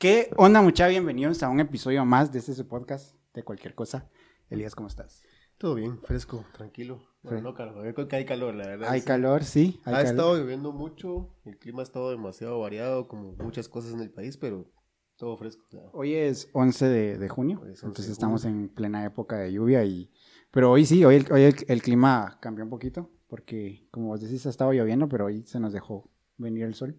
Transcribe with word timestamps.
¿Qué 0.00 0.30
onda, 0.38 0.62
mucha? 0.62 0.88
Bienvenidos 0.88 1.42
a 1.42 1.50
un 1.50 1.60
episodio 1.60 2.06
más 2.06 2.32
de 2.32 2.38
este 2.38 2.54
su 2.54 2.66
podcast 2.66 3.14
de 3.34 3.42
cualquier 3.42 3.74
cosa. 3.74 4.08
Elías, 4.48 4.74
¿cómo 4.74 4.88
estás? 4.88 5.22
Todo 5.58 5.74
bien, 5.74 6.00
fresco, 6.00 6.42
tranquilo. 6.54 7.02
Bueno, 7.22 7.42
no 7.42 7.54
calor, 7.54 7.84
yo 7.84 7.92
creo 7.92 8.08
que 8.08 8.16
hay 8.16 8.24
calor, 8.24 8.54
la 8.54 8.66
verdad. 8.66 8.88
Hay 8.88 9.02
calor, 9.02 9.44
sí. 9.44 9.78
Hay 9.84 9.92
ha 9.92 9.96
calor. 9.98 10.10
estado 10.10 10.36
lloviendo 10.38 10.72
mucho, 10.72 11.36
el 11.44 11.58
clima 11.58 11.80
ha 11.80 11.82
estado 11.82 12.08
demasiado 12.08 12.58
variado, 12.60 13.08
como 13.08 13.32
muchas 13.32 13.68
cosas 13.68 13.92
en 13.92 14.00
el 14.00 14.10
país, 14.10 14.38
pero 14.38 14.72
todo 15.16 15.36
fresco. 15.36 15.66
Hoy 15.92 16.14
es 16.14 16.48
11 16.54 16.88
de, 16.88 17.18
de 17.18 17.28
junio, 17.28 17.60
Hoy 17.62 17.72
es 17.72 17.82
11 17.84 17.86
entonces 17.88 18.06
de 18.06 18.12
estamos 18.14 18.44
junio. 18.44 18.58
en 18.58 18.68
plena 18.70 19.04
época 19.04 19.36
de 19.36 19.52
lluvia 19.52 19.84
y... 19.84 20.10
Pero 20.50 20.70
hoy 20.70 20.86
sí, 20.86 21.04
hoy, 21.04 21.16
el, 21.16 21.26
hoy 21.30 21.42
el, 21.42 21.54
el 21.68 21.82
clima 21.82 22.38
cambió 22.40 22.64
un 22.64 22.70
poquito 22.70 23.10
porque, 23.28 23.86
como 23.90 24.06
vos 24.06 24.22
decís, 24.22 24.46
ha 24.46 24.48
estado 24.48 24.72
lloviendo, 24.72 25.10
pero 25.10 25.26
hoy 25.26 25.42
se 25.42 25.60
nos 25.60 25.74
dejó 25.74 26.10
venir 26.38 26.64
el 26.64 26.72
sol. 26.74 26.98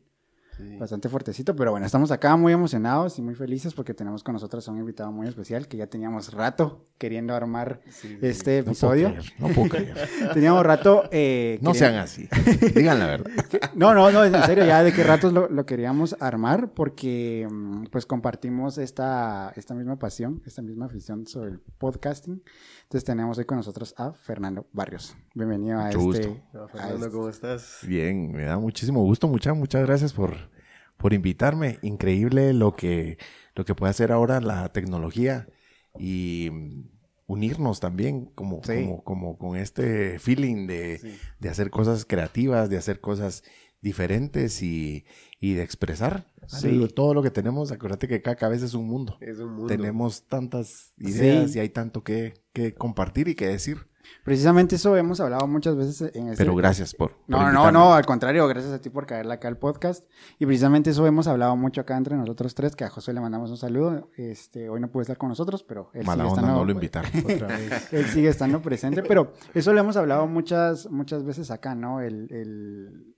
Sí. 0.58 0.78
Bastante 0.78 1.08
fuertecito, 1.10 1.56
pero 1.56 1.72
bueno, 1.72 1.86
estamos 1.86 2.12
acá 2.12 2.36
muy 2.36 2.54
emocionados 2.54 3.18
y 3.18 3.22
muy 3.22 3.36
felices 3.36 3.74
porque 3.74 3.94
tenemos 3.94 4.24
con 4.24 4.34
nosotros 4.34 4.68
a 4.68 4.72
un 4.72 4.80
invitado 4.80 5.12
muy 5.12 5.28
especial 5.28 5.68
que 5.68 5.78
ya 5.78 5.88
teníamos 5.88 6.34
rato 6.34 6.86
queriendo 6.98 7.34
armar 7.34 7.82
Sí, 7.90 8.10
sí. 8.10 8.18
este 8.22 8.58
No 8.60 8.64
puedo 8.66 8.72
episodio. 8.72 9.08
creer, 9.10 9.34
no 9.40 9.48
puedo 9.48 9.70
creer. 9.70 10.10
Teníamos 10.34 10.64
rato... 10.66 11.04
eh, 11.12 11.58
No 11.62 11.72
queriendo- 11.72 11.74
sean 11.74 11.96
así. 11.96 12.28
Digan 12.76 13.00
la 13.00 13.08
verdad. 13.08 13.32
No, 13.76 13.94
no, 13.94 14.12
no, 14.12 14.24
en 14.26 14.44
serio, 14.44 14.66
ya 14.66 14.84
de 14.84 14.92
qué 14.94 15.04
ratos 15.04 15.32
lo, 15.34 15.48
lo 15.50 15.66
queríamos 15.66 16.16
armar 16.20 16.74
porque 16.74 17.48
mm, 17.50 17.86
pues 17.86 18.06
compartimos 18.06 18.78
esta, 18.78 19.54
esta 19.56 19.74
misma 19.74 19.98
pasión, 19.98 20.42
esta 20.46 20.62
misma 20.62 20.86
afición 20.88 21.26
sobre 21.26 21.52
el 21.52 21.60
podcasting. 21.78 22.44
Entonces 22.92 23.06
tenemos 23.06 23.38
hoy 23.38 23.46
con 23.46 23.56
nosotros 23.56 23.96
a 23.98 24.12
Fernando 24.12 24.68
Barrios. 24.74 25.16
Bienvenido 25.34 25.80
a 25.80 25.86
Mucho 25.86 26.12
este... 26.14 26.28
gusto. 26.28 26.44
Hola, 26.52 26.66
a 26.66 26.68
Fernando, 26.68 27.06
este- 27.06 27.12
¿cómo 27.18 27.30
estás? 27.30 27.78
Bien, 27.88 28.34
me 28.34 28.44
da 28.44 28.58
muchísimo 28.60 29.02
gusto, 29.02 29.30
muchas, 29.30 29.56
muchas 29.56 29.86
gracias 29.86 30.12
por, 30.12 30.36
por 30.98 31.14
invitarme. 31.14 31.80
Increíble 31.84 32.52
lo 32.52 32.76
que, 32.76 33.18
lo 33.56 33.64
que 33.64 33.76
puede 33.76 33.92
hacer 33.92 34.12
ahora 34.12 34.42
la 34.42 34.74
tecnología 34.74 35.48
y 35.98 36.50
mm, 36.52 36.90
unirnos 37.28 37.80
también 37.80 38.26
como, 38.26 38.62
Sí. 38.62 38.84
como, 38.84 39.04
como 39.06 39.38
con 39.38 39.56
este 39.56 40.20
feeling 40.20 40.68
de, 40.68 40.98
Sí. 40.98 41.18
de 41.40 41.48
hacer 41.48 41.70
cosas 41.70 42.04
creativas, 42.04 42.70
de 42.70 42.76
hacer 42.76 43.00
cosas 43.00 43.42
diferentes 43.82 44.62
y, 44.64 45.06
y 45.40 45.54
de 45.54 45.64
expresar 45.64 46.26
Sí. 46.48 46.86
Todo 46.94 47.14
lo 47.14 47.22
que 47.24 47.32
tenemos. 47.32 47.72
Acuérdate 47.72 48.08
que 48.10 48.22
cada 48.22 48.36
cabeza 48.36 48.66
es 48.66 48.74
un 48.74 48.86
mundo. 48.86 49.16
Es 49.22 49.40
un 49.40 49.52
mundo. 49.54 49.68
Tenemos 49.68 50.24
tantas 50.28 50.92
ideas 50.98 51.52
Sí. 51.52 51.58
y 51.60 51.62
hay 51.62 51.70
tanto 51.70 52.04
que, 52.04 52.34
que 52.52 52.74
compartir 52.74 53.30
y 53.30 53.36
que 53.36 53.48
decir. 53.48 53.78
Precisamente 54.26 54.76
eso 54.76 54.98
hemos 54.98 55.22
hablado 55.22 55.48
muchas 55.48 55.78
veces 55.78 56.14
en 56.14 56.28
este... 56.28 56.44
Pero 56.44 56.56
gracias 56.56 56.94
por... 56.94 57.12
por 57.12 57.20
No, 57.28 57.38
no, 57.38 57.46
invitarme. 57.46 57.72
no, 57.72 57.94
al 57.94 58.06
contrario, 58.06 58.48
gracias 58.48 58.74
a 58.74 58.82
ti 58.82 58.90
por 58.90 59.06
caerle 59.06 59.34
acá 59.34 59.48
al 59.48 59.58
podcast. 59.58 60.06
Y 60.40 60.46
precisamente 60.46 60.90
eso 60.90 61.08
hemos 61.08 61.28
hablado 61.28 61.56
mucho 61.56 61.80
acá 61.82 61.96
entre 61.96 62.18
nosotros 62.18 62.54
tres, 62.54 62.76
que 62.76 62.84
a 62.84 62.90
José 62.90 63.14
le 63.14 63.22
mandamos 63.22 63.50
un 63.52 63.58
saludo. 63.58 64.10
Este, 64.18 64.68
hoy 64.68 64.82
no 64.82 64.92
puede 64.92 65.04
estar 65.04 65.18
con 65.18 65.30
nosotros, 65.30 65.64
pero 65.64 65.90
él 65.94 66.06
Mala 66.06 66.24
sigue 66.24 66.30
onda, 66.32 66.42
estando, 66.42 66.60
no 66.60 66.66
lo 66.66 66.72
invitaron. 66.74 67.12
Otra 67.24 67.48
vez. 67.48 67.94
él 67.94 68.06
sigue 68.08 68.28
estando 68.28 68.62
presente, 68.62 69.04
pero 69.04 69.32
eso 69.54 69.72
lo 69.72 69.80
hemos 69.80 69.96
hablado 69.96 70.28
muchas, 70.28 70.90
muchas 70.92 71.24
veces 71.24 71.50
acá, 71.50 71.76
¿no? 71.76 72.02
El, 72.02 72.28
el- 72.32 73.11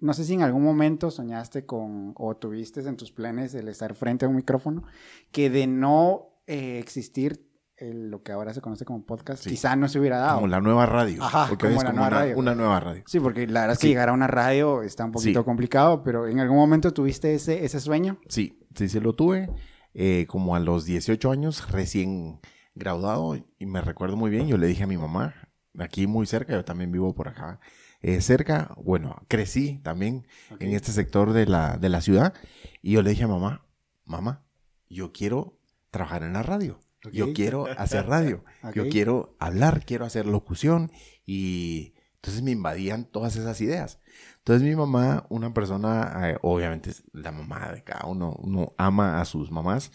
no 0.00 0.12
sé 0.14 0.24
si 0.24 0.34
en 0.34 0.42
algún 0.42 0.62
momento 0.62 1.10
soñaste 1.10 1.66
con 1.66 2.12
o 2.16 2.36
tuviste 2.36 2.80
en 2.80 2.96
tus 2.96 3.12
planes 3.12 3.54
el 3.54 3.68
estar 3.68 3.94
frente 3.94 4.24
a 4.24 4.28
un 4.28 4.36
micrófono, 4.36 4.84
que 5.32 5.50
de 5.50 5.66
no 5.66 6.26
eh, 6.46 6.78
existir 6.80 7.46
el- 7.76 8.10
lo 8.10 8.22
que 8.22 8.32
ahora 8.32 8.52
se 8.52 8.60
conoce 8.60 8.84
como 8.84 9.06
podcast, 9.06 9.42
Sí. 9.44 9.50
quizá 9.50 9.76
no 9.76 9.88
se 9.88 9.98
hubiera 10.00 10.18
dado. 10.18 10.34
Como 10.36 10.48
la 10.48 10.60
nueva 10.60 10.84
radio. 10.84 11.22
Ajá, 11.22 11.46
porque 11.48 11.68
como 11.68 11.82
la 11.82 11.90
como 11.90 12.00
nueva 12.00 12.08
una, 12.08 12.18
radio. 12.20 12.38
una 12.38 12.54
nueva 12.54 12.80
radio. 12.80 13.02
Sí, 13.06 13.20
porque 13.20 13.46
la 13.46 13.60
verdad 13.60 13.72
es 13.74 13.78
que 13.78 13.86
Sí. 13.86 13.88
llegar 13.92 14.08
a 14.08 14.12
una 14.12 14.26
radio 14.26 14.82
está 14.82 15.04
un 15.04 15.12
poquito 15.12 15.40
Sí. 15.40 15.44
complicado, 15.44 16.02
pero 16.02 16.26
en 16.26 16.40
algún 16.40 16.56
momento 16.58 16.92
tuviste 16.92 17.34
ese, 17.34 17.64
ese 17.64 17.78
sueño. 17.80 18.18
Sí, 18.28 18.58
sí, 18.74 18.88
sí 18.88 19.00
lo 19.00 19.14
tuve. 19.14 19.48
eh, 19.92 20.26
como 20.28 20.54
a 20.54 20.60
los 20.60 20.84
18 20.84 21.32
años, 21.32 21.68
recién 21.72 22.38
graduado. 22.76 23.36
Y 23.58 23.66
me 23.66 23.80
recuerdo 23.80 24.16
muy 24.16 24.30
bien, 24.30 24.46
yo 24.46 24.56
le 24.56 24.66
dije 24.68 24.84
a 24.84 24.86
mi 24.86 24.96
mamá, 24.96 25.34
aquí 25.78 26.06
muy 26.06 26.26
cerca, 26.26 26.52
yo 26.52 26.64
también 26.64 26.92
vivo 26.92 27.12
por 27.14 27.26
acá, 27.28 27.58
eh, 28.02 28.20
cerca, 28.20 28.74
bueno, 28.76 29.22
crecí 29.28 29.78
también 29.82 30.26
en 30.58 30.72
este 30.74 30.92
sector 30.92 31.32
de 31.32 31.46
la, 31.46 31.76
de 31.76 31.88
la 31.88 32.00
ciudad. 32.00 32.34
Y 32.82 32.92
yo 32.92 33.02
le 33.02 33.10
dije 33.10 33.24
a 33.24 33.28
mamá, 33.28 33.66
mamá, 34.04 34.44
yo 34.88 35.12
quiero 35.12 35.58
trabajar 35.90 36.22
en 36.22 36.32
la 36.32 36.42
radio. 36.42 36.80
Yo 37.12 37.32
quiero 37.32 37.66
hacer 37.78 38.06
radio. 38.06 38.44
Yo 38.74 38.90
quiero 38.90 39.34
hablar, 39.38 39.86
quiero 39.86 40.04
hacer 40.04 40.26
locución. 40.26 40.92
Y 41.24 41.94
entonces 42.16 42.42
me 42.42 42.50
invadían 42.50 43.06
todas 43.06 43.36
esas 43.36 43.58
ideas. 43.62 43.98
Entonces 44.38 44.68
mi 44.68 44.76
mamá, 44.76 45.24
una 45.30 45.54
persona, 45.54 46.30
eh, 46.30 46.38
obviamente 46.42 46.90
es 46.90 47.02
la 47.12 47.32
mamá 47.32 47.72
de 47.72 47.82
cada 47.82 48.06
uno, 48.06 48.36
uno 48.38 48.74
ama 48.76 49.20
a 49.20 49.24
sus 49.24 49.50
mamás. 49.50 49.92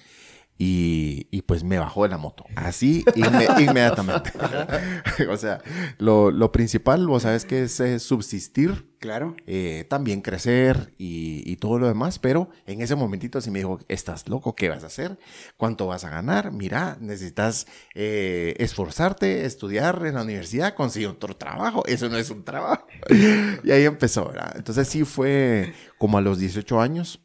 Y, 0.58 1.28
y 1.32 1.42
pues 1.42 1.64
me 1.66 1.78
bajó 1.80 2.04
de 2.04 2.10
la 2.10 2.18
moto. 2.18 2.46
Así 2.56 3.04
inme- 3.16 3.60
inmediatamente. 3.70 4.32
o 5.30 5.36
sea, 5.38 5.62
lo, 5.98 6.32
lo 6.32 6.52
principal, 6.52 7.06
vos 7.08 7.24
sabes 7.24 7.44
que 7.46 7.64
es 7.64 7.82
subsistir 8.02 8.96
Claro. 9.00 9.36
eh, 9.46 9.86
también 9.90 10.22
crecer 10.22 10.94
y, 10.98 11.44
y 11.46 11.58
todo 11.58 11.78
lo 11.78 11.88
demás, 11.88 12.18
pero 12.18 12.50
en 12.66 12.82
ese 12.82 12.96
momentito 12.96 13.40
sí 13.42 13.52
me 13.52 13.60
dijo, 13.60 13.80
estás 13.88 14.28
loco, 14.30 14.56
¿qué 14.56 14.70
vas 14.70 14.84
a 14.84 14.88
hacer? 14.88 15.20
¿Cuánto 15.58 15.86
vas 15.88 16.06
a 16.06 16.10
ganar? 16.10 16.52
Mira, 16.52 16.98
necesitas 17.02 17.68
eh, 17.94 18.56
esforzarte, 18.58 19.46
estudiar 19.46 20.04
en 20.08 20.16
la 20.16 20.24
universidad, 20.24 20.74
conseguir 20.74 21.10
otro 21.10 21.36
trabajo, 21.36 21.84
eso 21.86 22.10
no 22.10 22.18
es 22.18 22.30
un 22.32 22.44
trabajo. 22.44 22.88
y 23.64 23.72
ahí 23.72 23.84
empezó, 23.84 24.30
¿verdad? 24.30 24.54
Entonces 24.56 24.88
sí 24.88 25.04
fue 25.04 25.74
como 26.00 26.18
a 26.18 26.22
los 26.22 26.40
18 26.40 26.82
años, 26.82 27.22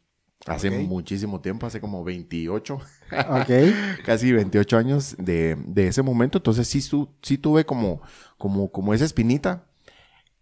hace 0.47 0.71
muchísimo 0.71 1.41
tiempo, 1.41 1.65
hace 1.67 1.81
como 1.81 2.03
28 2.03 2.79
Ok. 3.29 3.49
casi 4.03 4.31
28 4.31 4.77
años 4.77 5.15
de, 5.17 5.55
de 5.65 5.87
ese 5.87 6.01
momento. 6.01 6.37
Entonces 6.39 6.67
sí, 6.67 6.81
su- 6.81 7.09
sí 7.21 7.37
tuve 7.37 7.65
como, 7.65 8.01
como, 8.37 8.71
como 8.71 8.93
esa 8.93 9.05
espinita 9.05 9.67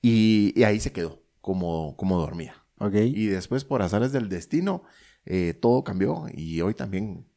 y, 0.01 0.53
y 0.59 0.63
ahí 0.63 0.79
se 0.79 0.91
quedó, 0.91 1.21
como, 1.41 1.95
como 1.97 2.17
dormía. 2.19 2.55
Ok. 2.79 2.95
Y 2.95 3.27
después, 3.27 3.65
por 3.65 3.81
azares 3.81 4.11
del 4.11 4.29
destino, 4.29 4.83
eh, 5.25 5.53
todo 5.53 5.83
cambió 5.83 6.25
y 6.33 6.61
hoy 6.61 6.73
también 6.73 7.27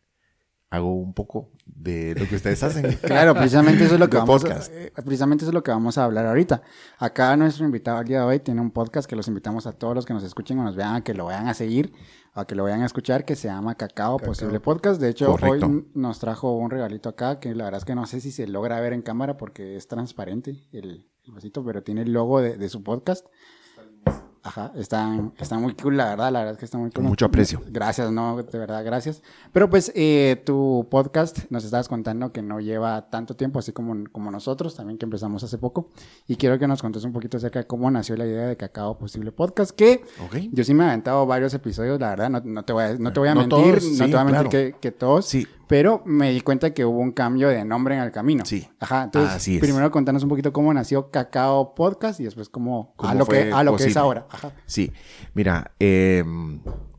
hago 0.71 0.95
un 0.97 1.15
poco 1.15 1.52
de 1.75 2.15
lo 2.15 2.29
que 2.29 2.37
ustedes 2.37 2.63
hacen. 2.63 2.97
Claro, 3.03 3.35
precisamente 3.35 3.85
eso 3.85 3.95
es 3.95 4.01
lo 4.01 4.09
que 4.11 4.17
vamos 4.17 4.43
podcast. 4.43 4.73
a, 4.73 4.77
eh, 4.77 4.93
precisamente 5.05 5.45
eso 5.45 5.51
es 5.51 5.55
lo 5.55 5.63
que 5.63 5.71
vamos 5.71 5.99
a 5.99 6.05
hablar 6.05 6.27
ahorita. 6.27 6.63
Acá 6.99 7.37
nuestro 7.37 7.65
invitado 7.65 7.99
al 7.99 8.05
día 8.07 8.19
de 8.21 8.25
hoy 8.25 8.39
tiene 8.41 8.61
un 8.61 8.71
podcast 8.71 9.09
que 9.09 9.17
los 9.17 9.27
invitamos 9.29 9.67
a 9.67 9.73
todos 9.73 9.95
los 9.95 10.07
que 10.07 10.15
nos 10.15 10.23
escuchen 10.23 10.59
o 10.59 10.65
nos 10.65 10.77
vean 10.77 10.95
a 10.95 11.05
que 11.05 11.15
lo 11.15 11.25
vayan 11.27 11.49
a 11.49 11.55
seguir, 11.55 11.93
a 12.35 12.45
que 12.45 12.55
lo 12.55 12.65
vayan 12.65 12.83
a 12.83 12.87
escuchar, 12.87 13.25
que 13.25 13.37
se 13.37 13.49
llama 13.49 13.75
Cacao, 13.75 14.17
Cacao. 14.19 14.29
Posible 14.31 14.61
Podcast. 14.61 15.01
De 15.01 15.09
hecho, 15.09 15.27
Correcto. 15.33 15.67
hoy 15.67 15.89
nos 15.95 16.19
trajo 16.19 16.57
un 16.57 16.71
regalito 16.71 17.09
acá, 17.09 17.41
que 17.41 17.55
la 17.55 17.65
verdad 17.65 17.79
es 17.79 17.85
que 17.85 17.95
no 17.95 18.07
sé 18.07 18.21
si 18.21 18.31
se 18.31 18.47
logra 18.47 18.81
ver 18.81 18.93
en 18.93 19.03
cámara 19.03 19.37
porque 19.37 19.77
es 19.77 19.89
transparente 19.89 20.69
el, 20.73 21.09
el 21.25 21.33
vasito, 21.33 21.65
pero 21.65 21.83
tiene 21.83 22.03
el 22.03 22.13
logo 22.13 22.41
de, 22.41 22.57
de 22.57 22.69
su 22.69 22.83
podcast. 22.83 23.27
Ajá, 24.45 24.73
están, 24.75 25.33
están 25.39 25.63
muy 25.63 25.73
cool, 25.75 25.97
la 25.97 26.07
verdad, 26.11 26.33
la 26.33 26.41
verdad 26.41 26.55
es 26.55 26.59
que 26.59 26.65
están 26.65 26.81
muy 26.81 26.91
cool. 26.91 27.05
Mucho 27.05 27.27
aprecio. 27.27 27.63
Gracias, 27.69 28.11
no, 28.11 28.37
de 28.43 28.59
verdad, 28.59 28.85
gracias. 28.85 29.23
Pero 29.53 29.71
pues 29.71 29.93
eh, 29.95 30.43
tu 30.45 30.89
podcast 30.91 31.49
nos 31.51 31.65
estabas 31.65 31.89
contando 31.89 32.33
que 32.33 32.43
no 32.43 32.59
lleva 32.59 33.09
tanto 33.09 33.37
tiempo, 33.37 33.61
así 33.61 33.71
como, 33.71 33.95
como 34.11 34.33
nosotros, 34.33 34.75
también 34.75 34.99
que 34.99 35.05
empezamos 35.05 35.45
hace 35.45 35.59
poco. 35.59 35.91
Y 36.27 36.35
quiero 36.35 36.59
que 36.59 36.67
nos 36.67 36.83
contes 36.83 37.05
un 37.05 37.13
poquito 37.13 37.37
acerca 37.37 37.61
de 37.61 37.67
cómo 37.69 37.89
nació 37.93 38.17
la 38.17 38.27
idea 38.27 38.47
de 38.49 38.57
Cacao 38.57 38.99
Posible 38.99 39.31
Podcast, 39.31 39.71
que 39.71 40.03
¿Ok? 40.27 40.37
yo 40.51 40.65
sí 40.65 40.75
me 40.75 40.85
he 40.85 40.89
aventado 40.89 41.25
varios 41.25 41.55
episodios, 41.55 42.01
la 42.01 42.11
verdad, 42.11 42.29
no, 42.29 42.41
no 42.45 42.65
te 42.65 42.73
voy 42.73 42.83
a, 42.83 42.95
no 42.99 43.13
te 43.13 43.21
voy 43.21 43.29
a 43.29 43.35
No 43.35 43.41
mentir, 43.43 43.79
todos, 43.79 43.85
no 43.93 44.05
te 44.07 44.11
voy 44.11 44.21
a 44.21 44.25
mentir 44.25 44.41
claro. 44.41 44.51
que, 44.51 44.75
que 44.81 44.91
todos, 44.91 45.25
Sí, 45.27 45.47
pero 45.73 46.03
me 46.05 46.31
di 46.33 46.43
cuenta 46.43 46.75
que 46.75 46.85
hubo 46.85 46.99
un 46.99 47.13
cambio 47.13 47.49
de 47.49 47.65
nombre 47.65 47.95
en 47.95 48.03
el 48.03 48.13
camino. 48.13 48.45
Sí. 48.45 48.69
Ajá, 48.79 49.05
entonces 49.05 49.33
Así 49.35 49.55
es. 49.55 49.61
primero 49.63 49.91
contanos 49.91 50.23
un 50.23 50.29
poquito 50.29 50.53
cómo 50.53 50.75
nació 50.75 51.11
Cacao 51.11 51.75
Podcast 51.75 52.21
y 52.21 52.25
después 52.25 52.51
cómo, 52.51 52.93
a 52.99 53.01
¿Cómo 53.01 53.15
lo, 53.15 53.27
que, 53.27 53.51
a 53.51 53.65
lo 53.65 53.75
que 53.77 53.85
es 53.85 53.97
ahora. 53.97 54.27
Ajá. 54.31 54.53
Sí, 54.67 54.93
mira, 55.33 55.73
eh, 55.81 56.23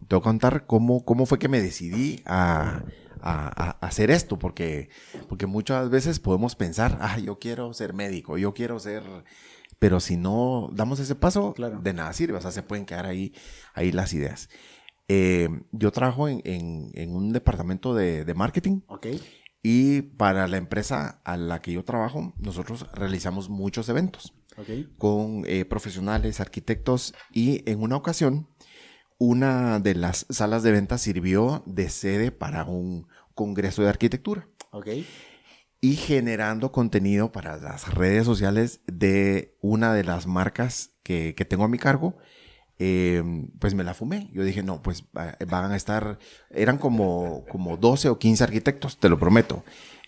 te 0.07 0.15
voy 0.15 0.21
a 0.21 0.23
contar 0.23 0.65
cómo, 0.65 1.05
cómo 1.05 1.27
fue 1.27 1.37
que 1.37 1.49
me 1.49 1.61
decidí 1.61 2.23
a, 2.25 2.81
a- 3.21 3.77
a 3.79 3.85
hacer 3.85 4.09
esto, 4.09 4.39
porque, 4.39 4.89
porque 5.29 5.45
muchas 5.45 5.91
veces 5.91 6.19
podemos 6.19 6.55
pensar, 6.55 6.97
ah, 6.99 7.19
yo 7.19 7.37
quiero 7.37 7.73
ser 7.73 7.93
médico, 7.93 8.39
yo 8.39 8.55
quiero 8.55 8.79
ser... 8.79 9.03
Pero 9.79 9.99
si 9.99 10.15
no 10.17 10.69
damos 10.71 10.99
ese 10.99 11.13
paso, 11.13 11.53
Claro. 11.53 11.79
de 11.79 11.93
nada 11.93 12.13
sirve, 12.13 12.37
o 12.37 12.41
sea, 12.41 12.51
se 12.51 12.63
pueden 12.63 12.85
quedar 12.85 13.05
ahí, 13.05 13.33
ahí 13.73 13.91
las 13.91 14.13
ideas. 14.13 14.47
Eh, 15.07 15.49
yo 15.71 15.91
trabajo 15.91 16.27
en, 16.29 16.41
en- 16.45 16.91
en 16.93 17.15
un 17.15 17.33
departamento 17.33 17.93
de, 17.93 18.23
de 18.25 18.33
marketing 18.33 18.81
Ok. 18.87 19.07
y 19.61 20.01
para 20.01 20.47
la 20.47 20.57
empresa 20.57 21.21
a 21.25 21.35
la 21.37 21.61
que 21.61 21.73
yo 21.73 21.83
trabajo, 21.83 22.33
nosotros 22.37 22.87
realizamos 22.93 23.49
muchos 23.49 23.89
eventos 23.89 24.33
Ok. 24.57 24.69
con 24.97 25.43
eh, 25.45 25.65
profesionales, 25.65 26.39
arquitectos 26.39 27.13
y 27.33 27.69
en 27.69 27.81
una 27.81 27.97
ocasión 27.97 28.47
una 29.19 29.79
de 29.79 29.95
las 29.95 30.25
salas 30.29 30.63
de 30.63 30.71
ventas 30.71 31.01
sirvió 31.01 31.63
de 31.65 31.89
sede 31.89 32.31
para 32.31 32.65
un 32.65 33.07
congreso 33.35 33.81
de 33.81 33.89
arquitectura 33.89 34.47
Ok. 34.71 34.87
y 35.81 35.95
generando 35.95 36.71
contenido 36.71 37.31
para 37.31 37.57
las 37.57 37.93
redes 37.93 38.25
sociales 38.25 38.81
de 38.87 39.57
una 39.61 39.93
de 39.93 40.03
las 40.03 40.27
marcas 40.27 40.91
que, 41.03 41.35
que 41.35 41.45
tengo 41.45 41.65
a 41.65 41.67
mi 41.69 41.77
cargo. 41.77 42.17
Eh, 42.79 43.23
pues 43.59 43.73
me 43.75 43.83
la 43.83 43.93
fumé. 43.93 44.29
Yo 44.33 44.43
dije, 44.43 44.63
no, 44.63 44.81
pues 44.81 45.03
va- 45.15 45.37
van 45.47 45.71
a 45.71 45.75
estar, 45.75 46.17
eran 46.49 46.77
como, 46.77 47.45
como 47.49 47.77
12 47.77 48.09
o 48.09 48.19
15 48.19 48.43
arquitectos, 48.43 48.97
te 48.97 49.09
lo 49.09 49.19
prometo. 49.19 49.63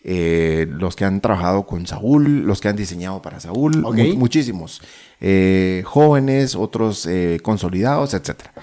Eh, 0.08 0.68
los 0.70 0.96
que 0.96 1.04
han 1.06 1.20
trabajado 1.20 1.66
con 1.66 1.88
Saúl, 1.88 2.46
los 2.46 2.62
que 2.62 2.68
han 2.68 2.76
diseñado 2.76 3.22
para 3.24 3.40
Saúl, 3.40 3.84
Ok. 3.84 3.98
mu- 3.98 4.16
muchísimos. 4.18 4.82
Eh, 5.20 5.82
jóvenes, 5.86 6.56
otros 6.56 7.06
eh, 7.08 7.40
consolidados, 7.42 8.14
etcétera. 8.14 8.54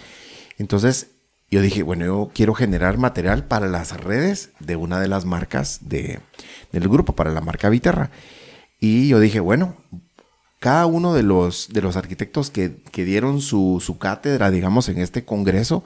Entonces, 0.59 1.09
yo 1.51 1.61
dije, 1.61 1.83
bueno, 1.83 2.05
yo 2.05 2.31
quiero 2.33 2.55
generar 2.55 2.97
material 2.99 3.45
para 3.47 3.67
las 3.69 4.01
redes 4.01 4.51
de 4.61 4.77
una 4.77 5.01
de 5.01 5.09
las 5.09 5.25
marcas 5.25 5.81
de, 5.89 6.21
del 6.71 6.89
grupo, 6.89 7.15
para 7.15 7.31
la 7.33 7.41
marca 7.41 7.69
Viterra. 7.69 8.11
Y 8.79 9.09
yo 9.09 9.21
dije, 9.21 9.41
bueno, 9.41 9.77
cada 10.63 10.87
uno 10.87 11.13
de 11.13 11.25
los, 11.25 11.69
de 11.73 11.83
los 11.83 11.97
arquitectos 11.97 12.49
que, 12.51 12.77
que 12.93 13.05
dieron 13.05 13.41
su, 13.41 13.83
su 13.85 13.99
cátedra, 13.99 14.53
digamos, 14.53 14.89
en 14.89 14.99
este 14.99 15.25
congreso, 15.25 15.83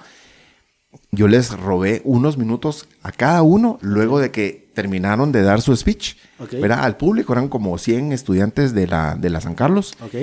yo 1.11 1.29
les 1.29 1.51
robé 1.51 2.03
unos 2.05 2.37
minutos 2.37 2.87
a 3.03 3.11
cada 3.11 3.43
uno 3.43 3.79
luego 3.81 4.19
de 4.21 4.31
que 4.31 4.69
terminaron 4.75 5.33
de 5.33 5.41
dar 5.41 5.63
su 5.63 5.75
speech. 5.75 6.17
Ok. 6.39 6.53
¿verdad? 6.61 6.85
Al 6.85 6.99
público 6.99 7.33
eran 7.33 7.49
como 7.49 7.79
100 7.79 8.13
estudiantes 8.13 8.75
de 8.75 8.87
la, 8.87 9.15
de 9.17 9.31
la 9.31 9.41
San 9.41 9.55
Carlos 9.55 9.95
Ok. 10.05 10.15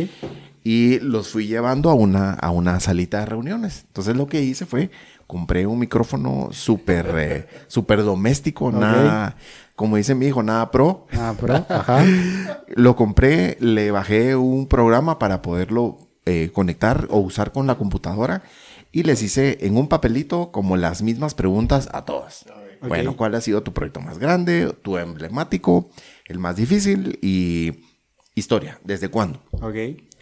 y 0.64 1.00
los 1.00 1.30
fui 1.30 1.48
llevando 1.48 1.90
a 1.90 1.96
una, 1.96 2.34
a 2.34 2.52
una 2.52 2.80
salita 2.80 3.22
de 3.22 3.26
reuniones. 3.26 3.86
Entonces 3.88 4.16
lo 4.16 4.28
que 4.28 4.44
hice 4.44 4.68
fue, 4.68 4.92
compré 5.26 5.66
un 5.66 5.80
micrófono 5.80 6.50
súper 6.52 7.12
eh, 7.18 7.48
súper 7.68 8.04
doméstico, 8.04 8.72
nada, 8.72 9.36
como 9.76 9.98
dice 9.98 10.16
mi 10.16 10.28
hijo, 10.28 10.44
nada 10.44 10.72
pro. 10.72 11.08
Ah, 11.14 11.34
pero, 11.40 11.66
ajá. 11.68 12.06
Lo 12.76 12.96
compré, 12.96 13.58
le 13.60 13.92
bajé 13.92 14.36
un 14.36 14.68
programa 14.68 15.20
para 15.20 15.42
poderlo 15.42 15.98
eh, 16.26 16.52
conectar 16.54 17.08
o 17.10 17.20
usar 17.20 17.52
con 17.52 17.68
la 17.68 17.76
computadora 17.76 18.44
y 18.92 19.04
les 19.04 19.22
hice 19.24 19.58
en 19.62 19.76
un 19.76 19.88
papelito 19.88 20.52
como 20.52 20.78
las 20.78 21.02
mismas 21.02 21.34
preguntas 21.34 21.90
a 21.92 22.06
todas. 22.06 22.46
Ok. 22.82 22.88
Bueno, 22.88 23.18
¿cuál 23.18 23.36
ha 23.36 23.42
sido 23.42 23.64
tu 23.64 23.74
proyecto 23.74 24.00
más 24.00 24.20
grande, 24.20 24.74
tu 24.84 24.98
emblemático, 24.98 25.90
el 26.26 26.38
más 26.40 26.56
difícil 26.56 27.20
y 27.22 27.72
historia? 28.36 28.80
¿Desde 28.84 29.10
cuándo? 29.10 29.42
Ok. 29.52 29.76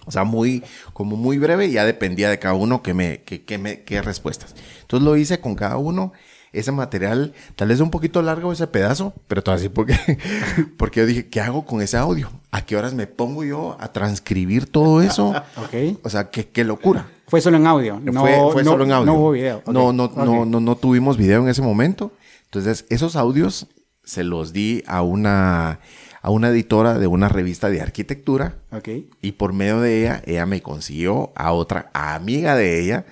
O 0.06 0.12
sea, 0.12 0.24
muy, 0.24 0.64
como 0.94 1.16
muy 1.18 1.38
breve, 1.38 1.70
ya 1.70 1.86
dependía 1.86 2.30
de 2.30 2.40
cada 2.40 2.56
uno 2.56 2.82
que 2.82 2.94
me, 2.94 3.24
que, 3.24 3.44
que 3.44 3.58
me, 3.58 3.84
qué 3.84 4.02
respuestas. 4.02 4.56
Entonces 4.82 5.06
lo 5.06 5.16
hice 5.18 5.40
con 5.40 5.56
cada 5.56 5.78
uno. 5.78 6.14
Ese 6.54 6.72
material, 6.74 7.34
tal 7.56 7.70
vez 7.70 7.80
un 7.80 7.92
poquito 7.92 8.22
largo 8.22 8.52
ese 8.52 8.68
pedazo, 8.68 9.14
pero 9.30 9.42
todo 9.42 9.56
así 9.56 9.70
porque, 9.70 9.96
porque 10.78 11.00
yo 11.00 11.06
dije, 11.06 11.30
¿qué 11.30 11.40
hago 11.40 11.66
con 11.66 11.82
ese 11.82 11.96
audio? 11.96 12.30
¿A 12.52 12.66
qué 12.66 12.76
horas 12.76 12.94
me 12.94 13.08
pongo 13.08 13.44
yo 13.46 13.78
a 13.80 13.92
transcribir 13.94 14.66
todo 14.70 15.02
eso? 15.02 15.34
Ok. 15.58 16.00
O 16.04 16.10
sea, 16.10 16.30
qué, 16.30 16.50
qué 16.50 16.64
locura. 16.66 17.08
Fue 17.28 17.40
solo 17.40 17.56
en 17.58 17.68
audio. 17.68 18.02
No, 18.04 18.22
fue 18.22 18.38
fue 18.52 18.64
no- 18.64 18.72
solo 18.72 18.84
en 18.84 18.92
audio. 18.92 19.06
No 19.06 19.14
hubo 19.20 19.32
video. 19.32 19.64
No, 19.68 19.94
no, 19.94 20.12
no, 20.14 20.46
no, 20.46 20.60
no 20.60 20.76
tuvimos 20.76 21.16
video 21.18 21.42
en 21.42 21.48
ese 21.48 21.62
momento. 21.62 22.12
Entonces, 22.46 22.86
esos 22.90 23.16
audios 23.16 23.68
se 24.04 24.26
los 24.26 24.52
di 24.52 24.84
a 24.88 25.02
una, 25.04 25.80
a 26.22 26.30
una 26.32 26.50
editora 26.50 27.00
de 27.00 27.08
una 27.08 27.30
revista 27.30 27.70
de 27.70 27.80
arquitectura. 27.82 28.56
Ok. 28.74 28.90
Y 29.22 29.32
por 29.34 29.54
medio 29.54 29.80
de 29.80 30.02
ella, 30.02 30.22
ella 30.26 30.46
me 30.46 30.62
consiguió 30.62 31.32
a 31.36 31.54
otra 31.54 31.90
amiga 31.94 32.56
de 32.56 32.82
ella 32.84 33.06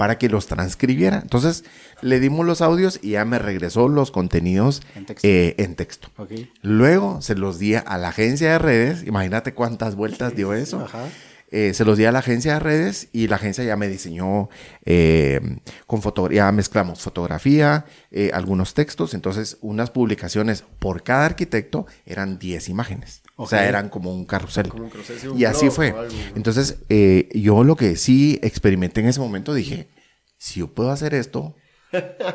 para 0.00 0.16
que 0.16 0.30
los 0.30 0.46
transcribiera. 0.46 1.18
Entonces, 1.18 1.62
le 2.00 2.20
dimos 2.20 2.46
los 2.46 2.62
audios 2.62 2.98
y 3.02 3.10
ella 3.10 3.26
me 3.26 3.38
regresó 3.38 3.86
los 3.86 4.10
contenidos 4.10 4.80
En 4.94 5.04
texto. 5.04 5.28
eh, 5.28 5.54
en 5.58 5.74
texto. 5.74 6.08
Ok. 6.16 6.30
Luego 6.62 7.20
se 7.20 7.34
los 7.34 7.58
di 7.58 7.74
a 7.74 7.98
la 7.98 8.08
agencia 8.08 8.52
de 8.52 8.58
redes. 8.58 9.06
Imagínate 9.06 9.52
cuántas 9.52 9.96
vueltas 9.96 10.34
dio 10.34 10.54
eso. 10.54 10.80
Ajá. 10.80 11.04
Eh, 11.50 11.74
se 11.74 11.84
los 11.84 11.98
di 11.98 12.06
a 12.06 12.12
la 12.12 12.20
agencia 12.20 12.54
de 12.54 12.60
redes 12.60 13.08
y 13.12 13.26
la 13.26 13.36
agencia 13.36 13.62
ya 13.62 13.76
me 13.76 13.88
diseñó 13.88 14.48
eh, 14.86 15.58
con 15.86 16.00
fotografía, 16.00 16.46
ya 16.46 16.52
mezclamos 16.52 17.02
fotografía, 17.02 17.84
eh, 18.10 18.30
algunos 18.32 18.72
textos, 18.72 19.12
entonces 19.12 19.58
unas 19.60 19.90
publicaciones 19.90 20.64
por 20.78 21.02
cada 21.02 21.26
arquitecto 21.26 21.86
eran 22.06 22.38
10 22.38 22.70
imágenes. 22.70 23.20
O 23.42 23.46
sea, 23.46 23.66
eran 23.68 23.88
como 23.88 24.12
un 24.12 24.24
carrusel. 24.26 24.68
Como 24.68 24.84
un 24.84 24.90
carrusel, 24.90 25.18
sí, 25.18 25.26
un 25.28 25.38
y 25.38 25.44
así 25.44 25.70
fue. 25.70 25.94
Entonces, 26.34 26.78
eh, 26.88 27.28
yo 27.34 27.64
lo 27.64 27.74
que 27.76 27.96
sí 27.96 28.38
experimenté 28.42 29.00
en 29.00 29.08
ese 29.08 29.20
momento 29.20 29.54
dije, 29.54 29.88
si 30.36 30.60
yo 30.60 30.68
puedo 30.74 30.90
hacer 30.90 31.14
esto 31.14 31.54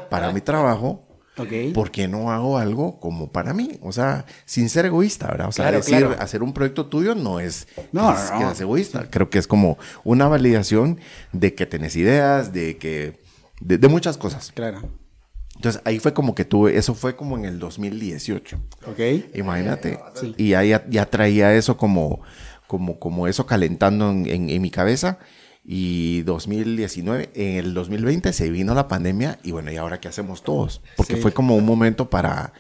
para 0.09 0.31
mi 0.31 0.41
trabajo, 0.41 1.01
Ok. 1.37 1.73
¿por 1.73 1.91
qué 1.91 2.07
no 2.07 2.31
hago 2.31 2.57
algo 2.57 2.99
como 2.99 3.31
para 3.31 3.53
mí? 3.53 3.77
O 3.81 3.91
sea, 3.91 4.25
sin 4.45 4.69
ser 4.69 4.85
egoísta, 4.85 5.27
¿verdad? 5.27 5.49
O 5.49 5.51
sea, 5.51 5.65
Claro, 5.65 5.77
decir, 5.77 5.97
claro. 5.99 6.15
hacer 6.19 6.41
un 6.41 6.53
proyecto 6.53 6.85
tuyo 6.85 7.13
no 7.13 7.39
es, 7.41 7.67
No, 7.91 8.13
que 8.13 8.21
es- 8.21 8.31
no, 8.31 8.37
que 8.39 8.43
no. 8.45 8.51
es 8.51 8.61
egoísta. 8.61 9.09
Creo 9.09 9.29
que 9.29 9.37
es 9.39 9.45
como 9.47 9.77
una 10.05 10.27
validación 10.29 10.99
de 11.33 11.53
que 11.53 11.65
tenés 11.65 11.95
ideas, 11.97 12.53
de 12.53 12.77
que, 12.77 13.21
de, 13.59 13.77
de 13.77 13.87
muchas 13.89 14.17
cosas. 14.17 14.51
Claro. 14.53 14.81
Entonces, 15.55 15.81
ahí 15.85 15.99
fue 15.99 16.13
como 16.13 16.35
que 16.35 16.45
tuve, 16.45 16.77
eso 16.77 16.93
fue 16.95 17.15
como 17.15 17.37
en 17.37 17.45
el 17.45 17.59
2018. 17.59 18.57
Ok. 18.87 18.99
Imagínate. 19.35 19.99
Y 20.37 20.49
ya, 20.49 20.63
ya, 20.63 20.85
ya 20.89 21.05
traía 21.05 21.53
eso 21.55 21.77
como, 21.77 22.21
como, 22.67 22.99
como 22.99 23.27
eso 23.27 23.45
calentando 23.45 24.11
en, 24.11 24.25
en- 24.27 24.49
en 24.49 24.61
mi 24.61 24.69
cabeza. 24.69 25.17
Y 25.67 26.21
2019, 26.23 27.31
en 27.33 27.57
el 27.57 27.73
2020 27.73 28.31
se 28.33 28.49
vino 28.51 28.75
la 28.75 28.87
pandemia 28.87 29.39
y 29.43 29.51
bueno, 29.51 29.71
¿y 29.71 29.77
ahora 29.77 29.99
qué 29.99 30.07
hacemos 30.07 30.43
todos? 30.43 30.81
Porque 30.95 31.15
Sí. 31.15 31.21
fue 31.21 31.31
como 31.33 31.55
un 31.55 31.65
momento 31.65 32.07
para, 32.09 32.53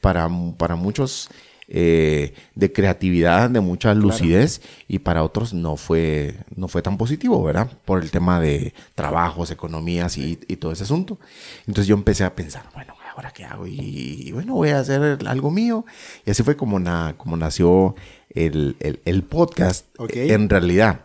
para, 0.00 0.28
para 0.56 0.74
muchos 0.74 1.28
eh, 1.70 2.34
de 2.54 2.72
creatividad, 2.72 3.48
de 3.48 3.60
mucha 3.60 3.94
lucidez 3.94 4.60
y 4.88 4.98
para 4.98 5.22
otros 5.22 5.54
no 5.54 5.76
fue, 5.76 6.34
no 6.56 6.66
fue 6.68 6.82
tan 6.82 6.98
positivo, 6.98 7.42
¿verdad? 7.42 7.70
Por 7.84 8.02
el 8.02 8.10
tema 8.10 8.40
de 8.40 8.74
trabajos, 8.94 9.50
economías 9.50 10.18
y, 10.18 10.38
y 10.48 10.56
todo 10.56 10.72
ese 10.72 10.82
asunto. 10.82 11.18
Entonces 11.60 11.86
yo 11.86 11.94
empecé 11.94 12.24
a 12.24 12.34
pensar, 12.34 12.64
bueno, 12.74 12.94
¿ahora 13.16 13.30
qué 13.32 13.44
hago? 13.44 13.66
Y, 13.66 13.78
y 14.26 14.32
bueno, 14.32 14.54
voy 14.54 14.70
a 14.70 14.80
hacer 14.80 15.18
algo 15.26 15.50
mío. 15.50 15.84
Y 16.26 16.30
así 16.30 16.42
fue 16.42 16.56
como, 16.56 16.78
na- 16.80 17.14
como 17.16 17.36
nació 17.36 17.94
el, 18.34 18.76
el- 18.80 19.00
el 19.04 19.22
podcast. 19.22 19.86
Ok. 19.98 20.10
En 20.16 20.48
realidad, 20.48 21.00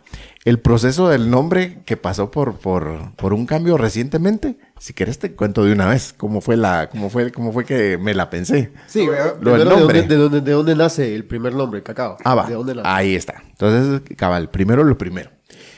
el 0.45 0.59
proceso 0.59 1.09
del 1.09 1.30
nombre 1.30 1.80
que 1.86 1.97
pasó 1.97 2.31
por, 2.31 2.56
por, 2.57 3.13
por 3.15 3.33
un 3.33 3.45
cambio 3.45 3.77
recientemente, 3.77 4.57
si 4.80 4.94
quieres 4.94 5.19
te 5.19 5.33
cuento 5.33 5.63
de 5.65 5.74
una 5.74 5.88
vez 5.88 6.13
cómo 6.15 6.39
fue, 6.39 6.56
la, 6.56 6.88
cómo 6.89 7.09
fue, 7.09 7.31
cómo 7.31 7.51
fue 7.51 7.65
que 7.65 7.97
me 7.97 8.13
la 8.13 8.30
pensé. 8.30 8.71
Sí, 8.88 9.06
Lo 9.42 9.57
del 9.57 9.68
¿de 9.68 9.75
dónde, 9.75 10.01
de, 10.03 10.15
dónde, 10.15 10.42
de 10.42 10.51
dónde 10.51 10.75
nace 10.75 11.15
el 11.15 11.25
primer 11.25 11.53
nombre, 11.56 11.81
Cacao? 11.83 12.18
Ah, 12.24 12.36
va. 12.36 12.47
¿De 12.47 12.53
dónde 12.53 12.75
nace? 12.75 12.88
Ahí 12.88 13.15
está. 13.15 13.44
Entonces, 13.50 14.01
cabal, 14.15 14.50
primero 14.51 14.83
lo 14.83 14.97
primero. 14.97 15.31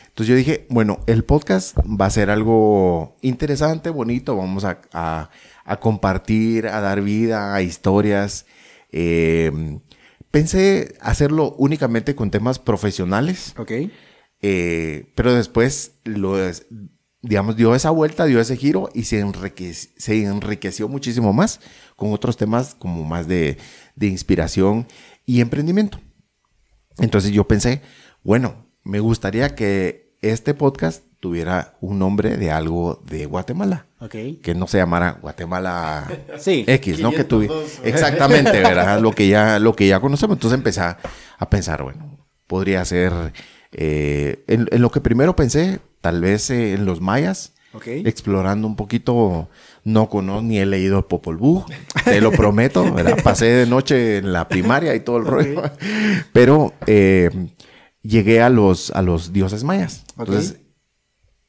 Entonces 0.08 0.28
yo 0.28 0.36
dije, 0.36 0.66
bueno, 0.70 1.00
el 1.08 1.24
podcast 1.24 1.78
va 1.80 2.08
a 2.08 2.10
ser 2.10 2.30
algo 2.30 3.16
interesante, 3.22 3.90
bonito, 3.90 4.36
vamos 4.36 4.66
a, 4.66 4.82
a- 4.92 5.30
a 5.64 5.80
compartir, 5.80 6.68
a 6.68 6.80
dar 6.82 7.02
vida 7.02 7.54
a 7.54 7.62
historias. 7.62 8.46
Eh, 8.92 9.80
pensé 10.32 10.96
hacerlo 11.02 11.56
únicamente 11.58 12.16
con 12.16 12.32
temas 12.32 12.58
profesionales, 12.60 13.54
Ok. 13.58 13.72
Eh, 14.42 15.12
pero 15.16 15.34
después 15.34 15.94
lo, 16.04 16.36
digamos, 17.22 17.56
dio 17.56 17.74
esa 17.76 17.90
vuelta, 17.90 18.26
dio 18.26 18.40
ese 18.40 18.56
giro 18.58 18.90
y 18.94 19.04
se, 19.04 19.20
enrique- 19.24 19.74
se 19.74 20.24
enriqueció 20.24 20.88
muchísimo 20.88 21.34
más 21.34 21.60
con 21.96 22.14
otros 22.14 22.38
temas 22.38 22.76
como 22.76 23.04
más 23.04 23.28
de, 23.28 23.58
de 23.96 24.08
inspiración 24.08 24.88
y 25.26 25.42
emprendimiento. 25.42 26.00
Entonces 27.00 27.32
yo 27.32 27.48
pensé, 27.48 27.82
bueno, 28.24 28.68
me 28.84 29.00
gustaría 29.00 29.56
que 29.56 30.16
este 30.22 30.54
podcast 30.54 31.04
tuviera 31.20 31.76
un 31.82 32.00
nombre 32.00 32.38
de 32.38 32.52
algo 32.52 33.04
de 33.08 33.26
Guatemala. 33.26 33.88
Que 34.44 34.54
no 34.56 34.68
se 34.68 34.78
llamara 34.78 35.18
Guatemala 35.22 36.08
Sí. 36.40 36.64
X, 36.68 37.00
¿no? 37.00 37.12
Que 37.12 37.28
tuvi- 37.28 37.48
502. 37.48 37.80
Exactamente, 37.84 38.52
¿verdad? 38.52 39.00
Lo 39.02 39.12
que 39.12 39.28
ya, 39.28 39.60
lo 39.60 39.76
que 39.76 39.88
ya 39.88 40.00
conocemos. 40.00 40.36
Entonces 40.38 40.58
empecé 40.58 40.82
a, 40.82 40.98
a 41.38 41.50
pensar, 41.50 41.84
bueno, 41.84 42.28
podría 42.48 42.84
ser. 42.86 43.34
Eh, 43.72 44.44
en, 44.48 44.68
en 44.72 44.82
lo 44.82 44.92
que 44.92 45.02
primero 45.02 45.36
pensé, 45.36 45.80
tal 46.02 46.22
vez 46.22 46.50
eh, 46.50 46.74
en 46.74 46.86
los 46.86 47.02
mayas, 47.02 47.54
explorando 48.06 48.68
un 48.68 48.76
poquito. 48.76 49.50
No 49.84 50.10
conozco 50.10 50.42
ni 50.42 50.58
he 50.60 50.66
leído 50.66 51.08
Popol 51.08 51.38
Vuh, 51.38 51.64
te 52.04 52.20
lo 52.22 52.32
prometo, 52.32 52.92
¿verdad? 52.94 53.20
Pasé 53.24 53.46
de 53.46 53.66
noche 53.68 54.18
en 54.18 54.34
la 54.34 54.48
primaria 54.50 54.94
y 54.96 55.00
todo 55.00 55.18
el 55.18 55.26
rollo. 55.26 55.62
Pero 56.34 56.74
eh, 56.88 57.30
llegué 58.02 58.42
a 58.42 58.50
los, 58.50 58.92
a 58.92 59.02
los 59.02 59.32
dioses 59.32 59.64
mayas. 59.64 60.04
Entonces, 60.18 60.58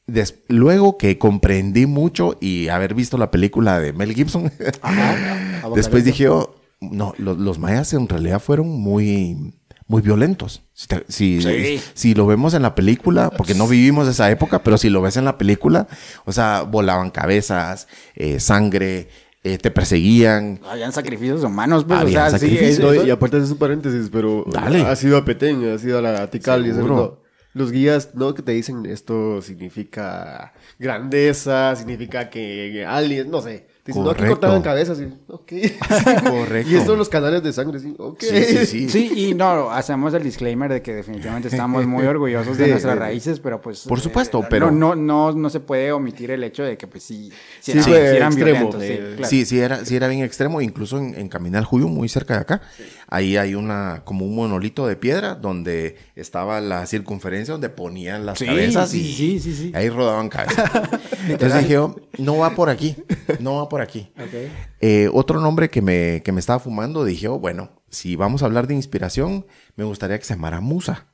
des- 0.07 0.35
luego 0.47 0.97
que 0.97 1.17
comprendí 1.17 1.85
mucho 1.85 2.37
y 2.39 2.69
haber 2.69 2.93
visto 2.93 3.17
la 3.17 3.29
película 3.31 3.79
de 3.79 3.91
Mel 3.91 4.13
Gibson, 4.13 4.51
Ajá. 4.81 5.69
después 5.75 6.05
dije, 6.05 6.29
oh, 6.29 6.55
no, 6.79 7.13
lo- 7.17 7.35
los, 7.35 7.59
mayas 7.59 7.91
en 7.93 8.07
realidad 8.07 8.39
fueron 8.39 8.69
muy, 8.69 9.53
muy 9.89 10.01
violentos. 10.01 10.61
Si, 10.73 10.87
te- 10.87 11.03
si- 11.09 11.41
Sí. 11.41 11.81
si 11.93 12.13
lo 12.13 12.25
vemos 12.27 12.53
en 12.53 12.61
la 12.61 12.75
película, 12.75 13.29
porque 13.31 13.55
no 13.55 13.67
vivimos 13.67 14.07
esa 14.07 14.31
época, 14.31 14.63
pero 14.63 14.77
si 14.77 14.89
lo 14.89 15.01
ves 15.01 15.17
en 15.17 15.25
la 15.25 15.37
película, 15.37 15.87
o 16.23 16.31
sea, 16.31 16.61
volaban 16.61 17.09
cabezas, 17.09 17.87
eh, 18.15 18.39
sangre, 18.39 19.09
eh, 19.43 19.57
te 19.57 19.71
perseguían. 19.71 20.59
Habían 20.69 20.91
sacrificios 20.93 21.43
humanos, 21.43 21.85
pues. 21.85 21.99
Habían 21.99 22.27
o 22.27 22.29
sea, 22.29 22.39
sí, 22.39 22.49
sacrificios. 22.49 22.95
No, 22.95 23.03
y 23.03 23.09
aparte 23.09 23.39
de 23.41 23.51
un 23.51 23.57
paréntesis, 23.57 24.09
pero 24.11 24.45
Dale. 24.47 24.81
ha 24.83 24.95
sido 24.95 25.17
a 25.17 25.25
Petén, 25.25 25.67
ha 25.73 25.77
sido 25.77 25.97
a 25.97 26.01
la 26.01 26.21
a 26.23 26.29
Tikal 26.29 26.65
y 26.67 26.69
eso. 26.69 27.21
Los 27.53 27.71
guías, 27.71 28.11
¿no? 28.13 28.35
Que 28.35 28.43
te 28.43 28.51
dicen 28.51 28.85
esto 28.85 29.41
significa 29.41 30.53
grandeza, 30.77 31.75
significa 31.75 32.29
que 32.29 32.85
alguien, 32.87 33.31
no 33.31 33.41
sé. 33.41 33.67
Te 33.83 33.91
dicen, 33.93 34.03
no, 34.03 34.09
aquí 34.11 34.17
Correcto. 34.19 34.39
cortaban 34.39 34.61
cabezas. 34.61 34.99
Y, 34.99 35.05
ok. 35.27 35.51
Correcto. 36.29 36.69
y 36.69 36.73
estos 36.73 36.85
son 36.87 36.97
los 36.97 37.09
canales 37.09 37.41
de 37.41 37.53
sangre, 37.53 37.79
sí. 37.79 37.95
Ok. 37.97 38.19
Sí, 38.21 38.43
sí, 38.43 38.65
sí. 38.65 38.89
Sí, 38.89 39.11
y 39.29 39.33
no, 39.33 39.71
hacemos 39.71 40.13
el 40.13 40.21
disclaimer 40.23 40.71
de 40.71 40.81
que 40.81 40.93
definitivamente 40.93 41.47
estamos 41.47 41.85
muy 41.87 42.05
orgullosos 42.07 42.57
de 42.57 42.65
Sí, 42.65 42.71
nuestras 42.71 42.93
sí. 42.95 42.99
raíces, 42.99 43.39
pero 43.39 43.61
pues... 43.61 43.81
Por 43.87 43.99
supuesto, 43.99 44.41
eh, 44.43 44.47
pero- 44.49 44.69
No, 44.69 44.95
no, 44.95 45.31
no, 45.31 45.37
no 45.37 45.49
se 45.49 45.59
puede 45.61 45.91
omitir 45.91 46.31
el 46.31 46.43
hecho 46.43 46.63
de 46.63 46.77
que 46.77 46.87
pues 46.87 47.03
sí, 47.03 47.31
sí, 47.61 47.71
Sí, 47.81 47.91
eran, 47.93 48.15
eran 48.15 48.33
extremo, 48.33 48.69
violentos, 48.69 48.81
sí, 48.83 48.87
eh, 48.91 49.13
claro. 49.15 49.29
Sí, 49.29 49.45
sí 49.45 49.59
era, 49.59 49.85
sí 49.85 49.95
era 49.95 50.07
bien 50.09 50.23
extremo, 50.23 50.61
incluso 50.61 50.97
en, 50.97 51.15
en 51.15 51.29
Caminal 51.29 51.63
Juyo, 51.65 51.87
muy 51.87 52.09
cerca 52.09 52.35
de 52.35 52.39
acá. 52.41 52.61
Ahí 53.07 53.37
hay 53.37 53.55
una, 53.55 54.01
como 54.05 54.25
un 54.25 54.35
monolito 54.35 54.85
de 54.85 54.95
piedra 54.95 55.33
donde 55.35 55.97
estaba 56.15 56.61
la 56.61 56.85
circunferencia 56.85 57.53
donde 57.53 57.69
ponían 57.69 58.25
las 58.25 58.37
Sí, 58.37 58.45
cabezas 58.45 58.89
sí, 58.91 59.01
y 59.01 59.13
sí, 59.13 59.39
sí, 59.39 59.55
sí. 59.55 59.71
ahí 59.73 59.89
rodaban 59.89 60.29
cabezas. 60.29 60.69
Entonces 61.27 61.59
dije 61.61 61.73
yo, 61.73 61.95
no 62.19 62.37
va 62.37 62.51
por 62.51 62.69
aquí, 62.69 62.95
no 63.39 63.55
va 63.55 63.69
por 63.69 63.78
aquí. 63.81 64.11
Ok. 64.17 64.33
Eh, 64.81 65.09
otro 65.13 65.39
nombre 65.41 65.69
que 65.69 65.81
me, 65.81 66.21
que 66.23 66.31
me 66.31 66.39
estaba 66.39 66.59
fumando, 66.59 67.03
dije, 67.05 67.27
oh, 67.27 67.39
bueno, 67.39 67.81
si 67.89 68.15
vamos 68.15 68.41
a 68.41 68.45
hablar 68.45 68.67
de 68.67 68.73
inspiración, 68.75 69.45
me 69.75 69.83
gustaría 69.83 70.17
que 70.19 70.25
se 70.25 70.33
llamara 70.35 70.61
Musa. 70.61 71.07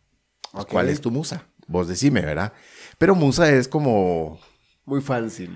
¿Cuál 0.70 0.90
es 0.90 1.02
tu 1.02 1.12
musa? 1.12 1.48
Vos 1.68 1.88
decime, 1.88 2.22
¿verdad? 2.22 2.54
Pero 2.98 3.16
Musa 3.16 3.52
es 3.52 3.68
como, 3.68 4.40
Muy 4.86 5.02
fancy. 5.02 5.50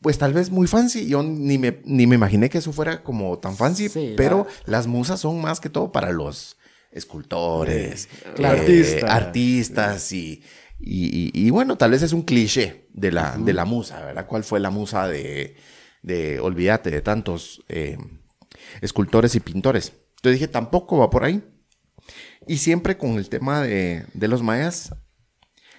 pues 0.00 0.18
tal 0.18 0.32
vez 0.32 0.50
muy 0.50 0.66
fancy. 0.66 1.06
Yo 1.06 1.22
ni 1.22 1.58
me, 1.58 1.80
ni 1.84 2.06
me 2.06 2.16
imaginé 2.16 2.48
que 2.50 2.58
eso 2.58 2.72
fuera 2.72 3.02
como 3.02 3.38
tan 3.38 3.56
fancy, 3.56 3.88
Sí, 3.88 4.14
pero 4.16 4.46
la- 4.66 4.72
las 4.78 4.86
musas 4.86 5.20
son 5.20 5.40
más 5.40 5.60
que 5.60 5.68
todo 5.70 5.92
para 5.92 6.10
los 6.12 6.56
escultores, 6.90 8.08
Claro. 8.34 8.56
eh, 8.56 8.60
Artistas. 8.60 9.10
artistas 9.10 10.12
y, 10.12 10.42
y, 10.80 11.30
y- 11.34 11.46
y 11.46 11.50
bueno, 11.50 11.76
tal 11.76 11.90
vez 11.92 12.02
es 12.02 12.12
un 12.12 12.22
cliché 12.22 12.88
de 12.92 13.12
la, 13.12 13.36
de 13.38 13.52
la 13.52 13.64
musa, 13.64 14.00
¿verdad? 14.04 14.26
¿Cuál 14.26 14.44
fue 14.44 14.58
la 14.60 14.70
musa 14.70 15.06
de, 15.08 15.56
de 16.04 16.38
olvídate, 16.40 16.90
de 16.90 17.02
tantos 17.02 17.62
eh, 17.68 17.98
escultores 18.80 19.34
y 19.34 19.40
pintores? 19.40 19.92
Entonces 20.16 20.40
dije, 20.40 20.48
tampoco 20.48 20.98
va 20.98 21.10
por 21.10 21.24
ahí. 21.24 21.42
Y 22.46 22.58
siempre 22.58 22.96
con 22.98 23.12
el 23.12 23.28
tema 23.28 23.62
de, 23.62 24.06
de 24.14 24.28
los 24.28 24.42
mayas, 24.42 24.94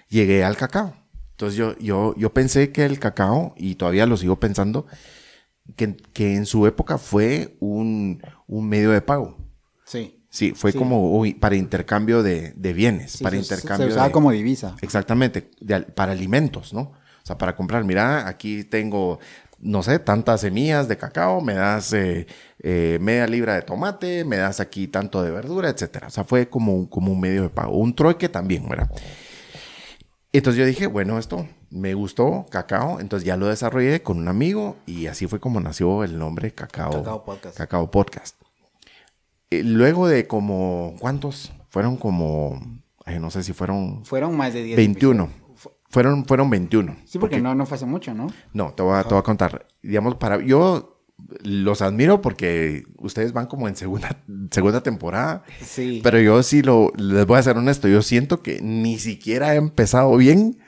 llegué 0.08 0.44
al 0.44 0.56
cacao. 0.56 0.96
Entonces 1.32 1.56
yo, 1.56 1.76
yo, 1.78 2.14
yo 2.16 2.32
pensé 2.32 2.72
que 2.72 2.84
el 2.84 2.98
cacao, 2.98 3.54
y 3.56 3.74
todavía 3.74 4.06
lo 4.06 4.16
sigo 4.16 4.40
pensando, 4.40 4.86
que, 5.76 5.96
que 6.12 6.34
en 6.34 6.46
su 6.46 6.66
época 6.66 6.98
fue 6.98 7.56
un, 7.60 8.22
un 8.46 8.68
medio 8.68 8.90
de 8.90 9.00
pago. 9.02 9.36
Sí. 9.84 10.12
Sí, 10.30 10.52
fue 10.54 10.72
Sí. 10.72 10.78
como 10.78 11.16
uy, 11.18 11.34
para 11.34 11.56
intercambio 11.56 12.22
de, 12.22 12.52
de 12.56 12.72
bienes, 12.72 13.12
Sí, 13.12 13.24
para 13.24 13.36
se- 13.36 13.42
intercambio 13.42 13.86
Se 13.86 13.92
usaba 13.92 14.06
de- 14.08 14.12
como 14.12 14.30
divisa. 14.32 14.76
Exactamente, 14.82 15.50
de 15.60 15.80
para 15.82 16.12
alimentos, 16.12 16.72
¿no? 16.74 16.80
O 16.82 17.26
sea, 17.26 17.38
para 17.38 17.56
comprar, 17.56 17.84
mira, 17.84 18.28
aquí 18.28 18.62
tengo, 18.64 19.18
no 19.58 19.82
sé, 19.82 19.98
tantas 19.98 20.42
semillas 20.42 20.86
de 20.88 20.96
cacao, 20.96 21.40
me 21.40 21.54
das 21.54 21.92
eh, 21.92 22.26
eh, 22.60 22.98
media 23.00 23.26
libra 23.26 23.54
de 23.54 23.62
tomate, 23.62 24.24
me 24.24 24.36
das 24.36 24.60
aquí 24.60 24.86
tanto 24.88 25.22
de 25.22 25.30
verdura, 25.30 25.70
etcétera. 25.70 26.08
O 26.08 26.10
sea, 26.10 26.24
fue 26.24 26.48
como, 26.48 26.74
un- 26.74 26.86
como 26.86 27.12
un 27.12 27.20
medio 27.20 27.42
de 27.42 27.48
pago, 27.48 27.76
un 27.76 27.94
trueque 27.94 28.28
también, 28.28 28.68
¿verdad? 28.68 28.90
Entonces 30.32 30.58
yo 30.60 30.66
dije, 30.66 30.86
bueno, 30.86 31.18
esto 31.18 31.48
me 31.70 31.94
gustó, 31.94 32.44
cacao, 32.50 33.00
entonces 33.00 33.26
ya 33.26 33.36
lo 33.36 33.46
desarrollé 33.46 34.02
con 34.02 34.18
un 34.18 34.28
amigo 34.28 34.76
y 34.86 35.06
así 35.06 35.26
fue 35.26 35.40
como 35.40 35.60
nació 35.60 36.04
el 36.04 36.18
nombre 36.18 36.52
Cacao, 36.52 36.90
Cacao 36.92 37.24
Podcast. 37.24 37.56
Cacao 37.56 37.90
Podcast. 37.90 38.36
Eh, 39.50 39.62
luego 39.64 40.06
de 40.08 40.26
como, 40.26 40.94
¿cuántos? 41.00 41.52
Fueron 41.70 41.96
como, 41.96 42.60
no 43.20 43.30
sé 43.30 43.42
si 43.42 43.52
fueron 43.54 44.04
Fueron 44.04 44.36
más 44.36 44.52
de 44.52 44.62
10 44.64 44.76
21. 44.76 45.24
episodios. 45.24 45.45
Fueron, 45.96 46.26
fueron 46.26 46.50
21. 46.50 46.94
Sí, 47.06 47.18
porque 47.18 47.40
no, 47.40 47.54
no 47.54 47.64
fue 47.64 47.76
hace 47.76 47.86
mucho, 47.86 48.12
¿no? 48.12 48.30
No, 48.52 48.70
te 48.74 48.82
voy, 48.82 48.98
a, 48.98 49.02
te 49.02 49.14
voy 49.14 49.18
a 49.20 49.22
contar. 49.22 49.66
Digamos, 49.82 50.16
para 50.16 50.44
yo 50.44 51.00
los 51.42 51.80
admiro 51.80 52.20
porque 52.20 52.84
ustedes 52.98 53.32
van 53.32 53.46
como 53.46 53.66
en 53.66 53.76
segunda, 53.76 54.22
segunda 54.50 54.82
temporada. 54.82 55.42
Sí. 55.62 56.00
Pero 56.02 56.20
yo 56.20 56.42
sí 56.42 56.60
lo, 56.60 56.92
les 56.98 57.26
voy 57.26 57.38
a 57.38 57.42
ser 57.42 57.56
honesto, 57.56 57.88
yo 57.88 58.02
siento 58.02 58.42
que 58.42 58.60
ni 58.60 58.98
siquiera 58.98 59.54
he 59.54 59.56
empezado 59.56 60.14
bien 60.18 60.58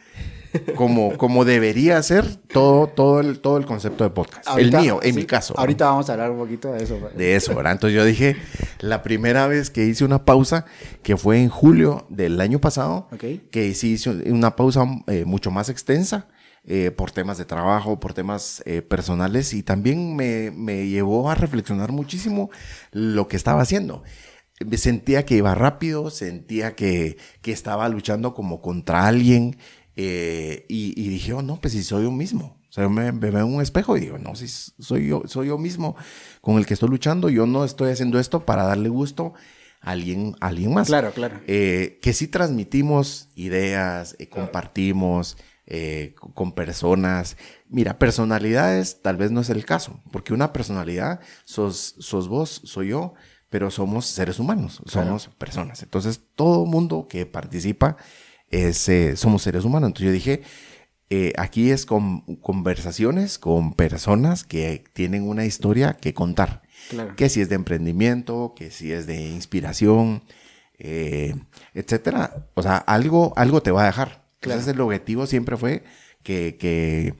como, 0.76 1.17
como 1.17 1.45
debería 1.45 2.02
ser 2.02 2.37
todo, 2.37 2.87
todo, 2.87 3.21
el, 3.21 3.40
todo 3.40 3.57
el 3.59 3.67
concepto 3.67 4.05
de 4.05 4.11
podcast. 4.11 4.47
Ahorita- 4.49 4.78
el 4.78 4.83
mío, 4.85 5.00
en 5.02 5.14
sí, 5.14 5.21
mi 5.21 5.26
caso. 5.26 5.55
¿no? 5.55 5.61
Ahorita 5.61 5.87
vamos 5.87 6.09
a 6.09 6.12
hablar 6.14 6.31
un 6.31 6.38
poquito 6.38 6.73
de 6.73 6.83
eso. 6.85 6.99
de 7.17 7.37
eso, 7.37 7.55
¿verdad? 7.55 7.73
Entonces 7.73 7.97
yo 7.97 8.05
dije, 8.05 8.37
la 8.81 9.02
primera 9.02 9.47
vez 9.47 9.71
que 9.71 9.85
hice 9.85 10.05
una 10.05 10.25
pausa, 10.25 10.64
que 11.02 11.17
fue 11.17 11.40
en 11.43 11.49
julio 11.49 12.07
del 12.09 12.40
año 12.40 12.61
pasado, 12.61 13.09
Ok. 13.12 13.25
que 13.50 13.75
sí 13.75 13.93
hice 13.93 14.11
una 14.31 14.57
pausa 14.57 14.85
eh, 15.07 15.25
mucho 15.25 15.50
más 15.50 15.69
extensa 15.69 16.28
eh, 16.64 16.90
por 16.90 17.11
temas 17.11 17.38
de 17.38 17.45
trabajo, 17.47 17.99
por 17.99 18.12
temas 18.14 18.62
eh, 18.67 18.83
personales 18.83 19.55
y 19.55 19.62
también 19.62 20.17
me, 20.17 20.50
me 20.50 20.87
llevó 20.87 21.31
a 21.31 21.35
reflexionar 21.35 21.93
muchísimo 21.93 22.50
lo 22.93 23.26
que 23.28 23.37
estaba 23.37 23.62
haciendo. 23.62 24.02
Me 24.67 24.76
sentía 24.76 25.25
que 25.25 25.37
iba 25.37 25.55
rápido, 25.55 26.11
sentía 26.11 26.75
que, 26.75 27.17
que 27.43 27.52
estaba 27.52 27.88
luchando 27.88 28.35
como 28.35 28.61
contra 28.61 29.07
alguien 29.07 29.57
eh, 30.00 30.64
y, 30.69 30.95
y 30.97 31.09
dije, 31.09 31.33
oh, 31.33 31.43
no, 31.43 31.61
pues 31.61 31.73
si 31.73 31.83
soy 31.83 32.05
yo 32.05 32.12
mismo. 32.12 32.57
O 32.69 32.73
sea, 32.73 32.85
yo 32.85 32.90
me, 32.90 33.11
me 33.11 33.33
veo 33.33 33.45
en 33.45 33.52
un 33.52 33.61
espejo 33.61 33.97
y 33.97 34.00
digo, 34.00 34.17
no, 34.17 34.37
si 34.37 34.47
soy 34.47 35.09
yo, 35.09 35.25
soy 35.26 35.49
yo 35.49 35.59
mismo 35.59 35.97
con 36.40 36.57
el 36.57 36.67
que 36.67 36.75
estoy 36.75 36.88
luchando. 36.88 37.28
Yo 37.28 37.47
no 37.47 37.64
estoy 37.64 37.90
haciendo 37.90 38.21
esto 38.21 38.47
para 38.47 38.62
darle 38.62 38.90
gusto 38.90 39.35
a 39.81 39.90
alguien, 39.90 40.37
a 40.40 40.47
alguien 40.47 40.73
más. 40.73 40.87
Claro, 40.87 41.11
claro. 41.11 41.40
Eh, 41.49 41.99
que 42.00 42.12
sí 42.12 42.28
transmitimos 42.28 43.28
ideas, 43.35 44.14
eh, 44.21 44.28
compartimos 44.28 45.37
con 46.33 46.52
personas. 46.52 47.37
Mira, 47.69 47.99
personalidades 47.99 49.02
tal 49.02 49.17
vez 49.17 49.33
no 49.33 49.40
es 49.40 49.50
el 49.50 49.64
caso, 49.64 50.00
porque 50.12 50.33
una 50.33 50.52
personalidad 50.52 51.21
sos, 51.45 51.97
sos 51.99 52.28
vos, 52.28 52.62
soy 52.64 52.90
yo, 52.90 53.14
pero 53.50 53.71
somos 53.73 54.07
seres 54.07 54.38
humanos, 54.38 54.81
somos 54.87 55.26
personas. 55.37 55.83
Entonces, 55.83 56.23
todo 56.37 56.64
mundo 56.67 57.09
que 57.09 57.26
participa 57.26 57.97
es, 58.50 58.88
eh, 58.88 59.17
somos 59.17 59.43
seres 59.43 59.64
humanos. 59.64 59.88
Entonces 59.88 60.07
yo 60.07 60.12
dije, 60.12 60.43
eh, 61.11 61.33
aquí 61.38 61.71
es 61.71 61.87
con 61.87 62.21
conversaciones 62.37 63.38
con 63.38 63.73
personas 63.73 64.45
que 64.45 64.85
tienen 64.93 65.28
una 65.28 65.45
historia 65.45 65.95
que 65.95 66.14
contar. 66.14 66.62
Claro. 66.90 67.17
Que 67.17 67.28
si 67.28 67.40
es 67.40 67.49
de 67.49 67.55
emprendimiento, 67.55 68.55
que 68.57 68.71
si 68.71 68.93
es 68.93 69.07
de 69.07 69.17
inspiración, 69.17 70.23
eh, 70.78 71.35
etcétera. 71.75 72.49
O 72.55 72.62
sea, 72.62 72.76
algo, 72.76 73.33
algo 73.37 73.62
te 73.62 73.71
va 73.71 73.83
a 73.83 73.87
dejar. 73.87 74.28
Entonces 74.40 74.69
el 74.69 74.81
objetivo 74.81 75.26
siempre 75.26 75.57
fue 75.57 75.85
que, 76.23 76.57
que, 76.59 77.14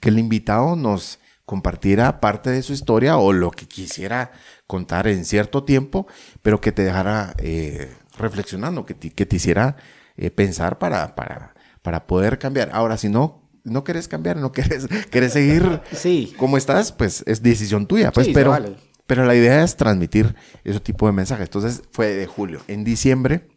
que 0.00 0.08
el 0.08 0.18
invitado 0.18 0.74
nos 0.74 1.20
compartiera 1.44 2.20
parte 2.20 2.50
de 2.50 2.62
su 2.62 2.72
historia 2.72 3.18
o 3.18 3.32
lo 3.32 3.50
que 3.50 3.66
quisiera 3.66 4.32
contar 4.66 5.06
en 5.06 5.24
cierto 5.24 5.64
tiempo, 5.64 6.06
pero 6.42 6.60
que 6.60 6.72
te 6.72 6.82
dejara 6.82 7.34
eh, 7.38 7.92
reflexionando, 8.18 8.86
que 8.86 8.94
te, 8.94 9.10
que 9.10 9.26
te 9.26 9.36
hiciera 9.36 9.76
eh, 10.16 10.30
pensar 10.30 10.78
para, 10.78 11.14
para, 11.14 11.54
para 11.82 12.06
poder 12.06 12.38
cambiar. 12.38 12.70
Ahora, 12.72 12.96
si 12.96 13.08
no, 13.08 13.48
no 13.64 13.82
quieres 13.84 14.08
cambiar, 14.08 14.36
no 14.36 14.52
quieres, 14.52 14.86
quieres 15.10 15.32
seguir 15.32 15.80
Sí. 15.92 16.34
como 16.36 16.56
estás, 16.56 16.92
pues 16.92 17.22
es 17.26 17.42
decisión 17.42 17.86
tuya. 17.86 18.10
Pues, 18.12 18.26
Sí, 18.28 18.32
pero, 18.32 18.50
vale. 18.50 18.76
pero 19.06 19.24
la 19.24 19.34
idea 19.34 19.62
es 19.64 19.76
transmitir 19.76 20.34
ese 20.64 20.80
tipo 20.80 21.06
de 21.06 21.12
mensajes. 21.12 21.46
Entonces 21.46 21.82
fue 21.92 22.08
de 22.14 22.26
julio. 22.26 22.60
En 22.68 22.84
diciembre 22.84 23.48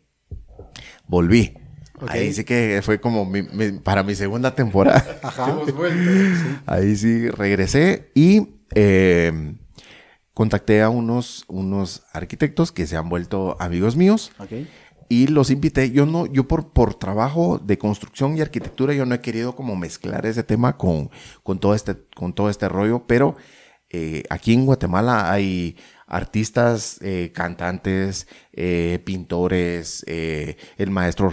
volví. 1.07 1.57
Ahí 2.09 2.31
sí 2.31 2.43
que 2.43 2.79
fue 2.83 2.99
como 3.01 3.25
mi- 3.25 3.41
mi- 3.41 3.71
para 3.79 4.03
mi 4.03 4.13
segunda 4.13 4.53
temporada. 4.53 5.03
Ajá. 5.23 5.57
Ahí 6.67 6.95
sí 6.95 7.27
regresé 7.29 8.11
y 8.13 8.59
eh, 8.75 9.55
contacté 10.33 10.83
a 10.83 10.89
unos, 10.89 11.43
unos 11.47 12.03
arquitectos 12.13 12.71
que 12.71 12.85
se 12.85 12.97
han 12.97 13.09
vuelto 13.09 13.57
amigos 13.59 13.95
míos 13.95 14.31
Ok. 14.37 14.51
Y 15.09 15.27
los 15.27 15.49
invité. 15.51 15.91
Yo 15.91 16.05
no, 16.05 16.25
yo 16.25 16.47
por, 16.47 16.69
por 16.71 16.95
trabajo 16.95 17.59
de 17.59 17.77
construcción 17.77 18.37
y 18.37 18.41
arquitectura, 18.41 18.93
yo 18.93 19.05
no 19.05 19.15
he 19.15 19.21
querido 19.21 19.55
como 19.55 19.75
mezclar 19.75 20.25
ese 20.25 20.43
tema 20.43 20.77
con, 20.77 21.09
con 21.43 21.59
todo 21.59 21.73
este, 21.75 21.95
con 22.15 22.33
todo 22.33 22.49
este 22.49 22.67
rollo, 22.69 23.05
pero 23.07 23.35
eh, 23.89 24.23
aquí 24.29 24.53
en 24.53 24.65
Guatemala 24.65 25.31
hay 25.31 25.77
artistas, 26.07 26.99
eh, 27.01 27.31
cantantes, 27.33 28.27
eh, 28.53 28.99
pintores, 29.05 30.03
el 30.77 30.89
maestro 30.89 31.29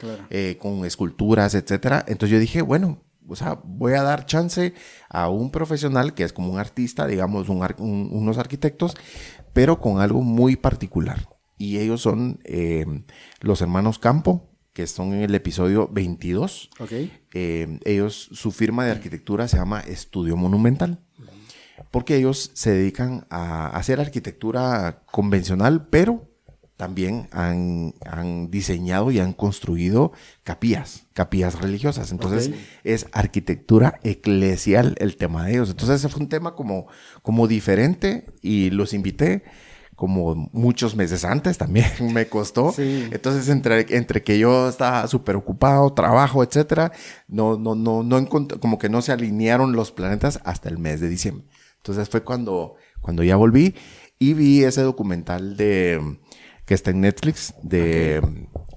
Claro. 0.00 0.24
eh, 0.30 0.58
con 0.60 0.84
esculturas, 0.84 1.54
etcétera. 1.54 2.04
Entonces 2.06 2.30
yo 2.34 2.38
dije, 2.40 2.62
bueno, 2.62 3.02
o 3.28 3.36
sea, 3.36 3.60
voy 3.64 3.94
a 3.94 4.02
dar 4.02 4.26
chance 4.26 4.74
a 5.08 5.28
un 5.28 5.50
profesional 5.50 6.14
que 6.14 6.24
es 6.24 6.32
como 6.32 6.52
un 6.52 6.58
artista, 6.58 7.06
digamos, 7.06 7.48
un 7.48 7.62
ar- 7.62 7.76
un- 7.78 8.08
unos 8.12 8.38
arquitectos, 8.38 8.96
pero 9.52 9.80
con 9.80 10.00
algo 10.00 10.22
muy 10.22 10.56
particular. 10.56 11.28
Y 11.62 11.78
ellos 11.78 12.00
son 12.00 12.40
eh, 12.42 12.84
los 13.40 13.60
hermanos 13.60 14.00
Campo, 14.00 14.50
que 14.72 14.84
son 14.88 15.14
en 15.14 15.20
el 15.22 15.32
episodio 15.32 15.88
22. 15.92 16.70
Ok. 16.80 16.90
Eh, 17.34 17.78
ellos, 17.84 18.30
su 18.32 18.50
firma 18.50 18.84
de 18.84 18.90
arquitectura 18.90 19.46
se 19.46 19.58
llama 19.58 19.78
Estudio 19.78 20.36
Monumental. 20.36 20.98
Porque 21.92 22.16
ellos 22.16 22.50
se 22.54 22.72
dedican 22.72 23.28
a 23.30 23.68
hacer 23.68 24.00
arquitectura 24.00 25.04
convencional, 25.06 25.86
pero 25.86 26.28
también 26.76 27.28
han, 27.30 27.94
han 28.04 28.50
diseñado 28.50 29.12
y 29.12 29.20
han 29.20 29.32
construido 29.32 30.10
capillas, 30.42 31.06
capillas 31.12 31.60
religiosas. 31.60 32.10
Entonces 32.10 32.50
es 32.82 33.06
arquitectura 33.12 34.00
eclesial 34.02 34.96
el 34.98 35.16
tema 35.16 35.46
de 35.46 35.52
ellos. 35.52 35.70
Entonces 35.70 36.00
ese 36.00 36.08
fue 36.08 36.22
un 36.22 36.28
tema 36.28 36.56
como, 36.56 36.88
como 37.22 37.46
diferente 37.46 38.26
y 38.40 38.70
los 38.70 38.94
invité 38.94 39.44
como 40.02 40.34
muchos 40.52 40.96
meses 40.96 41.24
antes 41.24 41.58
también 41.58 41.86
me 42.12 42.26
costó. 42.26 42.72
Sí. 42.72 43.06
Entonces, 43.12 43.48
entre, 43.48 43.86
entre 43.96 44.24
que 44.24 44.36
yo 44.36 44.68
estaba 44.68 45.06
súper 45.06 45.36
ocupado, 45.36 45.92
trabajo, 45.92 46.42
etcétera, 46.42 46.90
no, 47.28 47.56
no, 47.56 47.76
no, 47.76 48.02
no 48.02 48.26
como 48.58 48.80
que 48.80 48.88
no 48.88 49.00
se 49.00 49.12
alinearon 49.12 49.74
los 49.74 49.92
planetas 49.92 50.40
hasta 50.44 50.68
el 50.68 50.78
mes 50.78 51.00
de 51.00 51.08
diciembre. 51.08 51.46
Entonces 51.76 52.08
fue 52.08 52.24
cuando, 52.24 52.74
cuando 53.00 53.22
ya 53.22 53.36
volví 53.36 53.76
y 54.18 54.34
vi 54.34 54.64
ese 54.64 54.82
documental 54.82 55.56
de 55.56 56.18
que 56.66 56.74
está 56.74 56.90
en 56.90 57.02
Netflix 57.02 57.54
de, 57.62 58.22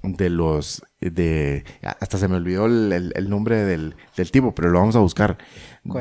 de 0.04 0.30
los 0.30 0.84
de 1.02 1.64
hasta 1.82 2.20
se 2.20 2.28
me 2.28 2.36
olvidó 2.36 2.68
el, 2.68 2.94
el- 2.94 3.14
el 3.16 3.30
nombre 3.32 3.64
del, 3.66 3.96
del 4.16 4.30
tipo, 4.30 4.54
pero 4.54 4.70
lo 4.70 4.78
vamos 4.80 4.96
a 4.96 5.00
buscar. 5.00 5.40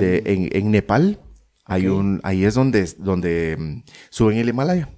De, 0.00 0.22
en, 0.26 0.50
en 0.52 0.70
Nepal 0.70 1.18
hay 1.66 1.86
un, 1.98 2.20
ahí 2.24 2.44
es 2.44 2.52
donde, 2.52 2.86
donde 2.98 3.56
mm, 3.58 3.82
suben 4.10 4.36
el 4.36 4.50
Himalaya 4.50 4.90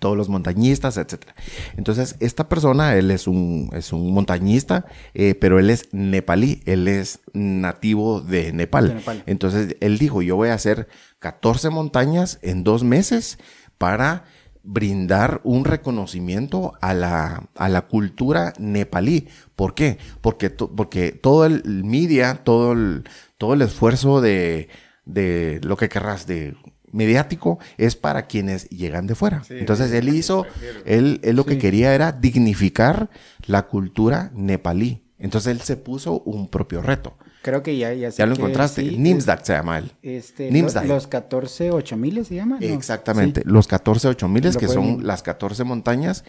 todos 0.00 0.16
los 0.16 0.28
montañistas, 0.28 0.96
etcétera. 0.96 1.34
Entonces, 1.76 2.16
esta 2.20 2.48
persona, 2.48 2.96
él 2.96 3.10
es 3.10 3.26
un, 3.26 3.70
es 3.74 3.92
un 3.92 4.12
montañista, 4.12 4.86
eh, 5.14 5.34
pero 5.34 5.58
él 5.58 5.70
es 5.70 5.88
nepalí, 5.92 6.62
él 6.66 6.88
es 6.88 7.20
nativo 7.32 8.20
de 8.20 8.52
Nepal. 8.52 8.88
De 8.88 8.94
Nepal. 8.94 9.22
Entonces, 9.26 9.76
él 9.80 9.98
dijo, 9.98 10.22
yo 10.22 10.36
voy 10.36 10.48
a 10.48 10.54
hacer 10.54 10.88
14 11.18 11.70
montañas 11.70 12.38
en 12.42 12.64
dos 12.64 12.84
meses 12.84 13.38
para 13.78 14.24
brindar 14.66 15.40
un 15.44 15.64
reconocimiento 15.66 16.72
a 16.80 16.94
la, 16.94 17.48
a 17.54 17.68
la 17.68 17.82
cultura 17.82 18.54
nepalí. 18.58 19.28
¿Por 19.56 19.74
qué? 19.74 19.98
Porque, 20.22 20.48
to- 20.50 20.74
porque 20.74 21.12
todo 21.12 21.44
el 21.44 21.84
media, 21.84 22.36
todo 22.44 22.72
el, 22.72 23.04
todo 23.36 23.52
el 23.54 23.60
esfuerzo 23.62 24.20
de, 24.22 24.68
de 25.04 25.60
lo 25.62 25.76
que 25.76 25.90
querrás, 25.90 26.26
de 26.26 26.56
mediático, 26.94 27.58
es 27.76 27.96
para 27.96 28.26
quienes 28.26 28.68
llegan 28.70 29.06
de 29.06 29.14
fuera. 29.14 29.44
Sí, 29.44 29.54
Entonces 29.58 29.92
él 29.92 30.08
hizo, 30.08 30.46
él, 30.86 31.20
él 31.22 31.36
lo 31.36 31.42
Sí. 31.42 31.50
que 31.50 31.58
quería 31.58 31.94
era 31.94 32.12
dignificar 32.12 33.10
la 33.46 33.66
cultura 33.66 34.30
nepalí. 34.34 35.02
Entonces 35.18 35.52
él 35.52 35.60
se 35.60 35.76
puso 35.76 36.20
un 36.20 36.48
propio 36.48 36.82
reto. 36.82 37.14
Creo 37.42 37.62
que 37.62 37.76
ya, 37.76 37.92
ya 37.94 38.10
sé 38.10 38.18
Ya 38.18 38.26
lo 38.26 38.34
que 38.34 38.40
encontraste. 38.40 38.82
sí, 38.82 38.96
Nimsdak 38.98 39.44
se 39.44 39.52
llama 39.52 39.78
él. 39.78 39.92
Este, 40.02 40.50
los 40.86 41.06
14 41.06 41.70
8000 41.70 42.24
se 42.24 42.34
llaman. 42.34 42.58
¿no? 42.60 42.66
Exactamente, 42.66 43.40
Sí. 43.42 43.48
los 43.48 43.66
14 43.68 44.08
8000 44.08 44.44
Lo 44.44 44.52
que 44.60 44.66
pueden- 44.66 44.96
son 44.96 45.06
las 45.06 45.22
14 45.22 45.64
montañas 45.64 46.24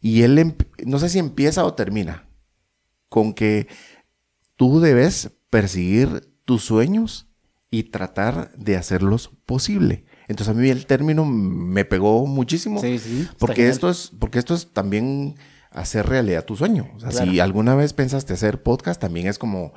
y 0.00 0.22
él 0.22 0.54
no 0.84 0.98
sé 0.98 1.08
si 1.08 1.18
empieza 1.18 1.64
o 1.64 1.74
termina 1.74 2.28
con 3.08 3.32
que 3.32 3.68
tú 4.56 4.80
debes 4.80 5.30
perseguir 5.50 6.28
tus 6.44 6.64
sueños 6.64 7.25
y 7.70 7.84
tratar 7.84 8.52
de 8.56 8.76
hacerlos 8.76 9.30
posible. 9.44 10.04
Entonces 10.28 10.54
a 10.54 10.58
mí 10.58 10.68
el 10.68 10.86
término 10.86 11.24
me 11.24 11.84
pegó 11.84 12.26
muchísimo 12.26 12.80
Sí, 12.80 12.98
sí, 12.98 13.28
porque 13.38 13.68
esto 13.68 13.88
es 13.90 14.12
porque 14.18 14.38
esto 14.38 14.54
es 14.54 14.72
también 14.72 15.36
hacer 15.70 16.06
realidad 16.06 16.44
tu 16.44 16.56
sueño. 16.56 16.90
O 16.96 17.00
sea, 17.00 17.12
si 17.12 17.40
alguna 17.40 17.74
vez 17.74 17.92
pensaste 17.92 18.32
hacer 18.32 18.62
podcast, 18.62 19.00
también 19.00 19.26
es 19.26 19.38
como 19.38 19.72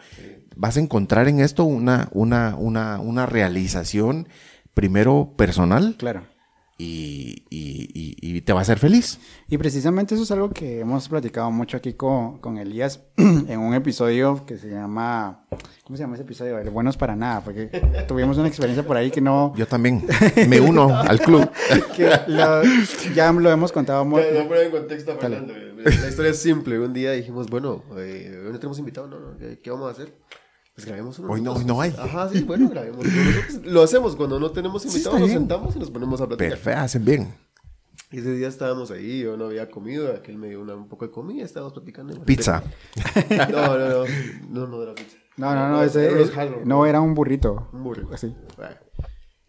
vas 0.56 0.78
a 0.78 0.80
encontrar 0.80 1.28
en 1.28 1.40
esto 1.40 1.64
una 1.64 2.10
una 2.12 2.56
una 2.56 3.00
una 3.00 3.26
realización 3.26 4.28
primero 4.74 5.34
personal 5.36 5.96
Claro. 5.98 6.24
Y, 6.82 7.44
y- 7.50 7.90
y- 7.94 8.38
y 8.38 8.42
te 8.42 8.54
va 8.54 8.60
a 8.60 8.62
hacer 8.62 8.80
feliz. 8.80 9.20
Y 9.50 9.58
precisamente 9.58 10.16
eso 10.16 10.24
es 10.24 10.32
algo 10.32 10.50
que 10.50 10.80
hemos 10.80 11.10
platicado 11.10 11.52
mucho 11.52 11.76
aquí 11.78 11.94
con, 11.94 12.40
con 12.40 12.58
Elías 12.58 13.02
en 13.18 13.60
un 13.60 13.74
episodio 13.74 14.46
que 14.46 14.58
se 14.58 14.70
llama... 14.70 15.46
¿Cómo 15.84 15.98
se 15.98 16.04
llama 16.04 16.14
ese 16.16 16.24
episodio? 16.24 16.58
El 16.58 16.70
Buenos 16.70 16.96
para 16.98 17.16
Nada, 17.16 17.42
porque 17.44 17.68
tuvimos 18.08 18.38
una 18.38 18.48
experiencia 18.48 18.86
por 18.88 18.96
ahí 18.96 19.12
que 19.12 19.20
no... 19.22 19.54
Yo 19.58 19.68
también 19.68 20.06
me 20.48 20.62
uno 20.62 20.96
al 20.98 21.20
club. 21.20 21.50
que 21.98 22.10
lo- 22.28 22.64
ya 23.14 23.32
lo 23.34 23.52
hemos 23.52 23.72
contado 23.72 24.06
muy... 24.06 24.22
Ya 24.22 24.48
poner 24.48 24.68
en 24.68 24.72
contexto 24.72 25.12
a 25.12 25.16
Fernando. 25.18 25.54
La 25.84 26.08
historia 26.08 26.32
es 26.32 26.40
simple. 26.42 26.80
Un 26.80 26.94
día 26.94 27.12
dijimos, 27.12 27.48
bueno, 27.50 27.84
eh, 27.98 28.40
no 28.52 28.58
tenemos 28.58 28.80
invitado, 28.80 29.08
no, 29.08 29.20
no, 29.20 29.38
¿qué, 29.38 29.60
qué 29.60 29.70
vamos 29.72 29.90
a 29.90 29.92
hacer? 29.92 30.14
Pues 30.80 30.86
grabemos 30.88 31.20
uno. 31.20 31.34
Hoy 31.34 31.42
no, 31.42 31.54
hoy 31.56 31.66
no 31.66 31.82
hay. 31.82 31.94
Ajá, 31.98 32.30
sí, 32.30 32.42
bueno, 32.44 32.70
grabemos. 32.70 33.06
nosotros. 33.06 33.66
Lo 33.66 33.84
hacemos 33.84 34.16
cuando 34.16 34.40
no 34.40 34.50
tenemos 34.52 34.82
Sí, 34.84 34.88
invitados, 34.88 35.16
está 35.16 35.20
nos 35.20 35.28
bien. 35.30 35.40
sentamos 35.40 35.76
y 35.76 35.80
nos 35.80 35.92
ponemos 35.92 36.22
a 36.22 36.28
platicar. 36.28 36.50
Perfecto, 36.52 36.80
hacen 36.80 37.04
bien. 37.06 37.34
Y 38.12 38.20
ese 38.20 38.34
día 38.34 38.48
estábamos 38.48 38.90
ahí, 38.90 39.20
yo 39.20 39.36
no 39.36 39.46
había 39.48 39.70
comido, 39.70 40.10
aquel 40.14 40.38
me 40.38 40.48
dio 40.48 40.62
una- 40.62 40.76
un 40.76 40.88
poco 40.88 41.06
de 41.06 41.12
comida, 41.12 41.44
estábamos 41.44 41.74
platicando. 41.74 42.24
Pizza. 42.24 42.64
No, 43.52 43.78
no, 43.78 43.78
no, 43.78 44.06
no, 44.50 44.68
no 44.68 44.84
era 44.84 44.96
pizza. 44.96 45.18
No, 45.36 45.54
no, 45.54 45.70
no, 45.70 45.84
ese, 45.84 46.06
Eran 46.06 46.18
los 46.20 46.30
es- 46.30 46.66
no 46.66 46.86
era 46.86 47.02
un 47.02 47.14
burrito. 47.14 47.68
Un 47.74 47.84
burro. 47.84 48.10
Así. 48.14 48.34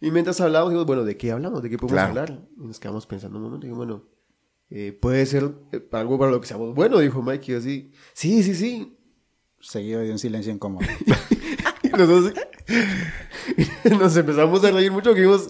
Y 0.01 0.11
mientras 0.11 0.41
hablábamos, 0.41 0.71
dijimos, 0.71 0.85
bueno, 0.87 1.03
¿de 1.05 1.15
qué 1.15 1.31
hablamos? 1.31 1.61
¿De 1.63 1.69
qué 1.69 1.77
podemos 1.77 1.93
Claro. 1.93 2.09
hablar? 2.09 2.47
Y 2.61 2.67
nos 2.67 2.77
quedamos 2.79 3.07
pensando 3.07 3.37
un 3.37 3.45
momento. 3.45 3.65
Y 3.65 3.69
dijimos, 3.69 3.87
bueno, 3.87 4.03
eh, 4.69 4.91
puede 5.01 5.25
ser 5.25 5.49
eh, 5.71 5.87
algo 5.93 6.19
para 6.19 6.29
lo 6.31 6.41
que 6.41 6.47
seamos 6.47 6.75
bueno, 6.75 6.99
dijo 6.99 7.21
Mike. 7.21 7.45
Y 7.47 7.51
yo 7.53 7.57
así, 7.59 7.91
sí, 8.13 8.43
sí, 8.43 8.53
sí. 8.53 8.97
Seguido 9.61 10.01
de 10.01 10.11
un 10.11 10.19
silencio 10.19 10.51
incómodo. 10.51 10.85
Y 11.83 11.89
nosotros 11.89 12.33
nos 13.99 14.15
empezamos 14.15 14.63
a 14.63 14.71
reír 14.71 14.91
mucho. 14.91 15.13
Que 15.13 15.21
dijimos, 15.21 15.49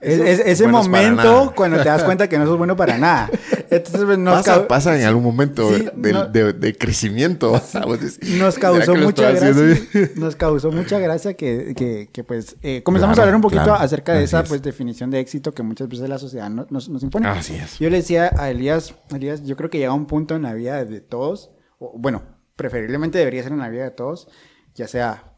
Es- 0.00 0.18
es- 0.20 0.40
ese 0.46 0.62
buenos 0.64 0.88
para 0.88 1.10
momento 1.10 1.52
cuando 1.56 1.76
te 1.78 1.84
das 1.88 2.02
cuenta 2.04 2.28
que 2.28 2.38
no 2.38 2.46
sos 2.46 2.56
bueno 2.58 2.74
para 2.76 2.98
nada. 2.98 3.30
Entonces 3.70 4.02
pues, 4.04 4.18
nos, 4.18 4.44
Pasa, 4.68 4.98
en 4.98 5.04
algún 5.06 5.22
momento 5.22 5.68
Sí, 5.76 5.88
de, 5.94 6.12
no- 6.12 6.26
de- 6.26 6.52
de 6.52 6.76
crecimiento. 6.76 7.60
¿sabes? 7.60 8.18
nos 8.38 8.54
¿Será 8.54 8.68
causó 8.72 8.94
mucha 8.96 9.30
gracia. 9.30 9.78
Nos 10.16 10.36
causó 10.36 10.72
mucha 10.72 10.98
gracia 10.98 11.34
que, 11.34 11.74
que, 11.76 12.08
que, 12.12 12.24
pues 12.24 12.56
eh, 12.62 12.82
comenzamos 12.82 13.14
Claro, 13.14 13.22
a 13.22 13.24
hablar 13.24 13.36
un 13.36 13.42
poquito 13.42 13.64
claro, 13.64 13.80
acerca 13.80 14.14
de 14.14 14.24
esa 14.24 14.40
es. 14.40 14.48
pues 14.48 14.62
definición 14.62 15.10
de 15.10 15.20
éxito 15.20 15.52
que 15.52 15.62
muchas 15.62 15.88
veces 15.88 16.08
la 16.08 16.18
sociedad 16.18 16.48
no- 16.50 16.66
nos, 16.70 16.88
nos 16.88 17.02
impone. 17.02 17.28
Así 17.28 17.54
es. 17.56 17.78
Yo 17.78 17.90
le 17.90 17.98
decía 17.98 18.32
a 18.36 18.50
Elías, 18.50 18.94
Elías, 19.14 19.44
yo 19.44 19.56
creo 19.56 19.68
que 19.70 19.78
llega 19.78 19.92
un 19.92 20.06
punto 20.06 20.34
en 20.36 20.42
la 20.42 20.54
vida 20.54 20.84
de 20.84 21.00
todos, 21.00 21.50
o, 21.78 21.92
bueno, 21.98 22.22
preferiblemente 22.58 23.16
debería 23.18 23.42
ser 23.44 23.52
en 23.52 23.60
la 23.60 23.70
vida 23.70 23.84
de 23.84 23.92
todos, 23.92 24.28
ya 24.74 24.86
sea 24.88 25.32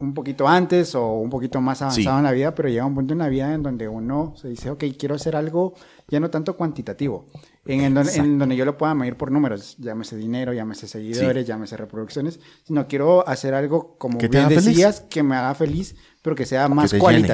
un 0.00 0.14
poquito 0.14 0.48
antes 0.48 0.94
o 0.94 1.12
un 1.12 1.28
poquito 1.28 1.60
más 1.60 1.82
avanzado 1.82 2.02
Sí. 2.16 2.18
en 2.18 2.22
la 2.24 2.32
vida, 2.32 2.54
pero 2.54 2.68
llega 2.70 2.86
un 2.86 2.94
punto 2.94 3.12
en 3.12 3.18
la 3.18 3.28
vida 3.28 3.52
en 3.52 3.62
donde 3.62 3.86
uno 3.86 4.32
se 4.34 4.48
dice, 4.48 4.70
ok, 4.70 4.82
quiero 4.98 5.14
hacer 5.14 5.36
algo 5.36 5.74
ya 6.08 6.20
no 6.20 6.30
tanto 6.30 6.56
cuantitativo, 6.56 7.28
en, 7.66 7.82
el 7.82 7.92
don- 7.94 8.08
en 8.08 8.38
donde 8.38 8.56
yo 8.56 8.64
lo 8.64 8.78
pueda 8.78 8.94
medir 8.94 9.16
por 9.16 9.30
números, 9.30 9.76
llámese 9.78 10.16
dinero, 10.16 10.54
llámese 10.54 10.88
seguidores, 10.88 11.46
llámese 11.46 11.76
reproducciones, 11.76 12.40
sino 12.64 12.86
quiero 12.88 13.28
hacer 13.28 13.52
algo, 13.52 13.96
como 13.98 14.18
bien 14.18 14.48
feliz. 14.48 14.64
decías, 14.64 15.00
que 15.02 15.22
me 15.22 15.36
haga 15.36 15.54
feliz, 15.54 15.94
pero 16.22 16.34
que 16.34 16.46
sea 16.46 16.66
más 16.68 16.90
llene. 17.18 17.28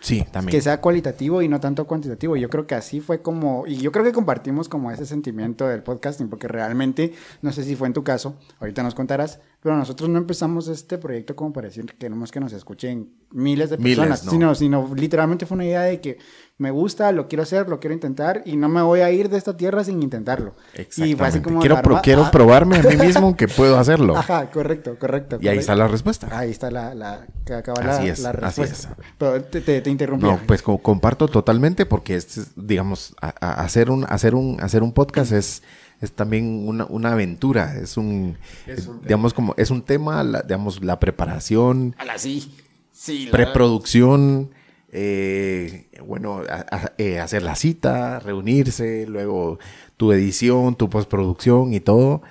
Sí, 0.00 0.24
también. 0.30 0.56
Que 0.56 0.62
sea 0.62 0.80
cualitativo 0.80 1.42
y 1.42 1.48
no 1.48 1.60
tanto 1.60 1.86
cuantitativo. 1.86 2.36
Yo 2.36 2.48
creo 2.48 2.66
que 2.66 2.74
así 2.74 3.00
fue 3.00 3.20
como, 3.20 3.66
y 3.66 3.76
yo 3.76 3.92
creo 3.92 4.04
que 4.04 4.12
compartimos 4.12 4.68
como 4.68 4.90
ese 4.90 5.04
sentimiento 5.04 5.68
del 5.68 5.82
podcasting, 5.82 6.28
porque 6.28 6.48
realmente, 6.48 7.12
no 7.42 7.52
sé 7.52 7.64
si 7.64 7.76
fue 7.76 7.86
en 7.86 7.92
tu 7.92 8.02
caso, 8.02 8.36
ahorita 8.60 8.82
nos 8.82 8.94
contarás, 8.94 9.40
pero 9.62 9.76
nosotros 9.76 10.08
no 10.08 10.18
empezamos 10.18 10.68
este 10.68 10.96
proyecto 10.96 11.36
como 11.36 11.52
para 11.52 11.68
decir 11.68 11.84
que 11.84 11.96
queremos 11.96 12.32
que 12.32 12.40
nos 12.40 12.54
escuchen 12.54 13.10
miles 13.30 13.68
de 13.68 13.76
Miles, 13.76 13.98
personas, 13.98 14.24
no. 14.24 14.30
sino, 14.32 14.54
sino 14.54 14.94
literalmente 14.94 15.44
fue 15.44 15.56
una 15.56 15.66
idea 15.66 15.82
de 15.82 16.00
que 16.00 16.18
me 16.60 16.70
gusta, 16.70 17.10
lo 17.10 17.26
quiero 17.26 17.42
hacer, 17.42 17.68
lo 17.68 17.80
quiero 17.80 17.94
intentar 17.94 18.42
y 18.44 18.56
no 18.56 18.68
me 18.68 18.82
voy 18.82 19.00
a 19.00 19.10
ir 19.10 19.30
de 19.30 19.38
esta 19.38 19.56
tierra 19.56 19.82
sin 19.82 20.02
intentarlo. 20.02 20.54
Y 20.74 20.76
fue 20.84 20.84
así 20.84 21.10
Exactamente. 21.12 21.42
como 21.42 21.60
quiero, 21.60 21.74
la 21.76 21.82
pro- 21.82 22.00
quiero 22.02 22.24
ah, 22.26 22.30
probarme 22.30 22.76
a 22.76 22.82
mí 22.82 22.96
mismo 23.06 23.34
que 23.36 23.48
puedo 23.48 23.78
hacerlo. 23.78 24.16
Ajá, 24.16 24.50
correcto, 24.50 24.96
correcto. 24.98 25.38
Y 25.40 25.48
ahí 25.48 25.58
está 25.58 25.74
la 25.74 25.88
respuesta. 25.88 26.28
Ahí 26.30 26.50
está 26.50 26.70
la, 26.70 26.94
la, 26.94 27.26
que 27.46 27.54
acaba 27.54 27.82
la, 27.82 27.96
Así 27.96 28.08
es, 28.08 28.20
la 28.20 28.30
así 28.30 28.60
respuesta. 28.60 28.94
Pero 29.18 29.42
te, 29.42 29.60
te, 29.62 29.80
te 29.80 29.90
interrumpí. 29.90 30.26
No, 30.26 30.38
pues 30.46 30.60
co- 30.62 30.78
comparto 30.78 31.26
totalmente 31.28 31.86
porque 31.86 32.14
es, 32.16 32.50
digamos, 32.56 33.14
a- 33.22 33.34
a- 33.40 33.62
hacer 33.62 33.90
un, 33.90 34.04
hacer 34.08 34.34
un, 34.34 34.60
hacer 34.60 34.82
un 34.82 34.92
podcast 34.92 35.32
es, 35.32 35.62
es 36.02 36.12
también 36.12 36.68
una, 36.68 36.84
una 36.86 37.12
aventura, 37.12 37.74
es 37.76 37.96
un, 37.96 38.36
Es 38.66 38.86
digamos, 39.02 39.32
como, 39.34 39.54
es 39.56 39.70
un 39.70 39.80
tema, 39.82 40.22
la- 40.24 40.42
digamos, 40.42 40.84
la 40.84 41.00
preparación, 41.00 41.94
Ala, 41.98 42.18
sí. 42.18 42.54
Sí, 42.92 43.24
la- 43.26 43.30
preproducción, 43.32 44.50
eh, 44.92 45.88
bueno, 46.06 46.42
a- 46.48 46.66
a- 46.70 46.92
eh, 46.98 47.18
hacer 47.20 47.42
la 47.42 47.54
cita, 47.56 48.18
reunirse, 48.20 49.06
luego 49.06 49.58
tu 49.96 50.12
edición, 50.12 50.74
tu 50.76 50.88
postproducción 50.90 51.72
y 51.74 51.80
todo, 51.80 52.22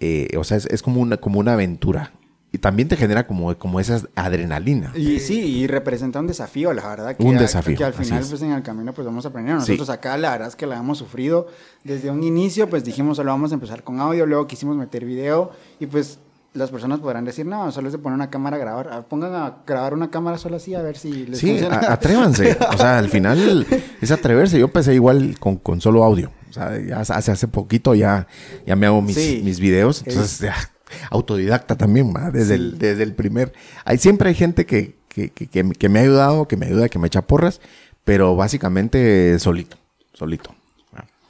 eh, 0.00 0.28
o 0.38 0.44
sea, 0.44 0.56
es, 0.56 0.66
es 0.66 0.82
como 0.82 1.00
una, 1.00 1.16
como 1.18 1.40
una 1.40 1.52
aventura. 1.54 2.12
Y 2.52 2.58
también 2.58 2.88
te 2.88 2.96
genera 2.96 3.28
como, 3.28 3.56
como 3.58 3.78
esa 3.78 4.02
adrenalina. 4.16 4.92
Y 4.96 5.20
sí, 5.20 5.40
y 5.40 5.66
representa 5.68 6.18
un 6.18 6.26
desafío, 6.26 6.72
la 6.72 6.88
verdad. 6.88 7.16
Que 7.16 7.22
Un 7.22 7.36
a- 7.36 7.40
desafío, 7.40 7.76
Que 7.76 7.84
al 7.84 7.94
final, 7.94 8.22
es. 8.22 8.28
pues 8.28 8.42
en 8.42 8.50
el 8.50 8.62
camino, 8.64 8.92
pues 8.92 9.06
vamos 9.06 9.24
aprendiendo. 9.24 9.64
Sí. 9.64 9.72
Nosotros 9.72 9.90
acá, 9.90 10.16
la 10.18 10.32
verdad 10.32 10.48
es 10.48 10.56
que 10.56 10.66
la 10.66 10.76
hemos 10.78 10.98
sufrido 10.98 11.46
desde 11.84 12.10
un 12.10 12.24
inicio, 12.24 12.68
pues 12.68 12.82
dijimos, 12.82 13.18
solo 13.18 13.30
vamos 13.30 13.52
a 13.52 13.54
empezar 13.54 13.84
con 13.84 14.00
audio, 14.00 14.26
luego 14.26 14.48
quisimos 14.48 14.76
meter 14.76 15.04
video, 15.04 15.52
y 15.78 15.86
pues 15.86 16.18
las 16.52 16.70
personas 16.70 16.98
podrán 17.00 17.24
decir, 17.24 17.46
no, 17.46 17.70
solo 17.70 17.86
es 17.88 17.92
de 17.92 17.98
poner 17.98 18.16
una 18.16 18.28
cámara 18.30 18.56
a 18.56 18.58
grabar. 18.60 18.88
Ah, 18.92 19.02
Pongan 19.08 19.34
a 19.34 19.58
grabar 19.66 19.94
una 19.94 20.10
cámara 20.10 20.36
solo 20.38 20.56
así, 20.56 20.74
a 20.74 20.82
ver 20.82 20.96
si 20.96 21.26
les 21.26 21.38
Sí, 21.38 21.50
funciona. 21.50 21.76
atrévanse. 21.92 22.56
O 22.72 22.76
sea, 22.76 22.98
al 22.98 23.08
final 23.08 23.66
es 24.00 24.10
atreverse. 24.10 24.58
Yo 24.58 24.64
empecé 24.66 24.94
igual 24.94 25.36
con, 25.38 25.56
con 25.56 25.80
solo 25.80 26.02
audio. 26.04 26.30
O 26.48 26.52
sea, 26.52 26.76
ya 26.80 27.00
hace, 27.00 27.30
hace 27.30 27.46
poquito 27.48 27.94
ya, 27.94 28.26
ya 28.66 28.74
me 28.74 28.86
hago 28.86 29.00
mis, 29.00 29.14
Sí. 29.14 29.40
mis 29.44 29.60
videos. 29.60 30.02
Entonces, 30.06 30.40
ya, 30.40 30.56
autodidacta 31.10 31.76
también. 31.76 32.12
Desde, 32.32 32.56
el, 32.56 32.78
desde 32.78 33.04
el 33.04 33.14
primer. 33.14 33.52
Hay, 33.84 33.98
siempre 33.98 34.30
hay 34.30 34.34
gente 34.34 34.66
que, 34.66 34.96
que, 35.08 35.30
que, 35.30 35.46
que 35.48 35.88
me 35.88 36.00
ha 36.00 36.02
ayudado, 36.02 36.48
que 36.48 36.56
me 36.56 36.66
ayuda, 36.66 36.88
que 36.88 36.98
me 36.98 37.06
echa 37.06 37.22
porras, 37.22 37.60
pero 38.04 38.34
básicamente 38.34 39.38
solito, 39.38 39.76
solito. 40.14 40.52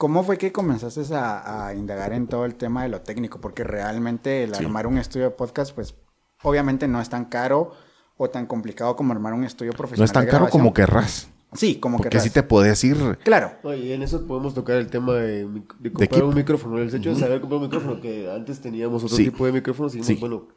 ¿Cómo 0.00 0.22
fue 0.24 0.38
que 0.38 0.50
comenzaste 0.50 1.02
a, 1.14 1.66
a 1.66 1.74
indagar 1.74 2.14
en 2.14 2.26
todo 2.26 2.46
el 2.46 2.54
tema 2.54 2.84
de 2.84 2.88
lo 2.88 3.02
técnico? 3.02 3.38
Porque 3.38 3.64
realmente 3.64 4.44
el 4.44 4.54
Sí. 4.54 4.64
armar 4.64 4.86
un 4.86 4.96
estudio 4.96 5.26
de 5.26 5.30
podcast, 5.32 5.74
pues 5.74 5.94
obviamente 6.42 6.88
no 6.88 7.02
es 7.02 7.10
tan 7.10 7.26
caro 7.26 7.72
o 8.16 8.30
tan 8.30 8.46
complicado 8.46 8.96
como 8.96 9.12
armar 9.12 9.34
un 9.34 9.44
estudio 9.44 9.72
profesional. 9.72 10.00
No 10.00 10.04
es 10.06 10.12
tan 10.12 10.24
de 10.24 10.30
caro 10.30 10.48
como 10.48 10.72
querrás. 10.72 11.28
Sí, 11.52 11.76
como 11.80 11.98
que 11.98 12.04
Porque 12.04 12.20
si 12.20 12.30
te 12.30 12.42
podés 12.42 12.82
ir. 12.82 12.96
Claro. 13.24 13.52
No, 13.62 13.74
y 13.74 13.92
en 13.92 14.02
eso 14.02 14.26
podemos 14.26 14.54
tocar 14.54 14.76
el 14.76 14.86
tema 14.88 15.12
de, 15.16 15.46
de 15.80 15.92
comprar 15.92 16.22
un 16.24 16.34
micrófono. 16.34 16.78
El 16.78 16.88
hecho 16.94 17.10
de 17.10 17.16
saber 17.16 17.40
comprar 17.42 17.58
un 17.58 17.64
micrófono, 17.66 18.00
que 18.00 18.30
antes 18.32 18.58
teníamos 18.62 19.04
otro 19.04 19.16
Sí. 19.18 19.24
tipo 19.24 19.44
de 19.44 19.52
micrófonos 19.52 19.94
y 19.94 19.98
dijimos, 19.98 20.16
Sí. 20.18 20.20
bueno, 20.20 20.48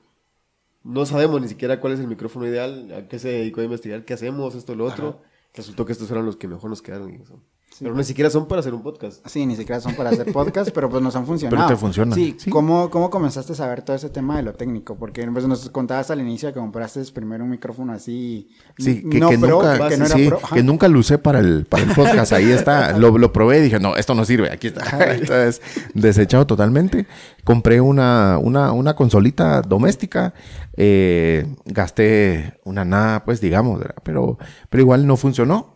no 0.84 1.06
sabemos 1.06 1.42
ni 1.42 1.50
siquiera 1.50 1.82
cuál 1.82 1.92
es 1.94 2.00
el 2.00 2.08
micrófono 2.08 2.48
ideal, 2.48 2.94
a 2.98 3.08
qué 3.10 3.20
se 3.20 3.28
dedicó 3.28 3.60
a 3.60 3.66
investigar, 3.66 4.06
qué 4.06 4.14
hacemos, 4.14 4.56
esto, 4.56 4.74
lo 4.74 4.86
otro. 4.86 5.22
Resultó 5.54 5.86
que 5.86 5.92
estos 5.92 6.10
eran 6.12 6.26
los 6.26 6.38
que 6.38 6.48
mejor 6.48 6.70
nos 6.70 6.82
quedaron. 6.82 7.12
y 7.12 7.16
eso. 7.22 7.42
Pero 7.80 7.96
ni 7.96 8.04
siquiera 8.04 8.30
son 8.30 8.48
para 8.48 8.60
hacer 8.60 8.74
un 8.74 8.84
podcast. 8.84 9.26
Sí, 9.28 9.46
ni 9.46 9.56
siquiera 9.56 9.82
son 9.82 9.96
para 9.96 10.12
hacer 10.12 10.32
podcast, 10.32 10.70
pero 10.74 10.90
pues 10.90 11.02
nos 11.02 11.16
han 11.16 11.26
funcionado. 11.28 11.66
Pero 11.68 11.76
te 11.76 11.80
funcionan, 11.80 12.14
Sí, 12.14 12.36
sí. 12.38 12.50
¿cómo, 12.50 12.90
¿cómo 12.90 13.10
comenzaste 13.10 13.54
a 13.54 13.56
saber 13.56 13.82
todo 13.82 13.96
ese 13.96 14.10
tema 14.10 14.38
de 14.38 14.44
lo 14.44 14.54
técnico? 14.54 14.96
Porque 14.96 15.26
pues, 15.32 15.48
nos 15.48 15.70
contabas 15.70 16.12
al 16.12 16.22
inicio 16.22 16.54
que 16.54 16.60
compraste 16.60 17.02
primero 17.14 17.44
un 17.44 17.50
micrófono 17.50 17.94
así, 17.94 18.50
Sí, 18.78 19.04
que, 19.10 19.20
no 19.20 19.30
que 19.30 19.38
pro, 19.38 19.62
nunca, 19.64 19.90
que 19.90 19.98
no 19.98 20.06
era 20.06 20.16
sí, 20.16 20.28
pro. 20.28 20.40
Ajá. 20.44 20.56
que 20.56 20.64
nunca 20.64 20.88
lo 20.88 21.00
usé 21.00 21.18
para 21.18 21.40
el, 21.40 21.66
para 21.66 21.84
el 21.84 21.90
podcast. 21.94 22.34
Ahí 22.34 22.52
está. 22.52 22.98
Lo, 22.98 23.18
lo 23.18 23.34
probé 23.34 23.60
y 23.60 23.62
dije, 23.64 23.80
no, 23.80 23.96
esto 23.96 24.14
no 24.16 24.24
sirve. 24.26 24.52
Aquí 24.52 24.68
está. 24.68 24.84
Entonces, 25.16 25.62
desechado 25.94 26.46
totalmente. 26.48 27.06
Compré 27.44 27.82
una, 27.82 28.38
una, 28.42 28.72
una 28.72 28.96
consolita 28.96 29.62
doméstica. 29.62 30.34
eh, 30.78 31.46
gasté 31.66 32.60
una 32.64 32.86
nada, 32.86 33.24
pues 33.26 33.42
digamos, 33.42 33.82
pero, 34.04 34.38
pero 34.70 34.82
igual 34.84 35.06
no 35.08 35.18
funcionó. 35.18 35.74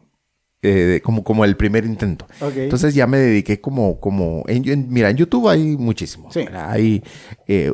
Eh, 0.62 1.02
como, 1.04 1.24
como 1.24 1.46
el 1.46 1.56
primer 1.56 1.86
intento. 1.86 2.28
Entonces 2.63 2.93
ya 2.96 3.08
me 3.08 3.17
dediqué 3.17 3.62
como, 3.62 4.00
como, 4.00 4.43
en, 4.48 4.67
en- 4.67 4.89
mira, 4.89 5.10
en 5.10 5.17
YouTube 5.17 5.48
hay 5.50 5.78
muchísimo. 5.78 6.32
Sí. 6.32 6.46
Hay, 6.54 7.04
eh, 7.48 7.74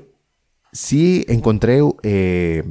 sí 0.72 1.24
encontré 1.28 1.80
eh, 2.04 2.64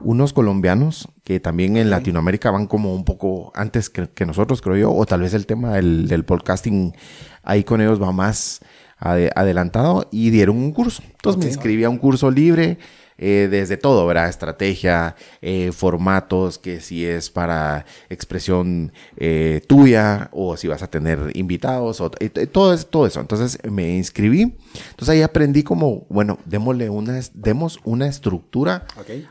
unos 0.00 0.32
colombianos 0.32 1.08
que 1.22 1.38
también 1.38 1.76
en 1.76 1.90
Latinoamérica 1.90 2.50
van 2.50 2.66
como 2.66 2.94
un 2.94 3.04
poco 3.04 3.52
antes 3.54 3.90
que, 3.90 4.08
que 4.08 4.26
nosotros, 4.26 4.62
creo 4.62 4.76
yo, 4.76 4.92
o 4.92 5.06
tal 5.06 5.20
vez 5.20 5.34
el 5.34 5.46
tema 5.46 5.74
del, 5.74 6.08
del 6.08 6.24
podcasting 6.24 6.94
ahí 7.42 7.62
con 7.62 7.80
ellos 7.80 8.00
va 8.02 8.10
más 8.12 8.60
ade- 8.98 9.30
adelantado 9.36 10.08
y 10.10 10.30
dieron 10.30 10.56
un 10.56 10.72
curso. 10.72 11.02
Entonces 11.06 11.38
me 11.44 11.50
inscribí 11.50 11.84
a 11.84 11.90
un 11.90 11.98
curso 11.98 12.30
libre. 12.30 12.78
Eh, 13.24 13.46
desde 13.48 13.76
todo, 13.76 14.04
¿verdad? 14.04 14.28
Estrategia, 14.28 15.14
eh, 15.40 15.70
formatos, 15.70 16.58
que 16.58 16.80
si 16.80 17.06
es 17.06 17.30
para 17.30 17.86
expresión 18.10 18.92
eh, 19.16 19.62
tuya 19.68 20.28
o 20.32 20.56
si 20.56 20.66
vas 20.66 20.82
a 20.82 20.88
tener 20.88 21.30
invitados, 21.34 22.00
o, 22.00 22.10
y 22.18 22.28
todo, 22.28 22.76
todo 22.78 23.06
eso. 23.06 23.20
Entonces 23.20 23.60
me 23.62 23.94
inscribí. 23.94 24.58
Entonces 24.90 25.08
ahí 25.10 25.22
aprendí 25.22 25.62
como, 25.62 26.04
bueno, 26.08 26.40
démosle 26.46 26.90
una, 26.90 27.20
demos 27.32 27.78
una 27.84 28.08
estructura 28.08 28.86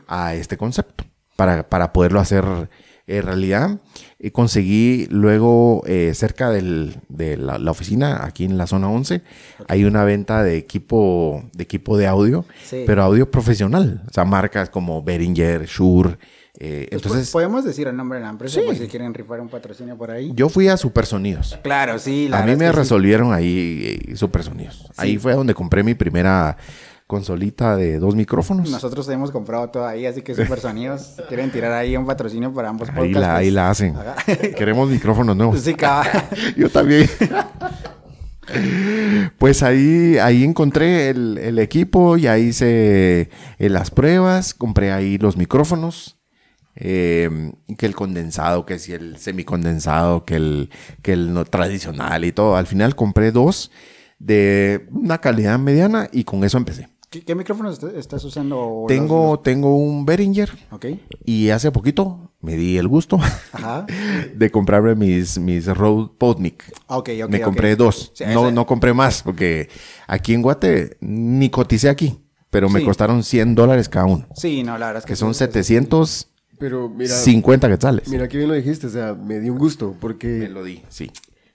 a 0.08 0.34
este 0.36 0.56
concepto 0.56 1.04
para, 1.36 1.68
para 1.68 1.92
poderlo 1.92 2.18
hacer 2.18 2.46
eh, 3.06 3.20
realidad. 3.20 3.78
Y 4.24 4.30
conseguí 4.30 5.08
luego 5.10 5.82
eh, 5.84 6.12
cerca 6.14 6.50
del- 6.50 6.94
de 7.08 7.36
la, 7.36 7.58
la 7.58 7.70
oficina, 7.72 8.24
aquí 8.24 8.44
en 8.44 8.56
la 8.56 8.68
zona 8.68 8.88
11, 8.88 9.20
hay 9.66 9.84
una 9.84 10.04
venta 10.04 10.44
de 10.44 10.56
equipo 10.56 11.42
de, 11.54 11.64
equipo 11.64 11.96
de 11.98 12.06
audio, 12.06 12.44
Sí. 12.64 12.84
pero 12.86 13.02
audio 13.02 13.28
profesional. 13.28 14.02
O 14.08 14.12
sea, 14.12 14.24
marcas 14.24 14.70
como 14.70 15.02
Behringer, 15.02 15.66
Shure. 15.66 16.18
eh, 16.58 16.86
Pues, 16.90 17.02
entonces, 17.02 17.30
podemos 17.32 17.64
decir 17.64 17.88
el 17.88 17.96
nombre 17.96 18.18
de 18.20 18.24
la 18.24 18.30
empresa 18.30 18.60
Sí. 18.70 18.76
si 18.76 18.86
quieren 18.86 19.12
rifar 19.12 19.40
un 19.40 19.48
patrocinio 19.48 19.96
por 19.96 20.12
ahí. 20.12 20.30
yo 20.36 20.48
fui 20.48 20.68
a 20.68 20.76
Supersonidos. 20.76 21.58
Claro, 21.64 21.98
sí. 21.98 22.28
la 22.28 22.42
A 22.42 22.46
mí 22.46 22.54
me 22.54 22.66
sí. 22.66 22.72
resolvieron 22.72 23.32
ahí 23.32 24.06
eh, 24.08 24.16
Supersonidos. 24.16 24.88
Ahí 24.98 25.18
fue 25.18 25.34
donde 25.34 25.52
compré 25.54 25.82
mi 25.82 25.94
primera 25.94 26.56
consolita 27.12 27.76
de 27.76 27.98
dos 27.98 28.16
micrófonos. 28.16 28.70
Nosotros 28.70 29.06
hemos 29.10 29.30
comprado 29.30 29.68
todo 29.68 29.86
ahí, 29.86 30.06
así 30.06 30.22
que 30.22 30.34
super 30.34 30.58
sonidos. 30.58 31.16
quieren 31.28 31.52
tirar 31.52 31.70
ahí 31.72 31.94
un 31.94 32.06
patrocinio 32.06 32.54
para 32.54 32.70
ambos 32.70 32.88
Ahí 32.88 32.94
podcasts. 32.94 33.20
la, 33.20 33.36
ahí 33.36 33.46
pues, 33.48 33.54
la 33.54 33.70
hacen. 33.70 33.94
Queremos 34.56 34.88
micrófonos 34.88 35.36
nuevos. 35.36 35.60
Sí. 35.60 35.76
Yo 36.56 36.70
también. 36.70 37.06
Pues 39.36 39.62
ahí, 39.62 40.16
ahí 40.16 40.42
encontré 40.42 41.10
el, 41.10 41.36
el 41.36 41.58
equipo 41.58 42.16
y 42.16 42.28
ahí 42.28 42.44
hice 42.44 43.28
eh, 43.58 43.68
las 43.68 43.90
pruebas, 43.90 44.54
compré 44.54 44.90
ahí 44.90 45.18
los 45.18 45.36
micrófonos, 45.36 46.18
eh, 46.74 47.52
que 47.76 47.84
el 47.84 47.94
condensado, 47.94 48.64
que 48.64 48.78
si 48.78 48.94
el 48.94 49.18
semicondensado, 49.18 50.24
que 50.24 50.36
el, 50.36 50.70
que 51.02 51.12
el 51.12 51.34
no 51.34 51.44
tradicional 51.44 52.24
y 52.24 52.32
todo. 52.32 52.56
Al 52.56 52.66
final 52.66 52.96
compré 52.96 53.32
dos 53.32 53.70
de 54.18 54.86
una 54.90 55.18
calidad 55.18 55.58
mediana 55.58 56.08
y 56.10 56.24
con 56.24 56.42
eso 56.42 56.56
empecé. 56.56 56.91
¿Qué, 57.12 57.20
qué 57.20 57.34
micrófonos 57.34 57.74
est- 57.82 57.96
estás 57.96 58.24
usando? 58.24 58.86
Tengo, 58.88 59.32
los- 59.34 59.42
tengo 59.42 59.76
un 59.76 60.04
Behringer 60.06 60.50
Ok. 60.70 60.86
y 61.26 61.50
hace 61.50 61.70
poquito 61.70 62.32
me 62.40 62.56
di 62.56 62.78
el 62.78 62.88
gusto 62.88 63.18
Ajá. 63.52 63.86
de 64.34 64.50
comprarme 64.50 64.94
mis, 64.94 65.38
mis 65.38 65.66
Rode 65.66 66.10
Podmic. 66.18 66.64
Ok, 66.88 67.10
ok. 67.24 67.30
me 67.30 67.36
ok. 67.38 67.42
compré 67.44 67.76
dos. 67.76 68.12
Sí, 68.14 68.24
no, 68.32 68.46
ese- 68.46 68.52
no 68.52 68.64
compré 68.66 68.94
más 68.94 69.22
porque 69.22 69.68
aquí 70.06 70.32
en 70.32 70.40
Guate 70.42 70.96
ni 71.00 71.50
coticé 71.50 71.90
aquí, 71.90 72.18
pero 72.50 72.70
me 72.70 72.80
Sí. 72.80 72.86
costaron 72.86 73.22
100 73.22 73.54
dólares 73.54 73.88
cada 73.90 74.06
uno, 74.06 74.26
Sí, 74.34 74.62
no, 74.62 74.78
la 74.78 74.86
verdad 74.86 75.00
es 75.02 75.04
que 75.06 75.12
que 75.12 75.16
son 75.16 75.34
sí, 75.34 75.38
750 75.40 76.32
Pero 76.58 76.88
mira, 76.88 77.14
quetzales. 77.68 78.08
mira 78.08 78.26
qué 78.28 78.38
bien 78.38 78.48
lo 78.48 78.54
dijiste, 78.54 78.86
o 78.86 78.90
sea, 78.90 79.14
me 79.14 79.38
dio 79.38 79.52
un 79.52 79.58
gusto, 79.58 79.94
porque 80.00 80.28
Me 80.28 80.48
lo 80.48 80.64
di, 80.64 80.82
sí. 80.88 81.10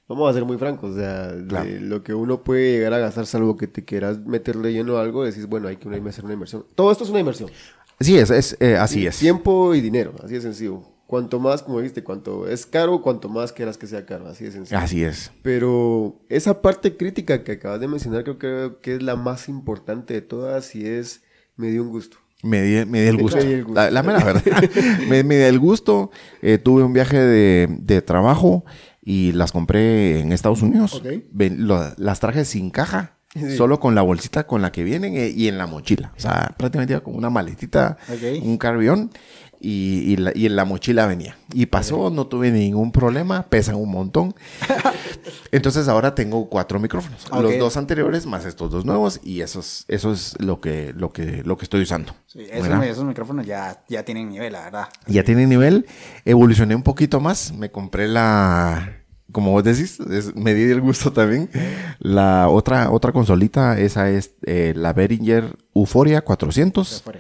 Vamos 0.08 0.30
a 0.30 0.34
ser 0.34 0.46
muy 0.46 0.58
francos, 0.58 0.92
o 0.96 0.96
sea, 1.00 1.28
de 1.34 1.80
lo 1.80 2.04
que 2.04 2.14
uno 2.14 2.44
puede 2.44 2.74
llegar 2.74 2.94
a 2.94 3.00
gastar, 3.00 3.26
salvo 3.26 3.58
que 3.58 3.68
te 3.68 3.84
quieras 3.84 4.20
meterle 4.20 4.72
lleno 4.74 4.98
a 4.98 5.02
algo, 5.02 5.24
decís, 5.26 5.48
bueno, 5.48 5.68
hay 5.68 5.78
que 5.78 5.88
una- 5.88 6.10
hacer 6.10 6.24
una 6.26 6.34
inversión. 6.34 6.66
Todo 6.76 6.92
esto 6.92 7.04
es 7.04 7.10
una 7.10 7.20
inversión. 7.20 7.50
Sí, 8.00 8.18
es, 8.18 8.30
es 8.30 8.56
eh, 8.60 8.78
así 8.78 9.06
es. 9.08 9.18
Tiempo 9.18 9.74
y 9.76 9.82
dinero, 9.82 10.14
así 10.24 10.36
de 10.36 10.42
sencillo. 10.42 10.84
Cuanto 11.08 11.40
más, 11.40 11.64
como 11.64 11.80
dijiste, 11.80 12.04
cuanto 12.04 12.48
es 12.50 12.66
caro, 12.66 13.02
cuanto 13.02 13.30
más 13.30 13.54
quieras 13.54 13.78
que 13.78 13.88
sea 13.88 14.06
caro, 14.06 14.28
así 14.28 14.44
de 14.44 14.52
sencillo. 14.52 14.78
Así 14.78 15.04
es. 15.04 15.32
Pero 15.42 16.20
esa 16.30 16.62
parte 16.62 16.98
crítica 16.98 17.44
que 17.46 17.54
acabas 17.54 17.80
de 17.80 17.88
mencionar 17.88 18.24
creo 18.24 18.38
que, 18.38 18.74
que 18.82 18.96
es 18.96 19.02
la 19.02 19.16
más 19.16 19.48
importante 19.48 20.14
de 20.14 20.22
todas 20.22 20.76
y 20.76 20.86
es, 20.86 21.24
me 21.56 21.70
dio 21.72 21.82
un 21.82 21.90
gusto. 21.90 22.18
Me 22.44 22.62
di, 22.62 22.86
me 22.86 23.02
di 23.02 23.08
el 23.08 23.18
gusto. 23.18 23.40
di 23.40 23.52
el 23.54 23.64
gusto. 23.64 23.80
La, 23.82 23.90
la 23.90 24.04
mera 24.04 24.24
verdad. 24.24 24.44
me, 25.10 25.24
me 25.24 25.38
di 25.38 25.44
el 25.44 25.58
gusto. 25.60 26.12
Eh, 26.42 26.58
tuve 26.60 26.84
un 26.84 26.92
viaje 26.94 27.18
de, 27.18 27.68
de 27.80 28.02
trabajo 28.02 28.64
y 29.10 29.32
las 29.32 29.54
compré 29.54 30.20
en 30.20 30.34
Estados 30.34 30.62
Unidos. 30.62 30.96
Ok. 30.96 31.08
Ven- 31.32 31.66
lo- 31.66 31.94
las 31.98 32.20
traje 32.20 32.44
sin 32.44 32.70
caja. 32.72 33.14
Solo 33.56 33.80
con 33.80 33.94
la 33.94 34.02
bolsita 34.02 34.48
con 34.48 34.62
la 34.64 34.72
que 34.72 34.84
vienen 34.84 35.16
eh, 35.16 35.30
y 35.30 35.48
en 35.48 35.58
la 35.60 35.68
mochila. 35.68 36.12
O 36.18 36.20
sea, 36.20 36.56
prácticamente 36.58 36.94
iba 36.94 37.02
con 37.04 37.14
una 37.16 37.30
maletita, 37.30 37.98
un 38.42 38.58
carrión 38.58 39.12
y, 39.60 40.00
y, 40.14 40.18
la- 40.18 40.32
y 40.36 40.46
en 40.46 40.56
la 40.56 40.66
mochila 40.66 41.06
venía. 41.08 41.38
Y 41.54 41.66
pasó, 41.68 42.10
no 42.10 42.28
tuve 42.28 42.52
ningún 42.52 42.92
problema, 42.92 43.44
pesan 43.44 43.76
un 43.76 43.90
montón. 43.92 44.36
Entonces 45.52 45.88
ahora 45.88 46.14
tengo 46.16 46.48
cuatro 46.50 46.80
micrófonos. 46.80 47.26
Los 47.32 47.58
dos 47.60 47.78
anteriores 47.78 48.26
más 48.26 48.46
estos 48.46 48.72
dos 48.72 48.86
nuevos 48.86 49.20
y 49.24 49.42
eso 49.42 49.60
es, 49.60 49.86
eso 49.88 50.12
es 50.12 50.36
lo 50.40 50.60
que, 50.62 50.94
lo 50.96 51.12
que, 51.12 51.44
lo 51.44 51.58
que 51.58 51.66
estoy 51.66 51.82
usando. 51.82 52.14
Sí, 52.26 52.46
esos, 52.52 53.04
micrófonos 53.06 53.46
ya, 53.46 53.84
ya 53.88 54.04
tienen 54.04 54.30
nivel, 54.30 54.54
la 54.54 54.64
verdad. 54.66 54.88
Ya 55.08 55.24
tiene 55.24 55.48
nivel. 55.48 55.86
Evolucioné 56.26 56.76
un 56.76 56.84
poquito 56.84 57.20
más. 57.20 57.52
Me 57.54 57.72
compré 57.72 58.08
la. 58.08 59.04
Como 59.32 59.52
vos 59.52 59.64
decís, 59.64 60.00
es- 60.00 60.36
me 60.36 60.54
di 60.54 60.72
el 60.72 60.82
gusto 60.82 61.12
también. 61.12 61.50
La 62.00 62.48
otra, 62.50 62.92
otra 62.92 63.12
consolita, 63.12 63.78
esa 63.80 64.10
es 64.10 64.32
eh, 64.46 64.74
la 64.76 64.94
Behringer 64.94 65.56
Euphoria 65.76 66.22
400, 66.22 67.02
Fuera. 67.04 67.20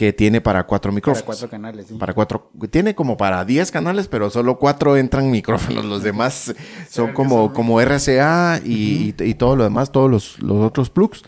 Que 0.00 0.14
tiene 0.14 0.40
para 0.40 0.64
cuatro 0.66 0.88
Para 0.88 0.94
micrófonos. 0.94 1.26
cuatro 1.26 1.50
canales, 1.50 1.88
sí. 1.88 1.94
Para 1.96 2.14
cuatro, 2.14 2.50
tiene 2.70 2.94
como 2.94 3.18
para 3.18 3.44
10 3.44 3.70
canales, 3.70 4.08
pero 4.08 4.30
solo 4.30 4.58
cuatro 4.58 4.96
entran 4.96 5.30
micrófonos. 5.30 5.84
Los 5.84 6.02
demás 6.02 6.54
son 6.88 7.12
como, 7.12 7.52
como 7.52 7.78
RCA 7.82 8.62
y, 8.64 9.14
y- 9.18 9.22
y 9.24 9.34
todo 9.34 9.56
lo 9.56 9.64
demás, 9.64 9.92
todos 9.92 10.10
los, 10.10 10.38
los 10.42 10.56
otros 10.64 10.88
plugs. 10.88 11.22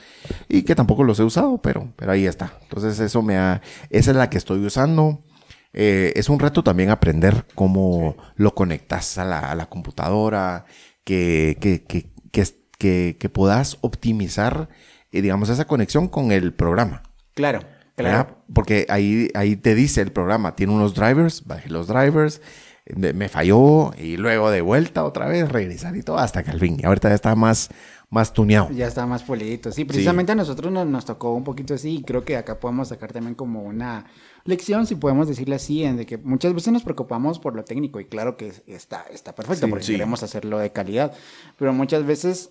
Y 0.49 0.63
que 0.63 0.75
tampoco 0.75 1.05
los 1.05 1.21
he 1.21 1.23
usado, 1.23 1.59
pero, 1.61 1.93
pero 1.97 2.13
ahí 2.13 2.25
está. 2.25 2.55
Entonces 2.63 2.99
eso 2.99 3.21
me 3.21 3.37
ha, 3.37 3.61
esa 3.91 4.11
es 4.13 4.17
la 4.17 4.31
que 4.31 4.39
estoy 4.39 4.65
usando. 4.65 5.23
Eh, 5.75 6.15
es 6.17 6.31
un 6.31 6.39
reto 6.41 6.65
también 6.65 6.89
aprender 6.89 7.45
cómo 7.55 8.17
lo 8.37 8.55
conectas 8.55 9.19
a 9.19 9.27
la, 9.27 9.41
a 9.51 9.55
la 9.55 9.67
computadora, 9.67 10.65
que, 11.05 11.59
que, 11.61 11.85
que, 11.85 12.11
que, 12.31 12.47
que, 12.79 13.17
que 13.21 13.29
puedas 13.29 13.77
optimizar, 13.83 14.71
eh, 15.13 15.21
digamos, 15.21 15.51
esa 15.51 15.67
conexión 15.67 16.09
con 16.09 16.33
el 16.33 16.55
programa. 16.55 17.03
Claro. 17.35 17.61
Claro. 17.96 18.37
Porque 18.52 18.87
ahí, 18.88 19.28
ahí 19.35 19.57
te 19.57 19.74
dice 19.74 20.00
el 20.00 20.12
programa, 20.12 20.55
tiene 20.57 20.72
unos 20.72 20.94
drivers, 20.94 21.46
baje 21.46 21.68
los 21.70 21.87
drivers, 21.87 22.40
me 22.96 23.28
falló 23.28 23.92
y 23.96 24.16
luego 24.16 24.50
de 24.50 24.61
vuelta 24.61 25.05
otra 25.05 25.26
vez 25.26 25.48
regresar 25.50 25.96
y 25.96 26.02
todo 26.02 26.18
hasta 26.18 26.42
que 26.42 26.50
al 26.50 26.59
fin. 26.61 26.76
Y 26.81 26.85
ahorita 26.87 27.09
ya 27.11 27.14
está 27.14 27.35
más, 27.37 27.70
más 28.11 28.33
tuneado. 28.33 28.70
Ya 28.72 28.88
está 28.88 29.07
más 29.07 29.22
polidito. 29.22 29.70
Sí, 29.70 29.85
precisamente 29.85 30.33
a 30.33 30.35
nosotros 30.35 30.72
nos, 30.72 30.87
nos 30.87 31.05
tocó 31.05 31.33
un 31.33 31.44
poquito 31.44 31.74
así 31.74 31.98
y 31.98 32.02
creo 32.02 32.24
que 32.24 32.37
acá 32.37 32.59
podemos 32.59 32.88
sacar 32.88 33.12
también 33.12 33.35
como 33.37 33.62
una 33.62 34.07
lección, 34.44 34.87
si 34.87 34.96
podemos 34.96 35.28
decirle 35.28 35.55
así, 35.55 35.85
en 35.85 35.96
de 35.96 36.07
que 36.07 36.18
muchas 36.18 36.52
veces 36.55 36.72
nos 36.72 36.83
preocupamos 36.83 37.38
por 37.38 37.55
lo 37.55 37.64
técnico 37.64 38.00
y 38.00 38.07
claro 38.07 38.37
que 38.37 38.48
es- 38.48 38.62
está, 38.66 39.05
está 39.12 39.33
perfecto 39.35 39.66
Sí, 39.66 39.70
porque 39.70 39.85
sí. 39.87 39.92
queremos 39.92 40.24
hacerlo 40.24 40.59
de 40.59 40.72
calidad, 40.72 41.12
pero 41.57 41.72
muchas 41.72 42.05
veces 42.05 42.50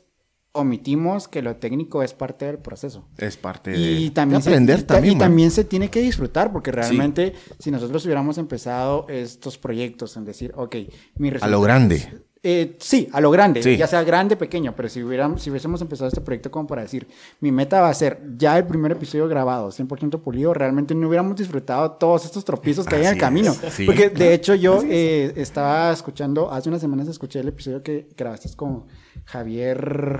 omitimos 0.54 1.28
que 1.28 1.42
lo 1.42 1.56
técnico 1.56 2.04
es 2.04 2.14
parte 2.14 2.46
del 2.46 2.58
proceso. 2.58 3.06
Es 3.18 3.38
parte 3.38 3.76
Y 3.78 4.06
de 4.06 4.12
también, 4.12 4.42
aprender 4.42 4.80
se, 4.80 4.86
también. 4.86 5.14
y 5.14 5.16
man. 5.16 5.28
también 5.30 5.52
se 5.52 5.64
tiene 5.64 5.90
que 5.90 6.02
disfrutar, 6.02 6.52
porque 6.52 6.72
realmente 6.72 7.34
si 7.60 7.72
nosotros 7.72 8.04
hubiéramos 8.06 8.38
empezado 8.38 9.06
estos 9.10 9.58
proyectos 9.58 10.18
en 10.18 10.26
decir, 10.26 10.52
ok, 10.56 10.76
mi 11.18 11.30
A 11.30 11.32
lo 11.32 11.34
resultado- 11.36 11.62
grande. 11.62 12.22
Eh, 12.44 12.76
sí, 12.80 13.08
a 13.14 13.22
lo 13.22 13.30
grande, 13.30 13.62
Sí. 13.62 13.78
ya 13.78 13.86
sea 13.86 14.04
grande, 14.04 14.36
pequeño, 14.36 14.74
pero 14.76 14.90
si, 14.90 15.04
hubiéramos, 15.04 15.44
si 15.44 15.52
hubiésemos 15.52 15.80
empezado 15.80 16.08
este 16.08 16.22
proyecto 16.22 16.50
como 16.50 16.66
para 16.66 16.82
decir, 16.82 17.08
mi 17.40 17.52
meta 17.52 17.82
va 17.82 17.90
a 17.90 17.94
ser 17.94 18.20
ya 18.36 18.58
el 18.58 18.66
primer 18.66 18.94
episodio 18.94 19.28
grabado, 19.28 19.70
100% 19.72 20.22
pulido, 20.24 20.52
realmente 20.52 20.96
no 20.96 21.08
hubiéramos 21.08 21.36
disfrutado 21.36 21.92
todos 21.92 22.26
estos 22.26 22.44
tropiezos 22.44 22.88
que 22.88 22.96
hay 22.96 23.04
en 23.06 23.14
el 23.14 23.18
camino. 23.20 23.54
sí. 23.70 23.86
Porque 23.86 24.10
de 24.10 24.34
hecho 24.34 24.56
yo 24.56 24.82
eh, 24.90 25.34
estaba 25.36 25.94
escuchando, 25.94 26.52
hace 26.52 26.68
unas 26.70 26.82
semanas 26.82 27.08
escuché 27.08 27.40
el 27.42 27.50
episodio 27.50 27.84
que 27.84 28.10
grabaste 28.18 28.50
con 28.56 28.88
Javier 29.26 30.20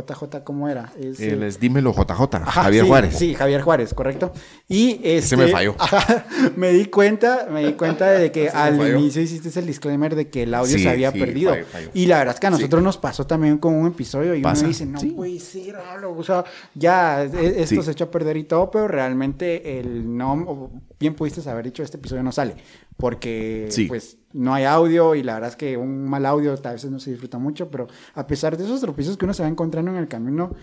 JJ, 0.00 0.42
¿cómo 0.44 0.68
era? 0.68 0.92
Es, 0.98 1.20
Él 1.20 1.42
es 1.42 1.58
Dímelo 1.60 1.92
JJ, 1.92 2.34
Ajá, 2.36 2.62
Javier 2.64 2.84
sí, 2.84 2.88
Juárez. 2.88 3.16
Sí, 3.18 3.34
Javier 3.34 3.60
Juárez, 3.62 3.94
correcto. 3.94 4.32
Y 4.68 5.00
este, 5.02 5.36
me 5.36 5.48
falló. 5.48 5.74
ajá, 5.78 6.26
me 6.56 6.70
di 6.72 6.86
cuenta, 6.86 7.46
me 7.50 7.64
di 7.64 7.72
cuenta 7.74 8.10
de 8.10 8.30
que 8.32 8.48
al 8.54 8.76
falló. 8.76 8.98
inicio 8.98 9.22
hiciste 9.22 9.58
el 9.60 9.66
disclaimer 9.66 10.14
de 10.14 10.28
que 10.28 10.42
el 10.44 10.54
audio 10.54 10.76
Sí, 10.76 10.82
se 10.82 10.88
había 10.90 11.10
sí, 11.12 11.18
perdido. 11.18 11.50
falló, 11.52 11.66
falló. 11.66 11.90
Y 11.94 12.06
la 12.06 12.18
verdad 12.18 12.34
es 12.34 12.40
que 12.40 12.46
a 12.46 12.50
nosotros 12.50 12.82
nos 12.82 12.98
pasó 12.98 13.26
también 13.26 13.58
con 13.58 13.74
un 13.74 13.86
episodio 13.88 14.34
y 14.34 14.42
Pasa, 14.42 14.60
uno 14.60 14.68
dice, 14.68 14.86
no 14.86 15.00
sí. 15.00 15.10
puede 15.10 15.38
ser, 15.40 15.76
hablo", 15.76 16.12
o 16.16 16.22
sea, 16.22 16.44
ya 16.74 17.24
e- 17.24 17.62
esto 17.62 17.82
se 17.82 17.90
echó 17.92 18.04
a 18.04 18.10
perder 18.10 18.36
y 18.36 18.44
todo, 18.44 18.70
pero 18.70 18.88
realmente 18.88 19.80
el 19.80 20.16
no, 20.16 20.70
bien 20.98 21.14
pudiste 21.14 21.48
haber 21.48 21.64
dicho 21.66 21.82
este 21.82 21.96
episodio 21.96 22.22
no 22.22 22.32
sale, 22.32 22.54
porque 22.96 23.68
Sí. 23.70 23.86
pues 23.86 24.16
no 24.32 24.52
hay 24.52 24.64
audio 24.64 25.14
y 25.14 25.22
la 25.22 25.34
verdad 25.34 25.50
es 25.50 25.56
que 25.56 25.76
un 25.76 26.04
mal 26.08 26.26
audio 26.26 26.52
a 26.62 26.72
veces 26.72 26.90
no 26.90 26.98
se 27.00 27.10
disfruta 27.10 27.38
mucho, 27.38 27.70
pero 27.70 27.86
a 28.14 28.26
pesar 28.26 28.56
de 28.56 28.64
esos 28.64 28.80
tropiezos 28.80 29.16
que 29.16 29.24
uno 29.24 29.32
se 29.32 29.42
va 29.42 29.48
encontrando 29.48 29.87
en 29.90 29.96
el 29.96 30.08
camino, 30.08 30.54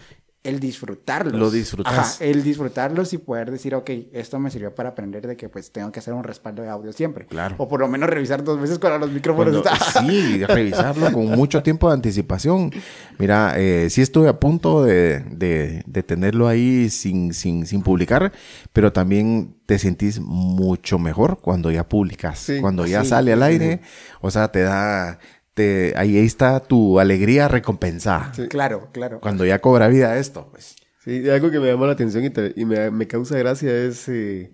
el 0.43 0.59
disfrutarlos. 0.59 1.33
Lo 1.39 1.49
disfrutas. 1.49 1.91
Ajá, 2.17 2.23
el 2.23 2.43
disfrutarlos 2.43 3.13
y 3.13 3.17
poder 3.17 3.49
decir, 3.49 3.73
ok, 3.73 3.89
esto 4.13 4.37
me 4.37 4.51
sirvió 4.51 4.75
para 4.75 4.89
aprender 4.89 5.25
de 5.25 5.35
que 5.35 5.49
pues 5.49 5.71
tengo 5.71 5.91
que 5.91 5.97
hacer 5.97 6.13
un 6.13 6.23
respaldo 6.23 6.61
de 6.61 6.69
audio 6.69 6.93
siempre. 6.93 7.25
Claro. 7.25 7.55
O 7.57 7.67
por 7.67 7.79
lo 7.79 7.87
menos 7.87 8.07
revisar 8.11 8.43
dos 8.43 8.61
veces 8.61 8.77
cuando 8.77 8.99
los 8.99 9.09
micrófonos 9.11 9.63
Cuando- 9.63 9.83
están. 9.85 10.05
sí, 10.07 10.45
revisarlo 10.45 11.11
con 11.11 11.25
mucho 11.31 11.63
tiempo 11.63 11.87
de 11.87 11.95
anticipación. 11.95 12.69
Mira, 13.17 13.55
eh, 13.57 13.89
sí 13.89 14.03
estuve 14.03 14.29
a 14.29 14.39
punto 14.39 14.83
de, 14.83 15.21
de- 15.31 15.81
de 15.87 16.03
tenerlo 16.03 16.47
ahí 16.47 16.91
sin, 16.91 17.33
sin, 17.33 17.65
sin 17.65 17.81
publicar, 17.81 18.31
pero 18.71 18.93
también 18.93 19.55
te 19.65 19.79
sentís 19.79 20.19
mucho 20.19 20.99
mejor 20.99 21.39
cuando 21.41 21.71
ya 21.71 21.89
publicas, 21.89 22.37
Sí. 22.37 22.61
cuando 22.61 22.85
ya 22.85 23.01
Sí, 23.01 23.09
sale 23.09 23.33
al 23.33 23.39
sí, 23.39 23.45
aire, 23.45 23.81
o 24.21 24.29
sea, 24.29 24.51
te 24.51 24.61
da, 24.61 25.17
te, 25.55 25.93
ahí 25.97 26.17
está 26.19 26.59
tu 26.59 26.99
alegría 26.99 27.47
recompensada. 27.47 28.33
Sí. 28.35 28.47
Claro, 28.47 28.89
claro. 28.93 29.19
Cuando 29.21 29.45
ya 29.45 29.59
cobra 29.59 29.87
vida 29.87 30.17
esto, 30.19 30.49
pues. 30.51 30.75
Sí, 31.03 31.21
y 31.25 31.29
algo 31.29 31.51
que 31.51 31.59
me 31.59 31.67
llama 31.67 31.87
la 31.87 31.93
atención 31.93 32.23
y, 32.25 32.29
te- 32.31 32.53
y 32.55 32.65
me, 32.65 32.91
me 32.91 33.07
causa 33.07 33.37
gracia 33.37 33.75
es 33.75 34.07
eh, 34.09 34.53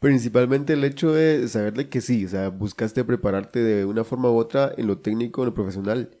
principalmente 0.00 0.74
el 0.74 0.84
hecho 0.84 1.12
de 1.12 1.48
saber 1.48 1.74
de 1.74 1.88
que 1.88 2.00
sí, 2.00 2.26
o 2.26 2.28
sea, 2.28 2.48
buscaste 2.50 3.04
prepararte 3.04 3.60
de 3.62 3.84
una 3.84 4.04
forma 4.04 4.30
u 4.30 4.36
otra 4.36 4.72
en 4.76 4.86
lo 4.86 4.98
técnico, 4.98 5.42
en 5.42 5.46
lo 5.48 5.54
profesional. 5.54 6.18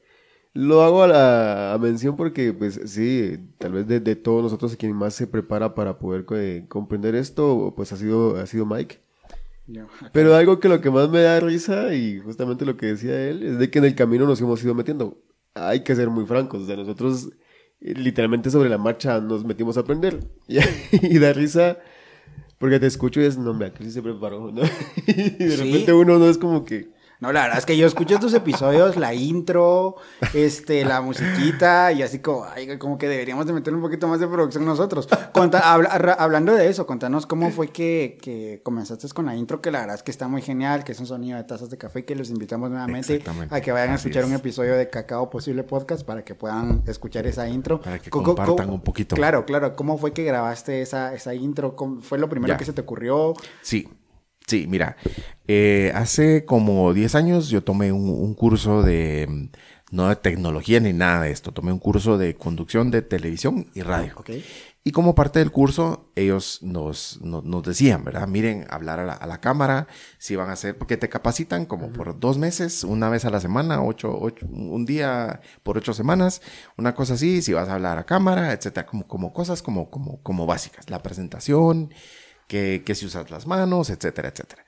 Lo 0.54 0.82
hago 0.82 1.02
a 1.04 1.08
la 1.08 1.74
a 1.74 1.78
mención 1.78 2.16
porque, 2.16 2.52
pues 2.54 2.80
sí, 2.86 3.38
tal 3.58 3.72
vez 3.72 3.88
de, 3.88 4.00
de 4.00 4.16
todos 4.16 4.42
nosotros 4.42 4.76
quien 4.76 4.94
más 4.94 5.14
se 5.14 5.26
prepara 5.26 5.74
para 5.74 5.98
poder 5.98 6.26
eh, 6.32 6.66
comprender 6.68 7.14
esto, 7.16 7.74
pues 7.76 7.92
ha 7.92 7.96
sido, 7.96 8.36
ha 8.38 8.46
sido 8.46 8.66
Mike. 8.66 9.00
Pero 10.12 10.34
algo 10.34 10.60
que 10.60 10.68
lo 10.68 10.80
que 10.80 10.90
más 10.90 11.08
me 11.10 11.20
da 11.22 11.40
risa 11.40 11.94
y 11.94 12.18
justamente 12.20 12.64
lo 12.66 12.76
que 12.76 12.86
decía 12.86 13.28
él 13.28 13.42
es 13.42 13.58
de 13.58 13.70
que 13.70 13.78
en 13.78 13.86
el 13.86 13.94
camino 13.94 14.26
nos 14.26 14.40
hemos 14.40 14.62
ido 14.62 14.74
metiendo. 14.74 15.22
Hay 15.54 15.82
que 15.84 15.94
ser 15.94 16.10
muy 16.10 16.26
francos, 16.26 16.62
o 16.62 16.66
sea, 16.66 16.76
nosotros 16.76 17.30
eh, 17.80 17.94
literalmente 17.94 18.50
sobre 18.50 18.68
la 18.68 18.78
marcha 18.78 19.20
nos 19.20 19.44
metimos 19.44 19.76
a 19.76 19.80
aprender 19.80 20.20
y, 20.48 20.58
y 21.02 21.18
da 21.18 21.32
risa 21.32 21.78
porque 22.58 22.78
te 22.80 22.86
escucho 22.86 23.20
y 23.20 23.24
es, 23.24 23.36
no, 23.38 23.50
hombre, 23.50 23.68
aquí 23.68 23.84
sí 23.84 23.90
se 23.90 24.02
preparó, 24.02 24.50
¿no? 24.50 24.62
y 25.06 25.12
de 25.44 25.50
Sí. 25.50 25.56
repente 25.64 25.92
uno 25.92 26.18
no 26.18 26.28
es 26.28 26.38
como 26.38 26.64
que, 26.64 26.90
No, 27.20 27.32
la 27.32 27.42
verdad 27.42 27.58
es 27.58 27.64
que 27.64 27.76
yo 27.76 27.86
escucho 27.86 28.18
tus 28.18 28.34
episodios, 28.34 28.96
la 28.96 29.14
intro, 29.14 29.96
este, 30.34 30.84
la 30.84 31.00
musiquita, 31.00 31.90
y 31.92 32.02
así 32.02 32.18
como, 32.18 32.44
ay, 32.44 32.76
como 32.78 32.98
que 32.98 33.08
deberíamos 33.08 33.46
de 33.46 33.52
meterle 33.52 33.76
un 33.78 33.82
poquito 33.82 34.08
más 34.08 34.20
de 34.20 34.26
producción 34.26 34.64
nosotros. 34.64 35.08
Conta- 35.32 35.72
habla- 35.72 36.12
hablando 36.18 36.52
de 36.54 36.68
eso, 36.68 36.86
contanos 36.86 37.26
cómo 37.26 37.50
fue 37.50 37.68
que, 37.68 38.18
que 38.20 38.60
comenzaste 38.62 39.08
con 39.14 39.26
la 39.26 39.36
intro, 39.36 39.62
que 39.62 39.70
la 39.70 39.80
verdad 39.80 39.96
es 39.96 40.02
que 40.02 40.10
está 40.10 40.28
muy 40.28 40.42
genial, 40.42 40.84
que 40.84 40.92
es 40.92 41.00
un 41.00 41.06
sonido 41.06 41.38
de 41.38 41.44
tazas 41.44 41.70
de 41.70 41.78
café, 41.78 42.04
que 42.04 42.14
los 42.14 42.30
invitamos 42.30 42.70
nuevamente 42.70 43.22
a 43.50 43.60
que 43.60 43.72
vayan 43.72 43.90
a 43.90 43.94
escuchar 43.94 44.24
es. 44.24 44.28
un 44.28 44.34
episodio 44.34 44.74
de 44.76 44.90
Cacao 44.90 45.30
Posible 45.30 45.62
Podcast 45.64 46.04
para 46.04 46.24
que 46.24 46.34
puedan 46.34 46.82
escuchar 46.86 47.26
esa 47.26 47.48
intro. 47.48 47.80
Para 47.80 47.98
que 47.98 48.10
Co- 48.10 48.18
co- 48.22 48.34
compartan 48.34 48.68
co- 48.68 48.74
un 48.74 48.80
poquito. 48.82 49.16
Claro, 49.16 49.44
claro. 49.46 49.76
¿Cómo 49.76 49.96
fue 49.98 50.12
que 50.12 50.24
grabaste 50.24 50.82
esa, 50.82 51.14
esa 51.14 51.34
intro? 51.34 51.74
¿Cómo- 51.76 52.00
¿Fue 52.00 52.18
lo 52.18 52.28
primero 52.28 52.52
Ya. 52.52 52.58
que 52.58 52.64
se 52.64 52.72
te 52.72 52.80
ocurrió? 52.82 53.34
Sí, 53.62 53.88
sí, 54.46 54.66
mira, 54.68 54.96
eh, 55.46 55.92
hace 55.94 56.44
como 56.44 56.92
10 56.92 57.14
años 57.14 57.48
yo 57.48 57.62
tomé 57.62 57.92
un, 57.92 58.08
un 58.08 58.34
curso 58.34 58.82
de, 58.82 59.26
mm, 59.28 59.48
no 59.94 60.08
de 60.08 60.16
tecnología 60.16 60.80
ni 60.80 60.92
nada 60.92 61.22
de 61.22 61.30
esto, 61.30 61.52
tomé 61.52 61.72
un 61.72 61.78
curso 61.78 62.18
de 62.18 62.34
conducción 62.34 62.90
de 62.90 63.02
televisión 63.02 63.68
y 63.74 63.82
radio. 63.82 64.14
Y 64.86 64.92
como 64.92 65.14
parte 65.14 65.38
del 65.38 65.50
curso, 65.50 66.10
ellos 66.14 66.58
nos, 66.60 67.18
nos, 67.22 67.42
nos 67.42 67.62
decían, 67.62 68.04
¿verdad? 68.04 68.28
Miren, 68.28 68.66
hablar 68.68 69.00
a 69.00 69.04
la, 69.04 69.14
a 69.14 69.26
la 69.26 69.40
cámara, 69.40 69.86
si 70.18 70.36
van 70.36 70.50
a 70.50 70.52
hacer, 70.52 70.76
porque 70.76 70.98
te 70.98 71.08
capacitan 71.08 71.64
como 71.64 71.90
por 71.90 72.20
dos 72.20 72.36
meses, 72.36 72.84
una 72.84 73.08
vez 73.08 73.24
a 73.24 73.30
la 73.30 73.40
semana, 73.40 73.82
ocho, 73.82 74.14
ocho, 74.20 74.44
un 74.50 74.84
día 74.84 75.40
por 75.62 75.78
ocho 75.78 75.94
semanas, 75.94 76.42
una 76.76 76.94
cosa 76.94 77.14
así, 77.14 77.40
si 77.40 77.54
vas 77.54 77.70
a 77.70 77.74
hablar 77.74 77.96
a 77.96 78.04
cámara, 78.04 78.52
etcétera, 78.52 78.84
como, 78.84 79.06
como 79.06 79.32
cosas 79.32 79.62
como, 79.62 79.88
como, 79.88 80.22
como 80.22 80.44
básicas, 80.44 80.90
la 80.90 81.02
presentación, 81.02 81.90
que, 82.46 82.82
que 82.84 82.94
si 82.94 83.06
usas 83.06 83.30
las 83.30 83.46
manos, 83.46 83.90
etcétera, 83.90 84.28
etcétera. 84.28 84.64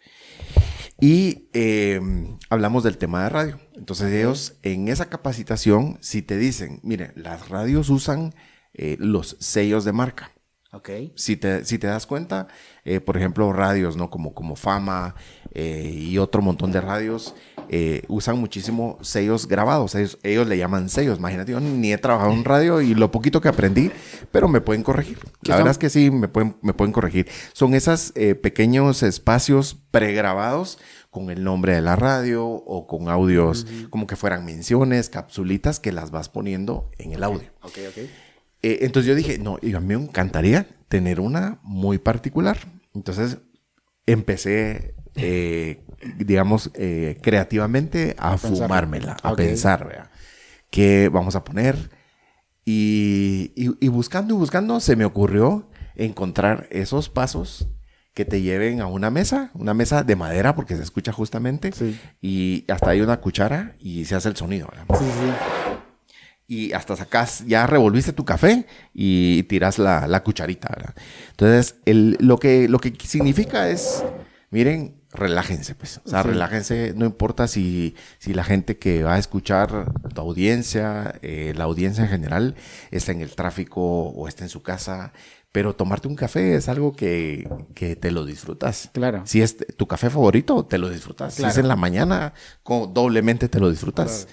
Y 0.98 1.48
eh, 1.52 2.00
hablamos 2.48 2.82
del 2.82 2.96
tema 2.96 3.24
de 3.24 3.28
radio. 3.28 3.60
Entonces 3.74 4.12
ellos 4.12 4.56
en 4.62 4.88
esa 4.88 5.08
capacitación, 5.08 5.98
si 6.00 6.22
te 6.22 6.38
dicen, 6.38 6.80
mire, 6.82 7.12
las 7.16 7.48
radios 7.48 7.90
usan 7.90 8.34
eh, 8.72 8.96
los 8.98 9.36
sellos 9.40 9.84
de 9.84 9.92
marca. 9.92 10.32
Ok. 10.72 10.90
Si 11.14 11.36
te, 11.36 11.64
si 11.64 11.78
te 11.78 11.86
das 11.86 12.06
cuenta, 12.06 12.48
eh, 12.84 13.00
por 13.00 13.16
ejemplo, 13.16 13.52
radios, 13.52 13.96
¿no? 13.96 14.10
Como, 14.10 14.34
como 14.34 14.56
Fama 14.56 15.14
eh, 15.58 15.90
y 15.96 16.18
otro 16.18 16.42
montón 16.42 16.70
de 16.70 16.80
radios 16.80 17.34
eh, 17.68 18.02
usan 18.08 18.38
muchísimo 18.38 18.98
sellos 19.00 19.48
grabados. 19.48 19.94
Ellos, 19.94 20.18
ellos 20.22 20.46
le 20.46 20.58
llaman 20.58 20.88
sellos. 20.88 21.18
Imagínate, 21.18 21.52
yo 21.52 21.60
ni 21.60 21.92
he 21.92 21.98
trabajado 21.98 22.32
en 22.32 22.44
radio 22.44 22.80
y 22.80 22.94
lo 22.94 23.10
poquito 23.10 23.40
que 23.40 23.48
aprendí, 23.48 23.90
pero 24.30 24.48
me 24.48 24.60
pueden 24.60 24.82
corregir. 24.82 25.18
¿Qué 25.18 25.50
La 25.50 25.56
son? 25.56 25.64
verdad 25.64 25.70
es 25.72 25.78
que 25.78 25.90
sí, 25.90 26.10
me 26.10 26.28
pueden, 26.28 26.56
me 26.62 26.74
pueden 26.74 26.92
corregir. 26.92 27.26
Son 27.52 27.74
esos 27.74 28.12
pequeños 28.42 29.02
espacios 29.02 29.78
pregrabados 29.90 30.78
con 31.10 31.30
el 31.30 31.42
nombre 31.42 31.74
de 31.74 31.80
la 31.80 31.96
radio 31.96 32.46
o 32.46 32.86
con 32.86 33.08
audios 33.08 33.66
como 33.88 34.06
que 34.06 34.16
fueran 34.16 34.44
menciones, 34.44 35.08
capsulitas 35.08 35.80
que 35.80 35.90
las 35.90 36.10
vas 36.10 36.28
poniendo 36.28 36.90
en 36.98 37.12
el 37.12 37.24
audio. 37.24 37.48
Ok, 37.62 37.78
ok. 37.88 37.98
Eh, 38.62 38.78
entonces 38.82 39.08
yo 39.08 39.14
dije, 39.14 39.38
no, 39.38 39.58
y 39.62 39.72
a 39.74 39.80
mí 39.80 39.96
me 39.96 40.02
encantaría 40.02 40.66
tener 40.88 41.20
una 41.20 41.58
muy 41.62 41.98
particular. 41.98 42.58
Entonces 42.94 43.38
empecé, 44.06 44.94
eh, 45.14 45.82
digamos, 46.18 46.70
eh, 46.74 47.18
creativamente 47.22 48.14
a, 48.18 48.36
fumármela, 48.38 49.16
a 49.22 49.34
pensar, 49.34 49.86
¿verdad? 49.86 50.10
¿Qué 50.70 51.08
vamos 51.12 51.36
a 51.36 51.44
poner? 51.44 51.90
Y, 52.64 53.52
y- 53.54 53.76
y 53.80 53.88
buscando 53.88 54.34
y 54.34 54.36
buscando 54.36 54.80
se 54.80 54.96
me 54.96 55.04
ocurrió 55.04 55.68
encontrar 55.94 56.66
esos 56.70 57.08
pasos 57.08 57.68
que 58.12 58.24
te 58.24 58.40
lleven 58.42 58.80
a 58.80 58.86
una 58.86 59.10
mesa, 59.10 59.50
una 59.54 59.74
mesa 59.74 60.02
de 60.02 60.16
madera 60.16 60.54
porque 60.56 60.74
se 60.76 60.82
escucha 60.82 61.12
justamente, 61.12 61.70
Sí. 61.72 61.98
y 62.20 62.64
hasta 62.70 62.90
hay 62.90 63.02
una 63.02 63.20
cuchara 63.20 63.74
y 63.78 64.04
se 64.06 64.14
hace 64.14 64.28
el 64.30 64.36
sonido. 64.36 64.68
¿verdad? 64.70 64.86
Sí, 64.98 65.04
sí. 65.04 65.75
Y 66.48 66.72
hasta 66.72 66.94
sacas, 66.96 67.44
ya 67.46 67.66
revolviste 67.66 68.12
tu 68.12 68.24
café 68.24 68.66
y 68.94 69.42
tiras 69.44 69.78
la, 69.78 70.06
la 70.06 70.22
cucharita, 70.22 70.68
¿verdad? 70.74 70.94
Entonces, 71.30 71.76
el, 71.84 72.16
lo, 72.20 72.38
que, 72.38 72.68
lo 72.68 72.78
que 72.78 72.92
significa 73.04 73.68
es, 73.68 74.04
miren, 74.50 74.94
relájense, 75.12 75.74
pues. 75.74 76.00
O 76.04 76.08
sea, 76.08 76.22
Sí. 76.22 76.28
relájense, 76.28 76.92
no 76.94 77.04
importa 77.06 77.48
si, 77.48 77.94
si 78.18 78.32
la 78.34 78.44
gente 78.44 78.78
que 78.78 79.02
va 79.02 79.14
a 79.14 79.18
escuchar 79.18 79.92
tu 80.14 80.20
audiencia, 80.20 81.14
eh, 81.22 81.52
la 81.56 81.64
audiencia 81.64 82.04
en 82.04 82.10
general, 82.10 82.54
está 82.90 83.12
en 83.12 83.22
el 83.22 83.34
tráfico 83.34 83.80
o 84.10 84.28
está 84.28 84.44
en 84.44 84.50
su 84.50 84.62
casa, 84.62 85.12
pero 85.52 85.74
tomarte 85.74 86.06
un 86.06 86.16
café 86.16 86.54
es 86.54 86.68
algo 86.68 86.92
que, 86.94 87.48
que 87.74 87.96
te 87.96 88.10
lo 88.10 88.26
disfrutas. 88.26 88.90
Claro. 88.92 89.22
Si 89.24 89.40
es 89.40 89.56
tu 89.76 89.86
café 89.86 90.10
favorito, 90.10 90.66
te 90.66 90.76
lo 90.76 90.90
disfrutas. 90.90 91.32
Si 91.34 91.42
es 91.42 91.46
Claro. 91.54 91.60
en 91.62 91.68
la 91.68 91.76
mañana, 91.76 92.34
doblemente 92.92 93.48
te 93.48 93.58
lo 93.58 93.70
disfrutas. 93.70 94.28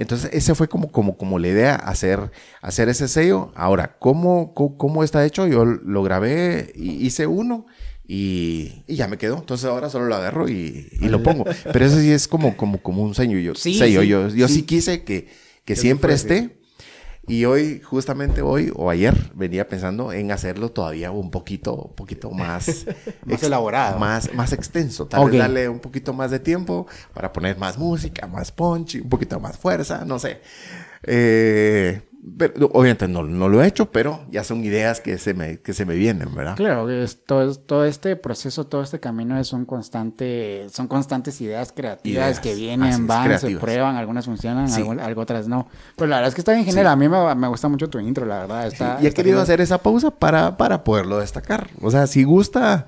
Entonces, 0.00 0.30
ese 0.32 0.54
fue 0.54 0.66
como, 0.68 0.90
como, 0.90 1.16
como 1.16 1.38
la 1.38 1.48
idea, 1.48 1.74
hacer, 1.74 2.30
hacer 2.62 2.88
ese 2.88 3.06
sello. 3.06 3.52
Ahora, 3.54 3.96
¿cómo, 3.98 4.54
cómo, 4.54 4.76
cómo 4.78 5.04
está 5.04 5.24
hecho? 5.26 5.46
Yo 5.46 5.64
lo 5.64 6.02
grabé, 6.02 6.72
y 6.74 7.06
hice 7.06 7.26
uno 7.26 7.66
y, 8.08 8.82
y 8.86 8.96
ya 8.96 9.08
me 9.08 9.18
quedó. 9.18 9.36
Entonces, 9.38 9.66
ahora 9.66 9.90
solo 9.90 10.06
lo 10.06 10.14
agarro 10.16 10.48
y, 10.48 10.88
y 11.00 11.08
lo 11.08 11.22
pongo. 11.22 11.44
Pero 11.72 11.84
eso 11.84 12.00
sí 12.00 12.10
es 12.10 12.26
como, 12.28 12.56
como, 12.56 12.82
como 12.82 13.02
un 13.02 13.14
sello. 13.14 13.38
Yo, 13.38 13.54
Sí, 13.54 13.74
sello. 13.78 14.00
sí, 14.02 14.08
yo 14.08 14.28
yo 14.28 14.48
sí. 14.48 14.54
sí. 14.54 14.62
quise 14.62 15.04
que, 15.04 15.28
que 15.64 15.76
siempre 15.76 16.14
esté. 16.14 16.59
Y 17.26 17.44
hoy, 17.44 17.80
justamente 17.80 18.42
hoy 18.42 18.72
o 18.74 18.90
ayer, 18.90 19.14
venía 19.34 19.68
pensando 19.68 20.12
en 20.12 20.32
hacerlo 20.32 20.70
todavía 20.72 21.10
un 21.12 21.30
poquito, 21.30 21.74
un 21.74 21.94
poquito 21.94 22.30
más, 22.32 22.86
Más 23.24 23.42
elaborado. 23.42 23.98
más, 23.98 24.32
más 24.34 24.52
extenso. 24.52 25.06
Tal 25.06 25.30
vez 25.30 25.38
darle 25.38 25.68
un 25.68 25.78
poquito 25.80 26.12
más 26.12 26.30
de 26.30 26.40
tiempo 26.40 26.86
para 27.14 27.32
poner 27.32 27.56
más 27.58 27.78
música, 27.78 28.26
más 28.26 28.50
punch, 28.50 28.96
un 28.96 29.08
poquito 29.08 29.38
más 29.38 29.56
fuerza, 29.58 30.04
no 30.04 30.18
sé. 30.18 30.40
Eh, 31.04 32.02
pero, 32.36 32.66
obviamente 32.74 33.08
no, 33.08 33.22
no 33.22 33.48
lo 33.48 33.62
he 33.62 33.66
hecho, 33.66 33.90
pero 33.90 34.26
ya 34.30 34.44
son 34.44 34.62
ideas 34.64 35.00
que 35.00 35.16
se 35.16 35.32
me, 35.32 35.60
que 35.60 35.72
se 35.72 35.86
me 35.86 35.94
vienen, 35.94 36.34
¿verdad? 36.34 36.54
Claro, 36.56 36.86
que 36.86 37.02
es- 37.02 37.24
todo, 37.24 37.54
todo 37.54 37.84
este 37.86 38.14
proceso, 38.16 38.66
todo 38.66 38.82
este 38.82 39.00
camino 39.00 39.38
es 39.38 39.52
un 39.54 39.64
constante, 39.64 40.66
son 40.70 40.86
constantes 40.86 41.40
ideas 41.40 41.72
creativas 41.72 42.22
Ideas, 42.24 42.40
que 42.40 42.54
vienen, 42.54 43.06
van, 43.06 43.24
creativas. 43.26 43.52
se 43.54 43.58
prueban, 43.58 43.96
algunas 43.96 44.26
funcionan, 44.26 44.68
Sí. 44.68 44.80
algo, 44.82 45.02
algo 45.02 45.22
otras 45.22 45.48
no. 45.48 45.66
Pero 45.96 46.08
la 46.08 46.16
verdad 46.16 46.28
es 46.28 46.34
que 46.34 46.40
está 46.42 46.52
bien 46.52 46.64
genial, 46.64 46.86
a 46.88 46.96
mí 46.96 47.08
me, 47.08 47.34
me 47.34 47.48
gusta 47.48 47.68
mucho 47.68 47.88
tu 47.88 47.98
intro, 47.98 48.26
la 48.26 48.40
verdad. 48.40 48.66
Está, 48.66 48.98
y 49.00 49.06
he 49.06 49.12
querido 49.12 49.40
hacer 49.40 49.60
esa 49.60 49.78
pausa 49.78 50.10
para, 50.10 50.56
para 50.56 50.84
poderlo 50.84 51.18
destacar. 51.18 51.68
O 51.80 51.90
sea, 51.90 52.06
si 52.06 52.24
gusta, 52.24 52.86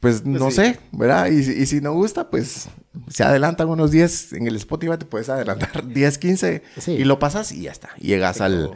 pues 0.00 0.24
no 0.24 0.50
sí. 0.50 0.56
sé, 0.56 0.80
¿verdad? 0.92 1.26
Y, 1.26 1.42
si- 1.44 1.52
y 1.52 1.66
si 1.66 1.80
no 1.80 1.92
gusta, 1.92 2.30
pues 2.30 2.68
se 3.08 3.22
adelantan 3.22 3.68
unos 3.68 3.90
10 3.90 4.32
en 4.32 4.46
el 4.46 4.56
Spotify, 4.56 4.96
te 4.98 5.04
puedes 5.04 5.28
adelantar 5.28 5.86
10, 5.92 6.18
15 6.18 6.62
Sí. 6.78 6.92
y 6.92 7.04
lo 7.04 7.18
pasas 7.18 7.52
y 7.52 7.62
ya 7.62 7.70
está. 7.72 7.90
Llegas 7.96 8.40
al 8.40 8.70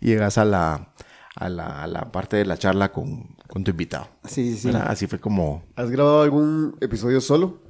llegas 0.00 0.36
a 0.36 0.44
la, 0.44 0.92
a 1.36 1.48
la, 1.48 1.82
a 1.82 1.86
la 1.86 2.10
parte 2.12 2.36
de 2.36 2.44
la 2.44 2.58
charla 2.58 2.92
con, 2.92 3.36
con 3.46 3.64
tu 3.64 3.70
invitado. 3.70 4.08
Sí, 4.24 4.52
sí, 4.52 4.58
sí. 4.58 4.66
¿verdad? 4.68 4.86
Así 4.88 5.06
fue 5.06 5.18
como, 5.20 5.64
¿Has 5.76 5.90
grabado 5.90 6.22
algún 6.22 6.76
episodio 6.80 7.20
solo? 7.20 7.62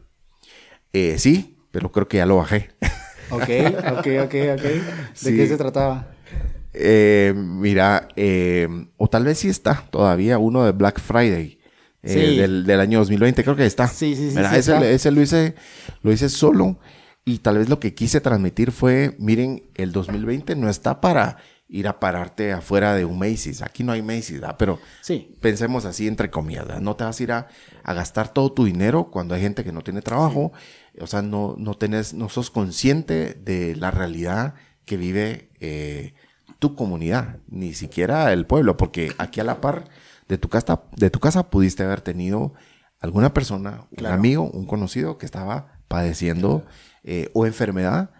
eh, 0.92 1.16
sí, 1.18 1.58
pero 1.70 1.90
creo 1.92 2.08
que 2.08 2.16
ya 2.18 2.26
lo 2.26 2.36
bajé. 2.38 2.70
Ok, 3.30 3.48
ok, 3.98 4.06
ok, 4.24 4.34
ok. 4.54 4.62
¿De 4.64 4.82
qué 5.36 5.46
se 5.46 5.56
trataba? 5.56 6.08
Eh, 6.72 7.32
mira, 7.36 8.08
eh, 8.16 8.68
o 8.96 9.08
tal 9.08 9.24
vez 9.24 9.38
sí 9.38 9.48
está 9.48 9.84
todavía 9.90 10.38
uno 10.38 10.64
de 10.64 10.72
Black 10.72 11.00
Friday 11.00 11.58
eh, 12.04 12.08
Sí. 12.32 12.36
del, 12.36 12.64
del 12.66 12.80
año 12.80 12.98
2020, 13.00 13.42
creo 13.44 13.56
que 13.56 13.66
está. 13.66 13.88
Sí, 13.88 14.14
sí, 14.14 14.30
sí, 14.30 14.36
sí 14.36 14.38
ese, 14.38 14.58
está. 14.72 14.88
ese 14.88 15.10
lo 15.10 15.22
hice, 15.22 15.54
lo 16.02 16.12
hice 16.12 16.28
solo 16.28 16.78
y 17.24 17.38
tal 17.38 17.58
vez 17.58 17.68
lo 17.68 17.80
que 17.80 17.94
quise 17.94 18.20
transmitir 18.20 18.70
fue, 18.72 19.16
miren, 19.18 19.62
el 19.74 19.92
2020 19.92 20.54
no 20.56 20.68
está 20.68 21.00
para 21.00 21.38
ir 21.66 21.88
a 21.88 21.98
pararte 21.98 22.52
afuera 22.52 22.94
de 22.94 23.04
un 23.06 23.18
Macy's. 23.18 23.62
Aquí 23.62 23.82
no 23.82 23.92
hay 23.92 24.02
Macy's, 24.02 24.34
¿verdad? 24.40 24.56
pero 24.58 24.78
Sí. 25.00 25.34
pensemos 25.40 25.86
así 25.86 26.06
entre 26.06 26.30
comillas, 26.30 26.66
¿verdad? 26.66 26.82
no 26.82 26.94
te 26.94 27.04
vas 27.04 27.18
a 27.18 27.22
ir 27.22 27.32
a, 27.32 27.48
a 27.82 27.94
gastar 27.94 28.28
todo 28.32 28.52
tu 28.52 28.66
dinero 28.66 29.10
cuando 29.10 29.34
hay 29.34 29.40
gente 29.40 29.64
que 29.64 29.72
no 29.72 29.80
tiene 29.80 30.02
trabajo, 30.02 30.52
o 31.00 31.06
sea, 31.06 31.22
no, 31.22 31.56
no 31.58 31.74
tenés, 31.74 32.12
no 32.14 32.28
sos 32.28 32.50
consciente 32.50 33.34
de 33.34 33.74
la 33.76 33.90
realidad 33.90 34.54
que 34.84 34.96
vive 34.98 35.48
eh, 35.60 36.12
tu 36.58 36.74
comunidad, 36.76 37.38
ni 37.48 37.72
siquiera 37.74 38.32
el 38.32 38.46
pueblo, 38.46 38.76
porque 38.76 39.12
aquí 39.18 39.40
a 39.40 39.44
la 39.44 39.60
par 39.62 39.84
de 40.28 40.38
tu 40.38 40.48
casa, 40.48 40.82
de 40.96 41.10
tu 41.10 41.20
casa 41.20 41.50
pudiste 41.50 41.82
haber 41.82 42.00
tenido 42.00 42.54
alguna 43.00 43.34
persona, 43.34 43.86
un 43.90 44.06
amigo, 44.06 44.50
un 44.50 44.66
conocido 44.66 45.18
que 45.18 45.26
estaba 45.26 45.78
padeciendo 45.88 46.64
eh, 47.02 47.30
o 47.34 47.46
enfermedad 47.46 48.10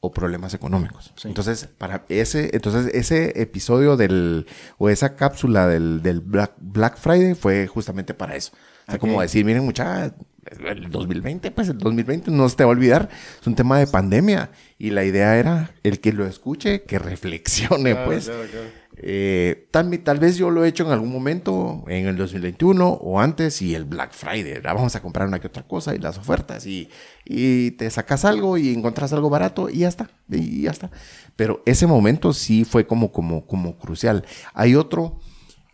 o 0.00 0.12
problemas 0.12 0.52
económicos. 0.52 1.14
Entonces, 1.22 1.68
para 1.78 2.04
ese, 2.08 2.50
entonces 2.54 2.92
ese 2.92 3.40
episodio 3.40 3.96
del, 3.96 4.46
o 4.78 4.88
esa 4.88 5.14
cápsula 5.14 5.68
del, 5.68 6.02
del 6.02 6.20
Black, 6.20 6.54
Black 6.58 6.96
Friday 6.98 7.34
fue 7.34 7.68
justamente 7.68 8.12
para 8.12 8.34
eso. 8.34 8.52
O 8.88 8.90
sea, 8.90 8.98
como 8.98 9.22
decir, 9.22 9.44
miren, 9.44 9.64
mucha, 9.64 10.12
el 10.46 10.90
2020, 10.90 11.50
pues 11.52 11.68
el 11.68 11.78
2020 11.78 12.30
no 12.30 12.48
se 12.48 12.56
te 12.56 12.64
va 12.64 12.70
a 12.70 12.72
olvidar, 12.72 13.08
es 13.40 13.46
un 13.46 13.54
tema 13.54 13.78
de 13.78 13.86
pandemia. 13.86 14.50
Y 14.78 14.90
la 14.90 15.04
idea 15.04 15.38
era 15.38 15.70
el 15.84 16.00
que 16.00 16.12
lo 16.12 16.26
escuche, 16.26 16.82
que 16.82 16.98
reflexione, 16.98 17.92
Claro, 17.92 18.06
pues. 18.06 18.24
claro, 18.26 18.42
claro. 18.50 18.66
Eh, 19.04 19.68
tal, 19.70 19.98
tal 20.00 20.18
vez 20.18 20.36
yo 20.36 20.50
lo 20.50 20.64
he 20.64 20.68
hecho 20.68 20.84
en 20.84 20.90
algún 20.92 21.10
momento, 21.10 21.82
en 21.88 22.06
el 22.06 22.16
2021 22.16 22.86
o 22.88 23.20
antes, 23.20 23.62
y 23.62 23.74
el 23.74 23.84
Black 23.84 24.12
Friday, 24.12 24.54
¿verdad? 24.54 24.74
vamos 24.74 24.94
a 24.94 25.00
comprar 25.02 25.26
una 25.26 25.40
que 25.40 25.46
otra 25.46 25.62
cosa 25.66 25.94
y 25.94 25.98
las 25.98 26.18
ofertas, 26.18 26.66
y, 26.66 26.88
y 27.24 27.70
te 27.72 27.88
sacas 27.90 28.24
algo 28.24 28.58
y 28.58 28.72
encontrás 28.72 29.12
algo 29.12 29.30
barato 29.30 29.70
y 29.70 29.78
ya 29.78 29.88
está, 29.88 30.10
y 30.30 30.62
ya 30.62 30.72
está. 30.72 30.90
Pero 31.36 31.62
ese 31.64 31.86
momento 31.86 32.32
sí 32.32 32.64
fue 32.64 32.86
como, 32.86 33.12
como, 33.12 33.46
como 33.46 33.78
crucial. 33.78 34.24
Hay 34.52 34.74
otro 34.74 35.18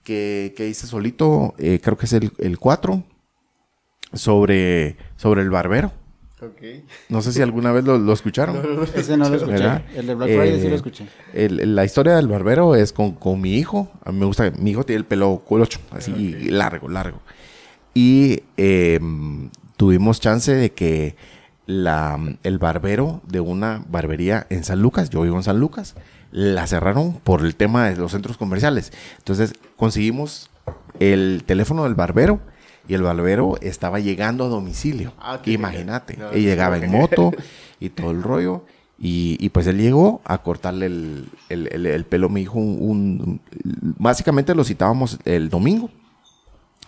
que, 0.04 0.54
que 0.56 0.68
hice 0.68 0.86
solito, 0.86 1.54
eh, 1.58 1.80
creo 1.82 1.98
que 1.98 2.06
es 2.06 2.12
el, 2.12 2.32
el 2.38 2.58
4, 2.58 3.02
sobre, 4.12 4.96
sobre 5.16 5.42
el 5.42 5.50
barbero. 5.50 5.92
Ok. 6.40 6.84
No 7.08 7.20
sé 7.20 7.32
si 7.32 7.42
alguna 7.42 7.72
vez 7.72 7.84
lo, 7.84 7.98
lo 7.98 8.12
escucharon. 8.12 8.56
Ese 8.94 9.16
no 9.16 9.28
lo 9.28 9.34
escuché. 9.36 9.52
¿verdad? 9.54 9.82
El 9.96 10.06
de 10.06 10.14
Black 10.14 10.28
Friday 10.28 10.60
sí 10.60 10.66
Eh, 10.66 10.70
lo 10.70 10.76
escuché. 10.76 11.06
el- 11.34 11.74
la 11.74 11.84
historia 11.84 12.14
del 12.14 12.28
barbero 12.28 12.76
es 12.76 12.92
con, 12.92 13.12
con 13.12 13.40
mi 13.40 13.54
hijo. 13.56 13.90
A 14.04 14.12
mí 14.12 14.20
me 14.20 14.26
gusta, 14.26 14.50
mi 14.56 14.70
hijo 14.70 14.84
tiene 14.84 14.98
el 15.00 15.04
pelo 15.04 15.42
colocho, 15.46 15.80
así 15.90 16.48
largo, 16.50 16.88
largo. 16.88 17.20
Y 17.92 18.44
eh, 18.56 19.00
tuvimos 19.76 20.20
chance 20.20 20.54
de 20.54 20.70
que 20.72 21.16
la, 21.66 22.16
el 22.44 22.58
barbero 22.58 23.20
de 23.26 23.40
una 23.40 23.82
barbería 23.88 24.46
en 24.48 24.62
San 24.62 24.80
Lucas, 24.80 25.10
yo 25.10 25.22
vivo 25.22 25.36
en 25.36 25.42
San 25.42 25.58
Lucas, 25.58 25.96
la 26.30 26.66
cerraron 26.68 27.14
por 27.14 27.40
el 27.44 27.56
tema 27.56 27.88
de 27.88 27.96
los 27.96 28.12
centros 28.12 28.36
comerciales. 28.36 28.92
Entonces 29.18 29.54
conseguimos 29.76 30.50
el 31.00 31.42
teléfono 31.46 31.82
del 31.82 31.94
barbero 31.96 32.40
y 32.88 32.94
el 32.94 33.02
barbero 33.02 33.56
estaba 33.60 34.00
llegando 34.00 34.44
a 34.44 34.48
domicilio. 34.48 35.12
Ah, 35.20 35.40
Imagínate. 35.44 36.16
No, 36.16 36.30
eso 36.30 36.38
llegaba 36.38 36.78
en 36.78 36.90
moto 36.90 37.32
y 37.80 37.90
todo 37.90 38.10
el 38.10 38.22
rollo. 38.22 38.64
Y, 39.00 39.36
y 39.38 39.50
pues 39.50 39.66
él 39.68 39.78
llegó 39.78 40.20
a 40.24 40.38
cortarle 40.42 40.86
el, 40.86 41.28
el- 41.50 41.68
el- 41.72 41.86
el 41.86 42.04
pelo 42.04 42.26
a 42.26 42.30
mi 42.30 42.40
hijo. 42.40 42.58
Un, 42.58 42.80
un- 43.22 43.40
básicamente 43.98 44.54
lo 44.54 44.64
citábamos 44.64 45.18
el 45.24 45.48
domingo. 45.50 45.90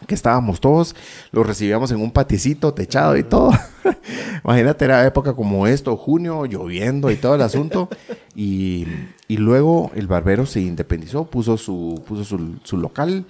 Que 0.07 0.15
estábamos 0.15 0.61
todos, 0.61 0.97
lo 1.31 1.43
recibíamos 1.45 1.91
en 1.93 2.01
un 2.01 2.11
paticito 2.11 2.73
techado 2.73 3.19
y 3.19 3.23
todo. 3.23 3.53
Imagínate, 4.45 4.87
era 4.87 5.05
época 5.07 5.35
como 5.35 5.67
esto, 5.67 5.95
junio, 5.99 6.47
lloviendo 6.47 7.11
y 7.11 7.17
todo 7.17 7.35
el 7.35 7.43
asunto. 7.43 7.91
Y, 8.35 8.87
y 9.29 9.37
luego 9.37 9.91
el 9.95 10.07
barbero 10.07 10.47
se 10.47 10.63
independizó, 10.63 11.27
puso 11.27 11.59
su, 11.59 12.03
puso 12.09 12.25
su, 12.25 12.57
su 12.65 12.79
local 12.79 13.27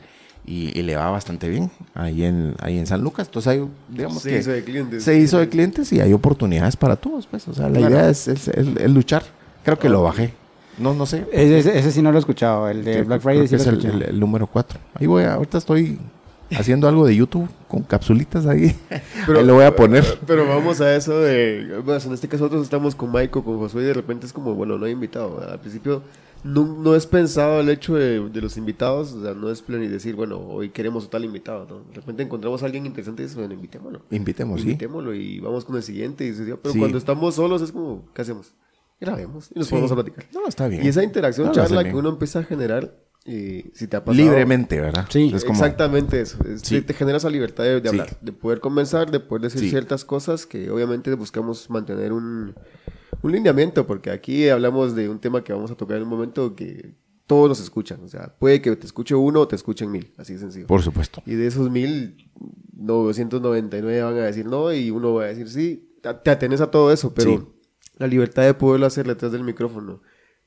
y, 0.50 0.76
y 0.78 0.82
le 0.82 0.96
va 0.96 1.08
bastante 1.10 1.48
bien 1.48 1.70
ahí 1.94 2.24
en, 2.24 2.54
ahí 2.60 2.78
en 2.78 2.86
San 2.86 3.00
Lucas. 3.02 3.28
Entonces, 3.28 3.52
hay, 3.52 3.64
digamos 3.88 4.22
Se 4.22 4.30
que 4.30 4.38
hizo 4.38 4.50
de 4.50 4.64
clientes. 4.64 5.04
se 5.04 5.16
hizo 5.18 5.38
de 5.38 5.48
clientes 5.48 5.92
y 5.92 6.00
hay 6.00 6.12
oportunidades 6.12 6.76
para 6.76 6.96
todos, 6.96 7.26
pues. 7.26 7.46
O 7.48 7.54
sea, 7.54 7.68
la 7.68 7.78
Claro. 7.78 7.94
idea 7.94 8.10
es, 8.10 8.26
es- 8.28 8.48
es- 8.48 8.66
es 8.76 8.90
luchar. 8.90 9.22
Creo 9.64 9.78
que 9.78 9.88
lo 9.88 10.02
bajé. 10.02 10.34
No, 10.78 10.94
no 10.94 11.06
sé. 11.06 11.26
Ese, 11.32 11.58
ese- 11.58 11.78
ese 11.78 11.92
sí 11.92 12.02
no 12.02 12.10
lo 12.10 12.18
he 12.18 12.20
escuchado. 12.20 12.68
El 12.68 12.82
de 12.84 13.02
Black 13.02 13.20
Friday 13.20 13.46
sí 13.46 13.54
lo 13.56 13.60
es 13.60 13.66
el, 13.68 13.74
escuché. 13.78 13.94
el- 13.94 14.02
el 14.02 14.18
número 14.20 14.46
4. 14.46 14.78
Ahí 14.94 15.06
voy, 15.06 15.22
a- 15.24 15.34
ahorita 15.34 15.58
estoy 15.58 15.98
haciendo 16.52 16.88
algo 16.88 17.06
de 17.06 17.14
YouTube 17.14 17.48
con 17.68 17.82
capsulitas 17.84 18.46
ahí. 18.46 18.74
ahí 18.90 19.44
lo 19.44 19.54
voy 19.54 19.64
a 19.64 19.76
poner. 19.76 20.04
Pero 20.26 20.48
vamos 20.48 20.80
a 20.80 20.96
eso 20.96 21.20
de. 21.20 21.80
Bueno, 21.84 22.00
en 22.04 22.12
este 22.14 22.26
caso, 22.28 22.44
nosotros 22.44 22.64
estamos 22.64 22.94
con 22.96 23.12
Maiko, 23.12 23.44
con 23.44 23.58
Josué, 23.58 23.82
y 23.82 23.86
de 23.86 23.94
repente 23.94 24.26
es 24.26 24.32
como, 24.32 24.54
bueno, 24.54 24.78
no 24.78 24.86
hay 24.86 24.92
invitado. 24.92 25.36
¿verdad? 25.36 25.52
Al 25.52 25.60
principio 25.60 26.02
no, 26.44 26.66
no 26.66 26.94
es 26.94 27.06
pensado 27.06 27.60
el 27.60 27.68
hecho 27.68 27.94
de, 27.94 28.28
de 28.30 28.40
los 28.40 28.56
invitados, 28.56 29.12
o 29.12 29.22
sea, 29.22 29.34
no 29.34 29.50
es 29.50 29.62
plan 29.62 29.82
y 29.82 29.88
decir, 29.88 30.14
bueno, 30.16 30.38
hoy 30.40 30.70
queremos 30.70 31.08
tal 31.10 31.24
invitado, 31.24 31.66
¿no? 31.68 31.80
De 31.88 31.94
repente 31.94 32.22
encontramos 32.22 32.62
a 32.62 32.66
alguien 32.66 32.86
interesante 32.86 33.22
y 33.22 33.24
dices, 33.26 33.36
bueno, 33.38 33.54
invitémoslo. 33.54 34.02
Invitemos, 34.10 34.60
sí. 34.60 34.66
Invitémoslo 34.68 35.14
y 35.14 35.40
vamos 35.40 35.64
con 35.64 35.76
el 35.76 35.82
siguiente. 35.82 36.26
Y 36.26 36.32
pero 36.32 36.72
Sí. 36.72 36.78
cuando 36.78 36.98
estamos 36.98 37.34
solos 37.34 37.62
es 37.62 37.72
como, 37.72 38.10
¿qué 38.14 38.22
hacemos? 38.22 38.54
Grabemos 39.00 39.50
y 39.54 39.58
nos 39.58 39.66
Sí. 39.68 39.70
ponemos 39.70 39.92
a 39.92 39.94
platicar. 39.94 40.26
No, 40.34 40.46
está 40.46 40.68
bien. 40.68 40.84
Y 40.84 40.88
esa 40.88 41.02
interacción, 41.02 41.46
No, 41.48 41.52
charla 41.52 41.84
que 41.84 41.94
uno 41.94 42.08
empieza 42.10 42.40
a 42.40 42.42
generar, 42.44 42.94
eh, 43.24 43.70
si 43.74 43.86
te 43.86 43.96
ha 43.96 44.04
pasado. 44.04 44.22
Libremente, 44.24 44.80
¿verdad? 44.80 45.06
Sí. 45.10 45.30
Es 45.34 45.44
como, 45.44 45.58
Exactamente 45.58 46.20
eso. 46.20 46.38
Es- 46.44 46.62
Sí. 46.62 46.80
Te 46.82 46.94
genera 46.94 47.18
esa 47.18 47.30
libertad 47.30 47.64
de, 47.64 47.80
de 47.80 47.88
Sí. 47.88 47.88
hablar, 47.88 48.18
de 48.20 48.32
poder 48.32 48.60
conversar, 48.60 49.10
de 49.10 49.20
poder 49.20 49.42
decir 49.42 49.60
Sí. 49.60 49.70
ciertas 49.70 50.04
cosas 50.04 50.46
que 50.46 50.70
obviamente 50.70 51.12
buscamos 51.14 51.68
mantener 51.70 52.12
un, 52.12 52.54
un 53.22 53.32
lineamiento, 53.32 53.86
porque 53.86 54.10
aquí 54.10 54.48
hablamos 54.48 54.94
de 54.94 55.08
un 55.08 55.18
tema 55.18 55.42
que 55.44 55.52
vamos 55.52 55.70
a 55.70 55.74
tocar 55.76 55.96
en 55.98 56.04
un 56.04 56.08
momento 56.08 56.54
que 56.56 56.94
todos 57.26 57.48
nos 57.48 57.60
escuchan. 57.60 58.00
O 58.04 58.08
sea, 58.08 58.34
puede 58.38 58.60
que 58.60 58.74
te 58.76 58.86
escuche 58.86 59.14
uno 59.14 59.40
o 59.40 59.48
te 59.48 59.56
escuchen 59.56 59.90
mil, 59.90 60.12
así 60.16 60.32
de 60.34 60.38
sencillo. 60.40 60.66
Por 60.66 60.82
supuesto. 60.82 61.22
Y 61.26 61.34
de 61.34 61.46
esos 61.46 61.70
mil, 61.70 62.30
999 62.94 64.02
van 64.02 64.14
a 64.14 64.22
decir 64.26 64.46
no 64.46 64.72
y 64.72 64.90
uno 64.90 65.14
va 65.14 65.24
a 65.24 65.26
decir 65.26 65.48
sí. 65.48 65.86
Te- 66.02 66.14
Te 66.14 66.30
atenes 66.30 66.60
a 66.60 66.70
todo 66.70 66.92
eso, 66.92 67.12
pero 67.14 67.30
Sí. 67.30 67.46
la 67.98 68.06
libertad 68.06 68.42
de 68.44 68.54
poderlo 68.54 68.86
hacer 68.86 69.06
detrás 69.06 69.32
del 69.32 69.44
micrófono 69.44 70.00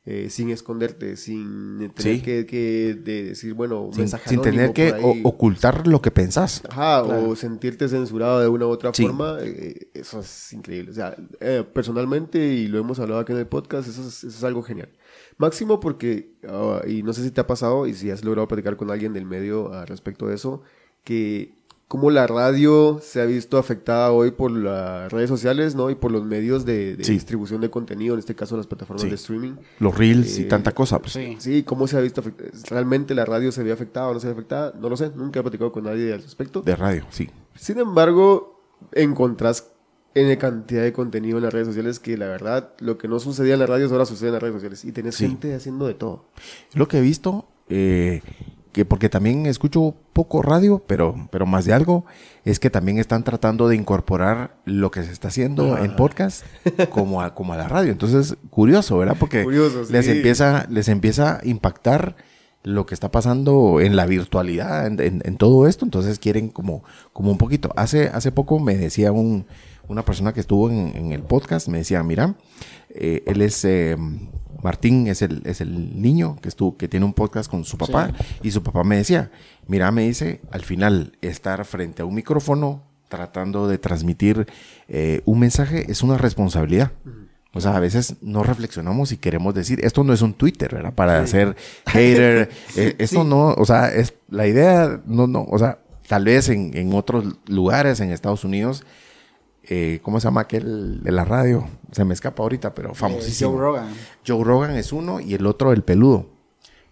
eh, 0.06 0.30
sin 0.30 0.50
esconderte, 0.50 1.16
sin 1.16 1.78
tener 1.96 2.16
Sí. 2.18 2.22
que, 2.22 2.46
que 2.46 2.94
de 3.02 3.24
decir, 3.30 3.54
bueno, 3.54 3.88
Sin, 3.92 4.02
mensaje 4.02 4.30
sin 4.30 4.42
tener 4.42 4.74
que 4.74 4.94
ocultar 5.24 5.88
lo 5.88 6.02
que 6.02 6.12
pensás. 6.12 6.62
Ajá, 6.70 7.04
Claro. 7.06 7.30
o 7.30 7.36
sentirte 7.38 7.88
censurado 7.88 8.42
de 8.42 8.50
una 8.50 8.66
u 8.68 8.70
otra 8.70 8.94
Sí. 8.94 9.04
forma, 9.06 9.38
eh, 9.42 9.88
eso 9.94 10.20
es 10.20 10.52
increíble. 10.52 10.92
O 10.92 10.94
sea, 10.94 11.16
eh, 11.40 11.64
personalmente, 11.74 12.38
y 12.46 12.68
lo 12.68 12.80
hemos 12.80 13.00
hablado 13.00 13.22
aquí 13.22 13.32
en 13.32 13.38
el 13.40 13.48
podcast, 13.48 13.88
eso 13.88 14.02
es, 14.06 14.26
eso 14.26 14.28
es 14.38 14.44
algo 14.44 14.62
genial. 14.62 14.90
Máximo 15.38 15.80
porque, 15.80 16.34
ah, 16.50 16.82
y 16.86 17.02
no 17.04 17.14
sé 17.14 17.24
si 17.24 17.32
te 17.32 17.40
ha 17.42 17.48
pasado 17.48 17.88
y 17.88 17.94
si 17.94 18.12
has 18.12 18.24
logrado 18.26 18.48
platicar 18.48 18.76
con 18.76 18.92
alguien 18.92 19.14
del 19.14 19.26
medio 19.26 19.72
al 19.74 19.88
respecto 19.88 20.28
de 20.28 20.36
eso, 20.36 20.64
que 21.06 21.56
como 21.94 22.10
la 22.10 22.26
radio 22.26 23.00
se 23.04 23.22
ha 23.22 23.26
visto 23.26 23.60
afectada 23.60 24.12
hoy 24.12 24.32
por 24.32 24.50
las 24.50 25.12
redes 25.12 25.30
sociales, 25.30 25.76
¿no? 25.76 25.92
Y 25.92 25.96
por 25.96 26.10
los 26.12 26.26
medios 26.26 26.66
de, 26.66 26.96
de 26.96 27.04
Sí. 27.04 27.14
distribución 27.14 27.62
de 27.62 27.70
contenido, 27.70 28.16
en 28.16 28.20
este 28.20 28.34
caso 28.34 28.58
las 28.58 28.66
plataformas 28.66 29.04
Sí. 29.04 29.10
de 29.10 29.14
streaming. 29.16 29.52
Los 29.78 29.96
reels 29.96 30.40
y 30.40 30.42
Eh, 30.42 30.46
tanta 30.46 30.72
cosa. 30.72 30.98
Pues. 30.98 31.14
Sí. 31.14 31.36
Sí, 31.38 31.62
¿cómo 31.62 31.86
se 31.86 31.96
ha 31.96 32.00
visto 32.02 32.22
afectada? 32.22 32.50
¿Realmente 32.68 33.14
la 33.14 33.26
radio 33.26 33.52
se 33.52 33.62
había 33.62 33.76
afectada 33.76 34.08
o 34.08 34.14
no 34.16 34.20
se 34.20 34.26
había 34.26 34.34
afectada? 34.40 34.74
No 34.82 34.90
lo 34.90 34.98
sé, 34.98 35.12
nunca 35.16 35.40
he 35.40 35.44
platicado 35.44 35.72
con 35.72 35.84
nadie 35.84 36.12
al 36.14 36.24
respecto. 36.24 36.64
De 36.64 36.76
radio, 36.76 37.06
sí. 37.12 37.30
Sin 37.56 37.78
embargo, 37.78 38.60
encontrás 38.94 39.70
N 40.16 40.36
cantidad 40.40 40.82
de 40.82 40.94
contenido 40.94 41.38
en 41.38 41.44
las 41.44 41.54
redes 41.54 41.68
sociales 41.68 42.00
que 42.00 42.18
la 42.18 42.26
verdad, 42.26 42.72
lo 42.80 42.98
que 42.98 43.08
no 43.08 43.20
sucedía 43.20 43.54
en 43.54 43.60
las 43.60 43.70
radios 43.70 43.92
ahora 43.92 44.06
sucede 44.06 44.30
en 44.30 44.34
las 44.34 44.42
redes 44.42 44.56
sociales. 44.56 44.84
Y 44.84 44.92
tenés 44.94 45.14
Sí. 45.14 45.28
gente 45.28 45.54
haciendo 45.54 45.86
de 45.86 45.94
todo. 45.94 46.26
Lo 46.74 46.88
que 46.88 46.98
he 46.98 47.02
visto, 47.02 47.46
eh, 47.70 48.24
que 48.74 48.84
porque 48.86 49.08
también 49.08 49.46
escucho 49.46 49.96
poco 50.12 50.42
radio, 50.42 50.84
pero, 50.86 51.30
pero 51.32 51.46
más 51.46 51.64
de 51.64 51.74
algo, 51.74 52.06
es 52.44 52.60
que 52.60 52.70
también 52.70 52.98
están 52.98 53.24
tratando 53.24 53.70
de 53.70 53.76
incorporar 53.78 54.58
lo 54.66 54.92
que 54.92 55.04
se 55.04 55.12
está 55.12 55.30
haciendo 55.30 55.78
en 55.78 55.96
podcast 55.96 56.44
como 56.90 57.22
a, 57.22 57.34
como 57.36 57.54
a 57.54 57.58
la 57.58 57.68
radio. 57.70 57.92
Entonces, 57.92 58.36
curioso, 58.50 58.98
¿verdad? 58.98 59.16
Porque 59.20 59.44
Curioso, 59.44 59.84
les, 59.92 60.08
empieza, 60.08 60.66
les 60.70 60.88
empieza 60.90 61.38
a 61.40 61.48
impactar 61.48 62.16
lo 62.64 62.86
que 62.86 62.94
está 62.94 63.12
pasando 63.12 63.80
en 63.80 63.96
la 63.96 64.06
virtualidad, 64.06 64.88
en, 64.88 65.00
en- 65.00 65.22
en 65.26 65.38
todo 65.38 65.68
esto. 65.68 65.86
Entonces 65.86 66.18
quieren 66.18 66.50
como, 66.50 66.84
como 67.14 67.30
un 67.32 67.38
poquito. 67.38 67.72
Hace, 67.76 68.08
hace 68.08 68.32
poco 68.32 68.60
me 68.60 68.76
decía 68.76 69.12
un, 69.12 69.46
una 69.88 70.04
persona 70.04 70.34
que 70.34 70.40
estuvo 70.40 70.70
en, 70.70 70.94
en 70.96 71.12
el 71.12 71.22
podcast, 71.22 71.68
me 71.68 71.78
decía, 71.80 72.02
mira, 72.04 72.36
eh, 72.90 73.22
él 73.28 73.42
es... 73.42 73.64
eh, 73.66 73.98
Martín 74.64 75.08
es 75.08 75.22
el, 75.22 75.42
es 75.46 75.62
el 75.62 76.02
niño 76.02 76.38
que 76.42 76.50
estuvo, 76.50 76.78
que 76.78 76.88
tiene 76.88 77.06
un 77.06 77.14
podcast 77.14 77.50
con 77.50 77.66
su 77.66 77.78
papá. 77.78 78.12
Y 78.42 78.52
su 78.52 78.64
papá 78.64 78.84
me 78.84 78.98
decía, 78.98 79.32
mira, 79.68 79.92
me 79.92 80.04
dice, 80.04 80.42
al 80.52 80.64
final, 80.64 81.18
estar 81.22 81.64
frente 81.66 82.02
a 82.02 82.06
un 82.06 82.16
micrófono 82.16 82.84
tratando 83.10 83.68
de 83.68 83.78
transmitir 83.78 84.48
eh, 84.88 85.22
un 85.26 85.40
mensaje 85.40 85.92
es 85.92 86.02
una 86.02 86.18
responsabilidad. 86.18 86.92
O 87.54 87.62
sea, 87.62 87.76
a 87.76 87.80
veces 87.80 88.16
no 88.22 88.42
reflexionamos 88.42 89.12
y 89.12 89.18
queremos 89.18 89.54
decir, 89.54 89.80
esto 89.84 90.04
no 90.04 90.14
es 90.14 90.24
un 90.24 90.34
Twitter, 90.34 90.74
¿verdad? 90.74 90.94
Para 90.96 91.20
hacer 91.20 91.56
hater. 91.86 92.50
eh, 92.76 92.96
esto 92.98 93.24
no, 93.24 93.50
o 93.50 93.66
sea, 93.66 93.94
es 93.94 94.16
la 94.30 94.48
idea, 94.48 95.02
no, 95.06 95.28
no, 95.28 95.44
o 95.44 95.60
sea, 95.60 95.78
tal 96.08 96.26
vez 96.26 96.50
en, 96.50 96.76
en 96.76 96.94
otros 96.94 97.26
lugares, 97.46 98.00
en 98.00 98.12
Estados 98.12 98.44
Unidos, 98.44 98.84
eh, 99.64 100.00
¿cómo 100.04 100.20
se 100.20 100.26
llama 100.28 100.42
aquel 100.42 101.02
de 101.04 101.12
la 101.12 101.26
radio? 101.26 101.68
Se 101.92 102.04
me 102.06 102.14
escapa 102.14 102.44
ahorita, 102.44 102.74
pero 102.74 102.94
famosísimo. 102.94 103.52
Joe 103.52 103.60
Rogan. 103.60 103.88
Joe 104.28 104.44
Rogan 104.44 104.72
es 104.76 104.92
uno 104.94 105.20
y 105.20 105.34
el 105.34 105.46
otro 105.46 105.72
el 105.74 105.84
peludo, 105.84 106.28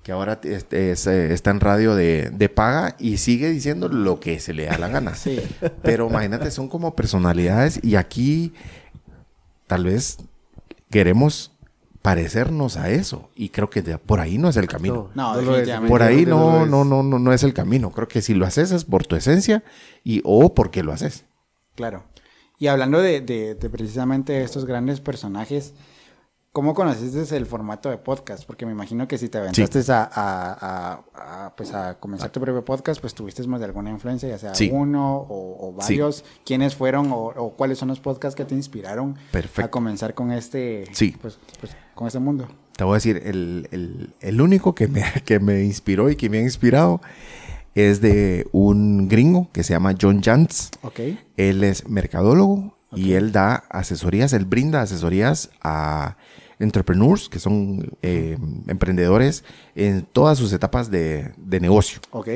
que 0.03 0.11
ahora 0.11 0.39
este, 0.43 0.91
es, 0.91 1.05
eh, 1.07 1.33
está 1.33 1.51
en 1.51 1.59
radio 1.59 1.95
de, 1.95 2.29
de 2.31 2.49
paga 2.49 2.95
y 2.99 3.17
sigue 3.17 3.49
diciendo 3.49 3.87
lo 3.87 4.19
que 4.19 4.39
se 4.39 4.53
le 4.53 4.65
da 4.65 4.77
la 4.77 4.87
gana. 4.87 5.13
Sí. 5.15 5.39
Pero 5.83 6.07
imagínate, 6.09 6.49
son 6.51 6.67
como 6.67 6.95
personalidades 6.95 7.79
y 7.83 7.95
aquí 7.95 8.53
tal 9.67 9.85
vez 9.85 10.17
queremos 10.89 11.51
parecernos 12.01 12.77
a 12.77 12.89
eso 12.89 13.29
y 13.35 13.49
creo 13.49 13.69
que 13.69 13.81
de- 13.83 13.97
por 13.99 14.19
ahí 14.19 14.37
no 14.39 14.49
es 14.49 14.57
el 14.57 14.67
camino. 14.67 15.09
No, 15.13 15.37
es. 15.39 15.45
definitivamente. 15.45 15.89
Por 15.89 16.01
ahí 16.03 16.25
no, 16.25 16.63
es. 16.63 16.69
no, 16.69 16.83
no, 16.83 17.03
no, 17.03 17.19
no 17.19 17.33
es 17.33 17.43
el 17.43 17.53
camino. 17.53 17.91
Creo 17.91 18.07
que 18.07 18.21
si 18.21 18.33
lo 18.33 18.45
haces 18.45 18.71
es 18.71 18.85
por 18.85 19.05
tu 19.05 19.15
esencia 19.15 19.63
y 20.03 20.21
o 20.25 20.53
porque 20.55 20.81
lo 20.83 20.93
haces. 20.93 21.25
Claro. 21.75 22.03
Y 22.61 22.67
hablando 22.67 23.01
de, 23.01 23.21
de- 23.21 23.55
de 23.55 23.69
precisamente 23.71 24.43
estos 24.43 24.65
grandes 24.65 24.99
personajes, 25.01 25.73
¿cómo 26.51 26.75
conociste 26.75 27.35
el 27.35 27.47
formato 27.47 27.89
de 27.89 27.97
podcast? 27.97 28.45
Porque 28.45 28.67
me 28.67 28.71
imagino 28.71 29.07
que 29.07 29.17
si 29.17 29.29
te 29.29 29.39
aventaste 29.39 29.79
a, 29.91 30.03
a- 30.13 31.01
a- 31.15 31.45
a, 31.47 31.55
pues 31.55 31.73
a 31.73 31.97
comenzar 31.99 32.29
tu 32.29 32.39
propio 32.39 32.63
podcast, 32.63 33.01
pues 33.01 33.15
tuviste 33.15 33.41
más 33.47 33.61
de 33.61 33.65
alguna 33.65 33.89
influencia, 33.89 34.29
ya 34.29 34.37
sea 34.37 34.53
Sí. 34.53 34.69
uno 34.71 35.17
o, 35.17 35.69
o 35.69 35.71
Sí. 35.81 35.95
varios. 35.95 36.23
¿Quiénes 36.45 36.75
fueron 36.75 37.11
o, 37.11 37.15
o 37.35 37.53
cuáles 37.55 37.79
son 37.79 37.87
los 37.87 37.99
podcasts 37.99 38.35
que 38.35 38.45
te 38.45 38.53
inspiraron 38.53 39.15
Perfecto. 39.31 39.65
a 39.65 39.71
comenzar 39.71 40.13
con 40.13 40.31
este, 40.31 40.83
Sí. 40.93 41.17
pues, 41.19 41.39
pues, 41.59 41.75
con 41.95 42.05
este 42.05 42.19
mundo? 42.19 42.47
Te 42.77 42.83
voy 42.83 42.91
a 42.91 42.97
decir, 42.97 43.23
el, 43.25 43.67
el- 43.71 44.13
el 44.19 44.39
único 44.39 44.75
que 44.75 44.87
me, 44.87 45.03
que 45.25 45.39
me 45.39 45.63
inspiró 45.63 46.11
y 46.11 46.15
que 46.15 46.29
me 46.29 46.37
ha 46.37 46.41
inspirado 46.41 47.01
es 47.75 48.01
de 48.01 48.47
un 48.51 49.07
gringo 49.07 49.49
que 49.51 49.63
se 49.63 49.73
llama 49.73 49.95
John 49.99 50.21
Jantz. 50.21 50.69
Ok. 50.81 50.99
Él 51.37 51.63
es 51.63 51.87
mercadólogo 51.87 52.75
y 52.93 53.13
él 53.13 53.31
da 53.31 53.55
asesorías, 53.69 54.33
él 54.33 54.45
brinda 54.45 54.81
asesorías 54.81 55.49
a 55.61 56.17
entrepreneurs, 56.59 57.29
que 57.29 57.39
son 57.39 57.97
eh, 58.01 58.37
emprendedores 58.67 59.43
en 59.75 60.03
todas 60.03 60.37
sus 60.37 60.51
etapas 60.53 60.91
de, 60.91 61.31
de 61.37 61.59
negocio. 61.59 61.99
Ok. 62.11 62.27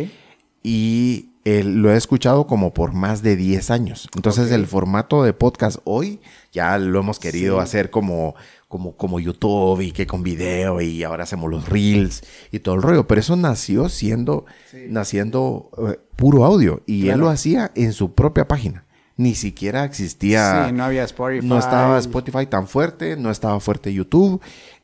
Y 0.64 1.30
él 1.44 1.76
lo 1.82 1.92
he 1.92 1.98
escuchado 1.98 2.48
como 2.48 2.74
por 2.74 2.94
más 2.94 3.22
de 3.22 3.36
10 3.36 3.70
años. 3.70 4.10
Entonces 4.16 4.52
el 4.52 4.66
formato 4.66 5.22
de 5.24 5.34
podcast 5.34 5.78
hoy 5.84 6.20
ya 6.52 6.78
lo 6.80 7.00
hemos 7.02 7.20
querido 7.20 7.58
Sí. 7.58 7.64
hacer 7.64 7.92
como, 7.92 8.34
como, 8.76 8.98
como 8.98 9.22
YouTube 9.22 9.80
y 9.80 9.94
que 9.94 10.06
con 10.06 10.22
video 10.22 10.82
y 10.82 11.02
ahora 11.04 11.24
hacemos 11.24 11.50
los 11.50 11.70
reels 11.70 12.24
y 12.52 12.60
todo 12.60 12.76
el 12.76 12.82
rollo. 12.82 13.08
Pero 13.08 13.22
eso 13.22 13.38
nació 13.38 13.88
siendo, 13.88 14.46
naciendo 14.90 15.70
eh, 15.78 15.98
puro 16.18 16.44
audio 16.44 16.84
y 16.86 17.08
él 17.08 17.22
lo 17.22 17.30
hacía 17.30 17.72
en 17.74 17.94
su 17.94 18.14
propia 18.14 18.50
página. 18.50 18.84
Ni 19.16 19.34
siquiera 19.34 19.86
existía... 19.86 20.68
sí, 20.68 20.74
no 20.74 20.84
había 20.84 21.06
Spotify. 21.06 21.48
No 21.48 21.58
estaba 21.58 21.98
Spotify 22.00 22.48
tan 22.48 22.68
fuerte, 22.68 23.16
no 23.16 23.32
estaba 23.32 23.62
fuerte 23.62 23.94
YouTube. 23.94 24.42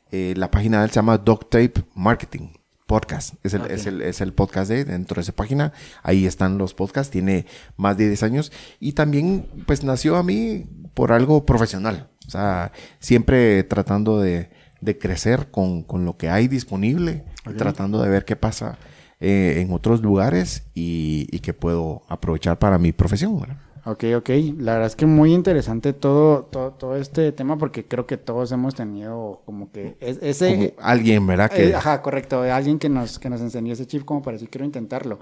Eh, 0.10 0.34
la 0.38 0.50
página 0.50 0.80
de 0.80 0.86
él 0.86 0.92
se 0.92 0.96
llama 0.96 1.22
Tape 1.22 1.74
Marketing 1.94 2.48
Podcast. 2.86 3.34
Es 3.44 3.54
el, 3.54 3.66
es, 3.66 3.88
el, 3.88 4.02
es 4.02 4.22
el 4.22 4.32
podcast 4.32 4.70
de 4.70 4.82
él, 4.82 4.88
dentro 4.88 5.16
de 5.16 5.24
esa 5.24 5.34
página. 5.34 5.74
Ahí 6.02 6.26
están 6.26 6.58
los 6.58 6.74
podcasts. 6.74 7.12
Tiene 7.12 7.46
más 7.76 7.98
de 7.98 8.08
10 8.08 8.24
años. 8.24 8.54
Y 8.80 8.94
también, 8.94 9.48
pues, 9.66 9.84
nació 9.84 10.16
a 10.16 10.24
mí 10.24 10.66
por 10.94 11.12
algo 11.12 11.46
profesional. 11.46 12.11
O 12.32 12.40
sea, 12.40 12.72
siempre 13.00 13.62
tratando 13.66 14.22
de, 14.22 14.50
de 14.80 14.98
crecer 14.98 15.52
con, 15.52 15.84
con 15.84 16.06
lo 16.06 16.16
que 16.16 16.30
hay 16.30 16.48
disponible. 16.48 17.26
Tratando 17.58 18.02
de 18.02 18.10
ver 18.10 18.24
qué 18.24 18.38
pasa 18.38 18.78
eh, 19.20 19.56
en 19.58 19.74
otros 19.74 20.02
lugares 20.02 20.64
y, 20.74 21.28
y 21.30 21.40
que 21.40 21.54
puedo 21.54 22.04
aprovechar 22.08 22.58
para 22.58 22.78
mi 22.78 22.94
profesión. 22.94 23.38
¿verdad? 23.38 23.58
Ok, 23.84 24.04
ok. 24.16 24.30
La 24.60 24.74
verdad 24.74 24.86
es 24.86 24.96
que 24.96 25.08
muy 25.08 25.34
interesante 25.34 25.92
todo, 25.94 26.44
todo, 26.44 26.70
todo 26.72 26.96
este 26.96 27.32
tema 27.32 27.58
porque 27.58 27.88
creo 27.88 28.06
que 28.06 28.16
todos 28.18 28.52
hemos 28.52 28.76
tenido 28.76 29.42
como 29.46 29.72
que 29.72 29.98
es- 30.00 30.20
ese... 30.22 30.54
Como 30.76 30.88
alguien, 30.88 31.26
¿verdad? 31.26 31.50
Que, 31.50 31.70
Eh, 31.70 31.76
ajá, 31.76 32.00
correcto. 32.04 32.44
Alguien 32.44 32.78
que 32.78 32.90
nos, 32.90 33.18
que 33.18 33.28
nos 33.28 33.42
enseñó 33.42 33.74
ese 33.74 33.88
chip 33.88 34.06
como 34.06 34.22
para 34.22 34.34
decir 34.34 34.50
quiero 34.52 34.66
intentarlo. 34.66 35.18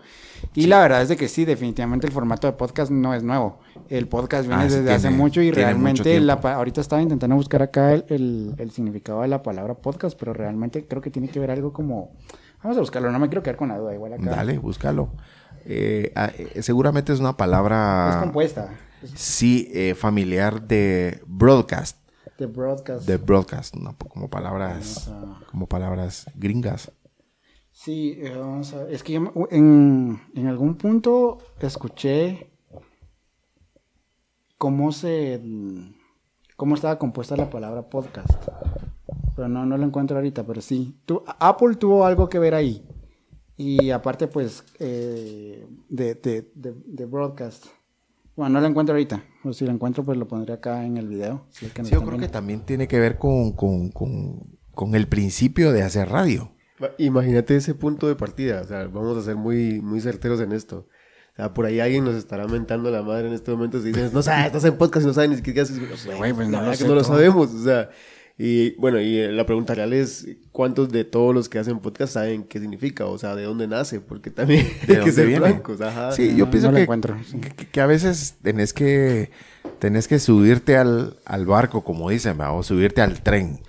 Y 0.55 0.67
la 0.67 0.81
verdad 0.81 1.01
es 1.01 1.07
de 1.07 1.15
que 1.15 1.29
sí, 1.29 1.45
definitivamente 1.45 2.05
el 2.05 2.11
formato 2.11 2.47
de 2.47 2.53
podcast 2.53 2.91
no 2.91 3.13
es 3.13 3.23
nuevo. 3.23 3.59
El 3.87 4.09
podcast 4.09 4.45
viene 4.45 4.63
Ah, 4.63 4.67
desde 4.67 4.91
hace 4.93 5.09
mucho 5.09 5.41
y 5.41 5.47
mucho 5.47 5.55
realmente 5.55 6.03
tiempo. 6.03 6.25
la, 6.25 6.33
ahorita 6.55 6.81
estaba 6.81 7.01
intentando 7.01 7.37
buscar 7.37 7.61
acá 7.61 7.93
el, 7.93 8.03
el- 8.09 8.55
el 8.57 8.71
significado 8.71 9.21
de 9.21 9.29
la 9.29 9.41
palabra 9.41 9.75
podcast, 9.75 10.19
pero 10.19 10.33
realmente 10.33 10.85
creo 10.85 11.01
que 11.01 11.11
tiene 11.11 11.29
que 11.29 11.39
ver 11.39 11.51
algo 11.51 11.71
como... 11.71 12.11
Vamos 12.61 12.75
a 12.75 12.81
buscarlo, 12.81 13.09
no 13.09 13.19
me 13.19 13.29
quiero 13.29 13.41
quedar 13.41 13.55
con 13.55 13.69
la 13.69 13.77
duda. 13.77 13.93
Igual 13.93 14.11
acá. 14.13 14.31
Dale, 14.31 14.57
búscalo. 14.59 15.07
Eh, 15.65 16.11
ah, 16.15 16.31
eh, 16.37 16.61
seguramente 16.61 17.13
es 17.13 17.19
una 17.19 17.35
palabra... 17.37 18.09
Es 18.11 18.15
compuesta. 18.17 18.77
Es 19.03 19.11
Sí, 19.15 19.69
eh, 19.73 19.95
familiar 19.95 20.61
de 20.67 21.21
broadcast. 21.25 21.97
de 22.37 22.45
broadcast. 22.47 23.07
De 23.07 23.17
broadcast, 23.17 23.75
¿no? 23.75 23.95
como 23.97 24.29
palabras, 24.29 25.07
a- 25.09 25.39
como 25.49 25.67
palabras 25.67 26.25
gringas. 26.35 26.91
Sí, 27.71 28.17
eh, 28.21 28.35
vamos 28.37 28.73
a 28.73 28.83
ver. 28.83 28.93
Es 28.93 29.03
que 29.03 29.13
yo 29.13 29.31
en, 29.51 30.21
en 30.35 30.47
algún 30.47 30.75
punto 30.75 31.37
escuché 31.61 32.51
cómo 34.57 34.91
se 34.91 35.41
cómo 36.57 36.75
estaba 36.75 36.99
compuesta 36.99 37.37
la 37.37 37.49
palabra 37.49 37.83
podcast. 37.89 38.29
Pero 39.35 39.47
no, 39.47 39.65
no 39.65 39.77
lo 39.77 39.85
encuentro 39.85 40.17
ahorita, 40.17 40.43
pero 40.45 40.59
sí. 40.61 40.99
Apple 41.39 41.75
tuvo 41.75 42.05
algo 42.05 42.27
que 42.27 42.39
ver 42.39 42.53
ahí. 42.53 42.85
Y 43.59 43.91
aparte, 43.91 44.27
pues, 44.27 44.63
eh, 44.79 45.67
de, 45.89 46.15
de, 46.15 46.49
de, 46.55 46.73
de 46.85 47.05
broadcast. 47.05 47.65
Bueno, 48.37 48.53
no 48.53 48.61
lo 48.61 48.67
encuentro 48.67 48.95
ahorita. 48.95 49.21
O 49.43 49.51
si 49.51 49.65
lo 49.65 49.71
encuentro, 49.71 50.05
pues 50.05 50.17
lo 50.17 50.29
pondré 50.29 50.53
acá 50.53 50.85
en 50.85 50.95
el 50.95 51.09
video. 51.09 51.45
si 51.49 51.65
es 51.65 51.73
que 51.73 51.81
nos 51.81 51.89
Sí, 51.89 51.95
yo 51.95 52.05
creo 52.05 52.17
que 52.17 52.29
también 52.29 52.61
tiene 52.61 52.87
que 52.87 52.97
ver 52.97 53.17
con, 53.17 53.51
con, 53.51 53.89
con, 53.89 54.57
con 54.71 54.95
el 54.95 55.09
principio 55.09 55.73
de 55.73 55.83
hacer 55.83 56.07
radio. 56.07 56.53
Imagínate 56.99 57.57
ese 57.57 57.75
punto 57.75 58.07
de 58.07 58.15
partida, 58.15 58.61
o 58.61 58.63
sea, 58.63 58.87
vamos 58.87 59.17
a 59.17 59.23
ser 59.23 59.35
muy, 59.35 59.81
muy 59.81 59.99
certeros 59.99 60.39
en 60.39 60.53
esto. 60.53 60.87
O 61.33 61.35
sea, 61.35 61.53
por 61.53 61.65
ahí 61.65 61.81
alguien 61.81 62.05
nos 62.05 62.15
estará 62.15 62.47
mentando 62.47 62.89
la 62.89 63.03
madre 63.03 63.27
en 63.27 63.33
este 63.33 63.51
momento 63.51 63.81
si 63.81 63.89
dices, 63.89 64.13
no 64.13 64.21
sabes, 64.21 64.45
estás 64.45 64.63
en 64.63 64.77
podcast 64.77 65.03
y 65.03 65.07
no 65.07 65.13
sabes 65.13 65.31
ni 65.31 65.35
siquiera 65.35 65.55
qué 65.55 65.61
haces. 65.61 66.17
Güey, 66.17 66.31
pues, 66.31 66.47
no 66.47 66.61
La 66.61 66.71
lo 66.71 66.77
que 66.77 66.85
no 66.85 66.95
lo 66.95 67.03
sabemos, 67.03 67.53
o 67.53 67.61
sea, 67.61 67.89
Y 68.41 68.71
bueno, 68.77 69.01
y 69.01 69.17
eh, 69.17 69.33
la 69.33 69.45
pregunta 69.45 69.75
real 69.75 69.91
es, 69.91 70.25
¿cuántos 70.53 70.89
de 70.93 71.03
todos 71.03 71.35
los 71.35 71.49
que 71.49 71.59
hacen 71.59 71.79
podcast 71.79 72.13
saben 72.13 72.43
qué 72.45 72.61
significa? 72.61 73.05
O 73.05 73.17
sea, 73.17 73.35
¿de 73.35 73.43
dónde 73.43 73.67
nace? 73.67 73.99
Porque 73.99 74.29
también 74.31 74.65
¿De 74.87 74.95
hay 74.97 75.03
que 75.03 75.11
ser 75.11 75.27
viene? 75.27 75.41
blancos. 75.41 75.81
Ajá. 75.81 76.13
Sí, 76.13 76.29
no, 76.31 76.37
yo 76.37 76.49
pienso 76.49 76.71
no 76.71 76.79
lo 76.79 76.87
que, 76.87 77.49
que, 77.55 77.67
que 77.67 77.81
a 77.81 77.85
veces 77.85 78.35
tenés 78.41 78.71
que, 78.73 79.31
tenés 79.79 80.07
que 80.07 80.19
subirte 80.19 80.77
al, 80.77 81.17
al 81.25 81.45
barco, 81.45 81.83
como 81.83 82.09
dicen, 82.09 82.39
¿va? 82.39 82.53
o 82.53 82.63
subirte 82.63 83.01
al 83.01 83.21
tren. 83.21 83.59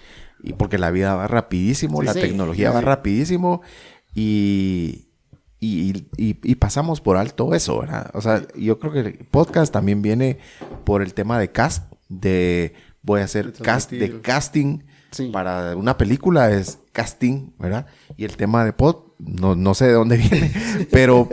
Y 0.42 0.52
porque 0.52 0.78
la 0.78 0.92
vida 0.92 1.16
va 1.16 1.26
rapidísimo, 1.26 2.00
Sí, 2.00 2.06
la 2.06 2.14
sí, 2.14 2.20
tecnología 2.20 2.68
sí, 2.70 2.74
va 2.76 2.80
rapidísimo 2.80 3.62
y, 4.14 5.08
y, 5.58 6.06
y- 6.16 6.36
y 6.42 6.54
pasamos 6.54 7.00
por 7.00 7.16
alto 7.16 7.54
eso, 7.54 7.80
¿verdad? 7.80 8.10
O 8.14 8.20
sea, 8.20 8.46
yo 8.56 8.78
creo 8.78 8.92
que 8.92 9.00
el 9.00 9.12
podcast 9.30 9.72
también 9.72 10.00
viene 10.00 10.38
por 10.84 11.02
el 11.02 11.12
tema 11.12 11.38
de 11.40 11.50
cast, 11.50 11.92
de 12.08 12.72
voy 13.02 13.20
a 13.20 13.24
hacer 13.24 13.52
cast, 13.52 13.90
de 13.92 14.20
casting 14.20 14.80
Sí. 15.12 15.28
para 15.32 15.74
una 15.76 15.96
película 15.98 16.52
es 16.52 16.78
casting, 16.92 17.50
¿verdad? 17.58 17.86
Y 18.16 18.24
el 18.24 18.36
tema 18.36 18.64
de 18.64 18.72
pod, 18.72 18.96
no, 19.18 19.56
no 19.56 19.74
sé 19.74 19.86
de 19.86 19.92
dónde 19.94 20.16
viene, 20.18 20.52
pero 20.92 21.28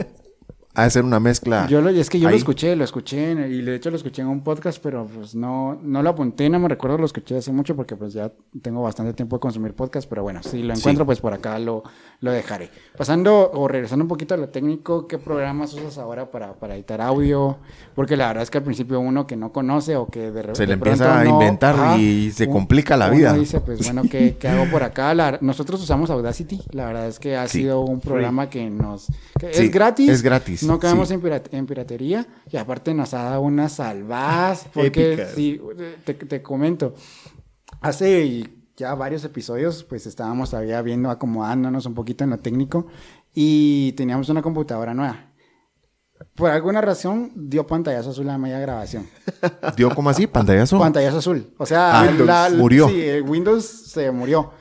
ha 0.77 0.83
de 0.83 0.89
ser 0.91 1.03
una 1.03 1.19
mezcla. 1.19 1.65
Yo 1.67 1.81
lo, 1.81 1.89
es 1.89 2.09
que 2.09 2.19
yo 2.19 2.27
ahí. 2.27 2.33
lo 2.33 2.37
escuché, 2.37 2.75
lo 2.75 2.83
escuché 2.83 3.31
en- 3.31 3.51
y 3.51 3.61
de 3.63 3.75
hecho 3.75 3.89
lo 3.89 3.95
escuché 3.97 4.21
en 4.21 4.27
un 4.27 4.41
podcast, 4.43 4.79
pero 4.81 5.07
pues 5.07 5.33
no, 5.33 5.79
no 5.81 6.03
lo 6.03 6.09
apunté, 6.11 6.49
no 6.51 6.59
me 6.59 6.67
recuerdo, 6.69 6.99
lo 6.99 7.05
escuché 7.05 7.35
hace 7.37 7.51
mucho 7.51 7.75
porque 7.75 7.95
pues 7.95 8.13
ya 8.13 8.31
tengo 8.61 8.83
bastante 8.83 9.13
tiempo 9.13 9.37
de 9.37 9.39
consumir 9.39 9.73
podcast, 9.73 10.07
pero 10.07 10.21
bueno, 10.21 10.41
si 10.43 10.61
lo 10.61 10.75
encuentro 10.75 11.03
pues 11.05 11.19
por 11.19 11.33
acá 11.33 11.57
lo, 11.57 11.81
lo 12.21 12.31
dejaré. 12.31 12.69
Pasando 12.95 13.49
o 13.53 13.67
regresando 13.67 14.03
un 14.03 14.07
poquito 14.09 14.35
a 14.35 14.37
lo 14.37 14.49
técnico, 14.49 15.07
¿qué 15.07 15.17
programas 15.17 15.73
usas 15.73 15.97
ahora 15.97 16.29
para, 16.29 16.53
para 16.53 16.75
editar 16.75 17.01
audio? 17.01 17.57
Porque 17.95 18.15
la 18.15 18.27
verdad 18.27 18.43
es 18.43 18.51
que 18.51 18.59
al 18.59 18.63
principio 18.63 18.99
uno 18.99 19.25
que 19.25 19.35
no 19.35 19.51
conoce 19.51 19.95
o 19.95 20.05
que 20.07 20.31
de, 20.31 20.43
re- 20.43 20.55
Se 20.55 20.67
le 20.67 20.73
empieza 20.73 21.19
a 21.19 21.23
no- 21.23 21.31
inventar 21.31 21.99
y 21.99 22.29
se 22.31 22.45
un- 22.45 22.53
complica 22.53 22.95
la 22.95 23.07
uno 23.07 23.17
vida. 23.17 23.33
dice 23.33 23.59
pues 23.61 23.79
bueno, 23.83 24.03
¿qué, 24.09 24.37
qué 24.39 24.47
hago 24.47 24.69
por 24.71 24.83
acá? 24.83 25.13
La- 25.15 25.39
nosotros 25.41 25.81
usamos 25.81 26.11
Audacity, 26.11 26.61
la 26.71 26.85
verdad 26.85 27.07
es 27.07 27.17
que 27.19 27.35
ha 27.35 27.47
Sí. 27.47 27.61
sido 27.61 27.81
un 27.81 27.99
programa 27.99 28.49
que 28.49 28.69
nos... 28.69 29.07
que 29.39 29.53
Sí, 29.53 29.63
es 29.65 29.71
gratis. 29.71 30.09
es 30.09 30.21
gratis, 30.21 30.63
No 30.67 30.79
caemos 30.79 31.07
sí. 31.07 31.15
en, 31.15 31.41
en 31.51 31.65
piratería 31.65 32.27
y 32.51 32.57
aparte 32.57 32.93
nos 32.93 33.13
ha 33.13 33.23
dado 33.23 33.41
unas 33.41 33.73
salvadas 33.73 34.67
porque 34.73 35.27
sí, 35.35 35.59
te, 36.05 36.13
te 36.13 36.41
comento, 36.41 36.93
hace 37.81 38.49
ya 38.75 38.93
varios 38.95 39.23
episodios 39.23 39.83
pues 39.83 40.05
estábamos 40.05 40.51
todavía 40.51 40.81
viendo, 40.81 41.09
acomodándonos 41.09 41.85
un 41.85 41.93
poquito 41.95 42.23
en 42.23 42.29
lo 42.31 42.39
técnico 42.39 42.87
y 43.33 43.93
teníamos 43.93 44.29
una 44.29 44.41
computadora 44.41 44.93
nueva. 44.93 45.23
Por 46.35 46.49
alguna 46.49 46.81
razón 46.81 47.31
dio 47.35 47.67
pantallazo 47.67 48.09
azul 48.09 48.27
a 48.29 48.33
la 48.33 48.37
media 48.39 48.59
grabación. 48.59 49.07
¿Dio 49.77 49.93
como 49.93 50.09
así? 50.09 50.25
¿Pantallazo? 50.25 50.79
Pantallazo 50.79 51.17
azul. 51.19 51.53
O 51.57 51.65
sea, 51.65 52.01
Ah, 52.01 52.11
la- 52.11 52.49
murió. 52.55 52.87
Sí, 52.89 53.01
el 53.01 53.21
Windows 53.23 53.65
se 53.65 54.09
murió. 54.11 54.51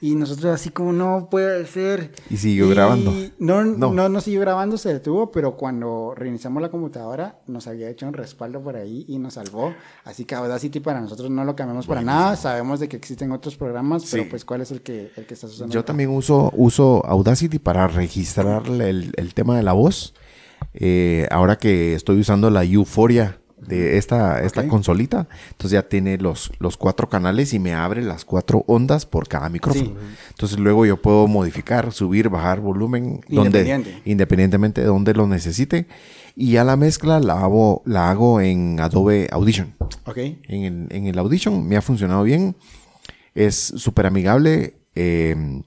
Y 0.00 0.16
nosotros 0.16 0.46
así 0.54 0.68
como 0.70 0.92
no 0.92 1.28
puede 1.30 1.64
ser. 1.66 2.12
Y 2.28 2.36
siguió 2.36 2.68
grabando. 2.68 3.10
No, 3.38 3.64
No. 3.64 3.90
no, 3.90 4.08
no, 4.10 4.20
siguió 4.20 4.40
grabando, 4.40 4.76
se 4.76 4.92
detuvo, 4.92 5.30
pero 5.30 5.56
cuando 5.56 6.12
reiniciamos 6.14 6.60
la 6.60 6.70
computadora 6.70 7.38
nos 7.46 7.66
había 7.68 7.88
hecho 7.88 8.06
un 8.06 8.12
respaldo 8.12 8.60
por 8.60 8.76
ahí 8.76 9.06
y 9.08 9.18
nos 9.18 9.34
salvó. 9.34 9.72
Así 10.04 10.26
que 10.26 10.34
Audacity 10.34 10.80
para 10.80 11.00
nosotros 11.00 11.30
no 11.30 11.44
lo 11.44 11.56
cambiamos 11.56 11.86
para 11.86 12.02
nada. 12.02 12.36
Sabemos 12.36 12.80
de 12.80 12.88
que 12.88 12.96
existen 12.96 13.32
otros 13.32 13.56
programas, 13.56 14.04
pero 14.10 14.24
Sí. 14.24 14.28
pues 14.30 14.44
¿cuál 14.44 14.60
es 14.60 14.70
el 14.72 14.82
que, 14.82 15.10
el 15.16 15.24
que 15.26 15.34
estás 15.34 15.52
usando? 15.52 15.72
Yo 15.72 15.84
también 15.84 16.10
uso, 16.10 16.52
uso 16.54 17.02
Audacity 17.06 17.58
para 17.58 17.86
registrar 17.88 18.66
el, 18.66 19.12
el 19.16 19.32
tema 19.34 19.56
de 19.56 19.62
la 19.62 19.72
voz. 19.72 20.12
Eh, 20.74 21.26
ahora 21.30 21.56
que 21.56 21.94
estoy 21.94 22.18
usando 22.20 22.50
la 22.50 22.64
Euphoria 22.64 23.38
de 23.66 23.96
esta, 23.98 24.42
esta 24.42 24.66
consolita, 24.68 25.26
entonces 25.50 25.72
ya 25.72 25.88
tiene 25.88 26.18
los, 26.18 26.52
los 26.58 26.76
cuatro 26.76 27.08
canales 27.08 27.52
y 27.54 27.58
me 27.58 27.74
abre 27.74 28.02
las 28.02 28.24
cuatro 28.24 28.64
ondas 28.66 29.06
por 29.06 29.28
cada 29.28 29.48
micrófono. 29.48 29.86
Sí. 29.86 29.94
Entonces 30.30 30.58
luego 30.58 30.86
yo 30.86 31.00
puedo 31.00 31.26
modificar, 31.26 31.92
subir, 31.92 32.28
bajar 32.28 32.60
volumen 32.60 33.20
donde, 33.28 33.60
Independiente. 33.60 34.02
independientemente 34.04 34.80
de 34.80 34.86
donde 34.86 35.14
lo 35.14 35.26
necesite. 35.26 35.86
Y 36.36 36.52
ya 36.52 36.64
la 36.64 36.76
mezcla 36.76 37.20
la 37.20 37.40
hago, 37.44 37.82
la 37.84 38.10
hago 38.10 38.40
en 38.40 38.80
Adobe 38.80 39.28
Audition. 39.30 39.74
Ok. 40.06 40.16
En 40.18 40.64
el, 40.64 40.86
en 40.90 41.06
el 41.06 41.18
Audition 41.18 41.66
me 41.66 41.76
ha 41.76 41.82
funcionado 41.82 42.24
bien. 42.24 42.56
Es 43.34 43.56
súper 43.56 44.06
amigable. 44.06 44.74
eh, 44.96 45.62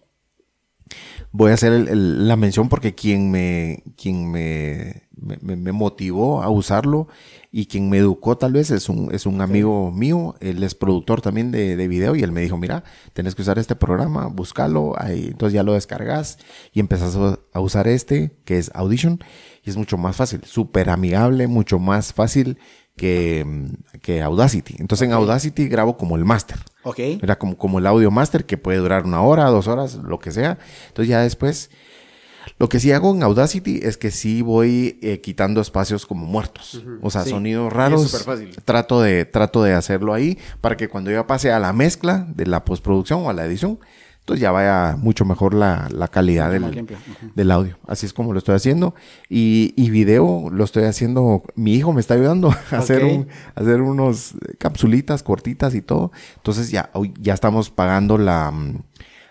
voy 1.32 1.52
a 1.52 1.54
hacer 1.56 1.74
el- 1.74 1.88
el- 1.90 2.28
la 2.28 2.36
mención 2.36 2.70
porque 2.70 2.96
quien 2.96 3.30
me, 3.32 3.84
quien 3.98 4.30
me, 4.32 5.04
me- 5.20 5.72
motivó 5.72 6.42
a 6.44 6.50
usarlo 6.50 7.08
y 7.52 7.66
quien 7.68 7.90
me 7.90 7.98
educó 7.98 8.38
tal 8.38 8.54
vez 8.54 8.72
es 8.72 8.90
un, 8.90 9.14
es 9.14 9.26
un 9.26 9.42
amigo 9.42 9.92
mío. 9.92 10.36
Él 10.40 10.64
es 10.64 10.76
productor 10.76 11.22
también 11.22 11.52
de, 11.52 11.76
de 11.76 11.88
video 11.88 12.16
y 12.16 12.24
él 12.24 12.32
me 12.32 12.42
dijo, 12.42 12.58
mira, 12.58 12.84
tenés 13.14 13.36
que 13.36 13.42
usar 13.42 13.60
este 13.60 13.76
programa, 13.76 14.28
búscalo. 14.28 14.94
Ahí, 14.98 15.28
entonces 15.32 15.54
ya 15.54 15.64
lo 15.64 15.74
descargas 15.74 16.38
y 16.74 16.80
empezás 16.80 17.16
a, 17.54 17.60
usar 17.60 17.88
este 17.88 18.32
que 18.46 18.58
es 18.58 18.72
Audition 18.74 19.20
y 19.64 19.70
es 19.70 19.78
mucho 19.78 19.98
más 19.98 20.16
fácil, 20.16 20.42
súper 20.46 20.90
amigable, 20.90 21.48
mucho 21.48 21.80
más 21.80 22.14
fácil 22.14 22.58
que, 22.96 23.46
que 24.02 24.22
Audacity. 24.22 24.76
Entonces 24.80 25.08
en 25.08 25.14
Audacity 25.14 25.68
grabo 25.68 25.98
como 25.98 26.16
el 26.16 26.26
máster. 26.26 26.58
Ok. 26.84 27.00
Era 27.22 27.38
como, 27.38 27.58
como 27.58 27.80
el 27.80 27.88
audio 27.88 28.12
master 28.12 28.46
que 28.46 28.58
puede 28.58 28.80
durar 28.80 29.06
una 29.06 29.22
hora, 29.22 29.46
dos 29.46 29.68
horas, 29.68 29.96
lo 29.96 30.20
que 30.20 30.32
sea. 30.32 30.58
Entonces 30.88 31.10
ya 31.10 31.22
después, 31.22 31.70
lo 32.60 32.70
que 32.70 32.80
sí 32.80 32.92
hago 32.92 33.14
en 33.14 33.22
Audacity 33.24 33.80
es 33.84 33.98
que 33.98 34.10
sí 34.12 34.42
voy 34.42 34.98
eh, 35.02 35.22
quitando 35.22 35.62
espacios 35.62 36.06
como 36.06 36.26
muertos. 36.26 36.84
O 37.02 37.10
sea, 37.12 37.24
Sí. 37.24 37.30
sonidos 37.32 37.66
Y 37.66 37.68
es 37.68 37.74
raros. 37.74 38.10
superfácil. 38.10 38.56
Trato 38.66 39.02
de, 39.02 39.26
trato 39.26 39.62
de 39.64 39.74
hacerlo 39.74 40.14
ahí 40.14 40.38
para 40.62 40.76
que 40.78 40.88
cuando 40.90 41.12
yo 41.12 41.26
pase 41.28 41.52
a 41.52 41.60
la 41.60 41.72
mezcla 41.74 42.26
de 42.36 42.46
la 42.48 42.66
postproducción 42.66 43.24
o 43.26 43.30
a 43.30 43.34
la 43.34 43.46
edición, 43.46 43.80
entonces 44.20 44.42
ya 44.42 44.52
vaya 44.52 44.98
mucho 44.98 45.24
mejor 45.24 45.54
la, 45.54 45.88
la 45.90 46.10
calidad 46.10 46.52
del, 46.52 46.86
del 47.36 47.52
audio. 47.52 47.78
Así 47.88 48.06
es 48.06 48.12
como 48.12 48.34
lo 48.34 48.40
estoy 48.40 48.56
haciendo. 48.56 48.94
Y, 49.30 49.74
y 49.78 49.90
video 49.90 50.50
lo 50.52 50.64
estoy 50.66 50.84
haciendo. 50.84 51.44
Mi 51.56 51.76
hijo 51.76 51.94
me 51.94 52.02
está 52.02 52.16
ayudando 52.16 52.50
a 52.72 52.78
hacer, 52.78 53.06
un, 53.06 53.28
a 53.56 53.62
hacer 53.62 53.82
unos 53.82 54.34
capsulitas 54.58 55.24
cortitas 55.24 55.76
y 55.76 55.82
todo. 55.82 56.12
Entonces 56.36 56.72
ya, 56.72 56.90
hoy 56.94 57.14
ya 57.22 57.34
estamos 57.34 57.70
pagando 57.70 58.18
la, 58.18 58.52
mm, 58.52 58.82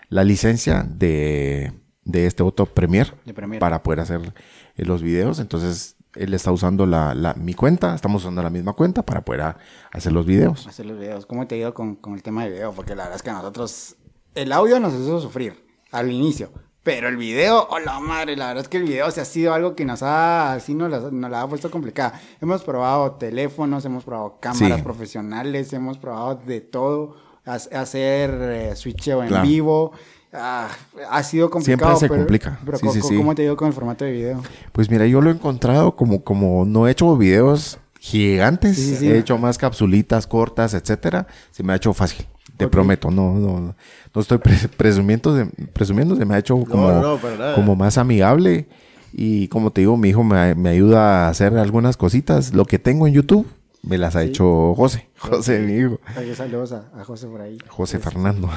la 0.09 0.23
licencia 0.23 0.83
de, 0.89 1.73
de 2.07 2.25
este 2.25 2.41
otro 2.43 2.65
Premiere 2.65 3.11
De 3.25 3.33
Premiere. 3.33 3.59
para 3.59 3.83
poder 3.83 3.99
hacer 3.99 4.33
eh, 4.75 4.85
los 4.85 5.01
videos. 5.01 5.39
Entonces 5.39 5.95
él 6.15 6.33
está 6.33 6.51
usando 6.51 6.85
la, 6.85 7.13
la- 7.13 7.33
mi 7.35 7.53
cuenta. 7.53 7.93
Estamos 7.93 8.23
usando 8.23 8.41
la 8.41 8.49
misma 8.49 8.73
cuenta 8.73 9.03
para 9.03 9.21
poder 9.23 9.41
a- 9.41 9.57
hacer 9.91 10.11
los 10.13 10.25
videos. 10.25 10.65
hacer 10.67 10.85
los 10.85 10.97
videos. 10.97 11.25
¿Cómo 11.25 11.45
te 11.47 11.55
ha 11.55 11.57
ido 11.59 11.73
con, 11.73 11.95
con 11.95 12.13
el 12.13 12.23
tema 12.23 12.43
de 12.45 12.51
video? 12.51 12.71
Porque 12.71 12.95
la 12.95 13.03
verdad 13.03 13.17
es 13.17 13.23
que 13.23 13.29
a 13.29 13.33
nosotros 13.33 13.95
el 14.35 14.51
audio 14.51 14.79
nos 14.79 14.93
hizo 14.93 15.19
sufrir 15.19 15.65
al 15.91 16.11
inicio. 16.11 16.49
Pero 16.83 17.09
el 17.09 17.17
video, 17.17 17.67
oh 17.69 17.79
la 17.79 17.99
madre, 17.99 18.37
la 18.37 18.47
verdad 18.47 18.63
es 18.63 18.69
que 18.69 18.77
el 18.77 18.83
video 18.83 19.11
se 19.11 19.19
ha 19.19 19.25
sido 19.25 19.53
algo 19.53 19.75
que 19.75 19.83
nos 19.83 20.01
ha, 20.03 20.53
así 20.53 20.73
nos 20.73 20.89
la, 20.89 20.99
nos 21.11 21.29
la 21.29 21.41
ha 21.41 21.47
puesto 21.49 21.69
complicada. 21.69 22.17
Hemos 22.39 22.63
probado 22.63 23.11
teléfonos, 23.15 23.83
hemos 23.83 24.05
probado 24.05 24.37
cámaras 24.39 24.77
Sí. 24.77 24.83
profesionales, 24.83 25.73
hemos 25.73 25.97
probado 25.97 26.35
de 26.45 26.61
todo, 26.61 27.17
ha- 27.45 27.55
hacer 27.55 28.31
eh, 28.41 28.75
switcheo 28.77 29.21
en 29.21 29.27
Claro. 29.27 29.45
vivo. 29.45 29.91
Ah, 30.33 30.67
ha 31.09 31.23
sido 31.23 31.49
complicado. 31.49 31.91
Siempre 31.97 31.99
se 31.99 32.07
pero- 32.09 32.21
complica. 32.21 32.59
Pero 32.65 32.77
Sí, 32.77 32.85
co- 32.85 32.93
sí, 32.93 32.99
co- 32.99 33.07
sí. 33.07 33.15
¿cómo 33.17 33.33
te 33.35 33.41
ha 33.41 33.45
ido 33.45 33.57
con 33.57 33.67
el 33.67 33.73
formato 33.73 34.05
de 34.05 34.11
video? 34.11 34.41
Pues 34.71 34.89
mira, 34.89 35.05
yo 35.07 35.21
lo 35.21 35.29
he 35.29 35.33
encontrado 35.33 35.95
como, 35.95 36.23
como 36.23 36.65
no 36.65 36.87
he 36.87 36.91
hecho 36.91 37.15
videos 37.17 37.79
gigantes, 37.99 38.75
Sí, 38.75 38.89
sí, 38.91 38.95
sí. 38.97 39.07
he 39.11 39.17
hecho 39.17 39.37
más 39.37 39.57
capsulitas 39.57 40.27
cortas, 40.27 40.73
etcétera. 40.73 41.27
Se 41.51 41.63
me 41.63 41.73
ha 41.73 41.77
hecho 41.77 41.93
fácil, 41.93 42.25
te 42.57 42.67
prometo. 42.67 43.09
No, 43.09 43.33
no, 43.35 43.73
no 44.13 44.21
estoy 44.21 44.37
pre- 44.39 44.67
presumiendo, 44.77 45.33
de, 45.33 45.45
presumiendo, 45.73 46.15
se 46.15 46.25
me 46.25 46.35
ha 46.35 46.39
hecho 46.39 46.57
como, 46.65 46.91
no, 46.91 47.17
no, 47.17 47.55
como 47.55 47.75
más 47.75 47.97
amigable. 47.97 48.67
Y 49.13 49.47
como 49.47 49.71
te 49.71 49.81
digo, 49.81 49.95
mi 49.97 50.09
hijo 50.09 50.23
me, 50.23 50.53
me 50.55 50.69
ayuda 50.69 51.25
a 51.25 51.29
hacer 51.29 51.57
algunas 51.57 51.95
cositas. 51.97 52.53
Lo 52.53 52.65
que 52.65 52.77
tengo 52.77 53.07
en 53.07 53.13
YouTube 53.13 53.47
me 53.81 53.97
las 53.97 54.15
ha 54.17 54.23
hecho 54.23 54.75
José. 54.75 55.07
José, 55.17 55.59
mi 55.59 55.73
hijo. 55.77 55.99
Saludos 56.35 56.73
a, 56.73 56.83
a 56.99 57.03
José 57.05 57.27
por 57.27 57.41
ahí. 57.41 57.57
José 57.69 57.99
Fernando. 57.99 58.49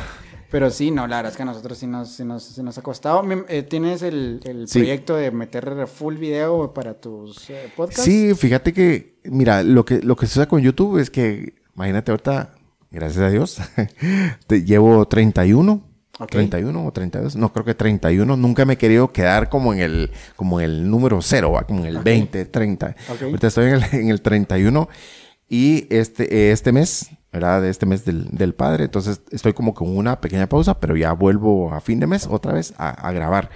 Pero 0.50 0.70
sí, 0.70 0.90
no, 0.90 1.06
la 1.06 1.16
verdad 1.16 1.30
es 1.30 1.36
que 1.36 1.42
a 1.42 1.46
nosotros 1.46 1.78
sí 1.78 1.86
nos, 1.86 2.10
sí 2.10 2.24
nos, 2.24 2.42
sí 2.42 2.62
nos 2.62 2.76
ha 2.76 2.82
costado. 2.82 3.22
Eh, 3.48 3.62
¿Tienes 3.62 4.02
el, 4.02 4.40
el 4.44 4.66
Sí. 4.68 4.80
proyecto 4.80 5.14
de 5.16 5.30
meter 5.30 5.86
full 5.86 6.16
video 6.16 6.74
para 6.74 6.94
tus 6.94 7.48
eh, 7.50 7.70
podcasts? 7.76 8.02
Sí, 8.04 8.34
fíjate 8.34 8.72
que, 8.72 9.14
mira, 9.24 9.62
lo 9.62 9.84
que, 9.84 10.00
lo 10.02 10.16
que 10.16 10.26
sucede 10.26 10.48
con 10.48 10.60
YouTube 10.60 10.98
es 10.98 11.08
que, 11.10 11.54
imagínate 11.76 12.10
ahorita, 12.10 12.54
gracias 12.90 13.24
a 13.24 13.30
Dios, 13.30 13.58
te 14.46 14.64
llevo 14.64 15.06
31. 15.06 15.84
Ok. 16.18 16.32
31 16.32 16.84
o 16.86 16.92
32, 16.92 17.36
no 17.36 17.50
creo 17.50 17.64
que 17.64 17.74
31, 17.74 18.36
nunca 18.36 18.66
me 18.66 18.74
he 18.74 18.76
querido 18.76 19.10
quedar 19.10 19.48
como 19.48 19.72
en 19.72 19.80
el, 19.80 20.10
como 20.36 20.60
en 20.60 20.66
el 20.66 20.90
número 20.90 21.22
cero, 21.22 21.52
¿va? 21.52 21.62
como 21.62 21.80
en 21.80 21.86
el 21.86 21.96
Ok. 21.98 22.02
20, 22.04 22.44
30. 22.44 22.96
Ok. 23.08 23.22
Ahorita 23.22 23.46
estoy 23.46 23.66
en 23.66 23.74
el, 23.76 23.84
en 23.92 24.08
el 24.10 24.20
31 24.20 24.86
y 25.48 25.86
este, 25.88 26.50
este 26.52 26.72
mes, 26.72 27.08
¿verdad? 27.32 27.64
Este 27.66 27.86
mes 27.86 28.04
del, 28.04 28.28
del 28.30 28.54
padre, 28.54 28.84
entonces 28.84 29.20
estoy 29.30 29.52
como 29.52 29.74
con 29.74 29.96
una 29.96 30.20
pequeña 30.20 30.48
pausa, 30.48 30.78
pero 30.80 30.96
ya 30.96 31.12
vuelvo 31.12 31.72
a 31.72 31.80
fin 31.80 32.00
de 32.00 32.06
mes 32.06 32.26
otra 32.30 32.52
vez 32.52 32.74
a, 32.76 32.90
a 32.90 33.12
grabar. 33.12 33.50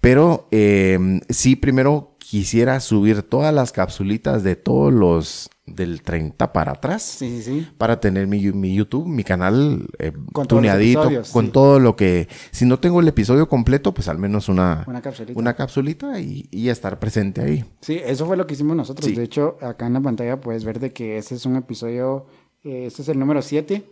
Pero 0.00 0.46
eh, 0.50 1.20
sí, 1.28 1.56
primero 1.56 2.14
quisiera 2.18 2.78
subir 2.80 3.22
todas 3.22 3.54
las 3.54 3.72
capsulitas 3.72 4.42
de 4.42 4.54
todos 4.54 4.92
los 4.92 5.48
del 5.64 6.00
30 6.02 6.52
para 6.52 6.72
atrás 6.72 7.02
Sí, 7.02 7.42
sí, 7.42 7.42
sí. 7.42 7.68
para 7.76 8.00
tener 8.00 8.26
mi, 8.26 8.40
mi 8.52 8.74
YouTube, 8.74 9.06
mi 9.06 9.22
canal 9.24 9.86
eh, 9.98 10.12
Con 10.32 10.46
tuneadito, 10.46 11.10
con 11.32 11.46
sí. 11.46 11.52
todo 11.52 11.78
lo 11.78 11.94
que... 11.96 12.26
Si 12.52 12.64
no 12.64 12.78
tengo 12.80 13.00
el 13.00 13.08
episodio 13.08 13.48
completo, 13.48 13.92
pues 13.92 14.08
al 14.08 14.18
menos 14.18 14.48
una, 14.48 14.84
Una 14.86 15.02
capsulita. 15.02 15.38
una 15.38 15.54
capsulita 15.54 16.20
y, 16.20 16.48
y 16.50 16.68
estar 16.70 16.98
presente 16.98 17.42
ahí. 17.42 17.64
Sí, 17.82 17.98
eso 18.02 18.26
fue 18.26 18.36
lo 18.38 18.46
que 18.46 18.54
hicimos 18.54 18.76
nosotros. 18.76 19.14
De 19.14 19.22
hecho, 19.22 19.56
acá 19.60 19.86
en 19.86 19.94
la 19.94 20.00
pantalla 20.00 20.40
puedes 20.40 20.64
ver 20.64 20.80
de 20.80 20.92
que 20.92 21.18
ese 21.18 21.34
es 21.34 21.44
un 21.44 21.56
episodio, 21.56 22.26
este 22.72 23.02
es 23.02 23.08
el 23.08 23.18
número 23.18 23.42
7. 23.42 23.84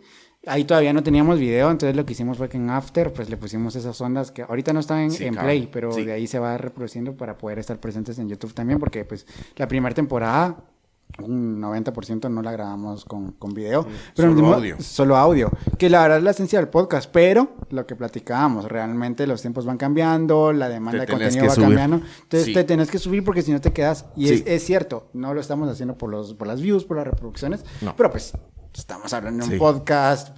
Ahí 0.49 0.64
todavía 0.64 0.93
no 0.93 1.03
teníamos 1.03 1.41
video, 1.41 1.70
entonces 1.70 1.97
lo 1.97 2.07
que 2.07 2.12
hicimos 2.12 2.39
fue 2.39 2.49
que 2.49 2.57
en 2.57 2.70
After 2.70 3.12
pues 3.12 3.29
le 3.29 3.37
pusimos 3.37 3.74
esas 3.74 4.01
ondas 4.01 4.31
que 4.31 4.43
ahorita 4.43 4.72
no 4.72 4.79
están 4.81 5.01
en, 5.01 5.11
Sí, 5.11 5.24
en. 5.24 5.35
Play, 5.35 5.68
pero 5.72 5.91
Sí. 5.93 6.05
de 6.05 6.12
ahí 6.12 6.27
se 6.29 6.39
va 6.39 6.57
reproduciendo 6.57 7.16
para 7.16 7.37
poder 7.37 7.59
estar 7.59 7.81
presentes 7.81 8.18
en 8.20 8.29
YouTube 8.29 8.55
también, 8.55 8.79
porque 8.79 9.05
pues 9.05 9.27
la 9.57 9.66
primera 9.66 9.93
temporada 9.95 10.57
un 11.20 11.61
90% 11.61 12.29
no 12.29 12.43
la 12.43 12.53
grabamos 12.53 13.05
con, 13.05 13.33
con 13.33 13.55
video, 13.55 13.87
pero 14.14 14.29
solo 14.29 14.35
dimos- 14.41 14.55
audio. 14.57 14.77
solo 14.81 15.16
audio, 15.16 15.51
que 15.79 15.89
la 15.89 16.03
verdad 16.03 16.18
es 16.18 16.24
la 16.24 16.31
esencia 16.33 16.59
del 16.59 16.68
podcast, 16.68 17.11
pero 17.12 17.55
lo 17.70 17.87
que 17.87 17.95
platicábamos, 17.97 18.66
realmente 18.66 19.27
los 19.27 19.41
tiempos 19.41 19.64
van 19.64 19.79
cambiando, 19.79 20.53
la 20.53 20.68
demanda 20.68 21.01
de 21.01 21.07
Te 21.07 21.12
tenés 21.12 21.29
contenido 21.37 21.49
va 21.49 21.55
subir. 21.55 21.66
cambiando, 21.68 21.97
entonces 22.22 22.45
Sí. 22.47 22.55
te 22.55 22.64
tenés 22.64 22.91
que 22.91 22.99
subir 22.99 23.24
porque 23.24 23.43
si 23.43 23.53
no 23.53 23.61
te 23.61 23.72
quedas, 23.72 24.05
y 24.16 24.29
es, 24.29 24.39
Sí. 24.41 24.45
es 24.47 24.64
cierto, 24.64 25.09
no 25.14 25.33
lo 25.33 25.41
estamos 25.41 25.68
haciendo 25.70 25.97
por, 25.97 26.11
los, 26.11 26.35
por 26.35 26.47
las 26.49 26.61
views, 26.61 26.85
por 26.85 26.97
las 26.99 27.07
reproducciones, 27.07 27.64
No. 27.81 27.95
pero 27.97 28.11
pues 28.11 28.33
estamos 28.79 29.12
hablando 29.12 29.47
de 29.47 29.53
un 29.55 29.59
podcast, 29.59 30.37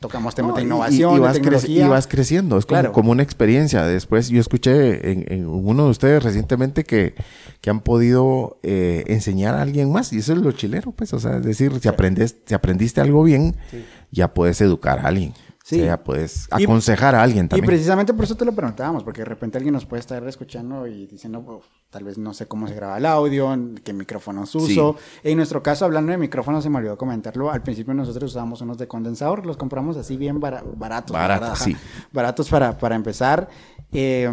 tocamos 0.00 0.34
temas 0.34 0.50
No, 0.50 0.56
de 0.56 0.62
innovación, 0.62 1.16
y, 1.16 1.18
vas 1.18 1.34
tecnología. 1.34 1.84
y 1.86 1.88
vas 1.88 2.06
creciendo, 2.06 2.58
es 2.58 2.66
como, 2.66 2.80
Claro. 2.80 2.92
como 2.92 3.10
una 3.12 3.22
experiencia. 3.22 3.84
Después 3.84 4.28
yo 4.28 4.40
escuché 4.40 5.10
en, 5.12 5.24
en 5.32 5.46
uno 5.46 5.84
de 5.84 5.90
ustedes 5.90 6.22
recientemente 6.22 6.84
que, 6.84 7.14
que 7.60 7.70
han 7.70 7.80
podido 7.80 8.58
eh, 8.62 9.04
enseñar 9.08 9.54
a 9.54 9.62
alguien 9.62 9.90
más 9.92 10.12
y 10.12 10.18
eso 10.18 10.32
es 10.32 10.38
lo 10.38 10.52
chilero, 10.52 10.92
pues, 10.92 11.12
o 11.14 11.18
sea, 11.20 11.36
es 11.38 11.42
decir, 11.42 11.72
si, 11.80 11.88
aprendes, 11.88 12.36
si 12.46 12.54
aprendiste 12.54 13.00
algo 13.00 13.22
bien, 13.22 13.56
ya 14.10 14.32
puedes 14.34 14.60
educar 14.60 15.00
a 15.00 15.08
alguien. 15.08 15.34
Sí. 15.68 15.82
O 15.82 15.84
sea, 15.84 16.02
puedes 16.02 16.48
Y- 16.58 16.64
aconsejar 16.64 17.14
a 17.14 17.22
alguien 17.22 17.44
Y 17.44 17.48
también. 17.50 17.66
precisamente 17.66 18.14
por 18.14 18.24
eso 18.24 18.34
te 18.36 18.46
lo 18.46 18.52
preguntábamos, 18.52 19.04
porque 19.04 19.20
de 19.20 19.26
repente 19.26 19.58
alguien 19.58 19.74
nos 19.74 19.84
puede 19.84 20.00
estar 20.00 20.26
escuchando 20.26 20.86
y 20.86 21.06
diciendo, 21.06 21.40
"Uf, 21.40 21.66
tal 21.90 22.04
vez 22.04 22.16
no 22.16 22.32
sé 22.32 22.46
cómo 22.46 22.66
se 22.68 22.74
graba 22.74 22.96
el 22.96 23.04
audio, 23.04 23.54
qué 23.84 23.92
micrófonos 23.92 24.54
uso. 24.54 24.96
En 25.22 25.36
nuestro 25.36 25.62
caso, 25.62 25.84
hablando 25.84 26.10
de 26.12 26.16
micrófonos, 26.16 26.62
se 26.64 26.70
me 26.70 26.78
olvidó 26.78 26.96
comentarlo. 26.96 27.50
Al 27.50 27.62
principio 27.62 27.92
nosotros 27.92 28.30
usábamos 28.30 28.62
unos 28.62 28.78
de 28.78 28.88
condensador, 28.88 29.44
los 29.44 29.58
compramos 29.58 29.98
así 29.98 30.16
bien 30.16 30.40
bara- 30.40 30.64
baratos. 30.74 31.14
sí. 31.58 31.76
Baratos 32.12 32.48
para, 32.48 32.78
para 32.78 32.96
empezar. 32.96 33.48
Eh, 33.92 34.30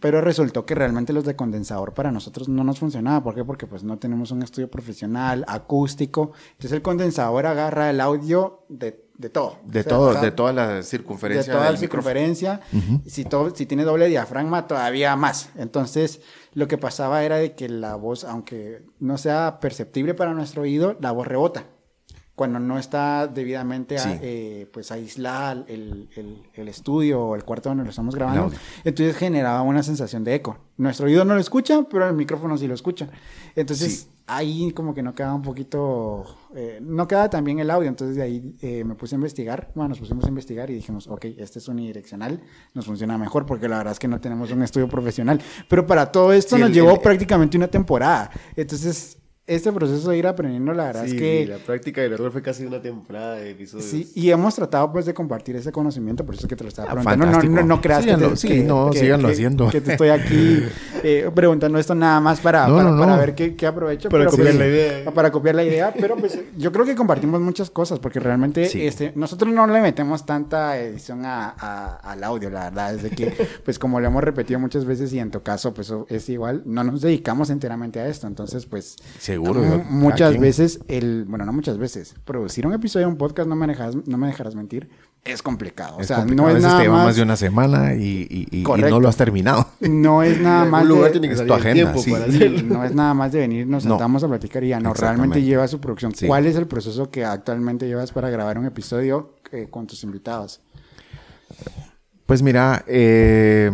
pero 0.00 0.20
resultó 0.22 0.64
que 0.64 0.74
realmente 0.74 1.12
los 1.12 1.24
de 1.24 1.36
condensador 1.36 1.92
para 1.94 2.10
nosotros 2.12 2.48
no 2.48 2.64
nos 2.64 2.78
funcionaba. 2.78 3.22
¿Por 3.22 3.34
qué? 3.34 3.44
Porque 3.44 3.66
pues 3.66 3.82
no 3.84 3.98
tenemos 3.98 4.30
un 4.30 4.42
estudio 4.42 4.70
profesional, 4.70 5.44
acústico. 5.48 6.32
Entonces 6.52 6.72
el 6.72 6.82
condensador 6.82 7.46
agarra 7.46 7.90
el 7.90 8.00
audio 8.00 8.64
de, 8.68 9.05
de 9.18 9.30
todo. 9.30 9.58
de 9.64 9.80
O 9.80 9.82
sea, 9.82 9.90
todo, 9.90 10.14
de 10.20 10.30
toda 10.30 10.52
la 10.52 10.68
de 10.74 10.82
circunferencia. 10.82 11.52
toda 11.52 11.70
la 11.70 11.76
circunferencia. 11.78 12.60
si, 13.06 13.24
todo, 13.24 13.54
si 13.54 13.66
tiene 13.66 13.84
doble 13.84 14.08
diafragma, 14.08 14.66
todavía 14.66 15.16
más. 15.16 15.50
Entonces, 15.56 16.20
lo 16.54 16.68
que 16.68 16.78
pasaba 16.78 17.22
era 17.24 17.36
de 17.36 17.54
que 17.54 17.68
la 17.68 17.94
voz, 17.96 18.24
aunque 18.24 18.82
no 18.98 19.16
sea 19.18 19.58
perceptible 19.60 20.14
para 20.14 20.34
nuestro 20.34 20.62
oído, 20.62 20.96
la 21.00 21.12
voz 21.12 21.26
rebota. 21.26 21.64
Cuando 22.34 22.58
no 22.60 22.78
está 22.78 23.28
debidamente 23.28 23.96
a- 23.98 24.18
eh, 24.20 24.68
pues 24.70 24.92
aislada 24.92 25.52
el, 25.68 26.10
el- 26.16 26.42
el 26.52 26.68
estudio 26.68 27.22
o 27.22 27.34
el 27.34 27.44
cuarto 27.44 27.70
donde 27.70 27.84
lo 27.84 27.88
estamos 27.90 28.14
grabando, 28.14 28.50
entonces 28.84 29.16
generaba 29.16 29.62
una 29.62 29.82
sensación 29.82 30.22
de 30.22 30.34
eco. 30.34 30.58
Nuestro 30.76 31.06
oído 31.06 31.24
no 31.24 31.32
lo 31.34 31.40
escucha, 31.40 31.84
pero 31.90 32.06
el 32.06 32.12
micrófono 32.12 32.58
sí 32.58 32.66
lo 32.68 32.74
escucha. 32.74 33.08
Entonces, 33.54 34.00
Sí. 34.00 34.08
Ahí 34.28 34.72
como 34.72 34.92
que 34.92 35.02
no 35.02 35.14
quedaba 35.14 35.34
un 35.34 35.42
poquito, 35.42 36.24
eh, 36.54 36.78
no 36.82 37.06
quedaba 37.06 37.30
tan 37.30 37.44
bien 37.44 37.58
el 37.60 37.70
audio, 37.70 37.88
entonces 37.88 38.16
de 38.16 38.22
ahí 38.22 38.56
eh, 38.60 38.82
me 38.84 38.94
puse 38.96 39.14
a 39.14 39.18
investigar, 39.18 39.70
bueno, 39.74 39.90
nos 39.90 39.98
pusimos 40.00 40.24
a 40.24 40.28
investigar 40.28 40.68
y 40.70 40.74
dijimos, 40.74 41.06
ok, 41.06 41.26
este 41.38 41.58
es 41.60 41.68
unidireccional, 41.68 42.40
nos 42.74 42.86
funciona 42.86 43.16
mejor 43.18 43.46
porque 43.46 43.68
la 43.68 43.78
verdad 43.78 43.92
es 43.92 43.98
que 43.98 44.08
no 44.08 44.20
tenemos 44.20 44.50
un 44.50 44.62
estudio 44.62 44.88
profesional, 44.88 45.40
pero 45.68 45.86
para 45.86 46.10
todo 46.10 46.32
esto 46.32 46.56
Sí, 46.56 46.60
nos 46.60 46.70
el- 46.70 46.74
llevó 46.74 46.92
el- 46.94 47.00
prácticamente 47.00 47.56
una 47.56 47.68
temporada, 47.68 48.30
entonces 48.56 49.18
este 49.46 49.72
proceso 49.72 50.10
de 50.10 50.18
ir 50.18 50.26
aprendiendo, 50.26 50.72
la 50.72 50.86
verdad 50.86 51.04
Sí, 51.04 51.12
es 51.12 51.20
que... 51.20 51.46
la 51.46 51.58
práctica 51.58 52.00
del 52.00 52.14
error 52.14 52.32
fue 52.32 52.42
casi 52.42 52.64
una 52.66 52.82
temporada 52.82 53.36
de 53.36 53.50
episodios. 53.52 53.86
Sí, 53.88 54.10
y 54.14 54.30
hemos 54.30 54.54
tratado 54.56 54.90
pues 54.90 55.06
de 55.06 55.14
compartir 55.14 55.54
ese 55.54 55.70
conocimiento, 55.70 56.26
por 56.26 56.34
eso 56.34 56.46
es 56.46 56.48
que 56.48 56.56
te 56.56 56.64
lo 56.64 56.68
estaba 56.68 56.88
Ah, 56.90 56.94
preguntando. 56.94 57.26
No, 57.26 57.42
no, 57.42 57.50
no, 57.62 57.62
no 57.76 57.80
creas 57.80 58.04
que, 58.04 58.16
te, 58.16 58.36
sí, 58.36 58.48
que- 58.48 58.62
no, 58.64 58.90
que- 58.90 58.98
síganlo 58.98 59.28
que- 59.28 59.34
haciendo. 59.34 59.70
que 59.70 59.80
te 59.80 59.92
estoy 59.92 60.08
aquí 60.08 60.62
eh, 61.04 61.30
preguntando 61.32 61.78
esto 61.78 61.94
nada 61.94 62.18
más 62.20 62.40
para, 62.40 62.66
No, 62.66 62.76
para, 62.76 62.90
no, 62.90 62.98
para 62.98 63.12
no. 63.12 63.18
ver 63.20 63.34
qué, 63.36 63.54
qué 63.54 63.66
aprovecho. 63.66 64.08
Para 64.08 64.22
pero 64.24 64.30
copiar 64.32 64.48
pues, 64.48 64.58
la 64.58 64.66
idea. 64.66 65.10
Para 65.12 65.30
copiar 65.30 65.54
la 65.54 65.64
idea, 65.64 65.94
pero 65.98 66.16
pues 66.16 66.38
yo 66.56 66.72
creo 66.72 66.84
que 66.84 66.96
compartimos 66.96 67.40
muchas 67.40 67.70
cosas, 67.70 68.00
porque 68.00 68.18
realmente 68.18 68.68
Sí. 68.68 68.84
este, 68.84 69.12
nosotros 69.14 69.54
no 69.54 69.66
le 69.68 69.80
metemos 69.80 70.26
tanta 70.26 70.76
edición 70.78 71.24
a, 71.24 71.54
a- 71.56 71.96
al 71.96 72.24
audio, 72.24 72.50
la 72.50 72.64
verdad, 72.64 72.94
es 72.96 73.02
de 73.04 73.10
que, 73.10 73.32
pues 73.64 73.78
como 73.78 74.00
lo 74.00 74.08
hemos 74.08 74.24
repetido 74.24 74.58
muchas 74.58 74.84
veces 74.84 75.12
y 75.12 75.20
en 75.20 75.30
tu 75.30 75.42
caso, 75.42 75.72
pues 75.72 75.92
es 76.08 76.28
igual, 76.30 76.62
no 76.64 76.82
nos 76.82 77.00
dedicamos 77.00 77.50
enteramente 77.50 78.00
a 78.00 78.08
esto, 78.08 78.26
entonces 78.26 78.66
pues... 78.66 78.96
Seguro. 79.44 79.62
cada 79.62 79.76
muchas 79.90 80.38
veces 80.38 80.80
el, 80.88 81.24
bueno, 81.28 81.44
no 81.44 81.52
muchas 81.52 81.78
veces, 81.78 82.14
producir 82.24 82.66
un 82.66 82.72
episodio 82.72 83.06
de 83.06 83.12
un 83.12 83.18
podcast, 83.18 83.48
no 83.48 83.56
me 83.56 83.66
dejarás, 83.66 83.96
no 84.06 84.18
me 84.18 84.26
dejarás 84.26 84.54
mentir, 84.54 84.88
es 85.24 85.42
complicado. 85.42 85.96
O 85.96 86.00
Es 86.00 86.06
sea, 86.06 86.18
complicado. 86.18 86.42
no 86.42 86.48
a 86.48 86.50
es 86.50 86.54
veces 86.56 86.66
nada 86.68 86.78
te 86.78 86.84
lleva 86.84 86.96
más, 86.98 87.06
más 87.06 87.16
de 87.16 87.22
una 87.22 87.36
semana 87.36 87.94
y, 87.94 88.00
y- 88.30 88.46
y- 88.50 88.60
y 88.60 88.62
Correcto. 88.62 88.90
no 88.90 89.00
lo 89.00 89.08
has 89.08 89.16
terminado. 89.16 89.66
no 89.80 90.22
es 90.22 90.40
nada 90.40 90.64
más 90.70 90.82
algún 90.82 90.96
lugar 90.98 91.12
de, 91.12 91.18
tiene 91.20 91.26
que 91.28 91.32
es 91.34 91.38
salir 91.38 91.52
tu 91.52 91.54
agenda, 91.58 91.92
tiempo 91.92 92.00
sí. 92.02 92.14
hacerlo. 92.14 92.62
no 92.76 92.84
es 92.84 92.94
nada 92.94 93.14
más 93.14 93.32
de 93.32 93.38
venir, 93.40 93.66
nos 93.66 93.84
No. 93.84 93.90
sentamos 93.96 94.22
a 94.24 94.28
platicar 94.28 94.62
y 94.64 94.68
ya 94.68 94.80
no, 94.80 94.94
realmente 94.94 95.42
lleva 95.42 95.66
su 95.68 95.80
producción. 95.80 96.14
Sí. 96.14 96.26
¿Cuál 96.26 96.46
es 96.46 96.54
el 96.56 96.66
proceso 96.66 97.10
que 97.10 97.24
actualmente 97.24 97.86
llevas 97.88 98.12
para 98.12 98.30
grabar 98.30 98.58
un 98.58 98.66
episodio 98.66 99.34
eh, 99.52 99.66
con 99.70 99.86
tus 99.86 100.04
invitados? 100.04 100.60
Pues 102.26 102.42
mira, 102.42 102.84
eh, 102.88 103.70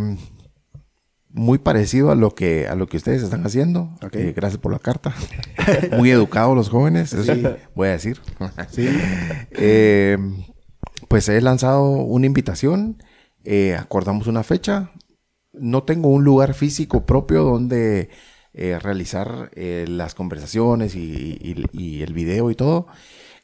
muy 1.34 1.58
parecido 1.58 2.10
a 2.10 2.14
lo 2.14 2.34
que 2.34 2.66
a 2.68 2.74
lo 2.74 2.86
que 2.86 2.96
ustedes 2.98 3.22
están 3.22 3.44
haciendo. 3.46 3.90
Ok. 4.04 4.16
Eh, 4.16 4.32
gracias 4.36 4.60
por 4.60 4.72
la 4.72 4.78
carta. 4.78 5.14
muy 5.96 6.10
educados 6.10 6.54
los 6.54 6.68
jóvenes, 6.68 7.12
eso 7.12 7.34
Sí. 7.34 7.42
voy 7.74 7.88
a 7.88 7.92
decir. 7.92 8.20
Eh, 9.52 10.18
pues 11.08 11.28
he 11.28 11.40
lanzado 11.40 11.90
una 11.90 12.26
invitación, 12.26 13.02
eh, 13.44 13.76
acordamos 13.78 14.26
una 14.26 14.42
fecha. 14.42 14.92
No 15.52 15.82
tengo 15.82 16.08
un 16.08 16.24
lugar 16.24 16.54
físico 16.54 17.04
propio 17.04 17.42
donde 17.44 18.08
eh, 18.54 18.78
realizar 18.78 19.50
eh, 19.54 19.84
las 19.88 20.14
conversaciones 20.14 20.94
y, 20.94 21.38
y- 21.40 21.64
y 21.72 22.02
el 22.02 22.12
video 22.14 22.50
y 22.50 22.54
todo. 22.54 22.86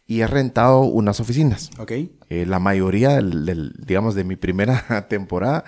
Y 0.08 0.22
he 0.22 0.26
rentado 0.26 0.80
unas 0.80 1.20
oficinas. 1.20 1.70
¿Ok? 1.78 1.92
Eh, 2.30 2.44
la 2.46 2.58
mayoría, 2.58 3.10
del, 3.16 3.44
del- 3.46 3.72
digamos, 3.86 4.14
de 4.16 4.24
mi 4.24 4.34
primera 4.36 5.06
temporada, 5.08 5.64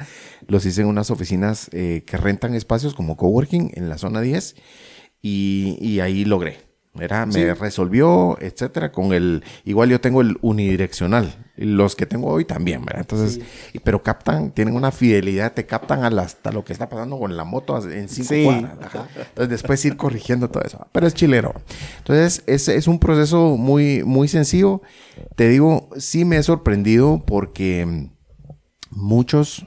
los 0.48 0.64
hice 0.66 0.80
en 0.80 0.88
unas 0.88 1.10
oficinas 1.10 1.68
eh, 1.72 2.02
que 2.06 2.16
rentan 2.16 2.54
espacios 2.54 2.94
como 2.94 3.16
coworking 3.16 3.70
en 3.74 3.88
la 3.88 3.98
zona 3.98 4.20
10 4.22 4.56
y, 5.22 5.76
y 5.80 6.00
ahí 6.00 6.24
logré. 6.24 6.69
Era, 6.98 7.24
me 7.24 7.32
Sí. 7.32 7.44
resolvió, 7.52 8.36
etcétera, 8.40 8.90
con 8.90 9.12
el, 9.12 9.44
igual 9.64 9.90
yo 9.90 10.00
tengo 10.00 10.20
el 10.22 10.36
unidireccional, 10.40 11.46
los 11.56 11.94
que 11.94 12.04
tengo 12.04 12.26
hoy 12.28 12.44
también, 12.44 12.84
¿verdad? 12.84 13.02
Entonces, 13.02 13.40
y- 13.72 13.78
pero 13.78 14.02
captan, 14.02 14.50
tienen 14.50 14.74
una 14.74 14.90
fidelidad, 14.90 15.52
te 15.52 15.66
captan 15.66 16.02
hasta 16.02 16.50
lo 16.50 16.64
que 16.64 16.72
está 16.72 16.88
pasando 16.88 17.16
con 17.16 17.36
la 17.36 17.44
moto 17.44 17.76
en 17.88 18.08
cinco 18.08 18.28
Sí. 18.30 18.44
cuadras. 18.44 18.78
Ajá. 18.82 19.08
Entonces 19.16 19.48
después 19.50 19.84
ir 19.84 19.96
corrigiendo 19.96 20.50
todo 20.50 20.64
eso. 20.64 20.84
Pero 20.90 21.06
es 21.06 21.14
chilero. 21.14 21.54
Entonces 21.98 22.42
es, 22.48 22.66
es 22.68 22.88
un 22.88 22.98
proceso 22.98 23.56
muy, 23.56 24.02
muy 24.02 24.26
sencillo. 24.26 24.82
Te 25.36 25.48
digo, 25.48 25.90
sí 25.96 26.24
me 26.24 26.38
he 26.38 26.42
sorprendido 26.42 27.22
porque 27.24 28.08
muchos, 28.90 29.64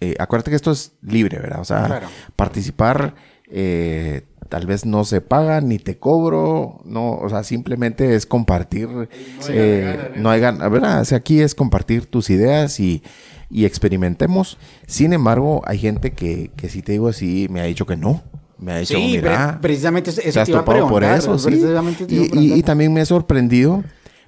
eh, 0.00 0.16
acuérdate 0.18 0.50
que 0.50 0.56
esto 0.56 0.72
es 0.72 0.92
libre, 1.02 1.38
¿verdad? 1.38 1.60
O 1.60 1.64
sea, 1.64 1.84
Claro. 1.86 2.08
participar 2.36 3.14
eh, 3.50 4.26
tal 4.48 4.66
vez 4.66 4.84
no 4.86 5.04
se 5.04 5.20
paga 5.20 5.60
ni 5.60 5.78
te 5.78 5.98
cobro, 5.98 6.80
no, 6.84 7.12
o 7.12 7.28
sea, 7.28 7.42
simplemente 7.44 8.14
es 8.14 8.26
compartir. 8.26 8.88
eh, 9.48 10.12
No 10.16 10.30
hay 10.30 10.40
ganas, 10.40 10.70
¿verdad? 10.70 11.00
O 11.00 11.04
sea, 11.04 11.18
aquí 11.18 11.40
es 11.40 11.54
compartir 11.54 12.06
tus 12.06 12.30
ideas 12.30 12.80
y, 12.80 13.02
y 13.50 13.64
experimentemos. 13.64 14.58
Sin 14.86 15.12
embargo, 15.12 15.62
hay 15.66 15.78
gente 15.78 16.12
que, 16.12 16.50
que 16.56 16.68
sí 16.68 16.82
te 16.82 16.92
digo 16.92 17.08
así, 17.08 17.46
me 17.50 17.60
ha 17.60 17.64
dicho 17.64 17.86
que 17.86 17.96
no. 17.96 18.22
Me 18.58 18.72
ha 18.72 18.78
dicho, 18.78 18.96
Sí, 18.96 19.12
mira, 19.16 19.52
pre- 19.52 19.60
precisamente 19.68 20.10
eso, 20.10 20.20
¿te 20.20 20.28
has 20.40 20.48
te 20.48 20.52
a 20.56 20.64
por 20.88 21.04
eso? 21.04 21.38
Sí. 21.38 21.46
precisamente 21.50 22.06
te 22.06 22.14
y 22.56 22.62
también 22.64 22.92
me 22.92 23.02
he 23.02 23.06
sorprendido, 23.06 23.84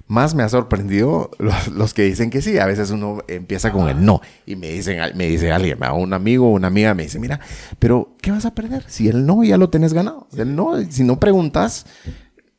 más 0.07 0.35
me 0.35 0.43
ha 0.43 0.49
sorprendido 0.49 1.31
los, 1.39 1.67
los 1.69 1.93
que 1.93 2.03
dicen 2.03 2.29
que 2.29 2.41
sí. 2.41 2.57
A 2.59 2.65
veces 2.65 2.91
uno 2.91 3.19
empieza 3.27 3.71
con 3.71 3.89
el 3.89 4.03
no 4.03 4.21
y 4.45 4.55
me 4.55 4.69
dicen, 4.69 4.99
me 5.15 5.27
dice 5.27 5.51
alguien, 5.51 5.79
un 5.93 6.13
amigo 6.13 6.47
o 6.47 6.51
una 6.51 6.67
amiga 6.67 6.93
me 6.93 7.03
dice, 7.03 7.19
mira, 7.19 7.39
pero 7.79 8.15
¿qué 8.21 8.31
vas 8.31 8.45
a 8.45 8.53
perder? 8.53 8.83
Si 8.87 9.07
el 9.07 9.25
no 9.25 9.43
ya 9.43 9.57
lo 9.57 9.69
tenés 9.69 9.93
ganado. 9.93 10.27
El 10.37 10.55
no, 10.55 10.79
si 10.89 11.03
no 11.03 11.19
preguntas, 11.19 11.85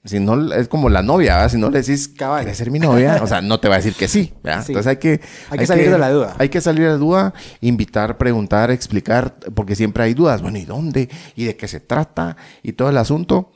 si 0.05 0.19
no, 0.19 0.53
es 0.53 0.67
como 0.67 0.89
la 0.89 1.03
novia, 1.03 1.37
¿verdad? 1.37 1.51
Si 1.51 1.59
no 1.59 1.71
le 1.71 1.81
decís, 1.81 2.09
Cabal. 2.09 2.41
¿quieres 2.41 2.59
ser 2.59 2.73
mi 2.73 2.81
novia? 2.81 3.21
O 3.23 3.27
sea, 3.29 3.41
no 3.41 3.61
te 3.61 3.69
va 3.69 3.75
a 3.75 3.79
decir 3.79 3.95
que 3.95 4.09
sí, 4.09 4.33
¿verdad? 4.43 4.65
Sí. 4.65 4.73
Entonces 4.73 4.91
hay 4.91 4.97
que... 4.97 5.21
Hay 5.51 5.59
que 5.59 5.67
salir 5.67 5.91
de 5.91 5.99
la 5.99 6.11
duda. 6.11 6.35
Hay 6.39 6.49
que 6.49 6.61
salir 6.61 6.83
de 6.83 6.89
la 6.89 6.97
duda, 6.97 7.35
invitar, 7.61 8.19
preguntar, 8.19 8.73
explicar, 8.73 9.37
porque 9.55 9.77
siempre 9.77 10.03
hay 10.03 10.15
dudas. 10.15 10.43
Bueno, 10.43 10.59
¿y 10.59 10.65
dónde? 10.65 11.09
¿Y 11.37 11.45
de 11.45 11.57
qué 11.57 11.69
se 11.69 11.79
trata? 11.79 12.37
Y 12.65 12.73
todo 12.73 12.89
el 12.89 12.97
asunto. 12.97 13.53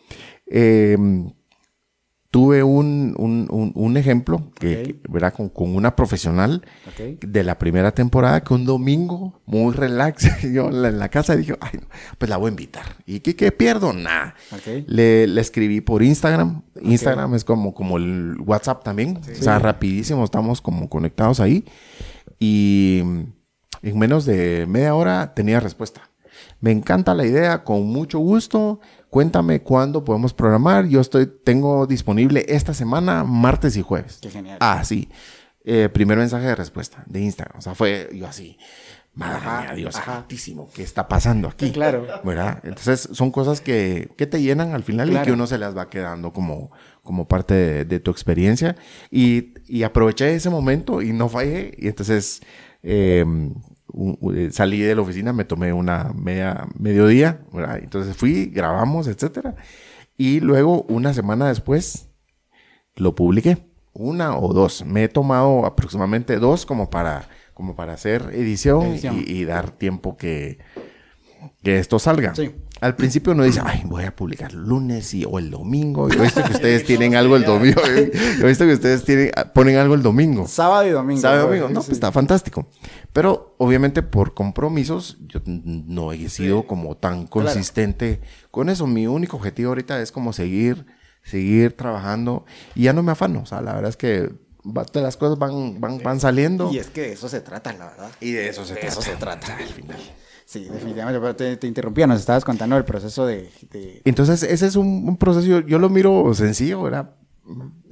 Eh, 0.46 0.96
tuve 2.36 2.62
un, 2.62 3.14
un, 3.16 3.46
un- 3.50 3.72
un 3.74 3.96
ejemplo, 3.96 4.50
que, 4.60 4.98
Ok. 5.02 5.10
¿verdad? 5.10 5.32
Con, 5.32 5.48
con 5.48 5.74
una 5.74 5.96
profesional 5.96 6.62
de 7.22 7.42
la 7.44 7.56
primera 7.58 7.92
temporada 7.92 8.42
que 8.42 8.52
un 8.52 8.66
domingo, 8.66 9.40
muy 9.46 9.72
relax, 9.72 10.42
yo 10.52 10.68
en 10.68 10.82
la, 10.82 10.88
en 10.88 10.98
la 10.98 11.08
casa 11.08 11.34
dije, 11.34 11.56
ay, 11.62 11.80
pues 12.18 12.28
la 12.28 12.36
voy 12.36 12.48
a 12.48 12.50
invitar. 12.50 12.84
¿Y 13.06 13.20
qué, 13.20 13.34
qué 13.34 13.52
pierdo? 13.52 13.94
Nada. 13.94 14.34
Ok. 14.52 14.84
Le, 14.86 15.26
le 15.26 15.40
escribí 15.40 15.80
por 15.80 16.02
Instagram. 16.02 16.60
Instagram 16.82 17.34
es 17.34 17.44
como, 17.44 17.72
como 17.72 17.96
el 17.96 18.36
WhatsApp 18.44 18.84
también. 18.84 19.16
O 19.16 19.42
sea, 19.42 19.58
rapidísimo, 19.58 20.22
estamos 20.22 20.60
como 20.60 20.90
conectados 20.90 21.40
ahí. 21.40 21.64
Y 22.38 22.98
en 23.82 23.98
menos 23.98 24.26
de 24.26 24.66
media 24.68 24.94
hora 24.94 25.32
tenía 25.34 25.58
respuesta. 25.58 26.02
Me 26.60 26.70
encanta 26.72 27.14
la 27.14 27.24
idea, 27.26 27.64
con 27.64 27.86
mucho 27.86 28.18
gusto. 28.18 28.80
Cuéntame 29.10 29.60
cuándo 29.62 30.04
podemos 30.04 30.32
programar. 30.34 30.86
Yo 30.86 31.00
estoy, 31.00 31.26
tengo 31.26 31.86
disponible 31.86 32.44
esta 32.48 32.74
semana, 32.74 33.24
martes 33.24 33.76
y 33.76 33.82
jueves. 33.82 34.18
Qué 34.20 34.30
genial. 34.30 34.58
Ah, 34.60 34.82
sí. 34.84 35.08
Eh, 35.64 35.88
primer 35.88 36.16
mensaje 36.18 36.46
de 36.46 36.54
respuesta 36.54 37.02
de 37.06 37.20
Instagram. 37.20 37.58
O 37.58 37.60
sea, 37.60 37.74
fue 37.74 38.08
yo 38.14 38.26
así. 38.26 38.56
Madre 39.14 39.36
Ajá, 39.38 39.60
mía, 39.62 39.72
Dios 39.72 39.96
ajá. 39.96 40.12
santísimo, 40.16 40.68
¿qué 40.74 40.82
está 40.82 41.08
pasando 41.08 41.48
aquí? 41.48 41.70
Claro. 41.72 42.06
¿Verdad? 42.22 42.60
Entonces 42.64 43.08
son 43.12 43.30
cosas 43.30 43.62
que, 43.62 44.10
que 44.18 44.26
te 44.26 44.42
llenan 44.42 44.74
al 44.74 44.82
final 44.82 45.08
y 45.08 45.12
Claro. 45.12 45.24
que 45.24 45.32
uno 45.32 45.46
se 45.46 45.56
las 45.56 45.74
va 45.74 45.88
quedando 45.88 46.34
como, 46.34 46.70
como 47.02 47.26
parte 47.26 47.54
de, 47.54 47.84
de 47.86 47.98
tu 47.98 48.10
experiencia. 48.10 48.76
Y, 49.10 49.54
y 49.66 49.84
aproveché 49.84 50.34
ese 50.34 50.50
momento 50.50 51.00
y 51.00 51.14
no 51.14 51.30
fallé. 51.30 51.72
Y 51.78 51.88
entonces 51.88 52.42
eh, 52.82 53.24
eh, 54.34 54.48
salí 54.52 54.80
de 54.80 54.94
la 54.94 55.02
oficina, 55.02 55.32
me 55.32 55.44
tomé 55.44 55.72
una 55.72 56.12
media, 56.14 56.66
mediodía, 56.78 57.40
¿verdad? 57.52 57.78
Entonces 57.78 58.16
fui, 58.16 58.46
grabamos, 58.46 59.06
etcétera. 59.06 59.56
Y 60.16 60.40
luego, 60.40 60.82
una 60.88 61.12
semana 61.12 61.48
después, 61.48 62.08
lo 62.94 63.14
publiqué. 63.14 63.58
Una 63.92 64.36
o 64.36 64.52
dos. 64.52 64.84
Me 64.84 65.04
he 65.04 65.08
tomado 65.08 65.64
aproximadamente 65.64 66.38
dos 66.38 66.66
como 66.66 66.90
para, 66.90 67.28
como 67.54 67.74
para 67.76 67.94
hacer 67.94 68.30
edición, 68.34 68.82
Edición. 68.82 69.16
Y, 69.26 69.32
y 69.32 69.44
dar 69.44 69.70
tiempo 69.70 70.16
que, 70.16 70.58
que 71.62 71.78
esto 71.78 71.98
salga. 71.98 72.34
Sí. 72.34 72.54
Al 72.80 72.94
principio 72.94 73.32
uno 73.32 73.44
dice, 73.44 73.60
ay, 73.64 73.82
voy 73.86 74.04
a 74.04 74.14
publicar 74.14 74.52
lunes 74.52 75.14
y, 75.14 75.24
o 75.24 75.38
el 75.38 75.50
domingo. 75.50 76.08
Yo 76.10 76.18
he 76.18 76.22
visto 76.24 76.44
que 76.44 76.52
ustedes 76.52 76.84
tienen 76.84 77.14
algo 77.14 77.36
el 77.36 77.44
domingo. 77.44 77.80
Yo 77.86 78.44
he 78.44 78.48
visto 78.48 78.66
que 78.66 78.74
ustedes 78.74 79.02
tienen, 79.04 79.30
ponen 79.54 79.76
algo 79.76 79.94
el 79.94 80.02
domingo. 80.02 80.46
Sábado 80.46 80.86
y 80.86 80.90
domingo. 80.90 81.20
¿Sabe, 81.22 81.42
güey. 81.44 81.58
amigo? 81.60 81.68
No, 81.72 81.80
Sí. 81.80 81.86
pues 81.86 81.96
está 81.96 82.12
fantástico. 82.12 82.68
Pero 83.14 83.54
obviamente 83.58 84.02
por 84.02 84.34
compromisos, 84.34 85.16
yo 85.26 85.40
no 85.46 86.12
he 86.12 86.28
sido 86.28 86.66
como 86.66 86.96
tan 86.98 87.26
consistente 87.26 88.20
con 88.50 88.68
eso. 88.68 88.86
Mi 88.86 89.06
único 89.06 89.38
objetivo 89.38 89.70
ahorita 89.70 90.02
es 90.02 90.12
como 90.12 90.34
seguir, 90.34 90.84
seguir 91.22 91.74
trabajando 91.76 92.44
y 92.74 92.82
ya 92.84 92.92
no 92.92 93.02
me 93.02 93.12
afano. 93.12 93.40
O 93.40 93.46
sea, 93.46 93.62
la 93.62 93.72
verdad 93.72 93.88
es 93.88 93.96
que 93.96 94.30
va- 94.66 94.84
las 94.92 95.16
cosas 95.16 95.38
van, 95.38 95.80
van, 95.80 95.98
van 96.02 96.20
saliendo. 96.20 96.70
Y 96.70 96.78
es 96.78 96.88
que 96.88 97.00
de 97.00 97.12
eso 97.14 97.30
se 97.30 97.40
trata, 97.40 97.72
la 97.72 97.86
verdad. 97.86 98.10
Y 98.20 98.32
de 98.32 98.48
eso 98.50 98.66
se 98.66 98.74
De 98.74 98.80
trata. 98.80 98.92
eso 98.92 99.02
se 99.02 99.16
trata. 99.16 99.56
Al 99.56 99.64
final. 99.68 99.96
Sí, 100.46 100.60
definitivamente. 100.64 101.20
Pero 101.20 101.34
te, 101.36 101.56
te 101.56 101.66
interrumpía, 101.66 102.06
nos 102.06 102.20
estabas 102.20 102.44
contando 102.44 102.76
el 102.76 102.84
proceso 102.84 103.26
de... 103.26 103.50
de- 103.72 104.00
Entonces, 104.04 104.42
ese 104.44 104.66
es 104.66 104.76
un, 104.76 104.86
un 105.08 105.16
proceso, 105.16 105.60
yo, 105.60 105.78
lo 105.78 105.90
miro 105.90 106.32
sencillo, 106.34 106.82
¿verdad? 106.82 107.10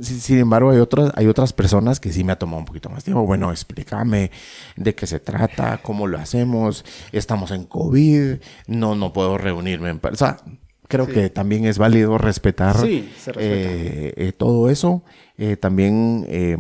Sin, 0.01 0.21
sin 0.21 0.39
embargo, 0.39 0.71
hay 0.71 0.79
otras, 0.79 1.13
hay 1.17 1.27
otras 1.27 1.53
personas 1.53 1.99
que 2.01 2.13
sí 2.13 2.23
me 2.25 2.33
ha 2.33 2.39
tomado 2.39 2.59
un 2.59 2.65
poquito 2.65 2.89
más 2.91 3.03
tiempo. 3.05 3.27
Bueno, 3.27 3.51
explícame 3.51 4.31
de 4.77 4.95
qué 4.95 5.07
se 5.07 5.19
trata, 5.21 5.79
cómo 5.83 6.07
lo 6.07 6.17
hacemos, 6.19 6.85
estamos 7.13 7.51
en 7.51 7.65
COVID, 7.65 8.37
no, 8.69 8.95
no 8.95 9.13
puedo 9.13 9.37
reunirme 9.37 9.91
en 9.91 9.99
persona. 9.99 10.39
Creo 10.87 11.07
que 11.09 11.31
también 11.31 11.65
es 11.65 11.79
válido 11.79 12.19
respetar 12.19 12.77
Sí, 12.79 13.11
eh, 13.37 14.13
eh, 14.17 14.33
todo 14.33 14.71
eso. 14.71 15.03
Eh, 15.39 15.57
también 15.57 16.25
eh, 16.29 16.57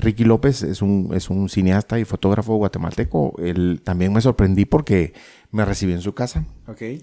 Ricky 0.00 0.24
López 0.24 0.62
es 0.62 0.82
un, 0.82 1.10
es 1.14 1.30
un 1.30 1.48
cineasta 1.48 1.98
y 1.98 2.04
fotógrafo 2.04 2.56
guatemalteco. 2.56 3.34
Él 3.38 3.80
también 3.84 4.12
me 4.12 4.20
sorprendí 4.20 4.64
porque 4.64 5.12
me 5.52 5.64
recibió 5.64 5.94
en 5.94 6.00
su 6.00 6.14
casa 6.14 6.44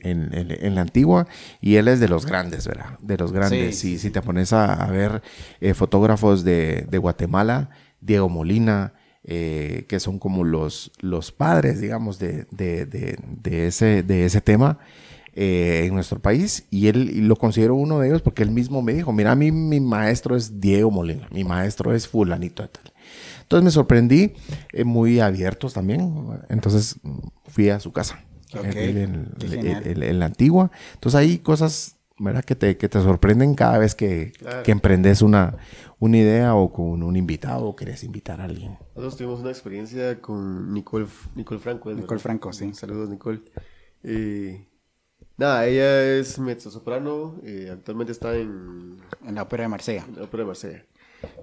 en, 0.01 0.33
en- 0.33 0.51
en 0.51 0.75
la 0.75 0.81
antigua 0.81 1.27
y 1.61 1.75
él 1.75 1.87
es 1.87 1.99
de 1.99 2.07
los 2.09 2.25
grandes, 2.25 2.67
¿verdad? 2.67 2.97
De 3.01 3.17
los 3.17 3.31
grandes. 3.31 3.77
Sí, 3.79 3.93
si, 3.93 3.99
si 3.99 4.11
te 4.11 4.21
pones 4.21 4.53
a, 4.53 4.73
a 4.73 4.91
ver 4.91 5.21
eh, 5.61 5.73
fotógrafos 5.73 6.43
de, 6.43 6.85
de 6.89 6.97
Guatemala, 6.97 7.69
Diego 8.01 8.29
Molina, 8.29 8.93
eh, 9.23 9.85
que 9.89 9.99
son 9.99 10.19
como 10.19 10.43
los, 10.45 10.91
los 10.99 11.31
padres, 11.33 11.81
digamos, 11.81 12.19
de- 12.19 12.45
de- 12.51 12.85
de 12.85 13.67
ese, 13.67 14.03
de 14.03 14.25
ese 14.25 14.39
tema 14.41 14.79
eh, 15.39 15.85
en 15.85 15.93
nuestro 15.93 16.19
país 16.19 16.65
y 16.71 16.87
él 16.87 17.11
y 17.13 17.21
lo 17.21 17.35
considero 17.35 17.75
uno 17.75 17.99
de 17.99 18.07
ellos 18.07 18.23
porque 18.23 18.41
él 18.41 18.49
mismo 18.49 18.81
me 18.81 18.93
dijo, 18.95 19.13
mira, 19.13 19.33
a 19.33 19.35
mí 19.35 19.51
mi 19.51 19.79
maestro 19.79 20.35
es 20.35 20.59
Diego 20.59 20.89
Molina, 20.89 21.27
mi 21.31 21.43
maestro 21.43 21.93
es 21.93 22.07
fulanito 22.07 22.63
de 22.63 22.69
tal. 22.69 22.91
Entonces 23.43 23.63
me 23.63 23.69
sorprendí, 23.71 24.33
eh, 24.73 24.83
muy 24.83 25.19
abiertos 25.19 25.73
también, 25.73 26.11
entonces 26.49 26.95
mm, 27.03 27.19
fui 27.49 27.69
a 27.69 27.79
su 27.79 27.91
casa. 27.91 28.23
En, 28.53 28.71
qué 28.71 28.89
en- 28.89 29.27
genial. 29.47 29.83
en- 29.85 30.01
en 30.03 30.19
la 30.19 30.25
antigua. 30.25 30.71
Entonces 30.95 31.19
hay 31.19 31.37
cosas, 31.37 31.97
¿verdad? 32.17 32.43
Que 32.43 32.55
te, 32.55 32.75
que 32.77 32.89
te 32.89 32.99
sorprenden 32.99 33.53
cada 33.53 33.77
vez 33.77 33.93
que, 33.93 34.31
que 34.63 34.71
emprendes 34.71 35.21
una, 35.21 35.55
una 35.99 36.17
idea 36.17 36.55
o 36.55 36.73
con 36.73 37.03
un 37.03 37.15
invitado 37.15 37.65
o 37.67 37.75
querés 37.75 38.03
invitar 38.03 38.41
a 38.41 38.45
alguien. 38.45 38.77
Nosotros 38.95 39.17
tuvimos 39.17 39.39
una 39.41 39.51
experiencia 39.51 40.19
con 40.19 40.73
Nicole, 40.73 41.05
Nicole 41.35 41.59
Franco. 41.59 41.91
¿es 41.91 41.97
Nicole 41.97 42.09
verdad? 42.17 42.23
Franco, 42.23 42.51
sí. 42.53 42.73
Saludos, 42.73 43.09
Nicole. 43.09 43.41
Eh, 44.03 44.65
nada, 45.37 45.65
ella 45.67 46.03
es 46.17 46.37
mezzosoprano. 46.39 47.35
eh, 47.43 47.69
actualmente 47.71 48.11
está 48.11 48.35
en, 48.35 48.97
En 49.25 49.35
la 49.35 49.43
ópera 49.43 49.63
de 49.63 49.69
Marsella. 49.69 50.05
en 50.07 50.15
la 50.17 50.23
Ópera 50.23 50.43
de 50.43 50.47
Marsella. 50.47 50.85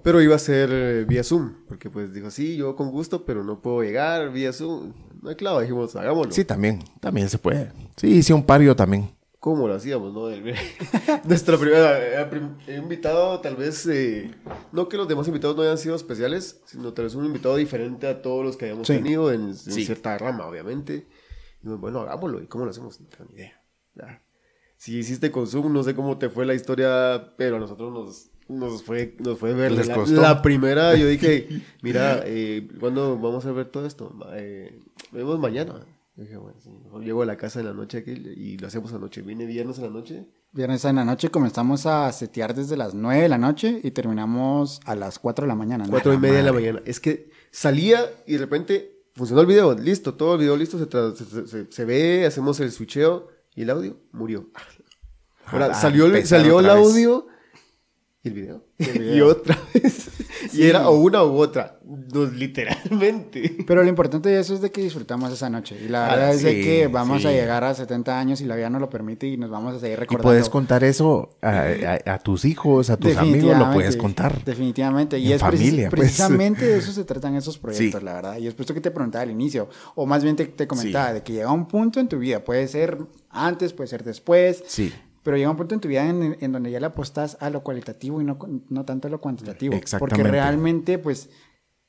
Pero 0.03 0.21
iba 0.21 0.35
a 0.35 0.39
ser 0.39 0.69
eh, 0.71 1.05
vía 1.05 1.23
Zoom. 1.23 1.65
Porque 1.67 1.89
pues 1.89 2.13
dijo, 2.13 2.31
sí, 2.31 2.55
yo 2.55 2.75
con 2.75 2.91
gusto, 2.91 3.25
pero 3.25 3.43
no 3.43 3.61
puedo 3.61 3.81
llegar 3.83 4.31
vía 4.31 4.53
Zoom. 4.53 4.93
No 5.21 5.29
hay 5.29 5.35
clavo, 5.35 5.59
dijimos, 5.61 5.95
hagámoslo. 5.95 6.31
Sí, 6.31 6.45
también, 6.45 6.79
también 6.99 7.29
se 7.29 7.37
puede. 7.37 7.71
Sí, 7.97 8.07
hice 8.07 8.33
un 8.33 8.45
pario 8.45 8.75
también. 8.75 9.09
¿Cómo 9.39 9.67
lo 9.67 9.75
hacíamos, 9.75 10.11
no? 10.13 10.29
Nuestra 11.25 11.57
primera 11.57 12.21
eh, 12.21 12.25
prim- 12.25 12.55
invitado, 12.67 13.39
tal 13.41 13.55
vez, 13.55 13.85
eh, 13.87 14.31
no 14.71 14.87
que 14.89 14.97
los 14.97 15.07
demás 15.07 15.27
invitados 15.27 15.55
no 15.55 15.61
hayan 15.61 15.77
sido 15.77 15.95
especiales, 15.95 16.61
sino 16.65 16.93
tal 16.93 17.05
vez 17.05 17.13
un 17.15 17.25
invitado 17.25 17.55
diferente 17.55 18.07
a 18.07 18.21
todos 18.23 18.43
los 18.43 18.57
que 18.57 18.65
hayamos 18.65 18.87
Sí. 18.87 18.93
tenido 18.95 19.31
en, 19.31 19.49
en 19.49 19.55
Sí. 19.55 19.85
cierta 19.85 20.17
rama, 20.17 20.47
obviamente. 20.47 21.05
Y 21.61 21.67
bueno, 21.67 21.99
hagámoslo. 22.01 22.41
¿Y 22.41 22.47
cómo 22.47 22.65
lo 22.65 22.71
hacemos? 22.71 22.99
No 23.01 23.07
tengo 23.07 23.25
ni 23.31 23.35
idea. 23.39 23.61
Ya. 23.95 24.21
Si 24.77 24.97
hiciste 24.97 25.31
con 25.31 25.47
Zoom, 25.47 25.71
no 25.73 25.83
sé 25.83 25.95
cómo 25.95 26.17
te 26.17 26.29
fue 26.29 26.45
la 26.45 26.53
historia, 26.53 27.33
pero 27.37 27.55
a 27.55 27.59
nosotros 27.59 27.91
nos, 27.93 28.29
nos 28.49 28.83
fue, 28.83 29.15
nos 29.19 29.39
fue 29.39 29.53
ver 29.53 29.71
Les 29.71 29.87
la, 29.87 29.95
costó. 29.95 30.21
la 30.21 30.41
primera. 30.41 30.95
Yo 30.97 31.07
dije, 31.07 31.47
mira, 31.81 32.21
eh, 32.25 32.67
¿cuándo 32.79 33.17
vamos 33.17 33.45
a 33.45 33.51
ver 33.51 33.67
todo 33.67 33.85
esto? 33.85 34.13
Eh, 34.33 34.79
vemos 35.11 35.39
mañana. 35.39 35.85
Yo 36.17 36.23
dije, 36.23 36.37
bueno, 36.37 36.57
sí, 36.61 36.69
mejor 36.83 37.03
llego 37.03 37.21
a 37.23 37.25
la 37.25 37.37
casa 37.37 37.59
en 37.59 37.65
la 37.67 37.73
noche 37.73 37.99
aquí 37.99 38.11
y 38.11 38.57
lo 38.57 38.67
hacemos 38.67 38.91
anoche. 38.93 39.21
Viene 39.21 39.45
viernes 39.45 39.77
en 39.77 39.83
la 39.85 39.89
noche. 39.89 40.25
Viernes 40.51 40.85
en 40.85 40.95
la 40.97 41.03
noche 41.05 41.29
comenzamos 41.29 41.85
a 41.85 42.11
setear 42.13 42.53
desde 42.55 42.77
las 42.77 42.93
9 42.93 43.23
de 43.23 43.29
la 43.29 43.37
noche 43.37 43.81
y 43.83 43.91
terminamos 43.91 44.79
a 44.85 44.95
las 44.95 45.19
4 45.19 45.43
de 45.43 45.47
la 45.49 45.55
mañana. 45.55 45.83
¿no? 45.85 45.89
Cuatro 45.91 46.13
y 46.13 46.17
media 46.17 46.37
de 46.37 46.43
la 46.43 46.53
mañana. 46.53 46.81
Es 46.85 46.99
que 47.01 47.29
salía 47.51 48.05
y 48.27 48.33
de 48.33 48.37
repente 48.39 49.03
funcionó 49.15 49.41
el 49.41 49.47
video. 49.47 49.73
Listo, 49.73 50.13
todo 50.13 50.35
el 50.35 50.39
video 50.41 50.55
listo. 50.55 50.77
Se, 50.77 51.47
se- 51.47 51.71
se 51.71 51.85
ve, 51.85 52.25
hacemos 52.25 52.59
el 52.61 52.71
switcheo 52.71 53.27
y 53.55 53.61
el 53.63 53.69
audio 53.69 53.97
murió. 54.11 54.49
Ahora, 55.45 55.67
Ah, 55.71 55.73
salió, 55.73 56.05
el, 56.07 56.25
salió 56.25 56.59
el 56.59 56.69
audio 56.69 57.27
y 58.23 58.27
el 58.29 58.33
video. 58.33 58.65
video. 58.79 59.15
y 59.15 59.21
otra 59.21 59.57
vez. 59.73 60.09
Y 60.53 60.63
era 60.67 60.87
o 60.89 60.95
una 60.99 61.23
u 61.23 61.37
otra. 61.37 61.79
Literalmente. 62.59 63.57
Pero 63.65 63.83
lo 63.83 63.89
importante 63.89 64.29
de 64.29 64.39
eso 64.39 64.53
es 64.53 64.61
de 64.61 64.71
que 64.71 64.81
disfrutamos 64.81 65.31
esa 65.33 65.49
noche. 65.49 65.75
Y 65.83 65.87
la 65.89 66.05
Ah, 66.05 66.15
verdad 66.15 66.33
es 66.33 66.43
de 66.43 66.61
que 66.61 66.87
vamos 66.87 67.23
sí. 67.23 67.27
a 67.27 67.31
llegar 67.31 67.63
a 67.63 67.73
70 67.73 68.17
años 68.19 68.41
y 68.41 68.45
la 68.45 68.55
vida 68.55 68.69
nos 68.69 68.79
lo 68.79 68.89
permite 68.89 69.27
y 69.27 69.37
nos 69.37 69.49
vamos 69.49 69.75
a 69.75 69.79
seguir 69.79 69.97
Y 69.97 70.01
recordando. 70.01 70.23
puedes 70.23 70.49
contar 70.49 70.83
eso 70.83 71.29
a, 71.41 71.49
a- 72.05 72.13
a 72.13 72.19
tus 72.19 72.45
hijos, 72.45 72.89
a 72.89 72.97
tus 72.97 73.15
amigos, 73.17 73.57
lo 73.57 73.71
puedes 73.73 73.97
contar. 73.97 74.43
Definitivamente. 74.45 75.17
Y 75.17 75.27
En 75.27 75.33
es 75.33 75.41
pues. 75.41 75.89
precisamente 75.89 76.65
de 76.65 76.77
eso 76.77 76.91
se 76.91 77.03
tratan 77.05 77.35
esos 77.35 77.57
proyectos, 77.57 78.01
la 78.03 78.13
verdad. 78.13 78.37
Y 78.37 78.47
es 78.47 78.53
por 78.53 78.65
eso 78.65 78.73
que 78.73 78.81
te 78.81 78.91
preguntaba 78.91 79.23
al 79.23 79.31
inicio, 79.31 79.67
o 79.95 80.05
más 80.05 80.23
bien 80.23 80.35
te, 80.35 80.45
te 80.45 80.67
comentaba, 80.67 81.13
de 81.13 81.23
que 81.23 81.33
llega 81.33 81.51
un 81.51 81.67
punto 81.67 81.99
en 81.99 82.07
tu 82.07 82.19
vida, 82.19 82.43
puede 82.43 82.67
ser 82.67 82.97
antes, 83.35 83.73
puede 83.73 83.87
ser 83.87 84.03
después, 84.03 84.63
Sí. 84.67 84.93
pero 85.23 85.37
llega 85.37 85.49
un 85.49 85.57
punto 85.57 85.75
en 85.75 85.81
tu 85.81 85.87
vida 85.87 86.07
en, 86.07 86.37
en 86.39 86.51
donde 86.51 86.71
ya 86.71 86.79
le 86.79 86.85
apostas 86.87 87.37
a 87.39 87.49
lo 87.49 87.61
cualitativo 87.63 88.21
y 88.21 88.23
no, 88.23 88.37
no 88.69 88.85
tanto 88.85 89.07
a 89.07 89.11
lo 89.11 89.19
cuantitativo. 89.21 89.71
Porque 89.71 89.83
Exactamente. 89.83 90.31
realmente, 90.31 90.97
pues, 90.99 91.29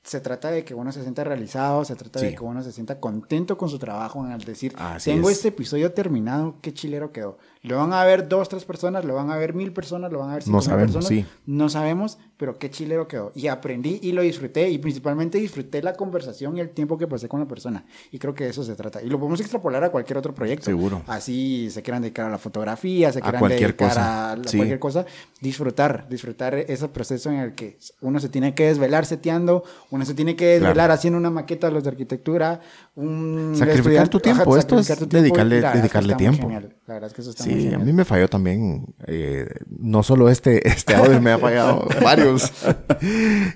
se 0.03 0.21
trata 0.21 0.53
de 0.53 0.65
que 0.65 0.73
uno 0.73 0.93
se 0.93 1.03
sienta 1.03 1.25
realizado, 1.25 1.85
se 1.85 1.97
trata 1.97 2.21
de 2.21 2.31
Sí. 2.31 2.37
que 2.37 2.45
uno 2.45 2.63
se 2.63 2.71
sienta 2.71 3.01
contento 3.01 3.59
con 3.59 3.69
su 3.69 3.81
trabajo, 3.81 4.23
al 4.23 4.41
decir, 4.45 4.73
Así 4.79 5.11
tengo 5.11 5.29
es. 5.31 5.39
este 5.39 5.49
episodio 5.49 5.93
terminado, 5.95 6.55
qué 6.63 6.73
chilero 6.73 7.11
quedó. 7.11 7.39
Lo 7.63 7.77
van 7.79 7.93
a 7.93 8.05
ver 8.05 8.29
dos, 8.29 8.49
tres 8.49 8.65
personas, 8.65 9.05
lo 9.05 9.17
van 9.17 9.31
a 9.33 9.37
ver 9.37 9.53
mil 9.53 9.73
personas, 9.73 10.13
lo 10.13 10.21
van 10.21 10.31
a 10.31 10.35
ver 10.35 10.45
cinco 10.45 10.59
No 10.59 10.61
mil 10.63 10.65
sabemos, 10.71 10.93
personas. 10.95 11.09
sí. 11.09 11.27
No 11.47 11.69
sabemos, 11.69 12.19
pero 12.37 12.59
qué 12.59 12.71
chilero 12.71 13.09
quedó. 13.09 13.33
Y 13.35 13.47
aprendí 13.49 13.99
y 14.03 14.13
lo 14.13 14.23
disfruté. 14.23 14.69
Y 14.71 14.79
principalmente 14.79 15.39
disfruté 15.39 15.83
la 15.83 15.95
conversación 15.95 16.57
y 16.57 16.61
el 16.61 16.71
tiempo 16.71 16.99
que 16.99 17.07
pasé 17.07 17.29
con 17.29 17.41
la 17.41 17.47
persona. 17.47 17.85
Y 18.13 18.19
creo 18.19 18.35
que 18.35 18.45
de 18.45 18.51
eso 18.51 18.63
se 18.63 18.75
trata. 18.75 19.03
Y 19.03 19.09
lo 19.09 19.19
podemos 19.19 19.41
extrapolar 19.41 19.83
a 19.85 19.91
cualquier 19.91 20.19
otro 20.19 20.35
proyecto. 20.35 20.65
Seguro. 20.67 21.03
Así 21.07 21.69
se 21.71 21.83
quieran 21.83 22.03
dedicar 22.03 22.27
a 22.27 22.31
la 22.31 22.39
fotografía, 22.39 23.13
se 23.13 23.21
quieran 23.21 23.43
dedicar 23.49 23.77
cosa. 23.77 24.33
a 24.33 24.37
la- 24.37 24.45
Sí. 24.49 24.57
cualquier 24.59 24.79
cosa. 24.79 25.07
Disfrutar, 25.41 26.09
disfrutar 26.09 26.55
ese 26.55 26.89
proceso 26.89 27.31
en 27.31 27.37
el 27.39 27.55
que 27.55 27.79
uno 28.01 28.21
se 28.21 28.29
tiene 28.29 28.55
que 28.55 28.67
desvelar 28.67 29.07
seteando, 29.07 29.65
uno 29.91 30.05
se 30.05 30.15
tiene 30.15 30.35
que 30.37 30.47
desvelar 30.47 30.75
Claro. 30.75 30.93
haciendo 30.95 31.19
una 31.19 31.31
maqueta 31.31 31.69
de 31.69 31.73
los 31.75 31.85
de 31.85 31.91
arquitectura, 31.91 32.61
un 32.95 33.55
Sacrificar 33.57 34.09
tu 34.09 34.21
tiempo, 34.21 34.43
ajá, 34.51 34.59
esto 34.59 34.79
es 34.79 34.87
tu 34.99 35.07
dedicarle- 35.07 36.17
tiempo. 36.17 36.43
genial. 36.43 36.75
La 36.87 36.95
verdad 36.95 37.09
es 37.09 37.15
que 37.15 37.21
eso 37.21 37.31
está 37.31 37.45
muy 37.45 37.61
Sí, 37.61 37.75
a 37.75 37.79
mí 37.79 37.93
me 37.93 38.05
falló 38.05 38.29
también. 38.29 38.87
eh, 39.07 39.47
no 39.69 40.03
solo 40.03 40.29
este, 40.29 40.67
este 40.69 40.95
audio 40.95 41.21
me 41.21 41.33
ha 41.33 41.39
fallado, 41.39 41.87
varios. 42.03 42.26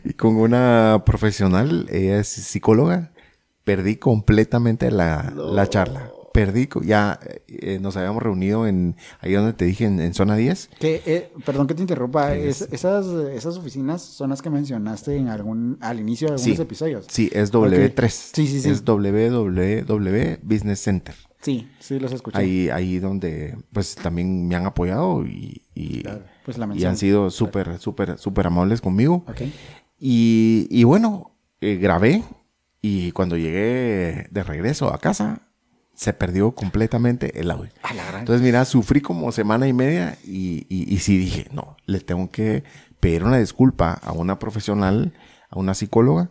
Y 0.05 0.12
con 0.14 0.37
una 0.37 1.03
profesional, 1.05 1.87
ella 1.91 2.21
es 2.21 2.29
psicóloga, 2.29 3.12
perdí 3.64 3.97
completamente 3.97 4.91
la, 4.91 5.33
la 5.35 5.66
charla. 5.68 6.11
Perdí, 6.33 6.68
ya 6.85 7.18
eh, 7.49 7.81
nos 7.83 7.97
habíamos 7.97 8.23
reunido 8.23 8.68
en 8.68 8.95
ahí 9.18 9.33
donde 9.33 9.53
te 9.53 9.64
dije, 9.64 9.87
en, 9.87 10.01
en 10.01 10.14
zona 10.14 10.37
10. 10.37 10.71
Que, 10.79 11.03
eh, 11.05 11.33
perdón 11.45 11.66
que 11.66 11.75
te 11.75 11.81
interrumpa, 11.83 12.33
¿Qué 12.35 12.49
es- 12.49 12.61
es? 12.62 12.73
esas, 12.73 13.05
esas 13.33 13.57
oficinas 13.57 14.01
son 14.01 14.31
las 14.31 14.41
que 14.41 14.49
mencionaste 14.49 15.16
en 15.16 15.27
algún, 15.27 15.77
al 15.81 15.99
inicio 15.99 16.29
de 16.29 16.35
algunos 16.35 16.57
Sí. 16.57 16.62
episodios. 16.62 17.07
Sí, 17.11 17.31
es 17.33 17.53
W3. 17.53 18.09
Sí, 18.09 18.47
sí, 18.47 18.61
sí. 18.61 18.71
Es 18.71 18.85
www 18.85 20.39
Business 20.43 20.81
Center. 20.81 21.16
Sí, 21.43 21.68
sí, 21.81 21.99
los 21.99 22.12
escuché. 22.12 22.39
Ahí, 22.39 22.68
ahí 22.68 23.01
donde 23.01 23.57
pues 23.73 23.97
también 23.97 24.47
me 24.47 24.55
han 24.55 24.66
apoyado 24.66 25.27
y, 25.27 25.62
y, 25.75 26.03
Claro, 26.03 26.23
pues 26.57 26.68
la 26.68 26.74
y 26.76 26.84
han 26.84 26.96
sido 26.96 27.30
súper, 27.30 27.78
súper, 27.78 28.18
súper 28.18 28.46
amables 28.46 28.80
conmigo. 28.80 29.24
Y, 29.98 30.66
y 30.70 30.84
bueno, 30.84 31.36
eh, 31.61 31.76
grabé 31.76 32.22
y 32.82 33.12
cuando 33.12 33.36
llegué 33.36 34.26
de 34.30 34.42
regreso 34.42 34.92
a 34.92 34.98
casa, 34.98 35.42
se 35.94 36.12
perdió 36.14 36.53
completamente 36.53 37.38
el 37.40 37.51
audio. 37.51 37.70
A 37.82 37.92
la 37.94 38.07
gran- 38.07 38.20
Entonces, 38.20 38.42
mira, 38.42 38.64
sufrí 38.64 39.01
como 39.03 39.30
semana 39.32 39.68
y 39.68 39.72
media 39.72 40.16
y, 40.24 40.66
y, 40.70 40.92
y 40.92 40.98
sí 40.98 41.18
dije, 41.18 41.46
no, 41.53 41.76
le 41.86 42.01
tengo 42.01 42.30
que 42.30 42.64
pedir 43.01 43.22
una 43.24 43.38
disculpa 43.38 43.92
a 43.92 44.12
una 44.12 44.38
profesional, 44.38 45.12
a 45.51 45.59
una 45.59 45.74
psicóloga, 45.74 46.30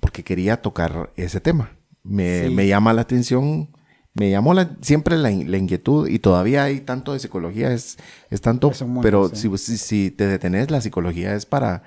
porque 0.00 0.24
quería 0.24 0.60
tocar 0.62 1.10
ese 1.16 1.40
tema. 1.40 1.76
Me, 2.02 2.48
Sí. 2.48 2.54
me 2.54 2.66
llama 2.66 2.92
la 2.92 3.02
atención, 3.02 3.68
me 4.14 4.30
llamó 4.30 4.54
la- 4.54 4.76
siempre 4.80 5.16
la, 5.16 5.30
la 5.30 5.56
inquietud 5.56 6.08
y 6.08 6.18
todavía 6.18 6.64
hay 6.64 6.80
tanto 6.80 7.12
de 7.12 7.18
psicología, 7.20 7.72
es, 7.72 7.98
es 8.30 8.40
tanto, 8.40 8.70
Es 8.70 8.84
pero 9.02 9.28
sí. 9.28 9.48
si, 9.50 9.58
si, 9.58 9.78
si 9.78 10.10
te 10.10 10.26
detenés, 10.26 10.70
la 10.70 10.80
psicología 10.80 11.34
es 11.34 11.46
para 11.46 11.82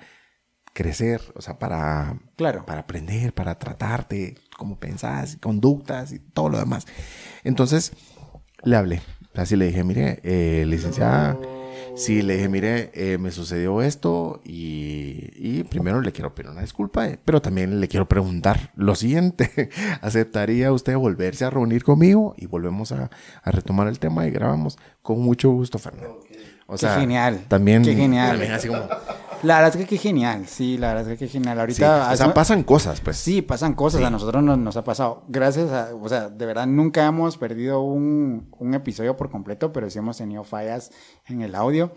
crecer, 0.74 1.22
o 1.36 1.42
sea, 1.42 1.60
para, 1.60 2.18
Claro. 2.38 2.66
para 2.66 2.82
aprender, 2.82 3.34
para 3.34 3.58
tratarte, 3.60 4.36
cómo 4.58 4.80
pensás, 4.80 5.38
conductas 5.42 6.14
y 6.14 6.20
todo 6.20 6.50
lo 6.50 6.58
demás. 6.60 6.86
Entonces, 7.44 7.92
le 8.64 8.76
hablé. 8.78 9.02
Así 9.34 9.56
le 9.56 9.66
dije, 9.68 9.84
mire, 9.84 10.20
eh, 10.24 10.66
licenciada, 10.68 11.40
sí, 11.96 12.22
le 12.22 12.36
dije, 12.36 12.50
mire, 12.50 12.92
eh, 12.94 13.18
me 13.18 13.32
sucedió 13.32 13.82
esto 13.82 14.42
y, 14.44 15.30
y 15.36 15.64
primero 15.64 16.02
le 16.02 16.12
quiero 16.12 16.34
pedir 16.34 16.52
una 16.52 16.62
disculpa, 16.62 17.08
eh, 17.08 17.20
pero 17.24 17.42
también 17.42 17.80
le 17.80 17.88
quiero 17.88 18.08
preguntar 18.08 18.72
lo 18.76 18.96
siguiente. 18.96 19.70
¿Aceptaría 20.02 20.72
usted 20.72 20.96
volverse 20.96 21.46
a 21.46 21.50
reunir 21.50 21.84
conmigo 21.84 22.34
y 22.38 22.46
volvemos 22.48 22.92
a, 22.92 23.10
a 23.44 23.52
retomar 23.52 23.88
el 23.88 24.00
tema 24.00 24.28
y 24.28 24.32
grabamos? 24.32 24.78
Con 25.02 25.20
mucho 25.22 25.50
gusto, 25.52 25.80
Fernando. 25.80 26.20
O 26.68 26.78
Qué 26.78 26.88
genial, 26.88 27.46
También, 27.50 27.84
qué 27.84 27.94
genial. 27.96 28.32
también 28.32 28.52
así 28.54 28.68
como... 28.70 28.84
La 29.44 29.56
verdad 29.56 29.76
es 29.76 29.82
que 29.82 29.88
qué 29.88 29.98
genial, 29.98 30.46
sí, 30.48 30.78
la 30.78 30.94
verdad 30.94 31.12
es 31.12 31.18
que 31.20 31.26
qué 31.26 31.32
genial. 31.32 31.56
Sí, 31.56 31.60
Ahorita... 31.60 32.12
o 32.12 32.18
sea, 32.18 32.34
pasan 32.34 32.64
cosas, 32.64 33.02
pues. 33.02 33.18
Sí, 33.18 33.42
pasan 33.42 33.74
cosas, 33.74 34.00
Sí. 34.02 34.06
a 34.06 34.10
nosotros 34.10 34.44
nos, 34.44 34.58
nos 34.58 34.78
ha 34.78 34.84
pasado. 34.84 35.24
Gracias 35.28 35.72
a, 35.72 35.96
o 35.96 36.08
sea, 36.10 36.30
de 36.30 36.46
verdad 36.46 36.68
nunca 36.68 37.06
hemos 37.06 37.38
perdido 37.38 37.82
un, 37.82 38.50
un 38.60 38.74
episodio 38.74 39.18
por 39.18 39.30
completo, 39.30 39.72
pero 39.74 39.90
sí 39.90 40.00
hemos 40.00 40.18
tenido 40.18 40.44
fallas 40.44 40.92
en 41.28 41.42
el 41.42 41.56
audio. 41.56 41.92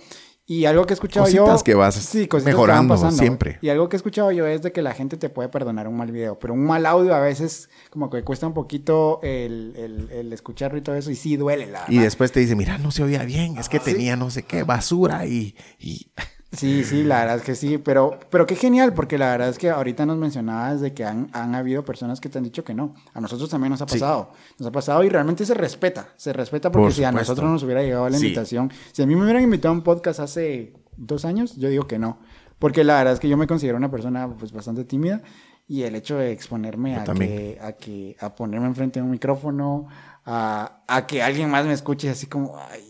Y 0.47 0.66
algo 0.66 0.84
que 0.84 0.92
he 0.92 0.97
escuchado 0.97 1.24
Cositas 1.24 1.61
yo... 1.61 1.64
que 1.64 1.74
vas 1.74 2.11
que 2.12 2.28
van 2.30 2.45
mejorando 2.45 2.95
pasando. 2.95 3.16
siempre. 3.16 3.59
Y 3.62 3.70
algo 3.70 3.88
que 3.88 3.97
he 3.97 3.99
escuchado 3.99 4.30
yo 4.30 4.47
es 4.47 4.61
de 4.61 4.72
que 4.72 4.82
la 4.82 4.92
gente 4.92 5.16
te 5.16 5.30
puede 5.30 5.49
perdonar 5.49 5.88
un 5.88 5.97
mal 5.97 6.12
video, 6.12 6.38
pero 6.38 6.53
un 6.53 6.66
mal 6.66 6.84
audio 6.84 7.14
a 7.14 7.20
veces 7.20 7.70
como 7.88 8.11
que 8.11 8.22
cuesta 8.24 8.47
un 8.47 8.53
poquito 8.53 9.20
el, 9.22 9.72
el, 9.76 10.11
el 10.11 10.32
escucharlo 10.34 10.76
y 10.76 10.82
todo 10.82 10.97
eso, 10.97 11.11
y 11.11 11.16
sí 11.16 11.38
duele, 11.38 11.66
la 11.68 11.84
Y 11.88 11.97
después 11.99 12.30
te 12.30 12.40
dice, 12.40 12.57
mira, 12.57 12.76
no 12.76 12.90
se 12.90 13.03
oía 13.03 13.24
bien, 13.24 13.57
es 13.57 13.70
que 13.70 13.80
tenía 13.80 14.16
no 14.16 14.28
sé 14.30 14.42
qué, 14.42 14.64
basura 14.64 15.24
y... 15.24 15.57
y... 15.78 16.09
Sí, 16.57 16.84
sí, 16.84 17.02
la 17.05 17.20
verdad 17.20 17.36
es 17.36 17.42
que 17.42 17.55
sí, 17.55 17.78
pero, 17.78 18.18
pero 18.30 18.46
qué 18.46 18.57
genial, 18.57 18.92
porque 18.94 19.18
la 19.18 19.30
verdad 19.30 19.48
es 19.48 19.59
que 19.59 19.70
ahorita 19.70 20.07
nos 20.07 20.16
mencionabas 20.18 20.80
de 20.80 20.92
que 20.94 21.05
han, 21.05 21.28
han 21.32 21.55
habido 21.55 21.84
personas 21.84 22.20
que 22.20 22.28
te 22.28 22.38
han 22.38 22.44
dicho 22.44 22.64
que 22.64 22.74
no. 22.74 22.94
A 23.12 23.20
nosotros 23.20 23.48
también 23.50 23.70
nos 23.70 23.82
ha 23.82 23.88
Sí. 23.88 23.94
pasado. 23.98 24.30
Nos 24.59 24.68
ha 24.68 24.72
pasado 24.72 25.02
y 25.05 25.09
realmente 25.09 25.44
se 25.46 25.55
respeta. 25.55 26.09
Se 26.16 26.32
respeta 26.32 26.70
porque 26.70 26.84
Por 26.86 26.92
si 26.92 27.05
a 27.05 27.12
nosotros 27.12 27.50
nos 27.50 27.62
hubiera 27.62 27.82
llegado 27.82 28.09
la 28.09 28.18
Sí. 28.18 28.26
invitación, 28.26 28.70
si 28.92 29.02
a 29.02 29.07
mí 29.07 29.14
me 29.16 29.22
hubieran 29.22 29.42
invitado 29.42 29.72
a 29.74 29.76
un 29.76 29.82
podcast 29.82 30.20
hace 30.20 30.74
dos 30.96 31.24
años, 31.24 31.57
yo 31.57 31.68
digo 31.68 31.86
que 31.86 31.98
no. 31.98 32.18
Porque 32.59 32.84
la 32.84 32.96
verdad 32.98 33.14
es 33.14 33.20
que 33.20 33.28
yo 33.28 33.36
me 33.36 33.46
considero 33.46 33.76
una 33.76 33.90
persona 33.90 34.28
pues 34.38 34.52
bastante 34.52 34.84
tímida 34.84 35.22
y 35.66 35.82
el 35.82 35.94
hecho 35.96 36.16
de 36.18 36.30
exponerme 36.30 36.96
a 36.96 37.05
que, 37.05 37.59
a 37.61 37.72
que, 37.72 38.16
a 38.20 38.34
ponerme 38.34 38.66
enfrente 38.66 39.00
de 39.00 39.05
un 39.05 39.11
micrófono, 39.11 39.88
a, 40.24 40.82
a 40.86 41.07
que 41.07 41.22
alguien 41.22 41.50
más 41.50 41.66
me 41.66 41.72
escuche 41.72 42.09
así 42.09 42.26
como, 42.26 42.57
ay, 42.70 42.82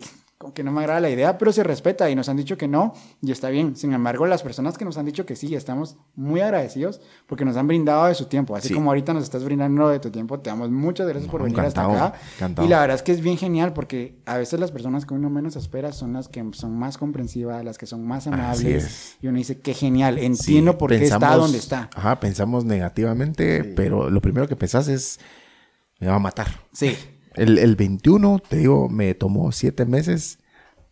como 0.44 0.52
que 0.54 0.62
no 0.62 0.72
me 0.72 0.80
agrada 0.80 1.00
la 1.00 1.08
idea, 1.08 1.38
pero 1.38 1.52
se 1.52 1.62
respeta 1.62 2.10
y 2.10 2.14
nos 2.14 2.28
han 2.28 2.36
dicho 2.36 2.58
que 2.58 2.68
no 2.68 2.92
y 3.22 3.32
está 3.32 3.48
bien. 3.48 3.76
Sin 3.76 3.94
embargo, 3.94 4.26
las 4.26 4.42
personas 4.42 4.76
que 4.76 4.84
nos 4.84 4.98
han 4.98 5.06
dicho 5.06 5.24
que 5.24 5.36
sí, 5.36 5.54
estamos 5.54 5.96
muy 6.16 6.40
agradecidos 6.42 7.00
porque 7.26 7.46
nos 7.46 7.56
han 7.56 7.66
brindado 7.66 8.04
de 8.04 8.14
su 8.14 8.26
tiempo. 8.26 8.54
Así 8.54 8.68
Sí. 8.68 8.74
como 8.74 8.90
ahorita 8.90 9.14
nos 9.14 9.22
estás 9.24 9.42
brindando 9.42 9.88
de 9.88 10.00
tu 10.00 10.10
tiempo, 10.10 10.38
te 10.40 10.50
damos 10.50 10.70
muchas 10.70 11.06
gracias 11.08 11.30
por 11.30 11.40
No, 11.40 11.44
venir 11.46 11.60
hasta 11.60 11.84
acá. 11.86 12.14
encantado. 12.36 12.66
Y 12.66 12.70
la 12.70 12.80
verdad 12.80 12.96
es 12.96 13.02
que 13.02 13.12
es 13.12 13.22
bien 13.22 13.38
genial 13.38 13.72
porque 13.72 14.18
a 14.26 14.36
veces 14.36 14.60
las 14.60 14.70
personas 14.70 15.06
que 15.06 15.14
uno 15.14 15.30
menos 15.30 15.56
espera 15.56 15.92
son 15.92 16.12
las 16.12 16.28
que 16.28 16.44
son 16.52 16.76
más 16.78 16.98
comprensivas, 16.98 17.64
las 17.64 17.78
que 17.78 17.86
son 17.86 18.04
más 18.06 18.26
amables. 18.26 18.84
es. 18.84 19.16
Y 19.22 19.28
uno 19.28 19.38
dice, 19.38 19.60
qué 19.60 19.72
genial, 19.72 20.18
entiendo 20.18 20.72
Sí, 20.72 20.78
por 20.78 20.90
qué 20.90 20.96
está 21.02 21.18
pensamos- 21.18 21.40
donde 21.40 21.58
está. 21.58 21.88
Ajá, 21.94 22.20
pensamos 22.20 22.66
negativamente, 22.66 23.64
pero 23.64 24.10
lo 24.10 24.20
primero 24.20 24.46
que 24.46 24.56
pensás 24.56 24.88
es, 24.88 25.18
me 26.00 26.08
va 26.08 26.16
a 26.16 26.18
matar. 26.18 26.48
Sí. 26.72 26.94
El, 27.34 27.58
el 27.58 27.76
21, 27.76 28.38
te 28.38 28.56
digo, 28.56 28.88
me 28.88 29.14
tomó 29.14 29.52
siete 29.52 29.84
meses 29.84 30.38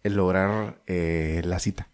el 0.03 0.14
lograr 0.14 0.82
eh, 0.86 1.43
la 1.45 1.59
cita. 1.59 1.88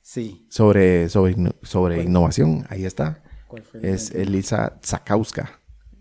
Sí. 0.00 0.46
Sobre, 0.50 1.08
sobre, 1.08 1.36
sobre 1.62 2.02
innovación, 2.02 2.66
ahí 2.68 2.84
está. 2.84 3.22
¿Cuál 3.46 3.62
fue 3.62 3.80
el 3.80 3.86
Es 3.86 4.10
Elisa 4.10 4.78
Zakauska. 4.84 5.60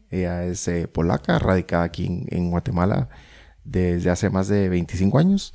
Ella 0.10 0.44
es 0.46 0.68
eh, 0.68 0.88
polaca, 0.88 1.40
radicada 1.40 1.84
aquí 1.84 2.06
en, 2.08 2.26
en 2.30 2.50
Guatemala 2.50 3.10
desde 3.64 4.10
hace 4.10 4.30
más 4.30 4.48
de 4.48 4.70
25 4.70 5.20
años. 5.20 5.54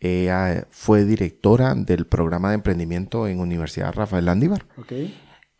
Ella 0.00 0.66
fue 0.70 1.04
directora 1.04 1.74
del 1.74 2.06
programa 2.06 2.48
de 2.48 2.56
emprendimiento 2.56 3.28
en 3.28 3.40
Universidad 3.40 3.92
Rafael 3.92 4.24
Landívar. 4.24 4.66
Ok. 4.76 4.92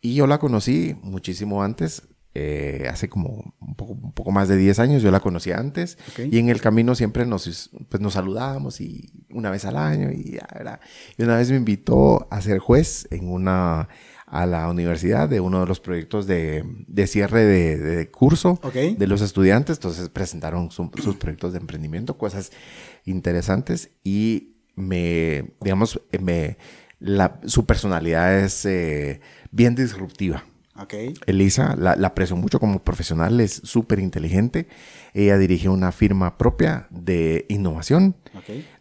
Y 0.01 0.15
yo 0.15 0.27
la 0.27 0.37
conocí 0.37 0.97
muchísimo 1.01 1.63
antes, 1.63 2.09
eh, 2.35 2.87
hace 2.89 3.09
como 3.09 3.53
un 3.59 3.75
poco, 3.75 3.93
un 3.93 4.11
poco 4.13 4.31
más 4.31 4.47
de 4.47 4.57
10 4.57 4.79
años, 4.79 5.01
yo 5.03 5.11
la 5.11 5.19
conocí 5.19 5.51
antes. 5.51 5.97
Y 6.31 6.39
en 6.39 6.49
el 6.49 6.61
camino 6.61 6.95
siempre 6.95 7.25
nos, 7.25 7.69
pues, 7.89 8.01
nos 8.01 8.13
saludábamos 8.13 8.81
y 8.81 9.11
una 9.29 9.49
vez 9.51 9.65
al 9.65 9.77
año 9.77 10.11
y 10.11 10.31
ya. 10.33 10.79
Y 11.17 11.23
una 11.23 11.37
vez 11.37 11.49
me 11.51 11.57
invitó 11.57 12.27
a 12.31 12.41
ser 12.41 12.59
juez 12.59 13.07
en 13.11 13.29
una, 13.29 13.87
a 14.25 14.45
la 14.47 14.67
universidad 14.69 15.29
de 15.29 15.39
uno 15.41 15.59
de 15.59 15.67
los 15.67 15.79
proyectos 15.79 16.25
de, 16.25 16.63
de 16.87 17.05
cierre 17.07 17.43
de, 17.43 17.77
de 17.77 18.09
curso 18.09 18.59
de 18.97 19.05
los 19.07 19.21
estudiantes. 19.21 19.77
Entonces 19.77 20.09
presentaron 20.09 20.71
su- 20.71 20.89
sus 21.03 21.15
proyectos 21.17 21.53
de 21.53 21.59
emprendimiento, 21.59 22.17
cosas 22.17 22.51
interesantes 23.05 23.91
y 24.03 24.55
me, 24.75 25.51
digamos, 25.61 26.01
me, 26.19 26.57
la, 26.99 27.39
su 27.45 27.65
personalidad 27.65 28.39
es 28.39 28.65
eh, 28.65 29.21
bien 29.51 29.75
disruptiva. 29.75 30.43
Ok. 30.75 30.93
Elisa 31.27 31.75
la, 31.75 31.95
la 31.95 32.07
aprecio 32.07 32.35
mucho 32.35 32.59
como 32.59 32.83
profesional, 32.83 33.39
es 33.39 33.61
súper 33.63 33.99
inteligente. 33.99 34.67
Ella 35.13 35.37
dirige 35.37 35.69
una 35.69 35.91
firma 35.91 36.37
propia 36.37 36.87
de 36.89 37.45
innovación, 37.49 38.15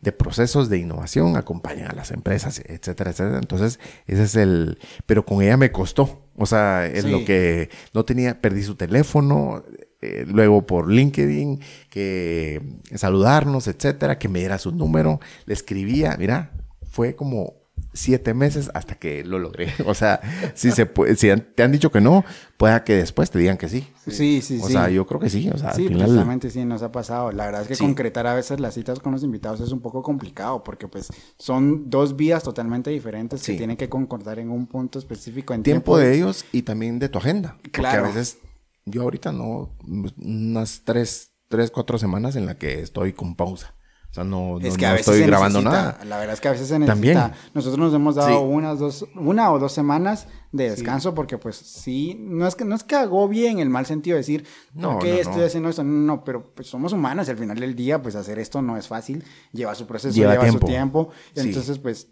de 0.00 0.12
procesos 0.12 0.70
de 0.70 0.78
innovación, 0.78 1.36
acompaña 1.36 1.88
a 1.88 1.94
las 1.94 2.10
empresas, 2.10 2.60
etcétera, 2.64 3.10
etcétera. 3.10 3.38
Entonces, 3.38 3.78
ese 4.06 4.22
es 4.22 4.36
el... 4.36 4.78
Pero 5.04 5.26
con 5.26 5.42
ella 5.42 5.58
me 5.58 5.70
costó. 5.70 6.26
O 6.36 6.46
sea, 6.46 6.86
en 6.86 7.02
Sí. 7.02 7.10
lo 7.10 7.26
que 7.26 7.68
no 7.92 8.04
tenía, 8.06 8.40
perdí 8.40 8.62
su 8.62 8.74
teléfono, 8.76 9.62
eh, 10.00 10.24
luego 10.26 10.66
por 10.66 10.90
LinkedIn, 10.90 11.60
que 11.90 12.62
saludarnos, 12.94 13.68
etcétera, 13.68 14.18
que 14.18 14.28
me 14.30 14.38
diera 14.38 14.56
su 14.58 14.72
número, 14.72 15.20
le 15.44 15.52
escribía, 15.52 16.16
mira, 16.18 16.52
fue 16.90 17.14
como 17.14 17.61
siete 17.92 18.34
meses 18.34 18.70
hasta 18.74 18.94
que 18.94 19.24
lo 19.24 19.38
logré. 19.38 19.72
O 19.86 19.94
sea, 19.94 20.20
si, 20.54 20.70
se 20.70 20.86
puede, 20.86 21.16
si 21.16 21.28
te 21.54 21.62
han 21.62 21.72
dicho 21.72 21.90
que 21.90 22.00
no, 22.00 22.24
pueda 22.56 22.84
que 22.84 22.94
después 22.96 23.30
te 23.30 23.38
digan 23.38 23.58
que 23.58 23.68
sí. 23.68 23.86
Sí, 24.06 24.40
sí, 24.42 24.58
sí. 24.58 24.60
O 24.62 24.68
sea, 24.68 24.88
yo 24.88 25.06
creo 25.06 25.20
que 25.20 25.28
sí. 25.28 25.50
O 25.52 25.58
sea, 25.58 25.72
sí, 25.74 25.82
al 25.82 25.88
final... 25.88 26.04
precisamente 26.06 26.50
sí, 26.50 26.64
nos 26.64 26.82
ha 26.82 26.90
pasado. 26.92 27.32
La 27.32 27.46
verdad 27.46 27.62
es 27.62 27.68
que 27.68 27.74
Sí. 27.74 27.84
concretar 27.84 28.26
a 28.26 28.34
veces 28.34 28.60
las 28.60 28.74
citas 28.74 28.98
con 29.00 29.12
los 29.12 29.22
invitados 29.22 29.60
es 29.60 29.72
un 29.72 29.80
poco 29.80 30.02
complicado 30.02 30.62
porque 30.64 30.88
pues 30.88 31.08
son 31.38 31.90
dos 31.90 32.16
vías 32.16 32.42
totalmente 32.42 32.90
diferentes 32.90 33.40
Sí. 33.40 33.52
que 33.52 33.58
tienen 33.58 33.76
que 33.76 33.88
concordar 33.88 34.38
en 34.38 34.50
un 34.50 34.66
punto 34.66 34.98
específico 34.98 35.52
en 35.54 35.62
tiempo 35.62 35.98
de 35.98 36.14
ellos 36.14 36.44
y 36.52 36.62
también 36.62 36.98
de 36.98 37.08
tu 37.08 37.18
agenda. 37.18 37.58
Claro. 37.72 37.98
Porque 38.02 38.10
a 38.10 38.14
veces, 38.14 38.38
yo 38.84 39.02
ahorita 39.02 39.32
no, 39.32 39.70
unas 40.16 40.82
tres, 40.84 41.32
tres, 41.48 41.70
cuatro 41.70 41.98
semanas 41.98 42.36
en 42.36 42.46
la 42.46 42.56
que 42.56 42.80
estoy 42.80 43.12
con 43.12 43.36
pausa. 43.36 43.74
O 44.12 44.14
sea, 44.14 44.24
no, 44.24 44.58
no, 44.58 44.66
Es 44.66 44.76
que 44.76 44.84
no 44.84 44.92
veces 44.92 45.08
estoy 45.08 45.26
grabando 45.26 45.60
necesita, 45.62 45.82
nada. 45.94 46.04
La 46.04 46.18
verdad 46.18 46.34
es 46.34 46.40
que 46.42 46.48
a 46.48 46.50
veces 46.52 46.68
se 46.68 46.78
necesita. 46.78 46.92
También. 47.22 47.40
Nosotros 47.54 47.78
nos 47.78 47.94
hemos 47.94 48.14
dado 48.14 48.28
Sí. 48.40 48.44
unas 48.46 48.78
dos, 48.78 49.06
una 49.16 49.50
o 49.50 49.58
dos 49.58 49.72
semanas 49.72 50.26
de 50.52 50.68
descanso 50.68 51.14
porque 51.14 51.38
pues 51.38 51.56
sí, 51.56 52.14
no 52.20 52.46
es 52.46 52.54
que 52.54 52.66
no 52.66 52.74
es 52.74 52.84
que 52.84 52.94
agobie 52.94 53.48
en 53.48 53.58
el 53.58 53.70
mal 53.70 53.86
sentido 53.86 54.16
de 54.16 54.18
decir, 54.20 54.44
No, 54.74 54.92
no, 54.92 54.98
no, 55.00 55.04
estoy 55.06 55.36
no. 55.38 55.44
haciendo 55.46 55.70
esto? 55.70 55.82
No, 55.82 55.92
no, 56.16 56.24
pero 56.24 56.52
pues 56.54 56.68
somos 56.68 56.92
humanos 56.92 57.26
y 57.26 57.30
al 57.30 57.38
final 57.38 57.58
del 57.58 57.74
día 57.74 58.02
pues 58.02 58.14
hacer 58.14 58.38
esto 58.38 58.60
no 58.60 58.76
es 58.76 58.86
fácil, 58.86 59.24
lleva 59.50 59.74
su 59.74 59.86
proceso, 59.86 60.14
Lleva 60.14 60.32
lleva, 60.32 60.44
tiempo. 60.44 60.60
su 60.60 60.66
tiempo, 60.70 61.08
Sí. 61.34 61.40
entonces 61.48 61.78
pues 61.78 62.08